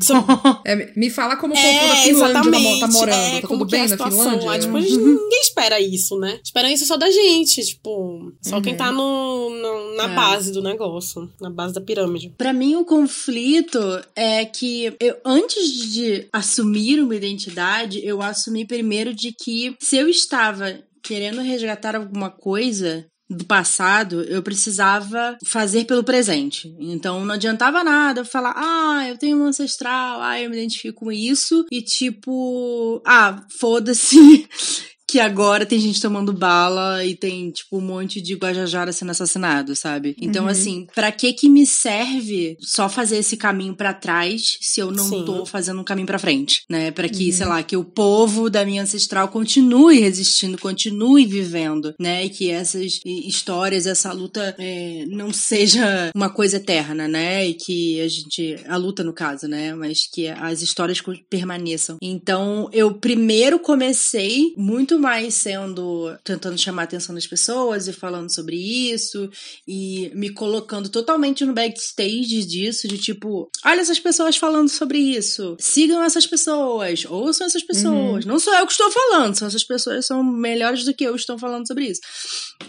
são... 0.00 0.24
É, 0.64 0.92
me 0.96 1.10
fala 1.10 1.36
como 1.36 1.54
o 1.54 1.56
povo 1.56 1.68
é, 1.68 1.88
da 1.88 1.96
Finlândia 1.96 2.34
tá, 2.34 2.86
tá 2.86 2.92
morando. 2.92 3.36
É, 3.36 3.40
tá 3.40 3.48
tudo 3.48 3.66
bem 3.66 3.82
é 3.82 3.88
na 3.88 3.96
Finlândia? 3.96 4.46
Lá, 4.46 4.58
tipo, 4.58 4.78
ninguém 4.78 5.40
espera 5.40 5.80
isso, 5.80 6.18
né? 6.18 6.40
Espera 6.44 6.70
isso 6.70 6.86
só 6.86 6.96
da 6.96 7.10
gente. 7.10 7.64
Tipo, 7.64 8.32
só 8.40 8.56
uhum. 8.56 8.62
quem 8.62 8.76
tá 8.76 8.92
no, 8.92 9.50
no 9.50 9.96
na 9.96 10.04
é. 10.04 10.14
base 10.14 10.52
do 10.52 10.62
negócio, 10.62 11.30
na 11.40 11.50
base 11.50 11.74
da 11.74 11.80
pirâmide. 11.80 12.34
Para 12.36 12.52
mim, 12.52 12.76
o 12.76 12.84
conflito 12.84 13.78
é 14.14 14.44
que 14.44 14.94
eu, 15.00 15.16
antes 15.24 15.92
de 15.92 16.28
assumir 16.32 17.00
uma 17.00 17.14
identidade, 17.14 18.04
eu 18.04 18.22
assumi 18.22 18.66
primeiro 18.66 19.14
de 19.14 19.32
que 19.32 19.74
se 19.80 19.96
eu 19.96 20.08
estava 20.08 20.78
querendo 21.02 21.40
resgatar 21.40 21.96
alguma 21.96 22.30
coisa, 22.30 23.04
do 23.36 23.44
passado, 23.44 24.22
eu 24.22 24.42
precisava 24.42 25.36
fazer 25.44 25.84
pelo 25.84 26.04
presente. 26.04 26.74
Então 26.78 27.24
não 27.24 27.34
adiantava 27.34 27.82
nada 27.82 28.24
falar, 28.24 28.54
ah, 28.56 29.08
eu 29.08 29.16
tenho 29.16 29.38
um 29.38 29.46
ancestral, 29.46 30.20
ah, 30.20 30.40
eu 30.40 30.50
me 30.50 30.56
identifico 30.56 31.00
com 31.04 31.12
isso, 31.12 31.66
e 31.70 31.82
tipo, 31.82 33.02
ah, 33.06 33.44
foda-se 33.58 34.46
que 35.12 35.20
agora 35.20 35.66
tem 35.66 35.78
gente 35.78 36.00
tomando 36.00 36.32
bala 36.32 37.04
e 37.04 37.14
tem, 37.14 37.50
tipo, 37.50 37.76
um 37.76 37.82
monte 37.82 38.18
de 38.18 38.34
Guajajara 38.34 38.94
sendo 38.94 39.10
assassinado, 39.10 39.76
sabe? 39.76 40.16
Então, 40.18 40.44
uhum. 40.44 40.50
assim, 40.50 40.86
para 40.94 41.12
que 41.12 41.34
que 41.34 41.50
me 41.50 41.66
serve 41.66 42.56
só 42.58 42.88
fazer 42.88 43.18
esse 43.18 43.36
caminho 43.36 43.76
para 43.76 43.92
trás 43.92 44.56
se 44.62 44.80
eu 44.80 44.90
não 44.90 45.04
Sim. 45.04 45.22
tô 45.26 45.44
fazendo 45.44 45.82
um 45.82 45.84
caminho 45.84 46.06
para 46.06 46.18
frente, 46.18 46.62
né? 46.66 46.90
Para 46.90 47.10
que, 47.10 47.26
uhum. 47.26 47.32
sei 47.32 47.46
lá, 47.46 47.62
que 47.62 47.76
o 47.76 47.84
povo 47.84 48.48
da 48.48 48.64
minha 48.64 48.84
ancestral 48.84 49.28
continue 49.28 50.00
resistindo, 50.00 50.56
continue 50.56 51.26
vivendo, 51.26 51.92
né? 52.00 52.24
E 52.24 52.30
que 52.30 52.50
essas 52.50 52.98
histórias, 53.04 53.86
essa 53.86 54.14
luta 54.14 54.54
é, 54.58 55.04
não 55.10 55.30
seja 55.30 56.10
uma 56.16 56.30
coisa 56.30 56.56
eterna, 56.56 57.06
né? 57.06 57.46
E 57.46 57.52
que 57.52 58.00
a 58.00 58.08
gente, 58.08 58.56
a 58.66 58.78
luta 58.78 59.04
no 59.04 59.12
caso, 59.12 59.46
né? 59.46 59.74
Mas 59.74 60.08
que 60.10 60.28
as 60.28 60.62
histórias 60.62 61.02
permaneçam. 61.28 61.98
Então, 62.00 62.70
eu 62.72 62.94
primeiro 62.94 63.58
comecei 63.58 64.54
muito 64.56 65.01
mais 65.02 65.34
sendo 65.34 66.16
tentando 66.24 66.56
chamar 66.56 66.82
a 66.82 66.84
atenção 66.84 67.14
das 67.14 67.26
pessoas 67.26 67.88
e 67.88 67.92
falando 67.92 68.32
sobre 68.32 68.56
isso 68.56 69.28
e 69.66 70.10
me 70.14 70.30
colocando 70.30 70.88
totalmente 70.88 71.44
no 71.44 71.52
backstage 71.52 72.44
disso, 72.44 72.86
de 72.86 72.96
tipo, 72.96 73.50
olha 73.64 73.80
essas 73.80 73.98
pessoas 73.98 74.36
falando 74.36 74.68
sobre 74.68 74.98
isso, 74.98 75.56
sigam 75.58 76.02
essas 76.02 76.26
pessoas, 76.26 77.04
ouçam 77.04 77.46
essas 77.46 77.62
pessoas. 77.62 78.24
Uhum. 78.24 78.32
Não 78.32 78.38
sou 78.38 78.54
eu 78.54 78.66
que 78.66 78.72
estou 78.72 78.90
falando, 78.90 79.36
são 79.36 79.48
essas 79.48 79.64
pessoas 79.64 80.06
são 80.06 80.22
melhores 80.22 80.84
do 80.84 80.94
que 80.94 81.04
eu 81.04 81.16
estão 81.16 81.38
falando 81.38 81.66
sobre 81.66 81.86
isso. 81.86 82.00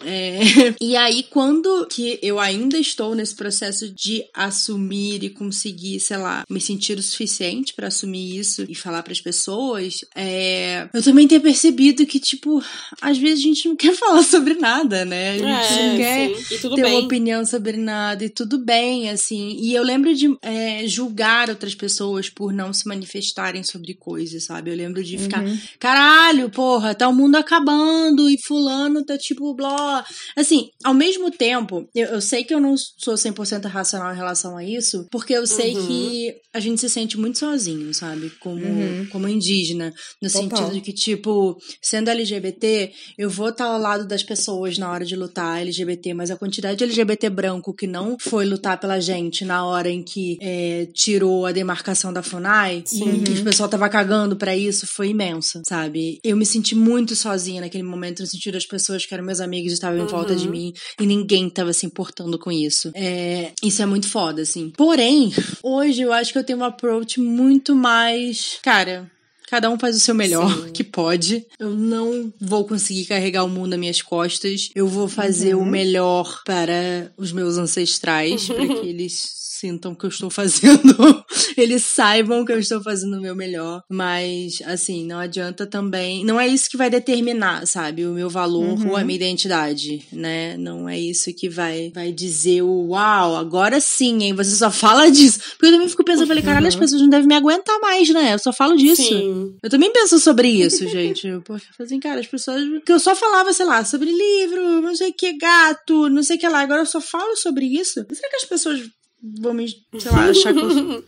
É... 0.04 0.40
e 0.82 0.96
aí, 0.96 1.24
quando 1.24 1.86
que 1.88 2.20
eu 2.22 2.40
ainda 2.40 2.78
estou 2.78 3.14
nesse 3.16 3.36
processo 3.36 3.90
de 3.90 4.24
assumir 4.34 5.24
e 5.24 5.30
conseguir, 5.30 6.00
sei 6.00 6.18
lá, 6.18 6.44
me 6.50 6.60
sentir 6.60 6.98
o 6.98 7.04
suficiente 7.04 7.74
para 7.74 7.88
assumir 7.88 8.38
isso 8.38 8.66
e 8.68 8.76
falar 8.76 9.04
para 9.04 9.14
as 9.14 9.22
pessoas, 9.22 10.04
é... 10.16 10.88
eu 10.94 11.04
também 11.04 11.28
tenho 11.28 11.42
percebido 11.42 12.06
que 12.06 12.20
tipo, 12.24 12.64
às 13.02 13.18
vezes 13.18 13.40
a 13.40 13.48
gente 13.48 13.68
não 13.68 13.76
quer 13.76 13.94
falar 13.98 14.24
sobre 14.24 14.56
nada, 14.56 15.06
né? 15.06 15.32
A 15.32 15.38
gente 15.38 15.44
é, 15.46 15.88
não 15.88 15.98
quer 15.98 16.60
ter 16.60 16.82
bem. 16.82 16.94
uma 16.94 17.06
opinião 17.06 17.46
sobre 17.46 17.78
nada 17.78 18.24
e 18.26 18.30
tudo 18.30 18.58
bem, 18.58 19.10
assim. 19.10 19.58
E 19.60 19.74
eu 19.74 19.84
lembro 19.84 20.14
de 20.16 20.36
é, 20.42 20.88
julgar 20.88 21.50
outras 21.50 21.76
pessoas 21.76 22.30
por 22.30 22.54
não 22.54 22.74
se 22.74 22.88
manifestarem 22.88 23.64
sobre 23.64 23.94
coisas, 23.94 24.46
sabe? 24.46 24.72
Eu 24.72 24.76
lembro 24.76 25.04
de 25.04 25.18
ficar, 25.18 25.44
uhum. 25.44 25.58
caralho, 25.80 26.50
porra, 26.50 26.96
tá 26.96 27.08
o 27.08 27.14
mundo 27.14 27.36
acabando 27.36 28.30
e 28.30 28.38
fulano 28.42 29.04
tá 29.04 29.18
tipo, 29.18 29.54
blá. 29.54 30.06
Assim, 30.36 30.70
ao 30.84 30.94
mesmo 30.94 31.30
tempo, 31.30 31.88
eu, 31.94 32.08
eu 32.08 32.22
sei 32.22 32.44
que 32.44 32.54
eu 32.54 32.60
não 32.60 32.76
sou 32.78 33.16
100% 33.16 33.66
racional 33.68 34.14
em 34.14 34.18
relação 34.18 34.58
a 34.58 34.64
isso, 34.64 35.08
porque 35.12 35.34
eu 35.34 35.46
sei 35.46 35.76
uhum. 35.76 35.88
que 35.88 36.36
a 36.54 36.60
gente 36.60 36.80
se 36.80 36.90
sente 36.90 37.18
muito 37.18 37.40
sozinho, 37.40 37.94
sabe? 37.94 38.32
Como, 38.40 38.64
uhum. 38.64 39.08
como 39.12 39.28
indígena. 39.28 39.94
No 40.22 40.30
Total. 40.30 40.42
sentido 40.42 40.74
de 40.74 40.82
que, 40.82 40.94
tipo, 40.94 41.58
sendo 41.82 42.10
LGBT, 42.14 42.92
eu 43.18 43.30
vou 43.30 43.50
estar 43.50 43.66
ao 43.66 43.80
lado 43.80 44.06
das 44.08 44.24
pessoas 44.24 44.78
na 44.78 44.90
hora 44.92 45.06
de 45.06 45.16
lutar 45.16 45.62
LGBT, 45.62 46.14
mas 46.14 46.32
a 46.32 46.36
quantidade 46.36 46.78
de 46.78 46.84
LGBT 46.84 47.30
branco 47.30 47.74
que 47.74 47.88
não 47.88 48.18
foi 48.20 48.46
lutar 48.46 48.80
pela 48.80 49.00
gente 49.00 49.44
na 49.46 49.66
hora 49.66 49.90
em 49.90 50.02
que 50.02 50.38
é, 50.42 50.88
tirou 50.94 51.46
a 51.46 51.52
demarcação 51.52 52.14
da 52.14 52.24
FUNAI 52.24 52.84
Sim. 52.86 53.16
e 53.16 53.24
que 53.24 53.32
o 53.42 53.44
pessoal 53.44 53.70
tava 53.70 53.90
cagando 53.90 54.36
para 54.36 54.56
isso 54.56 54.88
foi 54.88 55.10
imensa, 55.10 55.62
sabe? 55.68 56.20
Eu 56.24 56.38
me 56.38 56.46
senti 56.46 56.76
muito 56.76 57.16
sozinha 57.16 57.62
naquele 57.62 57.84
momento, 57.84 58.22
no 58.22 58.28
sentido 58.28 58.54
das 58.54 58.66
pessoas 58.66 59.06
que 59.06 59.14
eram 59.14 59.24
meus 59.24 59.40
amigos 59.40 59.74
estavam 59.74 60.00
uhum. 60.00 60.06
em 60.06 60.08
volta 60.08 60.36
de 60.36 60.46
uhum. 60.46 60.52
mim 60.52 60.74
e 61.00 61.06
ninguém 61.06 61.50
tava 61.50 61.74
se 61.74 61.86
importando 61.86 62.38
com 62.40 62.52
isso. 62.52 62.92
É, 62.96 63.52
isso 63.62 63.82
é 63.82 63.86
muito 63.86 64.08
foda, 64.08 64.42
assim. 64.42 64.72
Porém, 64.76 65.32
hoje 65.62 66.02
eu 66.02 66.14
acho 66.14 66.32
que 66.32 66.38
eu 66.38 66.44
tenho 66.44 66.60
um 66.60 66.64
approach 66.64 67.20
muito 67.20 67.76
mais. 67.76 68.60
Cara, 68.62 69.10
Cada 69.54 69.70
um 69.70 69.78
faz 69.78 69.96
o 69.96 70.00
seu 70.00 70.16
melhor 70.16 70.52
Sim. 70.52 70.72
que 70.72 70.84
pode. 70.84 71.46
Eu 71.60 71.70
não 71.70 72.34
vou 72.42 72.66
conseguir 72.66 73.06
carregar 73.06 73.44
o 73.44 73.48
mundo 73.48 73.68
nas 73.68 73.80
minhas 73.80 74.02
costas. 74.02 74.72
Eu 74.74 74.88
vou 74.88 75.08
fazer 75.08 75.54
uhum. 75.54 75.62
o 75.62 75.66
melhor 75.68 76.42
para 76.44 77.14
os 77.16 77.32
meus 77.32 77.60
ancestrais, 77.60 78.48
para 78.48 78.66
que 78.66 78.88
eles 78.88 79.43
sintam 79.64 79.96
que 79.96 80.06
eu 80.06 80.10
estou 80.10 80.30
fazendo, 80.30 81.24
eles 81.56 81.84
saibam 81.84 82.44
que 82.44 82.52
eu 82.52 82.60
estou 82.60 82.84
fazendo 82.84 83.18
o 83.18 83.22
meu 83.22 83.34
melhor. 83.34 83.82
Mas, 83.90 84.62
assim, 84.66 85.06
não 85.06 85.20
adianta 85.20 85.66
também. 85.66 86.26
Não 86.26 86.38
é 86.38 86.46
isso 86.46 86.70
que 86.70 86.76
vai 86.76 86.90
determinar, 86.90 87.66
sabe, 87.66 88.06
o 88.06 88.14
meu 88.14 88.30
valor 88.30 88.78
uhum. 88.78 88.90
ou 88.90 88.98
a 88.98 89.04
minha 89.06 89.16
identidade, 89.16 90.06
né? 90.12 90.58
Não 90.58 90.90
é 90.90 91.00
isso 91.00 91.34
que 91.34 91.48
vai, 91.48 91.92
vai 91.96 92.12
dizer 92.12 92.62
o 92.62 92.90
uau, 92.90 93.38
agora 93.38 93.80
sim, 93.80 94.24
hein? 94.24 94.34
Você 94.34 94.52
só 94.52 94.70
fala 94.70 95.10
disso. 95.10 95.40
Porque 95.52 95.68
eu 95.68 95.72
também 95.72 95.88
fico 95.88 96.04
pensando, 96.04 96.28
falei, 96.28 96.44
caralho, 96.44 96.68
as 96.68 96.74
uhum. 96.74 96.82
pessoas 96.82 97.02
não 97.02 97.10
devem 97.10 97.28
me 97.28 97.36
aguentar 97.36 97.80
mais, 97.80 98.10
né? 98.10 98.34
Eu 98.34 98.40
só 98.40 98.52
falo 98.52 98.76
disso. 98.76 99.02
Sim. 99.02 99.56
Eu 99.64 99.70
também 99.70 99.94
penso 99.94 100.20
sobre 100.20 100.50
isso, 100.50 100.86
gente. 100.90 101.26
Porque, 101.46 101.66
assim, 101.80 102.02
cara, 102.02 102.20
as 102.20 102.28
pessoas. 102.28 102.62
Que 102.86 102.92
eu 102.92 103.00
só 103.00 103.16
falava, 103.16 103.54
sei 103.54 103.66
lá, 103.66 103.86
sobre 103.86 104.12
livro, 104.12 104.82
não 104.82 104.94
sei 104.94 105.12
o 105.12 105.14
que, 105.14 105.38
gato, 105.38 106.10
não 106.10 106.22
sei 106.22 106.36
o 106.36 106.40
que 106.40 106.48
lá. 106.50 106.60
Agora 106.60 106.82
eu 106.82 106.86
só 106.86 107.00
falo 107.00 107.38
sobre 107.38 107.66
isso. 107.66 108.06
Será 108.12 108.30
que 108.30 108.36
as 108.36 108.46
pessoas 108.46 108.82
vão 109.24 109.54
me, 109.54 109.70
sei 109.70 110.12
lá, 110.12 110.30
achar 110.30 110.54
que 110.54 110.60
eu 110.60 111.04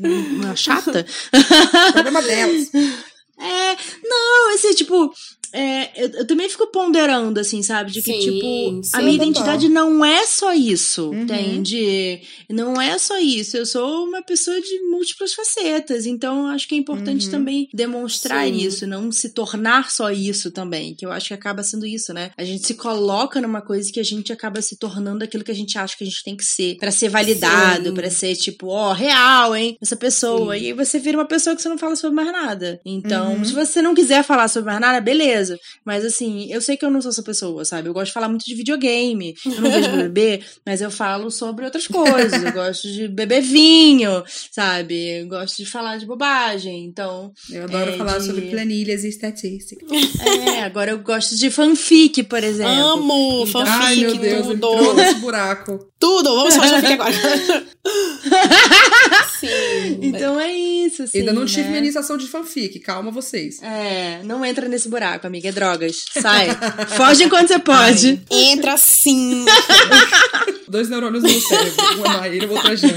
uma 0.00 0.56
chata. 0.56 1.06
Problema 1.92 2.20
delas. 2.22 2.74
É, 2.74 3.76
não, 4.04 4.54
assim, 4.54 4.74
tipo, 4.74 5.12
é, 5.52 5.90
eu, 6.02 6.08
eu, 6.10 6.26
também 6.26 6.48
fico 6.48 6.66
ponderando, 6.68 7.38
assim, 7.38 7.62
sabe? 7.62 7.90
De 7.92 8.00
que, 8.00 8.12
sim, 8.12 8.20
tipo, 8.20 8.82
sim, 8.82 8.90
a 8.94 9.02
minha 9.02 9.14
identidade 9.14 9.68
não 9.68 10.02
é 10.02 10.26
só 10.26 10.54
isso, 10.54 11.10
uhum. 11.10 11.22
entende? 11.22 12.22
Não 12.48 12.80
é 12.80 12.98
só 12.98 13.18
isso. 13.18 13.56
Eu 13.56 13.66
sou 13.66 14.06
uma 14.06 14.22
pessoa 14.22 14.58
de 14.60 14.80
múltiplas 14.90 15.34
facetas. 15.34 16.06
Então, 16.06 16.46
acho 16.46 16.66
que 16.66 16.74
é 16.74 16.78
importante 16.78 17.26
uhum. 17.26 17.30
também 17.30 17.68
demonstrar 17.72 18.46
sim. 18.46 18.56
isso, 18.56 18.86
não 18.86 19.12
se 19.12 19.30
tornar 19.30 19.90
só 19.90 20.10
isso 20.10 20.50
também. 20.50 20.94
Que 20.94 21.04
eu 21.04 21.12
acho 21.12 21.28
que 21.28 21.34
acaba 21.34 21.62
sendo 21.62 21.84
isso, 21.84 22.14
né? 22.14 22.30
A 22.36 22.44
gente 22.44 22.66
se 22.66 22.74
coloca 22.74 23.40
numa 23.40 23.60
coisa 23.60 23.92
que 23.92 24.00
a 24.00 24.04
gente 24.04 24.32
acaba 24.32 24.62
se 24.62 24.76
tornando 24.76 25.22
aquilo 25.22 25.44
que 25.44 25.50
a 25.50 25.54
gente 25.54 25.76
acha 25.76 25.96
que 25.96 26.04
a 26.04 26.06
gente 26.06 26.24
tem 26.24 26.36
que 26.36 26.44
ser. 26.44 26.76
para 26.78 26.90
ser 26.90 27.10
validado, 27.10 27.92
para 27.92 28.10
ser, 28.10 28.34
tipo, 28.36 28.68
ó, 28.68 28.90
oh, 28.90 28.92
real, 28.94 29.54
hein? 29.54 29.76
Essa 29.82 29.96
pessoa. 29.96 30.56
E 30.56 30.68
aí 30.68 30.72
você 30.72 30.98
vira 30.98 31.18
uma 31.18 31.26
pessoa 31.26 31.54
que 31.54 31.60
você 31.60 31.68
não 31.68 31.78
fala 31.78 31.94
sobre 31.94 32.16
mais 32.16 32.32
nada. 32.32 32.80
Então, 32.86 33.34
uhum. 33.34 33.44
se 33.44 33.52
você 33.52 33.82
não 33.82 33.94
quiser 33.94 34.24
falar 34.24 34.48
sobre 34.48 34.70
mais 34.70 34.80
nada, 34.80 35.00
beleza 35.00 35.41
beleza. 35.42 35.58
Mas 35.84 36.04
assim, 36.04 36.50
eu 36.50 36.60
sei 36.60 36.76
que 36.76 36.84
eu 36.84 36.90
não 36.90 37.02
sou 37.02 37.10
essa 37.10 37.22
pessoa, 37.22 37.64
sabe? 37.64 37.88
Eu 37.88 37.92
gosto 37.92 38.06
de 38.06 38.12
falar 38.12 38.28
muito 38.28 38.44
de 38.44 38.54
videogame. 38.54 39.34
Eu 39.44 39.60
não 39.60 39.70
vejo 39.70 39.90
bebê, 39.96 40.40
mas 40.64 40.80
eu 40.80 40.90
falo 40.90 41.30
sobre 41.30 41.64
outras 41.64 41.86
coisas. 41.86 42.42
Eu 42.42 42.52
gosto 42.52 42.88
de 42.88 43.08
beber 43.08 43.42
vinho, 43.42 44.22
sabe? 44.50 45.20
Eu 45.20 45.28
gosto 45.28 45.56
de 45.56 45.66
falar 45.66 45.98
de 45.98 46.06
bobagem. 46.06 46.84
Então. 46.84 47.32
Eu 47.50 47.64
adoro 47.64 47.90
é, 47.90 47.96
falar 47.96 48.18
de... 48.18 48.26
sobre 48.26 48.42
planilhas 48.42 49.04
e 49.04 49.08
estatísticas. 49.08 49.90
É, 50.46 50.62
agora 50.62 50.92
eu 50.92 50.98
gosto 50.98 51.36
de 51.36 51.50
fanfic, 51.50 52.22
por 52.24 52.42
exemplo. 52.42 52.72
Amo! 52.72 53.44
Então, 53.46 53.64
fanfic, 53.64 53.82
Ai, 53.82 53.96
meu 53.96 54.16
Deus, 54.16 54.46
tudo. 54.46 54.94
nesse 54.94 55.14
buraco. 55.16 55.78
Tudo! 55.98 56.34
Vamos 56.34 56.54
falar 56.54 56.80
de 56.80 56.86
fanfic 56.86 56.92
agora. 56.94 57.66
Sim. 59.40 59.98
Então 60.02 60.38
é 60.38 60.52
isso. 60.52 61.02
Assim, 61.02 61.18
Ainda 61.18 61.32
não 61.32 61.44
tive 61.44 61.62
né? 61.62 61.68
minha 61.68 61.78
iniciação 61.80 62.16
de 62.16 62.26
fanfic, 62.28 62.78
calma 62.80 63.10
vocês. 63.10 63.60
É, 63.62 64.20
não 64.24 64.44
entra 64.44 64.68
nesse 64.68 64.88
buraco, 64.88 65.26
amiga. 65.26 65.48
É 65.48 65.52
drogas. 65.52 66.04
Sai. 66.20 66.48
Foge 66.96 67.24
enquanto 67.24 67.48
você 67.48 67.58
pode. 67.58 68.20
Ai, 68.30 68.38
entra 68.52 68.76
sim. 68.76 69.44
dois 70.68 70.88
neurônios 70.88 71.24
no 71.24 71.40
cérebro. 71.40 72.00
Um 72.00 72.06
é 72.06 72.18
Maíra, 72.18 72.46
o 72.46 72.52
outro 72.52 72.72
é 72.72 72.76
Jane. 72.76 72.94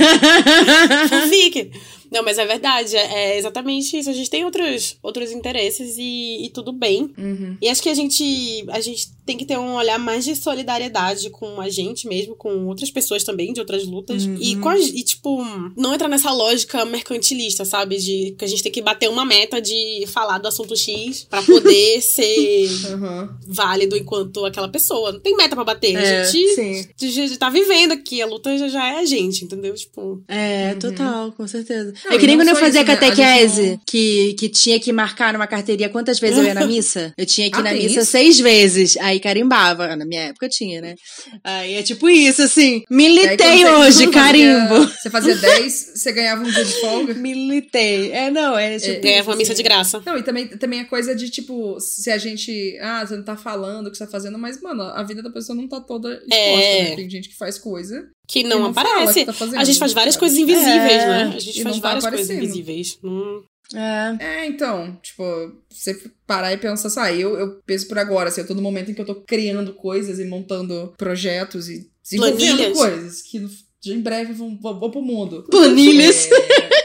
Fique. 1.30 1.72
Não, 2.12 2.24
mas 2.24 2.38
é 2.38 2.46
verdade, 2.46 2.96
é, 2.96 3.34
é 3.34 3.38
exatamente 3.38 3.98
isso. 3.98 4.10
A 4.10 4.14
gente 4.14 4.30
tem 4.30 4.44
outros, 4.46 4.98
outros 5.02 5.32
interesses 5.32 5.96
e, 5.98 6.46
e 6.46 6.50
tudo 6.50 6.72
bem. 6.72 7.14
Uhum. 7.18 7.58
E 7.62 7.68
acho 7.70 7.82
que 7.82 7.90
a 7.90 7.94
gente, 7.94 8.66
a 8.70 8.80
gente 8.80 9.08
tem 9.26 9.38
que 9.38 9.46
ter 9.46 9.58
um 9.58 9.74
olhar 9.74 9.98
mais 9.98 10.24
de 10.24 10.36
solidariedade 10.36 11.30
com 11.30 11.60
a 11.60 11.68
gente 11.70 12.08
mesmo, 12.08 12.36
com 12.36 12.68
outras 12.68 12.92
pessoas 12.92 13.24
também, 13.24 13.54
de 13.54 13.60
outras 13.60 13.86
lutas. 13.86 14.26
Uhum. 14.26 14.38
E, 14.40 14.56
com 14.58 14.70
a, 14.70 14.78
e, 14.78 15.04
tipo, 15.04 15.44
não 15.76 15.94
entrar 15.94 16.08
nessa 16.08 16.32
lógica 16.32 16.86
mercantilista, 16.86 17.66
sabe? 17.66 17.98
De 17.98 18.36
que 18.38 18.46
a 18.46 18.48
gente 18.48 18.62
tem 18.62 18.72
que 18.72 18.82
bater 18.82 19.10
uma 19.10 19.26
meta 19.26 19.60
de 19.62 20.06
falar 20.08 20.38
do 20.38 20.48
assunto 20.48 20.76
X 20.76 21.26
pra 21.30 21.42
poder 21.42 22.02
ser 22.04 22.70
Uhum. 22.86 23.30
válido 23.48 23.98
enquanto 23.98 24.46
aquela 24.46 24.70
pessoa. 24.70 25.12
Não 25.12 25.20
tem 25.20 25.36
meta 25.36 25.56
pra 25.56 25.64
bater. 25.64 25.96
É, 25.96 26.22
a 26.22 26.24
gente, 26.26 26.86
gente 27.00 27.38
tá 27.38 27.50
vivendo 27.50 27.94
aqui, 27.94 28.22
a 28.22 28.26
luta 28.28 28.56
já, 28.58 28.68
já 28.68 28.88
é 28.88 29.00
a 29.00 29.06
gente, 29.06 29.44
entendeu? 29.44 29.74
Tipo. 29.74 30.24
É, 30.28 30.76
total, 30.76 31.32
com 31.32 31.48
certeza. 31.48 31.94
Não, 32.04 32.12
é 32.12 32.18
que 32.18 32.28
nem 32.28 32.36
quando 32.38 32.50
eu 32.50 32.56
fazia 32.56 32.82
isso, 32.82 32.90
né? 32.92 32.96
Gente 32.96 33.00
catequese, 33.16 33.70
não- 33.72 33.80
que, 33.86 34.34
que 34.38 34.50
tinha 34.50 34.80
que 34.80 34.92
marcar 34.92 35.32
numa 35.34 35.48
carteirinha 35.48 35.90
quantas 35.90 36.20
vezes 36.20 36.38
eu 36.38 36.44
ia 36.44 36.54
na 36.54 36.66
missa. 36.68 37.14
Eu 37.18 37.26
tinha 37.26 37.50
que 37.50 37.58
ir 37.58 37.60
Ah, 37.60 37.64
na 37.64 37.74
missa 37.74 38.02
isso? 38.02 38.12
seis 38.12 38.40
vezes. 38.40 38.98
Aí 38.98 39.20
carimbava. 39.20 39.96
Na 39.96 40.06
minha 40.06 40.24
época 40.24 40.48
tinha, 40.50 40.82
né? 40.82 40.96
Aí 41.44 41.76
é 41.76 41.84
tipo 41.84 42.10
isso, 42.10 42.42
assim. 42.42 42.76
Aí, 42.76 42.84
Militei 42.90 43.58
você- 43.64 43.66
hoje, 43.70 43.98
você 44.06 44.06
fazia- 44.06 44.12
carimbo. 44.12 44.88
Você 44.88 45.10
fazia 45.10 45.36
10, 45.36 45.92
você 45.96 46.12
ganhava 46.12 46.42
um 46.44 46.52
dia 46.52 46.66
de 46.66 46.74
folga. 46.82 47.14
Militei. 47.16 48.12
É, 48.12 48.30
não, 48.32 48.58
é 48.58 48.78
tipo. 48.80 49.02
Ganhava 49.02 49.32
uma 49.32 49.38
missa 49.38 49.54
de 49.54 49.64
graça. 49.64 50.02
Não, 50.06 50.18
e 50.18 50.24
também, 50.24 50.48
também 50.48 50.82
a 50.82 50.86
coisa 50.86 51.16
de, 51.16 51.30
tipo, 51.30 51.80
se 51.80 52.10
a 52.12 52.18
gente. 52.18 52.78
Ah, 52.82 53.06
você 53.06 53.16
não 53.16 53.24
tá 53.24 53.36
falando 53.38 53.88
o 53.88 53.92
que 53.92 53.98
você 53.98 54.06
tá 54.06 54.12
fazendo, 54.12 54.38
mas, 54.38 54.62
mano, 54.62 54.84
a 54.84 55.04
vida 55.04 55.22
da 55.22 55.30
pessoa 55.30 55.56
não 55.56 55.68
tá 55.68 55.80
toda 55.82 56.10
exposta, 56.14 56.36
É. 56.36 56.84
né? 56.90 56.96
Tem 56.96 57.10
gente 57.10 57.30
que 57.30 57.36
faz 57.38 57.58
coisa. 57.58 58.04
Que 58.28 58.44
não, 58.44 58.60
não 58.60 58.74
fala 58.74 58.90
aparece. 58.90 59.26
que 59.26 59.32
tá 59.32 59.60
a 59.60 59.64
gente 59.64 59.80
faz 59.80 59.94
várias 59.94 60.18
coisas 60.18 60.38
invisíveis, 60.38 61.04
É, 61.04 61.08
né? 61.08 61.34
A 61.36 61.40
gente 61.40 61.64
faz 61.64 61.76
tá 61.80 61.82
várias 61.82 62.06
coisas 62.06 62.30
invisíveis. 62.30 63.00
Hum. 63.04 63.44
É. 63.74 64.16
É, 64.20 64.46
então, 64.46 64.98
tipo, 65.02 65.24
você 65.70 66.00
parar 66.28 66.54
e 66.54 66.58
pensar 66.58 66.88
assim, 66.88 67.00
ah, 67.00 67.14
eu, 67.14 67.38
eu 67.38 67.60
penso 67.66 67.88
por 67.88 67.98
agora, 67.98 68.30
assim, 68.30 68.42
eu 68.42 68.48
tô 68.48 68.54
no 68.54 68.62
momento 68.62 68.92
em 68.92 68.94
que 68.94 69.02
eu 69.02 69.06
tô 69.06 69.16
criando 69.16 69.74
coisas 69.74 70.20
e 70.20 70.26
montando 70.26 70.94
projetos 70.98 71.68
e 71.70 71.90
desenvolvendo 72.04 72.58
Planilhas. 72.58 72.78
coisas 72.78 73.22
que 73.24 73.48
em 73.88 74.00
breve 74.02 74.34
vão, 74.34 74.58
vão, 74.60 74.80
vão 74.80 74.92
pro 74.92 75.02
mundo. 75.02 75.44
Planilhas. 75.50 76.28
É... 76.32 76.76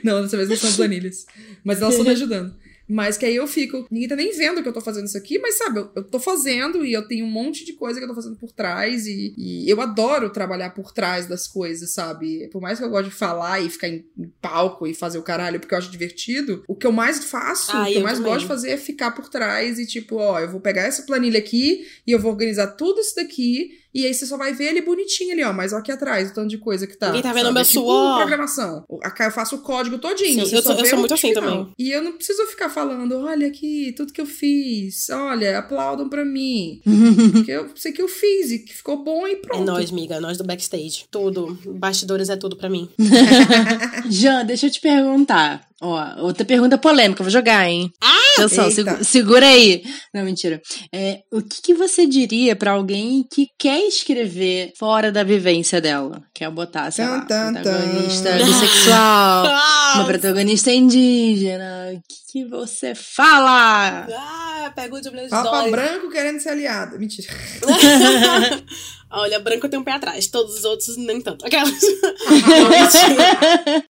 não, 0.02 0.22
dessa 0.22 0.36
vez 0.36 0.48
não 0.48 0.56
são 0.56 0.72
planilhas. 0.74 1.26
Mas 1.64 1.80
elas 1.80 1.94
estão 1.94 2.04
me 2.04 2.12
ajudando. 2.12 2.54
Mas 2.90 3.16
que 3.16 3.24
aí 3.24 3.36
eu 3.36 3.46
fico, 3.46 3.86
ninguém 3.90 4.08
tá 4.08 4.16
nem 4.16 4.36
vendo 4.36 4.62
que 4.62 4.68
eu 4.68 4.72
tô 4.72 4.80
fazendo 4.80 5.06
isso 5.06 5.16
aqui, 5.16 5.38
mas 5.38 5.56
sabe, 5.56 5.78
eu, 5.80 5.90
eu 5.94 6.02
tô 6.04 6.18
fazendo 6.18 6.84
e 6.84 6.92
eu 6.92 7.06
tenho 7.06 7.24
um 7.24 7.30
monte 7.30 7.64
de 7.64 7.72
coisa 7.74 7.98
que 7.98 8.04
eu 8.04 8.08
tô 8.08 8.14
fazendo 8.14 8.36
por 8.36 8.50
trás 8.50 9.06
e, 9.06 9.32
e 9.38 9.70
eu 9.70 9.80
adoro 9.80 10.30
trabalhar 10.30 10.70
por 10.70 10.92
trás 10.92 11.26
das 11.26 11.46
coisas, 11.46 11.92
sabe? 11.92 12.48
Por 12.48 12.60
mais 12.60 12.78
que 12.78 12.84
eu 12.84 12.90
goste 12.90 13.10
de 13.10 13.14
falar 13.16 13.60
e 13.60 13.70
ficar 13.70 13.88
em, 13.88 14.04
em 14.18 14.32
palco 14.42 14.86
e 14.86 14.92
fazer 14.94 15.18
o 15.18 15.22
caralho 15.22 15.60
porque 15.60 15.72
eu 15.74 15.78
acho 15.78 15.90
divertido, 15.90 16.64
o 16.66 16.74
que 16.74 16.86
eu 16.86 16.92
mais 16.92 17.24
faço, 17.24 17.70
Ah, 17.76 17.82
o 17.82 17.86
que 17.86 17.92
eu 17.92 17.96
eu 17.98 18.02
mais 18.02 18.18
também. 18.18 18.32
gosto 18.32 18.42
de 18.42 18.48
fazer 18.48 18.70
é 18.70 18.76
ficar 18.76 19.12
por 19.12 19.28
trás 19.28 19.78
e 19.78 19.86
tipo, 19.86 20.16
ó, 20.16 20.40
eu 20.40 20.50
vou 20.50 20.60
pegar 20.60 20.82
essa 20.82 21.02
planilha 21.02 21.38
aqui 21.38 21.86
e 22.06 22.10
eu 22.12 22.18
vou 22.18 22.32
organizar 22.32 22.66
tudo 22.68 23.00
isso 23.00 23.14
daqui 23.14 23.78
e 23.94 24.06
aí 24.06 24.14
você 24.14 24.24
só 24.26 24.36
vai 24.36 24.52
ver 24.52 24.64
ele 24.66 24.82
bonitinho 24.82 25.32
ali, 25.32 25.42
ó, 25.44 25.52
mas 25.52 25.72
ó 25.72 25.76
aqui 25.78 25.90
atrás, 25.92 26.30
o 26.30 26.34
tanto 26.34 26.48
de 26.48 26.58
coisa 26.58 26.86
que 26.86 26.96
tá. 26.96 27.06
Ninguém 27.08 27.22
tá 27.22 27.32
vendo 27.32 27.42
sabe? 27.44 27.54
meu 27.54 27.62
É 27.62 27.64
tipo 27.64 27.80
suor. 27.80 28.16
programação. 28.18 28.84
Eu 28.88 29.30
faço 29.30 29.56
o 29.56 29.58
código 29.60 29.98
todinho. 29.98 30.44
Sim, 30.44 30.50
você 30.50 30.56
eu 30.56 30.62
só 30.62 30.70
sou- 30.70 30.78
eu 30.78 30.82
vê 30.84 30.88
sou 30.90 30.98
muito 30.98 31.14
assim 31.14 31.28
final. 31.34 31.42
também. 31.50 31.72
E 31.78 31.90
eu 31.90 32.02
não 32.02 32.12
preciso 32.12 32.46
ficar 32.46 32.68
falando, 32.68 33.16
olha 33.18 33.46
aqui, 33.46 33.92
tudo 33.96 34.12
que 34.12 34.20
eu 34.20 34.26
fiz. 34.26 35.08
Olha, 35.10 35.58
aplaudam 35.58 36.08
pra 36.08 36.24
mim. 36.24 36.80
Porque 37.32 37.50
eu 37.50 37.70
sei 37.76 37.92
que 37.92 38.00
eu 38.02 38.08
fiz 38.08 38.50
e 38.52 38.58
que 38.60 38.74
ficou 38.74 39.02
bom 39.02 39.26
e 39.26 39.32
É 39.32 39.36
pronto. 39.36 39.64
nós, 39.64 39.90
miga, 39.90 40.20
nós 40.20 40.38
do 40.38 40.44
backstage. 40.44 41.04
Tudo. 41.10 41.58
Bastidores 41.66 42.28
é 42.28 42.36
tudo 42.36 42.56
pra 42.56 42.68
mim. 42.70 42.88
Jean, 44.08 44.44
deixa 44.44 44.66
eu 44.66 44.70
te 44.70 44.80
perguntar. 44.80 45.68
Ó, 45.82 46.22
outra 46.24 46.44
pergunta 46.44 46.76
polêmica, 46.76 47.22
vou 47.22 47.30
jogar, 47.30 47.66
hein? 47.68 47.90
Atenção, 48.36 48.68
Eita. 48.68 48.74
segu- 48.74 49.04
segura 49.04 49.46
aí. 49.46 49.82
Não, 50.14 50.22
mentira. 50.24 50.60
É, 50.92 51.20
o 51.32 51.40
que, 51.42 51.62
que 51.62 51.74
você 51.74 52.06
diria 52.06 52.54
pra 52.54 52.72
alguém 52.72 53.24
que 53.32 53.46
quer 53.58 53.80
escrever 53.88 54.72
fora 54.78 55.10
da 55.10 55.22
vivência 55.24 55.80
dela? 55.80 56.22
Quer 56.34 56.50
botar, 56.50 56.90
sei 56.90 57.06
lá, 57.06 57.20
tan, 57.22 57.54
protagonista 57.54 58.30
tan. 58.30 58.44
bissexual, 58.44 59.44
uma 59.46 60.02
Ah, 60.02 60.04
protagonista 60.06 60.70
indígena. 60.70 61.92
O 61.94 61.96
que, 61.96 62.32
que 62.32 62.44
você 62.44 62.94
fala? 62.94 64.06
ah 64.14 64.72
pergunta 64.76 65.02
de 65.02 65.10
mulheres 65.10 65.30
Papa 65.30 65.62
dói. 65.62 65.70
branco 65.70 66.10
querendo 66.10 66.38
ser 66.40 66.50
aliado. 66.50 66.98
Mentira. 66.98 67.28
Olha, 69.10 69.40
branco 69.40 69.68
tem 69.68 69.80
um 69.80 69.82
pé 69.82 69.92
atrás, 69.92 70.28
todos 70.28 70.58
os 70.58 70.64
outros 70.64 70.96
nem 70.96 71.20
tanto. 71.20 71.44
Aquelas. 71.50 71.74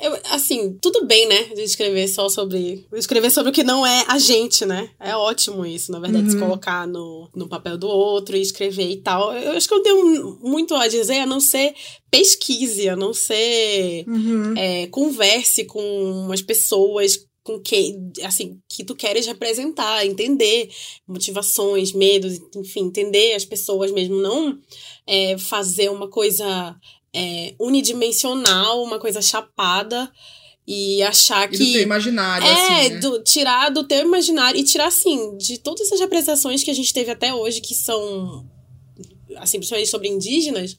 Eu, 0.00 0.16
assim, 0.30 0.78
tudo 0.80 1.04
bem, 1.06 1.26
né? 1.26 1.44
De 1.54 1.62
escrever 1.62 2.06
só 2.08 2.28
sobre. 2.28 2.86
Escrever 2.92 3.30
sobre 3.30 3.50
o 3.50 3.52
que 3.52 3.64
não 3.64 3.84
é 3.86 4.04
a 4.06 4.18
gente, 4.18 4.64
né? 4.64 4.90
É 5.00 5.16
ótimo 5.16 5.66
isso, 5.66 5.90
na 5.90 5.98
verdade, 5.98 6.28
se 6.30 6.34
Uhum. 6.36 6.40
colocar 6.40 6.86
no, 6.86 7.28
no 7.34 7.48
papel 7.48 7.76
do 7.76 7.88
outro 7.88 8.36
e 8.36 8.40
escrever 8.40 8.88
e 8.90 8.98
tal. 8.98 9.32
Eu 9.36 9.52
acho 9.52 9.66
que 9.66 9.74
eu 9.74 9.82
tenho 9.82 10.38
muito 10.42 10.74
a 10.74 10.86
dizer 10.86 11.20
a 11.20 11.26
não 11.26 11.40
ser 11.40 11.74
pesquise, 12.10 12.88
a 12.88 12.94
não 12.96 13.12
ser 13.12 14.04
Uhum. 14.06 14.54
é, 14.56 14.86
converse 14.88 15.64
com 15.64 16.30
as 16.32 16.42
pessoas 16.42 17.26
com 17.42 17.58
que, 17.58 17.96
assim, 18.24 18.58
que 18.68 18.84
tu 18.84 18.94
queres 18.94 19.26
representar, 19.26 20.04
entender 20.04 20.68
motivações, 21.06 21.92
medos, 21.94 22.38
enfim, 22.54 22.80
entender 22.84 23.32
as 23.34 23.44
pessoas 23.44 23.90
mesmo, 23.90 24.16
não 24.16 24.58
é, 25.06 25.36
fazer 25.38 25.88
uma 25.90 26.08
coisa 26.10 26.76
é, 27.18 27.54
unidimensional, 27.58 28.82
uma 28.82 28.98
coisa 28.98 29.20
chapada 29.20 30.10
e 30.66 31.02
achar 31.02 31.48
E 31.48 31.52
do 31.52 31.58
teu 31.58 31.72
que 31.72 31.80
imaginário, 31.80 32.46
é, 32.46 32.52
assim, 32.52 32.94
né? 32.94 33.00
do- 33.00 33.22
tirar 33.22 33.70
do 33.70 33.84
teu 33.84 34.00
imaginário 34.00 34.60
e 34.60 34.64
tirar, 34.64 34.88
assim, 34.88 35.36
de 35.38 35.58
todas 35.58 35.86
essas 35.86 35.98
representações 36.00 36.62
que 36.62 36.70
a 36.70 36.74
gente 36.74 36.92
teve 36.92 37.10
até 37.10 37.32
hoje, 37.32 37.60
que 37.62 37.74
são, 37.74 38.44
assim, 39.36 39.56
principalmente 39.58 39.88
sobre 39.90 40.08
indígenas, 40.08 40.76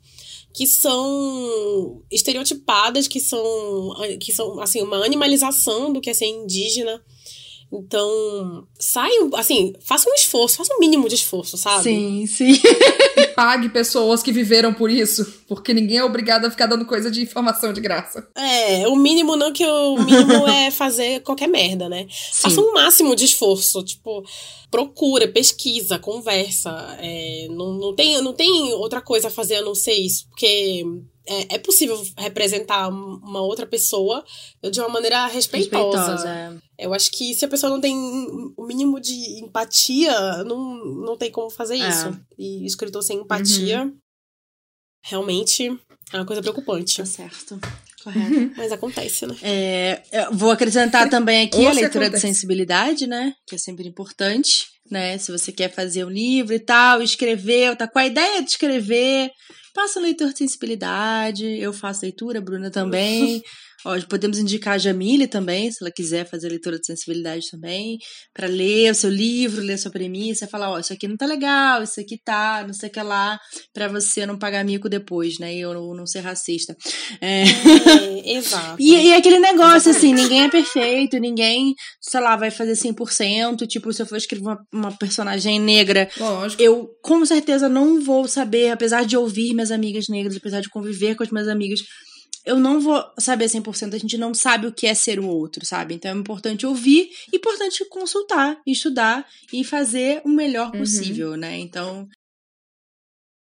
que 0.53 0.67
são 0.67 2.01
estereotipadas, 2.11 3.07
que 3.07 3.19
são, 3.19 3.95
que 4.19 4.31
são, 4.31 4.59
assim, 4.59 4.81
uma 4.81 5.03
animalização 5.03 5.91
do 5.91 6.01
que 6.01 6.09
é 6.09 6.13
ser 6.13 6.25
indígena. 6.25 7.01
Então, 7.71 8.67
saiam, 8.79 9.29
assim, 9.35 9.73
faça 9.79 10.09
um 10.09 10.13
esforço, 10.15 10.57
faça 10.57 10.73
um 10.73 10.79
mínimo 10.79 11.07
de 11.07 11.15
esforço, 11.15 11.55
sabe? 11.55 11.83
Sim, 11.83 12.25
sim. 12.25 12.59
E 13.19 13.27
pague 13.27 13.67
pessoas 13.67 14.23
que 14.23 14.31
viveram 14.31 14.73
por 14.73 14.89
isso. 14.89 15.25
Porque 15.47 15.73
ninguém 15.73 15.97
é 15.97 16.03
obrigado 16.03 16.45
a 16.45 16.51
ficar 16.51 16.67
dando 16.67 16.85
coisa 16.85 17.11
de 17.11 17.21
informação 17.21 17.73
de 17.73 17.81
graça. 17.81 18.25
É, 18.33 18.87
o 18.87 18.95
mínimo 18.95 19.35
não 19.35 19.51
que 19.51 19.65
o 19.65 19.97
mínimo 19.97 20.47
é 20.47 20.71
fazer 20.71 21.19
qualquer 21.21 21.47
merda, 21.47 21.89
né? 21.89 22.07
Faça 22.31 22.61
um 22.61 22.73
máximo 22.73 23.15
de 23.15 23.25
esforço, 23.25 23.83
tipo, 23.83 24.23
procura, 24.71 25.27
pesquisa, 25.27 25.99
conversa. 25.99 26.97
É, 27.01 27.47
não, 27.49 27.73
não, 27.73 27.93
tem, 27.93 28.21
não 28.21 28.33
tem 28.33 28.71
outra 28.73 29.01
coisa 29.01 29.27
a 29.27 29.31
fazer 29.31 29.55
a 29.55 29.61
não 29.61 29.75
ser 29.75 29.95
isso, 29.95 30.27
porque 30.29 30.85
é, 31.27 31.55
é 31.55 31.57
possível 31.59 32.01
representar 32.17 32.87
uma 32.89 33.41
outra 33.41 33.65
pessoa 33.65 34.23
de 34.71 34.79
uma 34.79 34.89
maneira 34.89 35.25
respeitosa. 35.27 35.97
Respeitosa. 36.11 36.29
é. 36.29 36.85
Eu 36.85 36.93
acho 36.93 37.11
que 37.11 37.33
se 37.33 37.43
a 37.43 37.47
pessoa 37.47 37.69
não 37.69 37.81
tem 37.81 37.95
o 38.57 38.65
mínimo 38.65 38.99
de 38.99 39.41
empatia, 39.43 40.43
não, 40.45 40.75
não 40.85 41.17
tem 41.17 41.29
como 41.31 41.49
fazer 41.49 41.77
É. 41.77 41.89
isso. 41.89 42.17
E 42.37 42.65
escritor 42.65 43.03
sem 43.03 43.17
empatia, 43.19 43.91
realmente 45.03 45.67
é 46.13 46.17
uma 46.17 46.25
coisa 46.25 46.41
preocupante. 46.41 46.97
Tá 46.97 47.05
certo. 47.05 47.59
Correto. 48.03 48.53
Mas 48.55 48.71
acontece, 48.71 49.25
né? 49.27 49.35
É, 49.41 50.01
eu 50.13 50.33
vou 50.33 50.51
acrescentar 50.51 51.09
também 51.09 51.41
aqui 51.45 51.57
a 51.65 51.71
leitura 51.73 52.05
de 52.05 52.15
acontece. 52.15 52.27
sensibilidade, 52.27 53.05
né? 53.05 53.33
Que 53.45 53.55
é 53.55 53.57
sempre 53.57 53.85
importante, 53.87 54.67
né? 54.89 55.17
Se 55.17 55.33
você 55.33 55.51
quer 55.51 55.69
fazer 55.69 56.05
um 56.05 56.09
livro 56.09 56.53
e 56.53 56.59
tal, 56.59 57.01
escrever, 57.01 57.75
tá 57.75 57.89
com 57.89 57.99
a 57.99 58.05
ideia 58.05 58.41
de 58.41 58.51
escrever, 58.51 59.29
faça 59.73 59.99
um 59.99 60.03
leitor 60.03 60.31
de 60.31 60.39
sensibilidade. 60.39 61.45
Eu 61.45 61.71
faço 61.73 62.03
leitura, 62.03 62.41
Bruna 62.41 62.69
também. 62.69 63.43
Ó, 63.85 63.97
podemos 64.09 64.37
indicar 64.37 64.75
a 64.75 64.77
Jamile 64.77 65.27
também, 65.27 65.71
se 65.71 65.83
ela 65.83 65.91
quiser 65.91 66.29
fazer 66.29 66.49
leitura 66.49 66.77
de 66.79 66.85
sensibilidade 66.85 67.49
também, 67.51 67.97
para 68.33 68.47
ler 68.47 68.91
o 68.91 68.95
seu 68.95 69.09
livro, 69.09 69.61
ler 69.61 69.73
a 69.73 69.77
sua 69.77 69.91
premissa, 69.91 70.47
falar, 70.47 70.69
ó, 70.71 70.79
isso 70.79 70.93
aqui 70.93 71.07
não 71.07 71.17
tá 71.17 71.25
legal, 71.25 71.83
isso 71.83 71.99
aqui 71.99 72.17
tá, 72.23 72.63
não 72.65 72.73
sei 72.73 72.89
o 72.89 72.91
que 72.91 73.01
lá, 73.01 73.39
para 73.73 73.87
você 73.87 74.25
não 74.25 74.37
pagar 74.37 74.63
mico 74.63 74.89
depois, 74.89 75.39
né? 75.39 75.55
E 75.55 75.61
eu 75.61 75.73
não, 75.73 75.93
não 75.95 76.05
ser 76.05 76.19
racista. 76.19 76.75
É. 77.21 77.43
É, 77.43 78.33
exato. 78.33 78.77
E, 78.89 78.95
e 79.07 79.13
aquele 79.13 79.39
negócio, 79.39 79.91
assim, 79.91 80.13
ninguém 80.13 80.43
é 80.43 80.49
perfeito, 80.49 81.19
ninguém, 81.19 81.75
sei 82.01 82.19
lá, 82.19 82.35
vai 82.35 82.49
fazer 82.49 82.73
100%. 82.73 83.67
Tipo, 83.67 83.91
se 83.93 84.01
eu 84.01 84.05
for 84.05 84.15
escrever 84.15 84.43
uma, 84.43 84.57
uma 84.73 84.97
personagem 84.97 85.59
negra, 85.59 86.09
Lógico. 86.17 86.61
eu 86.61 86.89
com 87.01 87.23
certeza 87.25 87.69
não 87.69 88.01
vou 88.01 88.27
saber, 88.27 88.71
apesar 88.71 89.05
de 89.05 89.15
ouvir 89.15 89.53
minhas 89.53 89.71
amigas 89.71 90.05
negras, 90.09 90.35
apesar 90.35 90.61
de 90.61 90.69
conviver 90.69 91.15
com 91.15 91.23
as 91.23 91.29
minhas 91.29 91.47
amigas, 91.47 91.79
eu 92.45 92.57
não 92.59 92.79
vou 92.79 93.03
saber 93.17 93.45
100%. 93.45 93.93
A 93.93 93.97
gente 93.97 94.17
não 94.17 94.33
sabe 94.33 94.67
o 94.67 94.71
que 94.71 94.87
é 94.87 94.93
ser 94.93 95.19
o 95.19 95.27
outro, 95.27 95.65
sabe? 95.65 95.95
Então 95.95 96.11
é 96.11 96.15
importante 96.15 96.65
ouvir, 96.65 97.09
importante 97.33 97.83
consultar, 97.85 98.59
estudar 98.65 99.25
e 99.53 99.63
fazer 99.63 100.21
o 100.25 100.29
melhor 100.29 100.71
Uhum. 100.73 100.79
possível, 100.79 101.35
né? 101.35 101.57
Então, 101.57 102.07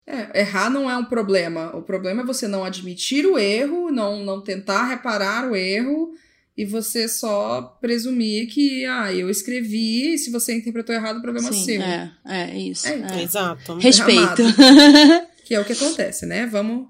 É, 0.10 0.40
errar 0.40 0.70
não 0.70 0.90
é 0.90 0.96
um 0.96 1.04
problema. 1.04 1.76
O 1.76 1.82
problema 1.82 2.22
é 2.22 2.26
você 2.26 2.48
não 2.48 2.64
admitir 2.64 3.26
o 3.26 3.38
erro, 3.38 3.92
não, 3.92 4.24
não 4.24 4.42
tentar 4.42 4.88
reparar 4.88 5.52
o 5.52 5.56
erro 5.56 6.14
e 6.56 6.64
você 6.66 7.10
só 7.10 7.62
presumir 7.82 8.48
que, 8.48 8.86
ah, 8.86 9.14
eu 9.14 9.30
escrevi, 9.30 10.14
e 10.14 10.18
se 10.18 10.32
você 10.32 10.56
interpretou 10.56 10.96
errado, 10.96 11.18
o 11.18 11.22
problema 11.22 11.52
Sim, 11.52 11.64
seu. 11.64 11.82
é, 11.82 12.12
é 12.26 12.58
isso. 12.58 12.88
É, 12.88 13.20
é. 13.20 13.22
Exato. 13.24 13.76
Respeito. 13.78 14.44
Que 15.44 15.56
é 15.56 15.60
o 15.60 15.66
que 15.66 15.74
acontece, 15.74 16.26
né? 16.26 16.46
Vamos. 16.48 16.88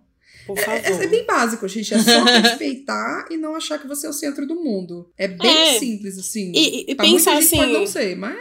Por 0.48 0.58
É, 0.58 0.62
favor. 0.82 1.04
é 1.04 1.08
bem 1.08 1.26
básico, 1.26 1.68
gente. 1.68 1.94
É 1.94 2.00
só 2.00 2.24
respeitar 2.24 3.28
e 3.30 3.38
não 3.38 3.56
achar 3.56 3.78
que 3.80 3.88
você 3.88 4.08
é 4.08 4.10
o 4.10 4.14
centro 4.14 4.48
do 4.48 4.56
mundo. 4.56 5.12
É 5.18 5.28
bem 5.28 5.52
É. 5.76 5.78
simples, 5.80 6.18
assim. 6.18 6.52
E, 6.56 6.90
e 6.92 6.96
Pra 6.96 7.06
pensar 7.06 7.38
assim. 7.38 7.58
pode 7.58 7.74
não 7.74 7.86
ser, 7.86 8.16
mas 8.16 8.38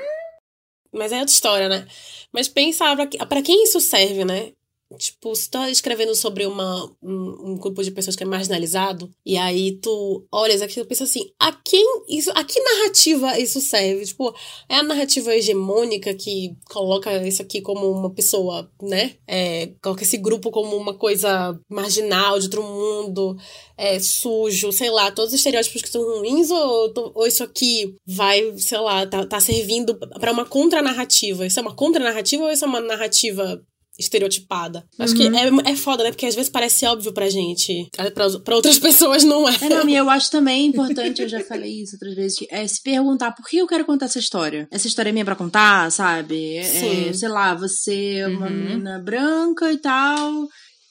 Mas 0.92 1.12
é 1.12 1.18
outra 1.18 1.32
história, 1.34 1.68
né? 1.68 1.86
Mas 2.32 2.48
pensar 2.48 2.94
pra, 2.96 3.26
pra 3.26 3.42
quem 3.42 3.64
isso 3.64 3.80
serve, 3.80 4.24
né? 4.24 4.52
Tipo, 4.96 5.34
se 5.34 5.48
tu 5.48 5.52
tá 5.52 5.70
escrevendo 5.70 6.14
sobre 6.14 6.46
uma, 6.46 6.84
um, 7.02 7.52
um 7.52 7.56
grupo 7.56 7.82
de 7.82 7.90
pessoas 7.90 8.16
que 8.16 8.22
é 8.22 8.26
marginalizado, 8.26 9.10
e 9.24 9.36
aí 9.36 9.78
tu 9.80 10.26
olhas 10.32 10.62
aquilo 10.62 10.84
e 10.84 10.88
pensa 10.88 11.04
assim, 11.04 11.30
a 11.38 11.52
quem 11.52 12.02
isso, 12.08 12.30
a 12.34 12.44
que 12.44 12.60
narrativa 12.60 13.38
isso 13.38 13.60
serve? 13.60 14.04
Tipo, 14.04 14.34
é 14.68 14.76
a 14.76 14.82
narrativa 14.82 15.34
hegemônica 15.34 16.14
que 16.14 16.56
coloca 16.64 17.26
isso 17.26 17.42
aqui 17.42 17.60
como 17.60 17.90
uma 17.90 18.10
pessoa, 18.10 18.70
né? 18.82 19.16
É, 19.26 19.68
coloca 19.82 20.02
esse 20.02 20.16
grupo 20.16 20.50
como 20.50 20.76
uma 20.76 20.94
coisa 20.94 21.58
marginal, 21.68 22.38
de 22.38 22.46
outro 22.46 22.62
mundo, 22.62 23.36
é, 23.76 23.98
sujo, 23.98 24.72
sei 24.72 24.90
lá, 24.90 25.10
todos 25.10 25.32
os 25.32 25.38
estereótipos 25.38 25.82
que 25.82 25.88
são 25.88 26.02
ruins, 26.02 26.50
ou, 26.50 26.92
ou 27.14 27.26
isso 27.26 27.44
aqui 27.44 27.96
vai, 28.06 28.56
sei 28.58 28.78
lá, 28.78 29.06
tá, 29.06 29.26
tá 29.26 29.40
servindo 29.40 29.94
pra 29.94 30.32
uma 30.32 30.44
contranarrativa? 30.44 31.46
Isso 31.46 31.58
é 31.58 31.62
uma 31.62 31.74
contranarrativa 31.74 32.44
ou 32.44 32.50
isso 32.50 32.64
é 32.64 32.68
uma 32.68 32.80
narrativa 32.80 33.62
estereotipada? 33.98 34.84
Acho 34.98 35.14
que 35.14 35.26
é, 35.26 35.70
é 35.72 35.76
foda, 35.76 36.04
né? 36.04 36.10
Porque 36.10 36.26
às 36.26 36.34
vezes 36.34 36.50
parece 36.50 36.84
óbvio 36.86 37.12
pra 37.12 37.28
gente, 37.28 37.88
pra, 38.14 38.30
pra 38.40 38.54
outras 38.56 38.78
pessoas 38.80 39.24
não 39.24 39.48
é. 39.48 39.56
É, 39.60 39.68
não, 39.68 39.88
e 39.88 39.94
eu 39.96 40.08
acho 40.10 40.30
também 40.30 40.66
importante, 40.66 41.22
eu 41.22 41.28
já 41.28 41.40
falei 41.40 41.82
isso 41.82 41.94
outras 41.96 42.14
vezes, 42.14 42.38
é 42.50 42.66
se 42.66 42.82
perguntar 42.82 43.32
por 43.32 43.46
que 43.46 43.58
eu 43.58 43.66
quero 43.66 43.84
contar 43.84 44.06
essa 44.06 44.18
história. 44.18 44.68
Essa 44.70 44.86
história 44.86 45.10
é 45.10 45.12
minha 45.12 45.24
pra 45.24 45.34
contar, 45.36 45.90
sabe? 45.90 46.56
É, 46.56 46.62
Sim. 46.62 47.12
sei 47.12 47.28
lá, 47.28 47.54
você 47.54 48.16
é 48.18 48.26
uma 48.28 48.46
Uhum. 48.46 48.52
menina 48.52 48.98
branca 48.98 49.72
e 49.72 49.78
tal, 49.78 50.46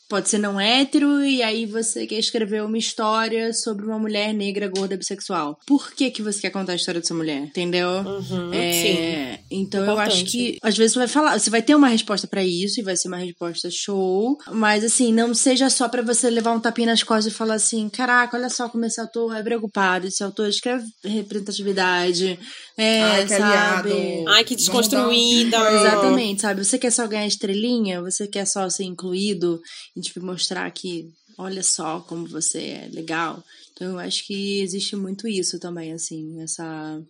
pode 0.08 0.30
ser 0.30 0.38
não 0.38 0.60
hétero, 0.60 1.24
e 1.24 1.42
aí 1.42 1.66
você 1.66 2.06
quer 2.06 2.20
escrever 2.20 2.64
uma 2.64 2.78
história 2.78 3.54
sobre 3.54 3.86
uma 3.86 3.98
mulher 3.98 4.34
negra, 4.34 4.68
gorda, 4.68 4.98
bissexual. 4.98 5.58
Por 5.66 5.92
que 5.92 6.12
que 6.12 6.22
você 6.22 6.42
quer 6.42 6.52
contar 6.52 6.74
a 6.74 6.76
história 6.76 7.02
dessa 7.02 7.14
mulher? 7.14 7.42
Entendeu? 7.44 7.90
Uhum, 7.90 8.52
sim. 8.52 8.98
É, 8.98 9.40
então 9.50 9.84
eu 9.84 10.00
acho 10.00 10.18
Importante. 10.18 10.32
que 10.32 10.58
às 10.62 10.78
vezes 10.78 10.94
você 10.94 11.00
vai 11.00 11.08
falar, 11.08 11.40
você 11.40 11.50
vai 11.50 11.62
ter 11.62 11.76
uma 11.76 11.88
resposta 11.88 12.28
pra 12.28 12.44
isso 12.44 12.80
e 12.80 12.84
vai 12.84 12.96
ser 12.96 13.08
uma 13.08 13.18
resposta 13.18 13.70
show, 13.72 14.38
mas 14.52 14.84
assim, 14.84 15.12
não 15.12 15.34
seja 15.34 15.70
só 15.70 15.90
pra 15.90 16.02
você 16.02 16.30
levar 16.30 16.52
um 16.52 16.60
tapinha 16.60 16.88
nas 16.88 17.04
costas 17.04 17.34
e 17.34 17.36
falar 17.36 17.56
assim, 17.56 17.90
caraca, 17.90 18.38
olha 18.38 18.50
só 18.50 18.70
como 18.70 18.86
esse 18.86 19.00
autor 19.02 19.36
é 19.36 19.42
preocupado, 19.42 20.08
esse 20.08 20.24
autor 20.24 20.48
escreve 20.48 20.86
representatividade, 21.04 22.40
é, 22.78 23.02
Ai, 23.02 23.24
que 23.24 23.30
sabe? 23.30 23.44
aliado. 23.44 24.30
Ai, 24.30 24.44
que 24.44 24.56
desconstruída. 24.56 25.58
Exatamente, 25.72 26.42
sabe? 26.42 26.64
Você 26.64 26.78
quer 26.78 26.92
só 26.92 27.08
ganhar 27.08 27.26
estrelinha, 27.26 28.02
você 28.02 28.28
quer 28.28 28.46
só 28.46 28.70
ser 28.70 28.84
incluído 28.84 29.60
tipo 30.02 30.24
mostrar 30.26 30.70
que 30.72 31.12
olha 31.38 31.64
só 31.64 32.00
como 32.02 32.28
você 32.28 32.60
é 32.60 32.90
legal. 32.92 33.44
Então 33.74 33.92
eu 33.92 34.00
acho 34.00 34.26
que 34.26 34.62
existe 34.62 34.96
muito 34.96 35.28
isso 35.28 35.60
também, 35.60 35.94
assim, 35.94 36.42
essa 36.42 37.02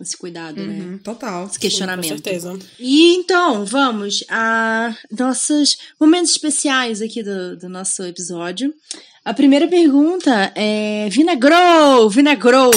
esse 0.00 0.16
cuidado, 0.16 0.60
né? 0.60 0.80
Uhum, 0.84 0.98
total. 0.98 1.46
Esse 1.46 1.58
questionamento. 1.58 2.08
Com 2.08 2.16
certeza. 2.16 2.58
E 2.78 3.14
então, 3.14 3.64
vamos 3.64 4.24
a 4.28 4.96
nossos 5.16 5.76
momentos 6.00 6.32
especiais 6.32 7.00
aqui 7.00 7.22
do, 7.22 7.56
do 7.56 7.68
nosso 7.68 8.02
episódio. 8.02 8.74
A 9.24 9.32
primeira 9.32 9.68
pergunta 9.68 10.52
é: 10.54 11.08
Vinagrou! 11.10 12.10
Vinagrou! 12.10 12.72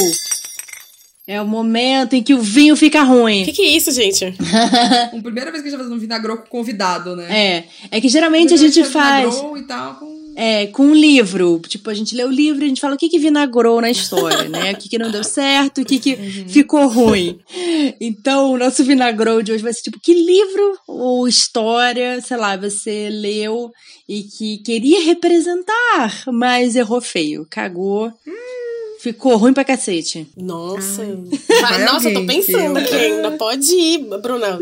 É 1.28 1.42
o 1.42 1.46
momento 1.46 2.14
em 2.14 2.24
que 2.24 2.34
o 2.34 2.40
vinho 2.40 2.74
fica 2.78 3.04
O 3.04 3.08
ruim. 3.08 3.44
que, 3.44 3.52
que 3.52 3.62
é 3.62 3.76
isso, 3.76 3.92
gente? 3.92 4.24
A 5.14 5.22
primeira 5.22 5.52
vez 5.52 5.62
que 5.62 5.68
a 5.68 5.72
gente 5.72 5.72
tá 5.72 5.78
fazendo 5.80 5.96
um 5.96 6.00
vinagrou 6.00 6.38
com 6.38 6.48
convidado, 6.48 7.18
né? 7.18 7.28
É, 7.30 7.64
é 7.98 8.00
que 8.02 8.08
geralmente 8.08 8.54
a 8.54 8.58
gente 8.58 8.82
faz 8.86 9.36
Vinagrou 9.36 9.58
E 9.58 9.64
tal, 9.64 9.96
com... 9.96 10.34
é, 10.38 10.68
com 10.68 10.84
um 10.86 10.94
livro. 10.94 11.62
Tipo, 11.68 11.90
a 11.90 11.94
gente 11.94 12.16
lê 12.16 12.24
o 12.24 12.32
livro 12.32 12.62
e 12.64 12.66
a 12.66 12.68
gente 12.70 12.80
fala 12.80 12.96
o 12.96 12.98
que 12.98 13.10
que 13.10 13.20
vinagrou 13.20 13.82
na 13.82 13.92
história, 13.92 14.48
né? 14.48 14.72
O 14.72 14.78
que 14.78 14.88
que 14.88 14.98
não 14.98 15.12
deu 15.12 15.24
certo, 15.24 15.82
o 15.82 15.86
que 15.86 16.00
que 16.00 16.16
ficou 16.48 16.88
ruim. 16.88 17.40
Então, 18.00 18.54
o 18.54 18.58
nosso 18.58 18.82
vinagrou 18.86 19.44
de 19.44 19.52
hoje 19.52 19.64
vai 19.64 19.74
ser 19.74 19.82
tipo, 19.82 20.00
que 20.00 20.14
livro 20.14 20.80
ou 20.88 21.28
história, 21.28 22.22
sei 22.22 22.38
lá, 22.38 22.56
você 22.56 23.10
leu 23.10 23.70
e 24.08 24.24
que 24.24 24.60
queria 24.60 25.04
representar, 25.04 26.24
mas 26.28 26.78
errou 26.78 27.02
feio, 27.02 27.46
cagou. 27.50 28.14
Ficou 29.14 29.38
ruim 29.38 29.54
pra 29.54 29.64
cacete. 29.64 30.28
Nossa. 30.36 31.04
Vai 31.06 31.62
Vai, 31.62 31.86
nossa, 31.86 32.10
eu 32.10 32.14
tô 32.14 32.26
pensando 32.26 32.74
que 32.80 32.86
aqui 32.86 32.96
ainda. 32.96 33.32
Pode 33.32 33.72
ir, 33.72 34.00
Bruna. 34.22 34.60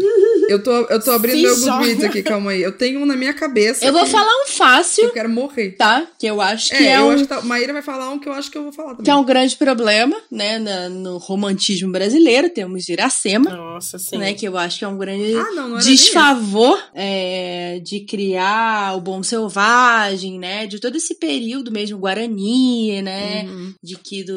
Eu 0.50 0.62
tô, 0.62 0.72
eu 0.72 1.04
tô 1.04 1.12
abrindo 1.12 1.38
Se 1.38 1.42
meu 1.44 1.56
joga. 1.58 1.78
Goodreads 1.78 2.04
aqui, 2.04 2.22
calma 2.24 2.52
aí. 2.52 2.62
Eu 2.62 2.72
tenho 2.78 3.00
um 3.00 3.06
na 3.06 3.16
minha 3.16 3.34
cabeça. 3.34 3.84
Eu 3.86 3.92
vou 3.92 4.04
que- 4.04 4.10
falar 4.12 4.30
um 4.42 4.46
que 4.46 4.52
fácil, 4.52 5.06
Eu 5.06 5.12
quero 5.12 5.30
morrer. 5.30 5.72
tá? 5.72 6.06
Que 6.20 6.28
eu 6.28 6.40
acho 6.42 6.70
que 6.70 6.76
É, 6.76 6.88
é, 6.92 6.98
eu 6.98 7.06
um 7.06 7.10
acho 7.12 7.24
que 7.24 7.30
tá, 7.30 7.42
Maíra 7.42 7.74
vai 7.74 7.82
falar 7.82 8.10
um 8.12 8.20
que 8.20 8.30
eu 8.30 8.34
acho 8.34 8.52
que 8.52 8.58
eu 8.58 8.64
vou 8.64 8.72
falar 8.72 8.90
também. 8.92 9.06
que 9.06 9.10
é 9.12 9.16
um 9.16 9.24
grande 9.26 9.56
problema, 9.56 10.16
né, 10.32 10.60
no 10.90 11.18
romantismo 11.18 11.92
brasileiro. 11.92 12.50
Temos 12.50 12.88
Iracema, 12.88 13.50
Nossa, 13.50 13.98
sim. 13.98 14.18
né, 14.18 14.34
que 14.34 14.48
eu 14.48 14.58
acho 14.58 14.80
que 14.80 14.86
é 14.86 14.88
um 14.88 14.98
grande 14.98 15.36
Ah, 15.36 15.52
não, 15.56 15.70
não 15.70 15.78
desfavor 15.78 16.80
é, 16.94 17.80
de 17.84 18.02
criar 18.02 18.96
o 18.96 19.02
bom 19.02 19.24
selvagem, 19.24 20.38
né, 20.40 20.68
de 20.68 20.80
todo 20.80 20.96
esse 20.96 21.16
período 21.16 21.72
mesmo 21.72 21.98
Guarani, 21.98 23.02
né, 23.02 23.44
Uhum. 23.46 23.74
de 23.84 23.96
que 23.96 24.24
do 24.24 24.35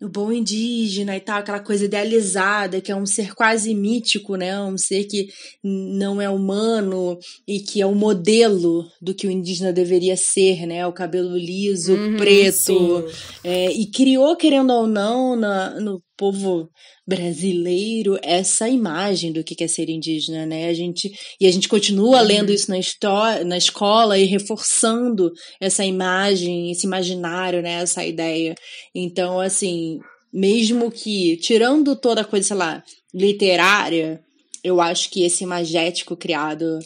o 0.00 0.08
bom 0.08 0.32
indígena 0.32 1.16
e 1.16 1.20
tal, 1.20 1.38
aquela 1.38 1.60
coisa 1.60 1.84
idealizada, 1.84 2.80
que 2.80 2.90
é 2.90 2.96
um 2.96 3.06
ser 3.06 3.34
quase 3.34 3.72
mítico, 3.74 4.34
né? 4.36 4.60
Um 4.60 4.76
ser 4.76 5.04
que 5.04 5.28
não 5.62 6.20
é 6.20 6.28
humano 6.28 7.18
e 7.46 7.60
que 7.60 7.80
é 7.80 7.86
o 7.86 7.94
modelo 7.94 8.88
do 9.00 9.14
que 9.14 9.26
o 9.26 9.30
indígena 9.30 9.72
deveria 9.72 10.16
ser, 10.16 10.66
né? 10.66 10.86
O 10.86 10.92
cabelo 10.92 11.36
liso, 11.36 11.94
Uhum, 11.94 12.16
preto. 12.16 13.04
É, 13.44 13.70
e 13.72 13.86
criou, 13.86 14.34
querendo 14.36 14.72
ou 14.72 14.86
não, 14.86 15.36
na- 15.36 15.78
no 15.80 16.02
povo 16.16 16.68
brasileiro 17.06 18.18
essa 18.22 18.68
imagem 18.68 19.32
do 19.32 19.42
que 19.42 19.54
quer 19.54 19.68
ser 19.68 19.88
indígena, 19.88 20.46
né? 20.46 20.68
A 20.68 20.74
gente, 20.74 21.10
e 21.40 21.46
a 21.46 21.50
gente 21.50 21.68
continua 21.68 22.20
lendo 22.20 22.52
isso 22.52 22.70
na, 22.70 22.78
história, 22.78 23.44
na 23.44 23.56
escola 23.56 24.18
e 24.18 24.24
reforçando 24.24 25.32
essa 25.60 25.84
imagem, 25.84 26.70
esse 26.70 26.86
imaginário, 26.86 27.60
né? 27.60 27.82
Essa 27.82 28.04
ideia. 28.04 28.54
Então, 28.94 29.40
assim, 29.40 29.98
mesmo 30.32 30.90
que, 30.90 31.36
tirando 31.38 31.96
toda 31.96 32.20
a 32.20 32.24
coisa, 32.24 32.48
sei 32.48 32.56
lá, 32.56 32.84
literária, 33.12 34.20
eu 34.62 34.80
acho 34.80 35.10
que 35.10 35.24
esse 35.24 35.42
imagético 35.42 36.16
criado 36.16 36.78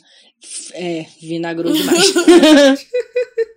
é 0.73 1.05
vinagrou 1.21 1.73
demais. 1.73 2.15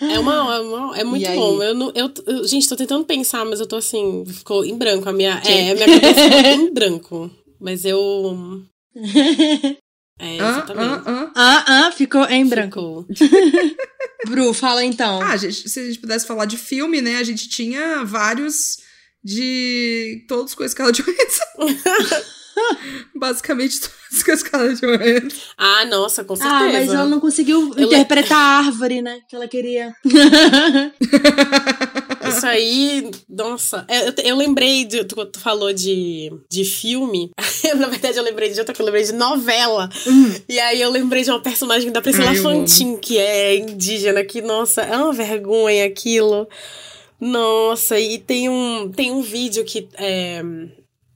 É, 0.00 0.18
uma, 0.18 0.54
é, 0.56 0.60
uma- 0.60 0.98
é 0.98 1.04
muito 1.04 1.26
bom. 1.32 1.62
Eu, 1.62 1.74
não- 1.74 1.92
eu, 1.94 2.12
eu- 2.26 2.46
gente, 2.46 2.68
tô 2.68 2.76
tentando 2.76 3.04
pensar, 3.04 3.44
mas 3.44 3.60
eu 3.60 3.66
tô 3.66 3.76
assim, 3.76 4.24
ficou 4.26 4.64
em 4.64 4.76
branco. 4.76 5.08
A 5.08 5.12
minha, 5.12 5.40
é, 5.44 5.70
a 5.70 5.74
minha 5.74 5.86
cabeça 5.86 6.20
ficou 6.22 6.40
em 6.52 6.72
branco. 6.72 7.30
Mas 7.60 7.84
eu. 7.84 8.62
É, 10.18 10.40
Ah, 10.40 10.48
exatamente. 10.48 10.82
ah, 10.86 11.02
ah. 11.04 11.32
ah, 11.36 11.64
ah, 11.88 11.92
ficou 11.92 12.24
em 12.24 12.46
branco. 12.48 13.04
Ficou. 13.14 13.36
Bru, 14.26 14.54
fala 14.54 14.82
então. 14.82 15.20
Ah, 15.20 15.36
gente, 15.36 15.68
se 15.68 15.78
a 15.78 15.84
gente 15.84 15.98
pudesse 15.98 16.26
falar 16.26 16.46
de 16.46 16.56
filme, 16.56 17.02
né? 17.02 17.16
A 17.18 17.22
gente 17.22 17.50
tinha 17.50 18.02
vários 18.02 18.78
de 19.22 20.24
todas 20.26 20.52
as 20.52 20.54
coisas 20.54 20.72
que 20.74 20.80
ela. 20.80 20.90
Basicamente 23.14 23.80
todas 23.80 24.28
as 24.28 24.42
que 24.42 24.54
ela 24.54 24.74
Johansson. 24.74 25.36
Ah, 25.56 25.84
nossa, 25.86 26.24
com 26.24 26.36
certeza. 26.36 26.56
Ah, 26.58 26.72
mas 26.72 26.88
ela 26.88 27.06
não 27.06 27.20
conseguiu 27.20 27.72
Eu- 27.76 27.84
interpretar 27.86 28.36
a 28.38 28.58
árvore, 28.66 29.02
né? 29.02 29.20
Que 29.28 29.36
ela 29.36 29.46
queria. 29.48 29.94
Isso 32.28 32.46
aí, 32.46 33.10
nossa. 33.28 33.84
É, 33.88 34.08
Eu, 34.08 34.14
eu 34.24 34.36
lembrei, 34.36 34.84
de, 34.84 35.04
tu, 35.04 35.24
tu 35.26 35.38
falou 35.38 35.72
de, 35.72 36.32
de 36.50 36.64
filme. 36.64 37.30
Na 37.78 37.86
verdade, 37.88 38.18
eu 38.18 38.24
lembrei 38.24 38.50
de 38.50 38.58
outra 38.58 38.74
coisa, 38.74 38.82
eu 38.90 38.94
lembrei 38.94 39.04
de 39.04 39.12
novela. 39.16 39.88
E 40.48 40.58
aí 40.58 40.80
eu 40.80 40.90
lembrei 40.90 41.22
de 41.22 41.30
uma 41.30 41.40
personagem 41.40 41.92
da 41.92 42.02
Priscila 42.02 42.30
Ai. 42.30 42.36
Fantin, 42.36 42.96
que 42.96 43.18
é 43.18 43.56
indígena, 43.56 44.24
que, 44.24 44.40
nossa, 44.42 44.82
é 44.82 44.96
uma 44.96 45.12
vergonha 45.12 45.84
aquilo. 45.86 46.48
Nossa, 47.20 47.98
e 47.98 48.18
tem 48.18 48.48
um, 48.48 48.90
tem 48.94 49.10
um 49.10 49.22
vídeo 49.22 49.64
que 49.64 49.88
é, 49.94 50.42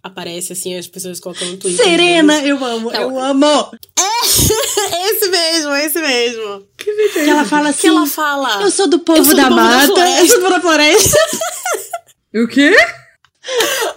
aparece 0.03 0.53
assim, 0.53 0.77
as 0.77 0.87
pessoas 0.87 1.21
colocam 1.21 1.47
no 1.49 1.57
Twitter. 1.57 1.85
Serena, 1.85 2.39
eu 2.45 2.63
amo, 2.65 2.91
Não. 2.91 3.01
eu 3.01 3.19
amo. 3.21 3.71
esse 5.11 5.29
mesmo, 5.29 5.75
esse 5.75 6.01
mesmo. 6.01 6.67
Que 6.77 6.91
ela 7.29 7.45
fala 7.45 7.69
assim. 7.71 7.83
Que 7.83 7.87
ela 7.89 8.07
fala. 8.07 8.63
Eu 8.63 8.71
sou 8.71 8.89
do 8.89 8.99
povo 8.99 9.25
sou 9.25 9.35
do 9.35 9.37
da 9.37 9.45
povo 9.49 9.57
da 9.57 9.63
mata, 9.63 9.87
eu 9.87 9.95
floresta." 9.95 10.27
sou 10.27 10.37
do 10.37 10.41
povo 10.43 10.55
da 10.55 10.61
floresta. 10.61 11.19
O 12.33 12.47
quê? 12.47 12.77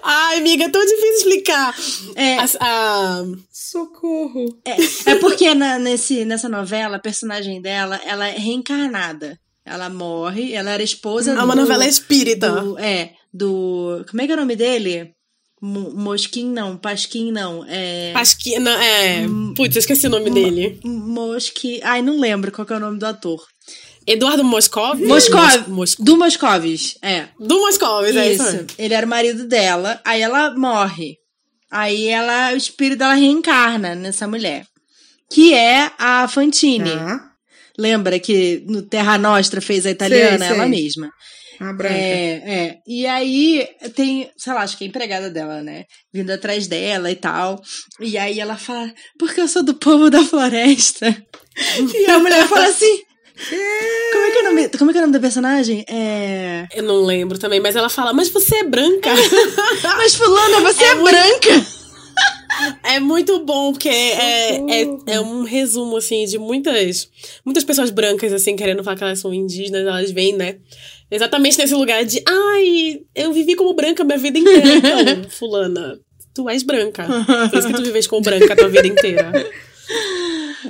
Ai, 0.02 0.40
amiga, 0.40 0.64
é 0.66 0.70
tão 0.70 0.84
difícil 0.84 1.14
explicar. 1.18 1.76
É, 2.16 2.38
As- 2.40 2.56
a- 2.60 3.24
Socorro. 3.52 4.58
é, 4.66 5.12
é 5.12 5.16
porque 5.16 5.54
na, 5.54 5.78
nesse, 5.78 6.26
nessa 6.26 6.50
novela, 6.50 6.98
a 6.98 7.00
personagem 7.00 7.62
dela, 7.62 8.00
ela 8.06 8.28
é 8.28 8.32
reencarnada. 8.38 9.38
Ela 9.66 9.90
morre, 9.90 10.54
ela 10.54 10.72
era 10.72 10.82
esposa 10.84 11.32
É 11.32 11.36
do... 11.36 11.44
uma 11.44 11.56
novela 11.56 11.86
espírita. 11.86 12.50
do- 12.50 12.80
é, 12.80 13.12
do... 13.34 14.04
Como 14.10 14.22
é 14.22 14.26
que 14.26 14.32
é 14.32 14.36
o 14.36 14.40
nome 14.40 14.56
dele? 14.56 15.14
Mo- 15.66 15.92
Mosquim 15.92 16.50
não, 16.52 16.76
Pasquim 16.76 17.32
não. 17.32 17.64
É... 17.70 18.12
Pasquinha. 18.12 18.60
não, 18.60 18.72
É. 18.72 19.26
Putz, 19.56 19.76
eu 19.76 19.80
esqueci 19.80 20.08
o 20.08 20.10
nome 20.10 20.30
dele. 20.30 20.78
Mosqui... 20.84 21.80
Ai, 21.84 22.02
não 22.02 22.20
lembro 22.20 22.52
qual 22.52 22.68
que 22.68 22.74
é 22.74 22.76
o 22.76 22.80
nome 22.82 23.00
do 23.00 23.06
ator. 23.06 23.42
Eduardo 24.06 24.44
Moscov? 24.44 25.00
Moscov. 25.02 25.70
Mos- 25.70 25.96
Do 25.98 26.18
Moscovis, 26.18 26.98
é. 27.02 27.28
Do 27.40 27.62
Moscov, 27.62 28.04
é 28.06 28.34
isso. 28.34 28.44
Isso. 28.44 28.66
Ele 28.78 28.94
era 28.94 29.06
o 29.06 29.10
marido 29.10 29.48
dela, 29.48 30.02
aí 30.04 30.22
ela 30.22 30.54
morre. 30.54 31.16
Aí 31.72 32.08
ela, 32.08 32.52
o 32.54 32.58
espírito 32.58 33.00
dela 33.00 33.14
reencarna 33.14 33.96
nessa 33.96 34.28
mulher. 34.28 34.66
Que 35.32 35.54
é 35.54 35.90
a 35.98 36.28
Fantine. 36.28 36.92
Tá. 36.92 37.30
Lembra 37.80 38.20
que 38.20 38.64
no 38.68 38.82
Terra 38.82 39.18
Nostra 39.18 39.62
fez 39.62 39.86
a 39.86 39.92
italiana, 39.92 40.46
Sei, 40.46 40.56
ela 40.56 40.68
mesma. 40.68 41.10
A 41.64 41.74
branca. 41.74 41.96
É, 41.96 42.32
é. 42.34 42.78
E 42.86 43.08
aí 43.08 43.68
tem, 43.96 44.30
sei 44.38 44.54
lá, 44.54 44.62
acho 44.62 44.78
que 44.78 44.84
é 44.84 44.88
a 44.88 44.90
empregada 44.90 45.30
dela, 45.30 45.62
né? 45.62 45.86
Vindo 46.14 46.32
atrás 46.32 46.68
dela 46.68 47.10
e 47.10 47.16
tal. 47.16 47.62
E 48.00 48.18
aí 48.18 48.40
ela 48.40 48.58
fala, 48.58 48.94
porque 49.18 49.40
eu 49.40 49.48
sou 49.48 49.64
do 49.64 49.74
povo 49.76 50.10
da 50.10 50.24
floresta. 50.24 51.08
e 51.96 52.12
a 52.12 52.20
mulher 52.20 52.46
fala 52.48 52.66
assim. 52.66 53.02
Como 54.14 54.26
é, 54.26 54.32
que 54.32 54.38
é 54.38 54.42
o 54.42 54.44
nome, 54.44 54.70
como 54.70 54.92
é 54.92 54.94
que 54.94 54.98
é 55.00 55.02
o 55.02 55.06
nome 55.06 55.14
da 55.14 55.20
personagem? 55.20 55.84
É. 55.90 56.68
Eu 56.76 56.84
não 56.84 57.02
lembro 57.04 57.40
também, 57.40 57.60
mas 57.60 57.76
ela 57.76 57.90
fala, 57.90 58.14
mas 58.14 58.30
você 58.30 58.58
é 58.58 58.64
branca. 58.64 59.10
Mas 59.98 60.16
fulana, 60.16 60.62
você 60.62 60.84
é, 60.84 60.96
branca! 60.96 61.66
é 62.84 63.00
muito 63.00 63.44
bom, 63.44 63.72
porque 63.72 63.90
é, 63.90 64.56
é, 64.58 64.88
é 65.08 65.20
um 65.20 65.44
resumo, 65.44 65.98
assim, 65.98 66.26
de 66.26 66.38
muitas, 66.38 67.10
muitas 67.44 67.64
pessoas 67.64 67.90
brancas, 67.90 68.32
assim, 68.32 68.56
querendo 68.56 68.84
falar 68.84 68.98
que 68.98 69.04
elas 69.04 69.20
são 69.20 69.34
indígenas, 69.34 69.82
elas 69.82 70.12
vêm, 70.12 70.34
né? 70.34 70.58
Exatamente 71.16 71.58
nesse 71.58 71.74
lugar 71.76 72.04
de, 72.06 72.22
ai, 72.28 73.00
eu 73.16 73.32
vivi 73.32 73.56
como 73.56 73.74
branca 73.74 74.04
minha 74.04 74.18
vida 74.18 74.40
inteira. 74.40 74.64
Então, 75.14 75.30
fulana, 75.30 76.00
tu 76.34 76.50
és 76.50 76.64
branca. 76.64 77.06
Por 77.50 77.60
isso 77.60 77.68
que 77.68 77.74
tu 77.76 77.84
vives 77.84 78.08
como 78.08 78.22
branca 78.22 78.54
a 78.54 78.56
tua 78.56 78.70
vida 78.70 78.88
inteira. 78.88 79.32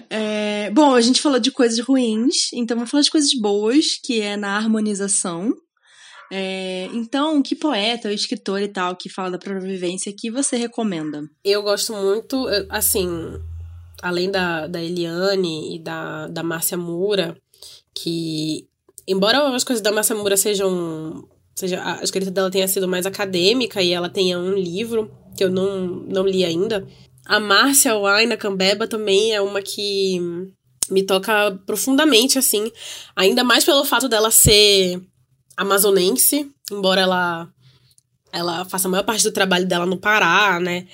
É, 0.09 0.71
bom, 0.71 0.95
a 0.95 1.01
gente 1.01 1.21
falou 1.21 1.39
de 1.39 1.51
coisas 1.51 1.79
ruins, 1.79 2.51
então 2.53 2.75
vamos 2.75 2.89
falar 2.89 3.03
de 3.03 3.11
coisas 3.11 3.31
boas, 3.39 3.99
que 4.03 4.21
é 4.21 4.35
na 4.35 4.55
harmonização. 4.57 5.53
É, 6.31 6.89
então, 6.93 7.43
que 7.43 7.55
poeta 7.55 8.07
ou 8.07 8.13
escritor 8.13 8.59
e 8.61 8.67
tal 8.67 8.95
que 8.95 9.07
fala 9.09 9.37
da 9.37 9.39
sobrevivência 9.43 10.13
que 10.17 10.31
você 10.31 10.55
recomenda? 10.57 11.21
Eu 11.43 11.61
gosto 11.61 11.93
muito, 11.93 12.49
eu- 12.49 12.65
assim, 12.69 13.07
além 14.01 14.31
da, 14.31 14.65
da 14.65 14.81
Eliane 14.81 15.75
e 15.75 15.83
da, 15.83 16.27
da 16.27 16.41
Márcia 16.41 16.77
Moura, 16.77 17.37
que, 17.95 18.65
embora 19.07 19.55
as 19.55 19.63
coisas 19.63 19.81
da 19.81 19.91
Márcia 19.91 20.15
Moura 20.15 20.37
sejam. 20.37 21.27
Seja, 21.55 21.81
a 21.83 22.03
escrita 22.03 22.31
dela 22.31 22.49
tenha 22.49 22.67
sido 22.67 22.87
mais 22.87 23.05
acadêmica 23.05 23.79
e 23.81 23.91
ela 23.91 24.09
tenha 24.09 24.39
um 24.39 24.53
livro 24.55 25.11
que 25.37 25.43
eu 25.43 25.49
não, 25.51 25.85
não 25.87 26.25
li 26.25 26.43
ainda. 26.43 26.87
A 27.25 27.39
Márcia 27.39 27.95
Waina 27.95 28.35
Cambeba 28.35 28.87
também 28.87 29.33
é 29.33 29.39
uma 29.39 29.61
que 29.61 30.19
me 30.89 31.03
toca 31.03 31.51
profundamente, 31.65 32.39
assim. 32.39 32.71
Ainda 33.15 33.43
mais 33.43 33.63
pelo 33.63 33.85
fato 33.85 34.09
dela 34.09 34.31
ser 34.31 34.99
amazonense, 35.55 36.49
embora 36.71 37.01
ela 37.01 37.49
ela 38.31 38.65
faça 38.65 38.87
a 38.87 38.91
maior 38.91 39.03
parte 39.03 39.23
do 39.23 39.31
trabalho 39.31 39.67
dela 39.67 39.85
no 39.85 39.99
Pará, 39.99 40.59
né? 40.59 40.87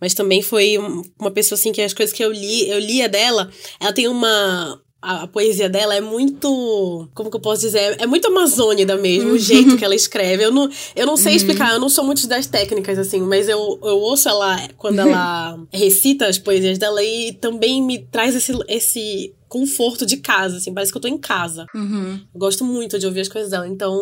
Mas 0.00 0.14
também 0.14 0.40
foi 0.40 0.78
um- 0.78 1.02
uma 1.20 1.30
pessoa 1.30 1.58
assim 1.58 1.70
que 1.70 1.82
as 1.82 1.92
coisas 1.92 2.14
que 2.14 2.24
eu 2.24 2.32
li, 2.32 2.68
eu 2.70 2.78
lia 2.78 3.06
dela, 3.06 3.50
ela 3.78 3.92
tem 3.92 4.08
uma 4.08 4.80
a, 5.06 5.22
a 5.22 5.26
poesia 5.28 5.68
dela 5.68 5.94
é 5.94 6.00
muito, 6.00 7.08
como 7.14 7.30
que 7.30 7.36
eu 7.36 7.40
posso 7.40 7.62
dizer, 7.62 7.96
é 8.00 8.06
muito 8.06 8.26
amazônida 8.26 8.96
mesmo, 8.96 9.30
o 9.30 9.38
jeito 9.38 9.76
que 9.76 9.84
ela 9.84 9.94
escreve. 9.94 10.42
Eu 10.42 10.50
não, 10.50 10.68
eu 10.96 11.06
não 11.06 11.16
sei 11.16 11.36
explicar, 11.36 11.72
eu 11.72 11.78
não 11.80 11.88
sou 11.88 12.04
muito 12.04 12.26
das 12.26 12.48
técnicas 12.48 12.98
assim, 12.98 13.20
mas 13.20 13.48
eu, 13.48 13.78
eu 13.84 13.98
ouço 14.00 14.28
ela 14.28 14.60
quando 14.76 14.98
ela 14.98 15.56
recita 15.72 16.26
as 16.26 16.38
poesias 16.38 16.76
dela 16.76 17.00
e 17.04 17.32
também 17.34 17.80
me 17.80 18.00
traz 18.00 18.34
esse 18.34 18.52
esse 18.66 19.32
conforto 19.60 20.04
de 20.04 20.18
casa, 20.18 20.56
assim, 20.58 20.72
parece 20.74 20.92
que 20.92 20.98
eu 20.98 21.02
tô 21.02 21.08
em 21.08 21.18
casa. 21.18 21.66
Uhum. 21.74 22.20
Gosto 22.34 22.64
muito 22.64 22.98
de 22.98 23.06
ouvir 23.06 23.20
as 23.20 23.28
coisas 23.28 23.50
dela. 23.50 23.66
Então, 23.66 23.92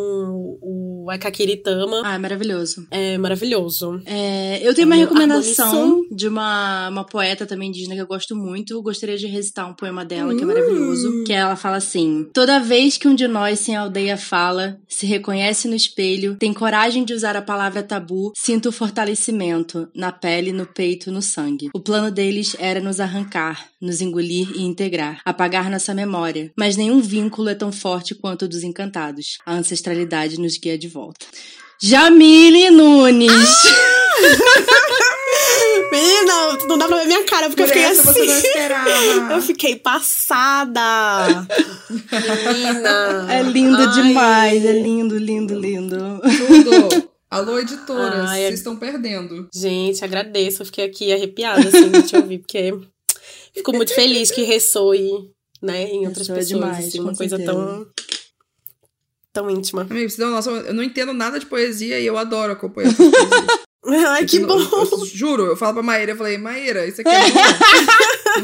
o 0.61 1.07
Akakiritama 1.11 2.03
Ah, 2.05 2.15
é 2.15 2.19
maravilhoso. 2.19 2.87
é 2.91 3.17
maravilhoso. 3.19 4.01
É, 4.07 4.61
eu 4.67 4.75
tenho 4.75 4.87
uma 4.87 4.97
É, 4.97 5.01
recomendação 5.01 6.03
de 6.11 6.27
uma, 6.29 6.89
uma 6.89 7.05
poeta 7.05 7.47
também 7.47 7.69
indígena 7.69 7.95
que 7.95 8.01
eu 8.01 8.07
gosto 8.07 8.35
muito. 8.35 8.81
Gostaria 8.83 9.17
de 9.17 9.27
recitar 9.27 9.69
um 9.71 9.75
poema 9.75 10.05
dela, 10.05 10.35
que 10.35 10.43
é 10.43 10.47
maravilhoso. 10.47 11.25
Que 11.25 11.33
ela 11.33 11.57
fala 11.57 11.77
assim: 11.77 12.29
Toda 12.33 12.59
vez 12.61 12.97
que 12.97 13.07
um 13.09 13.15
de 13.15 13.29
nós 13.29 13.61
sem 13.61 13.77
aldeia 13.77 14.17
fala, 14.17 14.79
se 14.89 15.07
reconhece 15.07 15.69
no 15.69 15.75
espelho, 15.75 16.37
tem 16.37 16.53
coragem 16.53 17.05
de 17.05 17.13
usar 17.15 17.37
a 17.37 17.43
palavra 17.43 17.83
tabu, 17.83 18.33
sinto 18.35 18.71
o 18.71 18.73
fortalecimento 18.73 19.89
na 19.95 20.11
pele, 20.13 20.53
no 20.53 20.67
peito, 20.67 21.11
no 21.13 21.23
sangue. 21.23 21.71
O 21.75 21.81
plano 21.81 22.11
deles 22.11 22.57
era 22.59 22.81
nos 22.81 23.01
arrancar, 23.01 23.67
nos 23.81 24.01
engolir 24.01 24.49
e 24.57 24.63
integrar, 24.63 25.21
apagar 25.45 25.71
nossa 25.71 25.93
memória. 25.95 26.51
Mas 26.57 26.77
nenhum 26.77 27.01
vínculo 27.01 27.51
é 27.51 27.55
tão 27.55 27.71
forte 27.71 28.15
quanto 28.15 28.47
o 28.47 28.49
dos 28.49 28.63
encantados. 28.63 29.37
A 29.45 29.53
ancestralidade 29.55 30.41
nos 30.41 30.57
guia 30.57 30.79
de 30.79 30.89
volta. 30.89 31.27
Jamile 31.83 32.71
Nunes. 32.71 33.31
Menina, 35.93 36.59
não 36.67 36.79
dá 36.79 36.87
pra 36.89 36.97
ver 36.99 37.07
minha 37.07 37.25
cara, 37.25 37.49
porque 37.49 37.63
eu 37.63 37.67
fiquei 37.67 37.83
essa 37.85 38.11
assim. 38.11 38.21
você 38.21 38.27
não 38.27 38.37
esperava. 38.39 39.33
Eu 39.35 39.43
fiquei 39.43 39.77
passada. 39.77 41.47
Menina. 41.91 43.27
É 43.31 43.43
lindo 43.43 43.77
Ai. 43.77 43.93
demais, 44.03 44.65
é 44.65 44.73
lindo, 44.73 45.19
lindo, 45.19 45.59
lindo. 45.59 46.21
Tudo. 46.23 47.09
Alô, 47.31 47.59
editoras, 47.59 48.31
Ai, 48.31 48.43
é- 48.45 48.47
vocês 48.47 48.61
estão 48.61 48.77
perdendo. 48.77 49.49
Gente, 49.53 50.05
agradeço. 50.05 50.63
Eu 50.63 50.67
fiquei 50.67 50.85
aqui 50.85 51.13
arrepiada, 51.13 51.69
assim, 51.69 51.91
de 51.91 52.03
te 52.03 52.17
ouvir, 52.17 52.39
porque 52.39 52.73
fico 53.55 53.73
muito 53.73 53.95
feliz 53.95 54.31
que 54.31 54.43
ressoe, 54.43 55.31
né, 55.63 55.85
em 55.85 56.07
outras 56.07 56.29
Ressoa 56.29 56.37
pessoas. 56.37 56.49
demais, 56.49 56.89
assim, 56.89 57.01
uma 57.01 57.15
coisa 57.15 57.37
certeza. 57.37 57.59
tão. 57.59 57.87
tão 59.33 59.51
íntima. 59.51 59.83
Amigo, 59.89 60.11
você 60.11 60.19
dá 60.19 60.27
uma 60.27 60.37
noção, 60.37 60.57
eu 60.57 60.75
não 60.75 60.83
entendo 60.83 61.13
nada 61.13 61.39
de 61.39 61.47
poesia 61.47 61.99
e 61.99 62.07
eu 62.07 62.19
adoro 62.19 62.53
acompanhar 62.53 62.89
essas 62.93 63.09
poesias. 63.11 63.64
Ai, 64.09 64.25
que 64.25 64.37
Eu- 64.39 64.47
bom! 64.47 64.59
eu- 64.59 64.89
eu 64.93 65.07
juro, 65.07 65.45
eu 65.47 65.57
falo 65.57 65.75
pra 65.75 65.83
Maíra, 65.83 66.13
eu 66.13 66.17
falei, 66.17 66.39
Maíra, 66.39 66.87
isso 66.87 67.01
aqui 67.01 67.11
é 67.11 67.21
bom. 67.31 67.41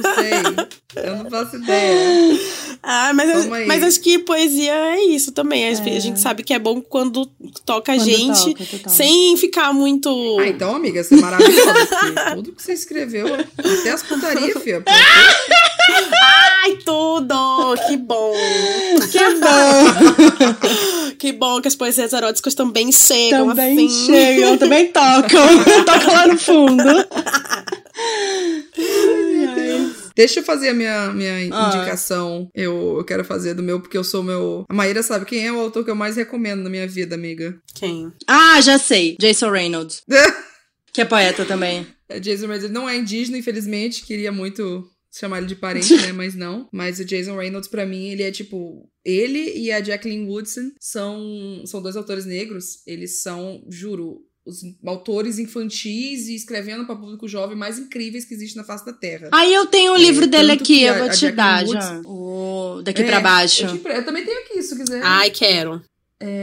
não 0.03 0.15
sei. 0.15 1.03
Eu 1.05 1.17
não 1.17 1.31
faço 1.31 1.57
ideia. 1.57 2.39
Ah, 2.83 3.13
mas, 3.15 3.47
mas 3.67 3.83
acho 3.83 4.01
que 4.01 4.19
poesia 4.21 4.73
é 4.73 5.03
isso 5.05 5.33
também. 5.33 5.69
A 5.69 5.75
gente- 5.75 5.97
A 5.97 6.01
gente 6.01 6.21
sabe 6.21 6.43
que 6.43 6.53
é 6.55 6.59
bom 6.59 6.81
quando 6.81 7.27
toca 7.65 7.93
a 7.93 7.99
gente 7.99 8.55
toca, 8.55 8.89
sem 8.89 9.37
ficar 9.37 9.73
muito. 9.73 10.09
Ah, 10.41 10.47
então, 10.49 10.77
amiga, 10.77 11.03
você 11.03 11.15
é 11.15 11.19
maravilhosa. 11.19 11.89
tudo 12.35 12.53
que 12.53 12.63
você 12.63 12.73
escreveu, 12.73 13.27
até 13.35 13.91
as 13.91 14.03
putarias, 14.03 14.63
filha. 14.63 14.83
Ai, 16.63 16.77
tudo! 16.85 17.75
Que 17.89 17.97
bom! 17.97 18.33
Que 19.11 19.19
bom! 19.41 21.15
Que 21.19 21.33
bom 21.33 21.61
que 21.61 21.69
as 21.69 21.75
poesias 21.75 22.13
eróticas 22.13 22.55
também 22.55 22.91
chegam 22.93 23.49
também 23.49 23.87
assim. 23.87 24.07
chegam, 24.07 24.57
também 24.59 24.91
tocam. 24.93 25.65
tocam 25.85 26.13
lá 26.15 26.27
no 26.27 26.39
fundo. 26.39 26.83
Deixa 30.15 30.41
eu 30.41 30.45
fazer 30.45 30.71
a 30.71 30.75
minha, 30.75 31.09
minha 31.13 31.35
Ah. 31.53 31.69
indicação. 31.75 32.49
Eu, 32.55 32.97
eu 32.99 33.05
quero 33.05 33.25
fazer 33.25 33.55
do 33.55 33.63
meu, 33.63 33.81
porque 33.81 33.97
eu 33.97 34.05
sou 34.05 34.23
meu. 34.23 34.65
A 34.69 34.75
Maíra 34.75 35.03
sabe 35.03 35.25
quem 35.25 35.47
é 35.47 35.53
o 35.53 35.61
autor 35.61 35.85
que 35.85 35.91
eu 35.91 35.95
mais 35.95 36.17
recomendo 36.17 36.63
na 36.63 36.71
minha 36.71 36.87
vida, 36.87 37.15
amiga. 37.15 37.57
Quem? 37.75 38.13
Ah, 38.27 38.61
já 38.61 38.79
sei. 38.79 39.17
Jason 39.19 39.51
Reynolds. 39.51 40.03
Que 40.93 41.03
é 41.03 41.05
poeta 41.05 41.45
também. 41.45 41.87
É, 42.09 42.19
Jason 42.19 42.49
Reynolds 42.49 42.65
ele 42.65 42.73
não 42.75 42.89
é 42.89 42.97
indígena, 42.97 43.39
infelizmente. 43.39 44.05
Queria 44.05 44.33
muito 44.33 44.85
chamar 45.13 45.39
ele 45.39 45.47
de 45.47 45.57
parente, 45.57 45.95
né? 45.97 46.13
Mas 46.13 46.35
não. 46.35 46.69
Mas 46.73 46.99
o 47.01 47.05
Jason 47.05 47.37
Reynolds, 47.37 47.69
pra 47.69 47.85
mim, 47.87 48.09
ele 48.09 48.23
é 48.23 48.31
tipo. 48.31 48.89
Ele 49.05 49.57
e 49.59 49.73
a 49.73 49.83
Jacqueline 49.83 50.27
Woodson 50.27 50.71
são, 50.79 51.63
são 51.67 51.81
dois 51.83 51.97
autores 51.97 52.27
negros. 52.27 52.83
Eles 52.87 53.23
são, 53.23 53.65
juro, 53.69 54.19
os 54.45 54.59
autores 54.87 55.39
infantis 55.39 56.29
e 56.29 56.35
escrevendo 56.35 56.85
pra 56.85 56.97
público 56.97 57.27
jovem 57.29 57.57
mais 57.57 57.79
incríveis 57.79 58.25
que 58.25 58.35
existe 58.35 58.57
na 58.57 58.65
face 58.65 58.85
da 58.85 58.93
Terra. 58.93 59.29
Aí 59.33 59.53
eu 59.55 59.67
tenho 59.67 59.93
o 59.93 59.97
É, 59.97 60.01
livro 60.01 60.27
dele 60.27 60.49
tanto 60.51 60.63
aqui, 60.63 60.83
eu 60.83 60.99
vou 60.99 61.09
te 61.09 61.17
Jacqueline 61.21 61.37
dar 61.37 61.65
Woods- 61.65 61.85
já. 61.85 62.01
O 62.05 62.83
daqui 62.83 63.03
É, 63.03 63.07
pra 63.07 63.21
baixo. 63.21 63.65
Eu, 63.65 63.79
te 63.79 63.89
eu 63.89 64.05
também 64.05 64.25
tenho 64.25 64.41
aqui, 64.41 64.63
se 64.63 64.77
quiser. 64.77 65.01
Ai, 65.03 65.31
quero. 65.31 65.83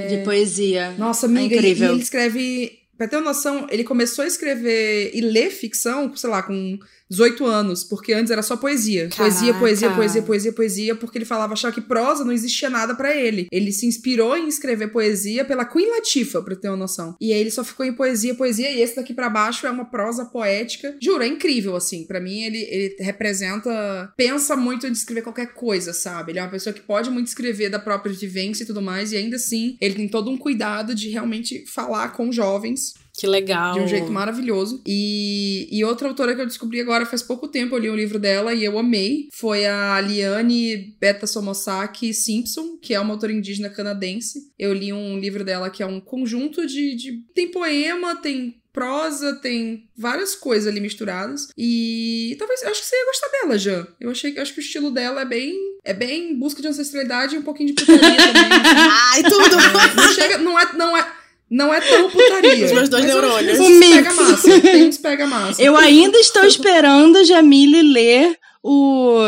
De 0.10 0.24
poesia. 0.24 0.96
Nossa, 0.98 1.28
amiga, 1.28 1.54
e- 1.54 1.58
incrível. 1.58 1.90
E 1.90 1.94
ele 1.94 2.02
escreve. 2.04 2.72
Pra 2.98 3.08
ter 3.08 3.18
uma 3.18 3.26
noção, 3.26 3.68
ele 3.70 3.84
começou 3.84 4.24
a 4.24 4.28
escrever 4.28 5.12
e 5.14 5.22
ler 5.22 5.52
ficção, 5.52 6.16
sei 6.16 6.30
lá, 6.32 6.42
com 6.42 6.80
18 7.10 7.46
anos, 7.46 7.84
porque 7.84 8.14
antes 8.14 8.32
era 8.32 8.42
só 8.42 8.58
poesia. 8.58 9.10
Caraca. 9.10 9.18
Poesia, 9.18 9.54
poesia, 9.54 9.92
poesia, 9.92 10.22
poesia, 10.22 10.54
poesia, 10.54 10.96
porque 10.96 11.18
ele 11.18 11.26
falava 11.26 11.54
achava 11.54 11.74
que 11.74 11.82
prosa 11.82 12.24
não 12.24 12.32
existia 12.32 12.70
nada 12.70 12.96
para 12.96 13.16
ele. 13.16 13.48
Ele 13.52 13.72
se 13.72 13.86
inspirou 13.86 14.38
em 14.38 14.48
escrever 14.48 14.90
poesia 14.90 15.46
pela 15.46 15.66
Queen 15.66 15.90
Latifah, 15.90 16.42
pra 16.42 16.56
ter 16.56 16.68
uma 16.68 16.78
noção. 16.78 17.16
E 17.20 17.32
aí 17.32 17.40
ele 17.40 17.52
só 17.52 17.64
ficou 17.64 17.86
em 17.86 17.94
poesia, 17.94 18.36
poesia, 18.36 18.72
e 18.72 18.82
esse 18.82 18.96
daqui 18.96 19.14
para 19.14 19.30
baixo 19.30 19.66
é 19.66 19.72
uma 19.72 19.86
prosa 19.86 20.26
poética. 20.26 20.96
Juro, 21.02 21.24
é 21.24 21.28
incrível, 21.28 21.76
assim. 21.76 22.06
para 22.06 22.20
mim, 22.20 22.44
ele, 22.44 22.60
ele 22.60 22.96
representa. 23.00 24.14
Pensa 24.16 24.56
muito 24.56 24.88
em 24.88 24.92
escrever 24.92 25.22
qualquer 25.22 25.54
coisa, 25.54 25.94
sabe? 25.94 26.32
Ele 26.32 26.40
é 26.40 26.44
uma 26.44 26.52
pessoa 26.52 26.74
que 26.74 26.82
pode 26.82 27.10
muito 27.10 27.28
escrever 27.28 27.70
da 27.70 27.80
própria 27.80 28.14
vivência 28.14 28.64
e 28.64 28.68
tudo 28.68 28.82
mais, 28.82 29.12
e 29.12 29.18
ainda 29.18 29.36
assim, 29.36 29.78
ele 29.80 29.96
tem 29.96 30.08
todo 30.08 30.30
um 30.30 30.38
cuidado 30.38 30.94
de 30.94 31.10
realmente 31.10 31.66
falar 31.66 32.10
com 32.10 32.32
jovens 32.32 32.94
que 33.18 33.26
legal. 33.26 33.74
De 33.74 33.80
um 33.80 33.88
jeito 33.88 34.12
maravilhoso. 34.12 34.82
E, 34.86 35.68
e 35.72 35.84
outra 35.84 36.08
autora 36.08 36.36
que 36.36 36.42
eu 36.42 36.46
descobri 36.46 36.80
agora 36.80 37.04
faz 37.04 37.24
pouco 37.24 37.48
tempo, 37.48 37.76
eu 37.76 37.80
li 37.80 37.90
um 37.90 37.96
livro 37.96 38.20
dela 38.20 38.54
e 38.54 38.64
eu 38.64 38.78
amei. 38.78 39.28
Foi 39.34 39.66
a 39.66 40.00
Liane 40.00 40.96
Beta 41.02 41.26
Somosaki 41.26 42.14
Simpson, 42.14 42.78
que 42.80 42.94
é 42.94 43.00
uma 43.00 43.16
autora 43.16 43.34
indígena 43.34 43.72
canadense. 43.72 44.52
Eu 44.58 44.72
li 44.72 44.94
um 44.94 45.18
livro 45.18 45.44
dela 45.44 45.72
que 45.72 45.82
é 45.82 45.86
um 45.86 46.00
conjunto 46.00 46.68
de. 46.68 46.96
de... 46.96 47.24
Tem 47.34 47.50
poema, 47.50 48.18
tem 48.18 48.62
prosa, 48.72 49.34
tem 49.38 49.90
várias 49.98 50.36
coisas 50.36 50.68
ali 50.68 50.80
misturadas. 50.80 51.48
E 51.58 52.36
talvez 52.38 52.62
eu 52.62 52.70
acho 52.70 52.82
que 52.82 52.86
você 52.86 52.96
ia 52.96 53.06
gostar 53.06 53.28
dela, 53.30 53.58
Jean. 53.58 53.88
Eu 54.00 54.12
achei 54.12 54.32
que 54.32 54.40
acho 54.40 54.54
que 54.54 54.60
o 54.60 54.62
estilo 54.62 54.92
dela 54.92 55.22
é 55.22 55.26
bem 55.26 55.56
é 55.84 55.94
bem 55.94 56.38
busca 56.38 56.62
de 56.62 56.68
ancestralidade 56.68 57.36
e 57.36 57.40
um 57.40 57.42
pouquinho 57.42 57.74
de 57.74 57.74
putaria 57.74 58.00
também. 58.00 58.50
Ai, 59.14 59.24
tudo. 59.24 59.56
É, 59.60 59.96
não 59.96 60.14
chega, 60.14 60.38
não 60.38 60.60
é 60.60 60.74
não 60.74 60.98
é 60.98 61.18
não 61.50 61.74
é 61.74 61.80
tão 61.80 62.10
putaria. 62.10 62.66
Os 62.66 62.72
meus 62.72 62.90
dois 62.90 63.06
neurônios. 63.06 63.60
O 63.60 63.70
mix. 63.70 63.90
Pega 63.96 64.14
massa. 64.14 64.62
Tem 64.62 64.88
uns 64.88 64.98
pega 64.98 65.28
massa. 65.28 65.62
Eu 65.62 65.78
ainda 65.78 66.18
estou 66.18 66.44
esperando 66.46 67.24
Jamile 67.24 67.82
ler 67.82 68.38
o, 68.64 69.20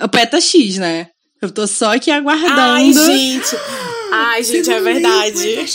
o 0.00 0.08
Peta 0.08 0.40
X, 0.40 0.78
né? 0.78 1.08
Eu 1.42 1.50
tô 1.50 1.66
só 1.66 1.94
aqui 1.94 2.10
aguardando. 2.10 2.58
Ai, 2.58 2.92
gente. 2.92 3.56
Ai, 4.10 4.44
gente, 4.44 4.70
é 4.70 4.80
verdade. 4.80 5.66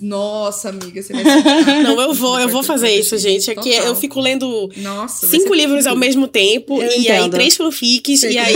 Nossa, 0.00 0.68
amiga, 0.70 1.02
você 1.02 1.12
vai 1.12 1.22
ser... 1.64 1.82
Não, 1.82 2.00
eu 2.00 2.14
vou, 2.14 2.38
eu 2.40 2.48
vou 2.48 2.62
fazer 2.62 2.90
isso, 2.94 3.18
gente. 3.18 3.50
É 3.50 3.54
que 3.54 3.68
eu 3.68 3.94
fico 3.94 4.20
lendo 4.20 4.70
Nossa, 4.76 5.26
cinco 5.26 5.52
livros 5.52 5.86
ao 5.86 5.96
mesmo 5.96 6.28
tempo 6.28 6.80
eu 6.80 6.90
e 6.92 7.00
entendo. 7.00 7.24
aí 7.24 7.30
três 7.30 7.56
fanfics 7.56 8.22
e 8.22 8.38
aí 8.38 8.54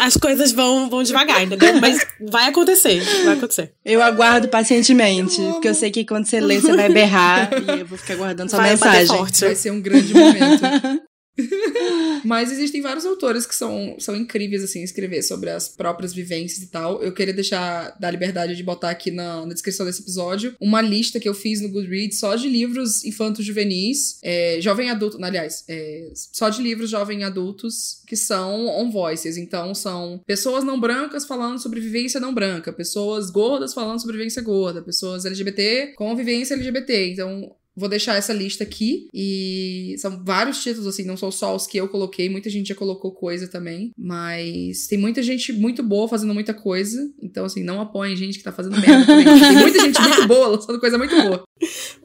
as 0.00 0.16
coisas 0.16 0.52
vão, 0.52 0.88
vão 0.88 1.02
devagar, 1.02 1.42
entendeu? 1.42 1.80
Mas 1.80 2.06
vai 2.20 2.48
acontecer, 2.48 3.00
vai 3.24 3.34
acontecer. 3.34 3.72
Eu 3.84 4.02
aguardo 4.02 4.48
pacientemente, 4.48 5.40
eu 5.40 5.52
porque 5.52 5.68
eu 5.68 5.74
sei 5.74 5.90
que 5.90 6.04
quando 6.04 6.26
você 6.26 6.40
lê, 6.40 6.60
você 6.60 6.74
vai 6.74 6.88
berrar 6.88 7.50
e 7.52 7.80
eu 7.80 7.86
vou 7.86 7.98
ficar 7.98 8.14
aguardando 8.14 8.50
sua 8.50 8.60
vai 8.60 8.70
mensagem. 8.70 9.06
Forte. 9.06 9.44
Vai 9.44 9.54
ser 9.54 9.70
um 9.70 9.80
grande 9.80 10.12
momento. 10.14 10.62
Mas 12.24 12.52
existem 12.52 12.80
vários 12.80 13.04
autores 13.04 13.44
que 13.44 13.54
são, 13.54 13.96
são 13.98 14.14
incríveis, 14.14 14.62
assim, 14.62 14.82
escrever 14.82 15.22
sobre 15.22 15.50
as 15.50 15.68
próprias 15.68 16.12
vivências 16.12 16.62
e 16.62 16.68
tal. 16.68 17.02
Eu 17.02 17.12
queria 17.12 17.34
deixar, 17.34 17.96
dar 17.98 18.10
liberdade 18.10 18.54
de 18.54 18.62
botar 18.62 18.90
aqui 18.90 19.10
na, 19.10 19.44
na 19.44 19.52
descrição 19.52 19.84
desse 19.84 20.02
episódio, 20.02 20.54
uma 20.60 20.80
lista 20.80 21.18
que 21.18 21.28
eu 21.28 21.34
fiz 21.34 21.60
no 21.60 21.68
Goodreads 21.68 22.18
só 22.18 22.36
de 22.36 22.48
livros 22.48 23.04
infantos 23.04 23.44
juvenis, 23.44 24.18
é, 24.22 24.58
jovem 24.60 24.90
adulto, 24.90 25.22
aliás, 25.22 25.64
é, 25.68 26.10
só 26.14 26.48
de 26.48 26.62
livros 26.62 26.90
jovem 26.90 27.24
adultos 27.24 28.02
que 28.06 28.16
são 28.16 28.66
on 28.66 28.90
voices. 28.90 29.36
Então, 29.36 29.74
são 29.74 30.20
pessoas 30.26 30.62
não 30.62 30.78
brancas 30.78 31.24
falando 31.26 31.60
sobre 31.60 31.80
vivência 31.80 32.20
não 32.20 32.32
branca, 32.32 32.72
pessoas 32.72 33.30
gordas 33.30 33.74
falando 33.74 34.00
sobre 34.00 34.16
vivência 34.16 34.42
gorda, 34.42 34.82
pessoas 34.82 35.24
LGBT 35.24 35.94
com 35.96 36.14
vivência 36.14 36.54
LGBT. 36.54 37.12
Então, 37.12 37.54
Vou 37.76 37.88
deixar 37.88 38.16
essa 38.16 38.32
lista 38.32 38.62
aqui 38.62 39.08
e 39.12 39.94
são 39.98 40.22
vários 40.24 40.62
títulos, 40.62 40.86
assim, 40.86 41.04
não 41.04 41.16
são 41.16 41.30
só 41.30 41.54
os 41.54 41.66
que 41.66 41.78
eu 41.78 41.88
coloquei, 41.88 42.28
muita 42.28 42.48
gente 42.48 42.68
já 42.68 42.74
colocou 42.74 43.12
coisa 43.12 43.48
também, 43.48 43.90
mas 43.98 44.86
tem 44.86 44.98
muita 44.98 45.22
gente 45.22 45.52
muito 45.52 45.82
boa 45.82 46.08
fazendo 46.08 46.32
muita 46.32 46.54
coisa, 46.54 47.10
então, 47.22 47.44
assim, 47.44 47.64
não 47.64 47.80
apoiem 47.80 48.16
gente 48.16 48.38
que 48.38 48.44
tá 48.44 48.52
fazendo 48.52 48.80
merda 48.80 49.06
também. 49.06 49.24
Tem 49.24 49.56
muita 49.56 49.80
gente 49.80 50.00
muito 50.00 50.26
boa 50.28 50.48
lançando 50.48 50.78
coisa 50.78 50.98
muito 50.98 51.14
boa. 51.20 51.44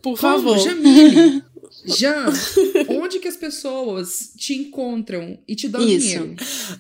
Por 0.02 0.18
favor. 0.18 0.58
Como 0.58 0.64
Jamile. 0.64 1.44
Jean, 1.86 2.26
onde 2.90 3.20
que 3.20 3.28
as 3.28 3.38
pessoas 3.38 4.34
te 4.38 4.54
encontram 4.54 5.40
e 5.48 5.56
te 5.56 5.68
dão 5.68 5.82
Isso. 5.82 6.08
dinheiro? 6.08 6.36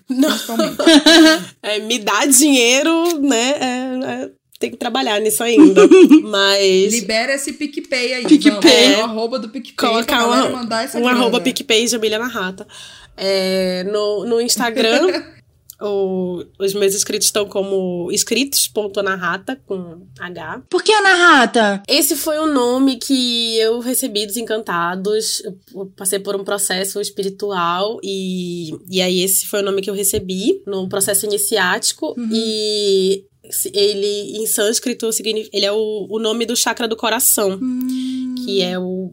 Não. 0.09 0.29
Principalmente. 0.29 0.77
É, 1.61 1.79
me 1.79 1.99
dá 1.99 2.25
dinheiro, 2.25 3.19
né? 3.21 3.51
É, 3.59 4.23
é 4.23 4.31
tem 4.59 4.69
que 4.69 4.77
trabalhar 4.77 5.19
nisso 5.21 5.41
ainda. 5.41 5.81
Mas. 6.23 6.93
Libera 6.93 7.33
esse 7.33 7.53
PicPay 7.53 8.13
aí. 8.13 8.25
PicPay. 8.25 8.93
É, 8.93 8.97
o 8.97 9.05
arroba 9.05 9.39
do 9.39 9.49
PicPay. 9.49 9.89
Colocar 9.89 10.25
uma, 10.27 10.49
mandar 10.49 10.83
essa 10.83 10.97
um 10.97 11.03
grana. 11.03 11.17
arroba 11.17 11.39
PicPay 11.39 11.87
Jamília 11.87 12.19
na 12.19 12.27
Rata. 12.27 12.67
É, 13.15 13.85
no, 13.85 14.25
no 14.25 14.41
Instagram. 14.41 15.23
o, 15.81 16.43
os 16.59 16.73
meus 16.73 16.93
inscritos 16.93 17.27
estão 17.27 17.45
como 17.45 18.11
inscritos.anarrata 18.11 19.55
com 19.65 20.05
H. 20.19 20.63
Por 20.69 20.83
que 20.83 20.91
Anarrata? 20.91 21.81
Esse 21.87 22.15
foi 22.15 22.37
o 22.37 22.47
nome 22.47 22.97
que 22.97 23.57
eu 23.57 23.79
recebi 23.79 24.25
dos 24.25 24.35
encantados. 24.35 25.41
Eu 25.73 25.85
passei 25.95 26.19
por 26.19 26.35
um 26.35 26.43
processo 26.43 26.99
espiritual 26.99 27.99
e, 28.03 28.71
e 28.89 29.01
aí 29.01 29.21
esse 29.21 29.47
foi 29.47 29.61
o 29.61 29.63
nome 29.63 29.81
que 29.81 29.89
eu 29.89 29.93
recebi 29.95 30.61
no 30.67 30.89
processo 30.89 31.25
iniciático. 31.25 32.13
Uhum. 32.17 32.29
E 32.33 33.25
ele 33.73 34.37
em 34.37 34.45
sânscrito 34.45 35.11
significa, 35.11 35.55
ele 35.55 35.65
é 35.65 35.71
o, 35.71 36.07
o 36.09 36.19
nome 36.19 36.45
do 36.45 36.55
chakra 36.55 36.87
do 36.87 36.95
coração, 36.95 37.59
hum. 37.61 38.35
que 38.45 38.61
é 38.61 38.77
o, 38.77 39.11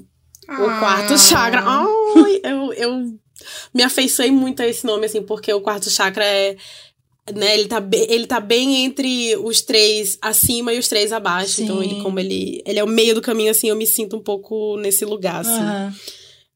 ah. 0.49 0.63
o 0.63 0.79
quarto 0.79 1.19
chakra. 1.19 1.63
Ai, 1.65 2.41
eu, 2.45 2.73
eu 2.73 3.19
me 3.75 3.83
afeiçoei 3.83 4.31
muito 4.31 4.61
a 4.61 4.67
esse 4.67 4.85
nome, 4.85 5.07
assim, 5.07 5.23
porque 5.23 5.53
o 5.53 5.61
quarto 5.61 5.91
chakra 5.91 6.25
é. 6.25 6.57
Né, 7.35 7.59
ele 7.59 7.67
tá, 7.67 7.81
bem, 7.81 8.07
ele 8.09 8.25
tá 8.25 8.39
bem 8.39 8.85
entre 8.85 9.37
os 9.39 9.61
três 9.61 10.17
acima 10.23 10.73
e 10.73 10.79
os 10.79 10.87
três 10.87 11.11
abaixo. 11.13 11.55
Sim. 11.55 11.65
Então, 11.65 11.83
ele, 11.83 12.01
como 12.01 12.21
ele, 12.21 12.63
ele 12.65 12.79
é 12.79 12.85
o 12.85 12.89
meio 12.89 13.17
do 13.17 13.21
caminho, 13.21 13.51
assim, 13.51 13.69
eu 13.69 13.75
me 13.75 13.85
sinto 13.85 14.17
um 14.17 14.23
pouco 14.23 14.77
nesse 14.77 15.05
lugar, 15.05 15.41
assim. 15.41 15.91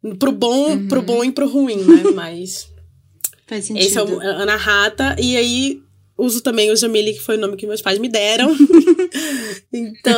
Uhum. 0.04 0.16
Pro 0.16 0.30
bom, 0.30 0.70
uhum. 0.70 0.86
pro 0.86 1.02
bom 1.02 1.24
e 1.24 1.32
pro 1.32 1.48
ruim, 1.48 1.76
né? 1.76 2.04
Mas. 2.14 2.68
Faz 3.48 3.64
sentido. 3.64 3.84
Esse 3.84 3.98
é 3.98 4.02
o 4.02 4.20
Ana 4.20 4.54
Rata. 4.54 5.16
E 5.18 5.36
aí, 5.36 5.82
uso 6.20 6.42
também 6.42 6.70
o 6.70 6.76
Jamile, 6.76 7.14
que 7.14 7.20
foi 7.20 7.36
o 7.36 7.40
nome 7.40 7.56
que 7.56 7.66
meus 7.66 7.82
pais 7.82 7.98
me 7.98 8.08
deram. 8.08 8.54
então, 9.72 10.14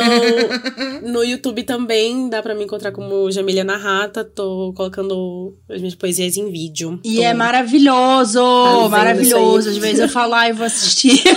no 1.03 1.23
YouTube 1.23 1.63
também 1.63 2.29
dá 2.29 2.41
para 2.41 2.53
me 2.53 2.63
encontrar 2.63 2.91
como 2.91 3.31
Jamília 3.31 3.63
Narrata. 3.63 4.23
Tô 4.23 4.73
colocando 4.75 5.57
as 5.69 5.79
minhas 5.79 5.95
poesias 5.95 6.37
em 6.37 6.51
vídeo. 6.51 6.99
E 7.03 7.15
Tô 7.15 7.23
é 7.23 7.33
maravilhoso! 7.33 8.41
Maravilhoso. 8.89 9.69
Às 9.69 9.77
vezes 9.77 9.99
eu 9.99 10.09
falo, 10.09 10.33
ai, 10.33 10.53
vou 10.53 10.65
assistir. 10.65 11.21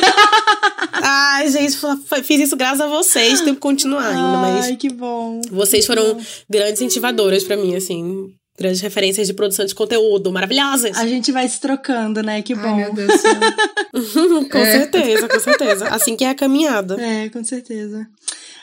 Ai, 1.09 1.49
gente, 1.51 1.77
fiz 2.25 2.41
isso 2.41 2.57
graças 2.57 2.81
a 2.81 2.87
vocês. 2.87 3.41
Tenho 3.41 3.55
que 3.55 3.61
continuar 3.61 4.09
ainda, 4.09 4.39
mas. 4.39 4.67
Ai, 4.67 4.77
que 4.77 4.89
bom. 4.89 5.41
Vocês 5.51 5.87
foram 5.87 6.19
grandes 6.49 6.81
incentivadoras 6.81 7.45
para 7.45 7.57
mim, 7.57 7.77
assim 7.77 8.35
grandes 8.59 8.81
referências 8.81 9.27
de 9.27 9.35
produção 9.35 9.65
de 9.65 9.75
conteúdo 9.75 10.33
maravilhosas. 10.33 10.97
A 10.97 11.07
gente 11.07 11.31
vai 11.33 11.49
se 11.49 11.61
trocando, 11.61 12.23
né? 12.23 12.43
Que 12.43 12.55
bom. 12.55 12.63
Ai, 12.63 12.85
meu 12.85 12.95
Deus. 12.95 13.23
com 14.51 14.59
é. 14.59 14.73
certeza, 14.73 15.29
com 15.29 15.41
certeza. 15.41 15.89
Assim 15.89 16.17
que 16.17 16.25
é 16.25 16.31
a 16.31 16.35
caminhada. 16.35 17.01
É, 17.01 17.29
com 17.29 17.45
certeza. 17.45 18.07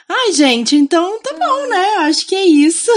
Ai, 0.09 0.33
gente, 0.33 0.75
então 0.75 1.21
tá 1.21 1.33
bom, 1.33 1.67
né? 1.67 1.85
Acho 1.99 2.27
que 2.27 2.35
é 2.35 2.45
isso. 2.45 2.91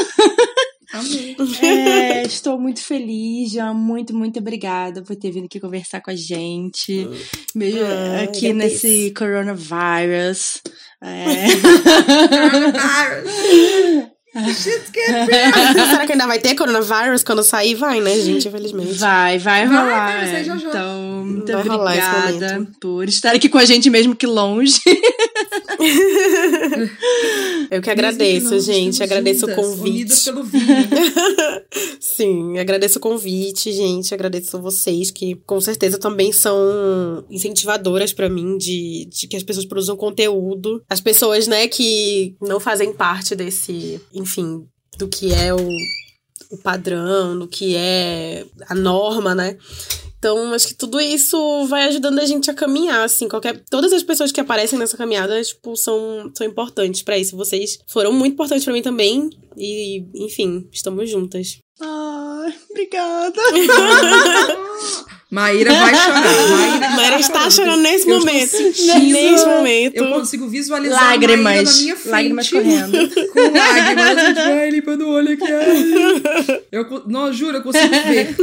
Amém. 0.93 1.37
É, 1.63 2.23
estou 2.23 2.59
muito 2.59 2.81
feliz, 2.81 3.53
já. 3.53 3.73
Muito, 3.73 4.15
muito 4.15 4.39
obrigada 4.39 5.03
por 5.03 5.17
ter 5.17 5.31
vindo 5.31 5.47
aqui 5.47 5.61
conversar 5.61 6.01
com 6.01 6.11
a 6.11 6.17
gente. 6.17 7.09
Mesmo 7.55 7.81
ah, 7.85 8.23
aqui 8.23 8.53
nesse 8.53 9.13
coronavirus. 9.17 10.63
É. 11.03 11.47
Shit's 14.45 14.91
get. 14.95 15.89
Será 15.89 16.07
que 16.07 16.13
ainda 16.13 16.27
vai 16.27 16.39
ter 16.39 16.55
coronavírus 16.55 17.23
quando 17.23 17.43
sair? 17.43 17.75
Vai, 17.75 18.01
né, 18.01 18.15
gente? 18.19 18.49
Infelizmente. 18.49 18.95
Vai, 18.95 19.39
vai 19.39 19.65
rolar. 19.65 20.25
Vai, 20.25 20.45
vai. 20.45 20.57
Então, 20.57 21.25
muito 21.25 21.53
vai 21.53 21.69
obrigada 21.69 22.67
por 22.81 23.09
estar 23.09 23.35
aqui 23.35 23.49
com 23.49 23.59
a 23.59 23.65
gente 23.65 23.89
mesmo 23.89 24.15
que 24.15 24.27
longe. 24.27 24.81
Eu 27.71 27.83
que 27.83 27.91
agradeço, 27.91 28.59
gente. 28.61 29.03
Agradeço 29.03 29.41
juntas, 29.41 29.59
o 29.59 29.61
convite. 29.61 30.25
pelo 30.25 30.45
vinho. 30.45 30.65
Sim, 32.01 32.59
agradeço 32.59 32.99
o 32.99 33.03
convite, 33.03 33.73
gente. 33.73 34.15
Agradeço 34.15 34.61
vocês 34.61 35.11
que 35.11 35.35
com 35.47 35.61
certeza 35.61 35.99
também 35.99 36.33
são 36.33 37.25
incentivadoras 37.31 38.13
para 38.13 38.29
mim 38.29 38.57
de, 38.57 39.07
de 39.07 39.27
que 39.27 39.37
as 39.37 39.43
pessoas 39.43 39.67
produzam 39.67 39.97
conteúdo. 39.97 40.83
As 40.89 41.01
pessoas, 41.01 41.47
né, 41.47 41.69
que 41.69 42.37
não 42.41 42.61
fazem 42.61 42.93
parte 42.93 43.35
desse 43.35 44.01
enfim, 44.15 44.67
do 44.99 45.09
que 45.09 45.33
é 45.33 45.55
o, 45.55 45.69
o 46.51 46.59
padrão, 46.59 47.39
do 47.39 47.47
que 47.47 47.77
é 47.77 48.45
a 48.69 48.75
norma, 48.75 49.35
né? 49.35 49.57
Então, 50.27 50.53
acho 50.53 50.67
que 50.67 50.75
tudo 50.75 51.01
isso 51.01 51.67
vai 51.67 51.85
ajudando 51.85 52.19
a 52.19 52.27
gente 52.27 52.51
a 52.51 52.55
caminhar, 52.55 53.05
assim, 53.05 53.29
qualquer... 53.29 53.63
Todas 53.71 53.93
as 53.93 54.03
pessoas 54.03 54.33
que 54.33 54.41
aparecem 54.41 54.77
nessa 54.77 54.97
caminhada, 54.97 55.41
tipo, 55.41 55.77
são, 55.77 56.33
são 56.37 56.45
importantes 56.45 57.01
para 57.03 57.17
isso. 57.17 57.37
Vocês 57.37 57.79
foram 57.87 58.11
muito 58.11 58.33
importantes 58.33 58.65
para 58.65 58.73
mim 58.73 58.83
também 58.83 59.31
e, 59.57 60.05
enfim, 60.17 60.69
estamos 60.73 61.09
juntas. 61.09 61.61
Ah, 61.81 62.53
obrigada. 62.69 63.41
Maíra 65.31 65.73
vai 65.73 65.95
chorar. 65.95 66.23
Maíra, 66.51 66.91
Maíra 66.91 67.19
está 67.21 67.51
chorando 67.51 67.83
nesse 67.83 68.09
eu 68.09 68.19
momento. 68.19 68.49
Sentindo, 68.49 69.13
nesse 69.13 69.45
momento. 69.47 69.97
Eu 69.97 70.13
consigo 70.13 70.49
visualizar 70.49 71.03
lágrimas, 71.03 71.39
a 71.41 71.43
Maíra 71.43 71.65
na 71.73 71.79
minha 71.81 71.97
frente. 71.97 72.11
Lágrimas 72.13 72.51
correndo. 72.51 72.93
Com 73.33 73.41
lágrimas. 73.59 74.07
A 74.19 74.25
gente 74.27 74.35
vai 74.37 74.71
limpando 74.71 75.03
o 75.03 75.09
olho 75.11 75.33
aqui. 75.33 75.45
Ai. 75.53 76.63
Eu, 76.71 77.03
não, 77.09 77.33
juro, 77.33 77.57
eu 77.57 77.63
consigo 77.63 77.89
ver. 78.07 78.37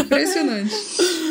Impressionante. 0.00 0.74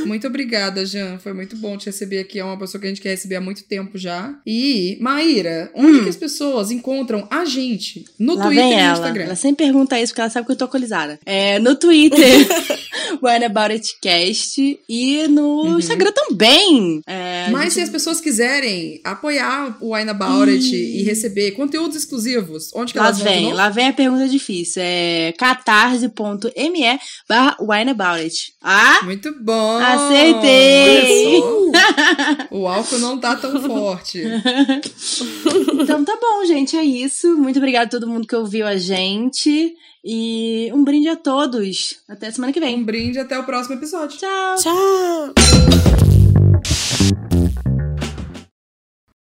Muito 0.05 0.25
obrigada, 0.27 0.85
Jean. 0.85 1.19
Foi 1.19 1.33
muito 1.33 1.55
bom 1.57 1.77
te 1.77 1.87
receber 1.87 2.19
aqui. 2.19 2.39
É 2.39 2.43
uma 2.43 2.57
pessoa 2.57 2.79
que 2.79 2.87
a 2.87 2.89
gente 2.89 3.01
quer 3.01 3.09
receber 3.09 3.35
há 3.35 3.41
muito 3.41 3.63
tempo 3.65 3.97
já. 3.97 4.33
E, 4.45 4.97
Maíra, 4.99 5.69
onde 5.75 5.97
Hum. 5.99 6.03
que 6.03 6.09
as 6.09 6.15
pessoas 6.15 6.71
encontram 6.71 7.27
a 7.29 7.45
gente? 7.45 8.05
No 8.17 8.35
Lá 8.35 8.45
Twitter 8.45 8.65
e 8.65 8.73
no 8.75 8.79
ela. 8.79 8.93
Instagram. 8.93 9.23
Ela 9.25 9.35
sempre 9.35 9.65
pergunta 9.65 9.99
isso 9.99 10.11
porque 10.11 10.21
ela 10.21 10.29
sabe 10.29 10.45
que 10.45 10.51
eu 10.53 10.55
tô 10.55 10.65
alcoolizada. 10.65 11.19
É, 11.25 11.59
no 11.59 11.75
Twitter, 11.75 12.47
Wine 13.21 13.45
About 13.45 13.73
It 13.73 13.87
Cast. 14.01 14.79
E 14.89 15.27
no 15.27 15.77
Instagram 15.79 16.11
também. 16.11 17.01
É, 17.07 17.49
Mas 17.51 17.67
a 17.67 17.69
se 17.69 17.75
gente- 17.75 17.83
as 17.85 17.89
pessoas 17.89 18.21
quiserem 18.21 18.99
apoiar 19.03 19.77
o 19.81 19.93
Wine 19.95 20.09
About 20.09 20.49
It 20.49 20.75
e 20.75 21.03
receber 21.03 21.51
conteúdos 21.51 21.95
exclusivos, 21.97 22.71
onde 22.75 22.93
que 22.93 22.99
Lá 22.99 23.05
elas 23.07 23.19
vem, 23.19 23.53
lá 23.53 23.69
vem 23.69 23.87
a 23.89 23.93
pergunta 23.93 24.27
difícil. 24.27 24.81
É 24.85 25.33
catarse.me 25.37 26.99
barra 27.27 27.57
Wine 27.59 27.91
About 27.91 28.21
It. 28.23 28.53
Ah, 28.61 28.99
Muito 29.03 29.33
bom! 29.43 29.77
Acertei! 29.79 31.41
O 32.51 32.67
álcool 32.67 32.97
não 32.99 33.17
tá 33.19 33.35
tão 33.35 33.61
forte. 33.61 34.21
então 35.79 36.03
tá 36.03 36.17
bom, 36.19 36.45
gente. 36.45 36.75
É 36.75 36.83
isso. 36.83 37.35
Muito 37.37 37.57
obrigada 37.57 37.85
a 37.85 37.89
todo 37.89 38.07
mundo 38.07 38.27
que 38.27 38.35
ouviu 38.35 38.65
a 38.65 38.77
gente. 38.77 39.73
E 40.03 40.71
um 40.73 40.83
brinde 40.83 41.09
a 41.09 41.15
todos. 41.15 41.97
Até 42.07 42.31
semana 42.31 42.53
que 42.53 42.59
vem. 42.59 42.75
Um 42.75 42.83
brinde 42.83 43.19
até 43.19 43.37
o 43.37 43.43
próximo 43.43 43.75
episódio. 43.75 44.17
Tchau! 44.17 44.55
Tchau! 44.55 46.16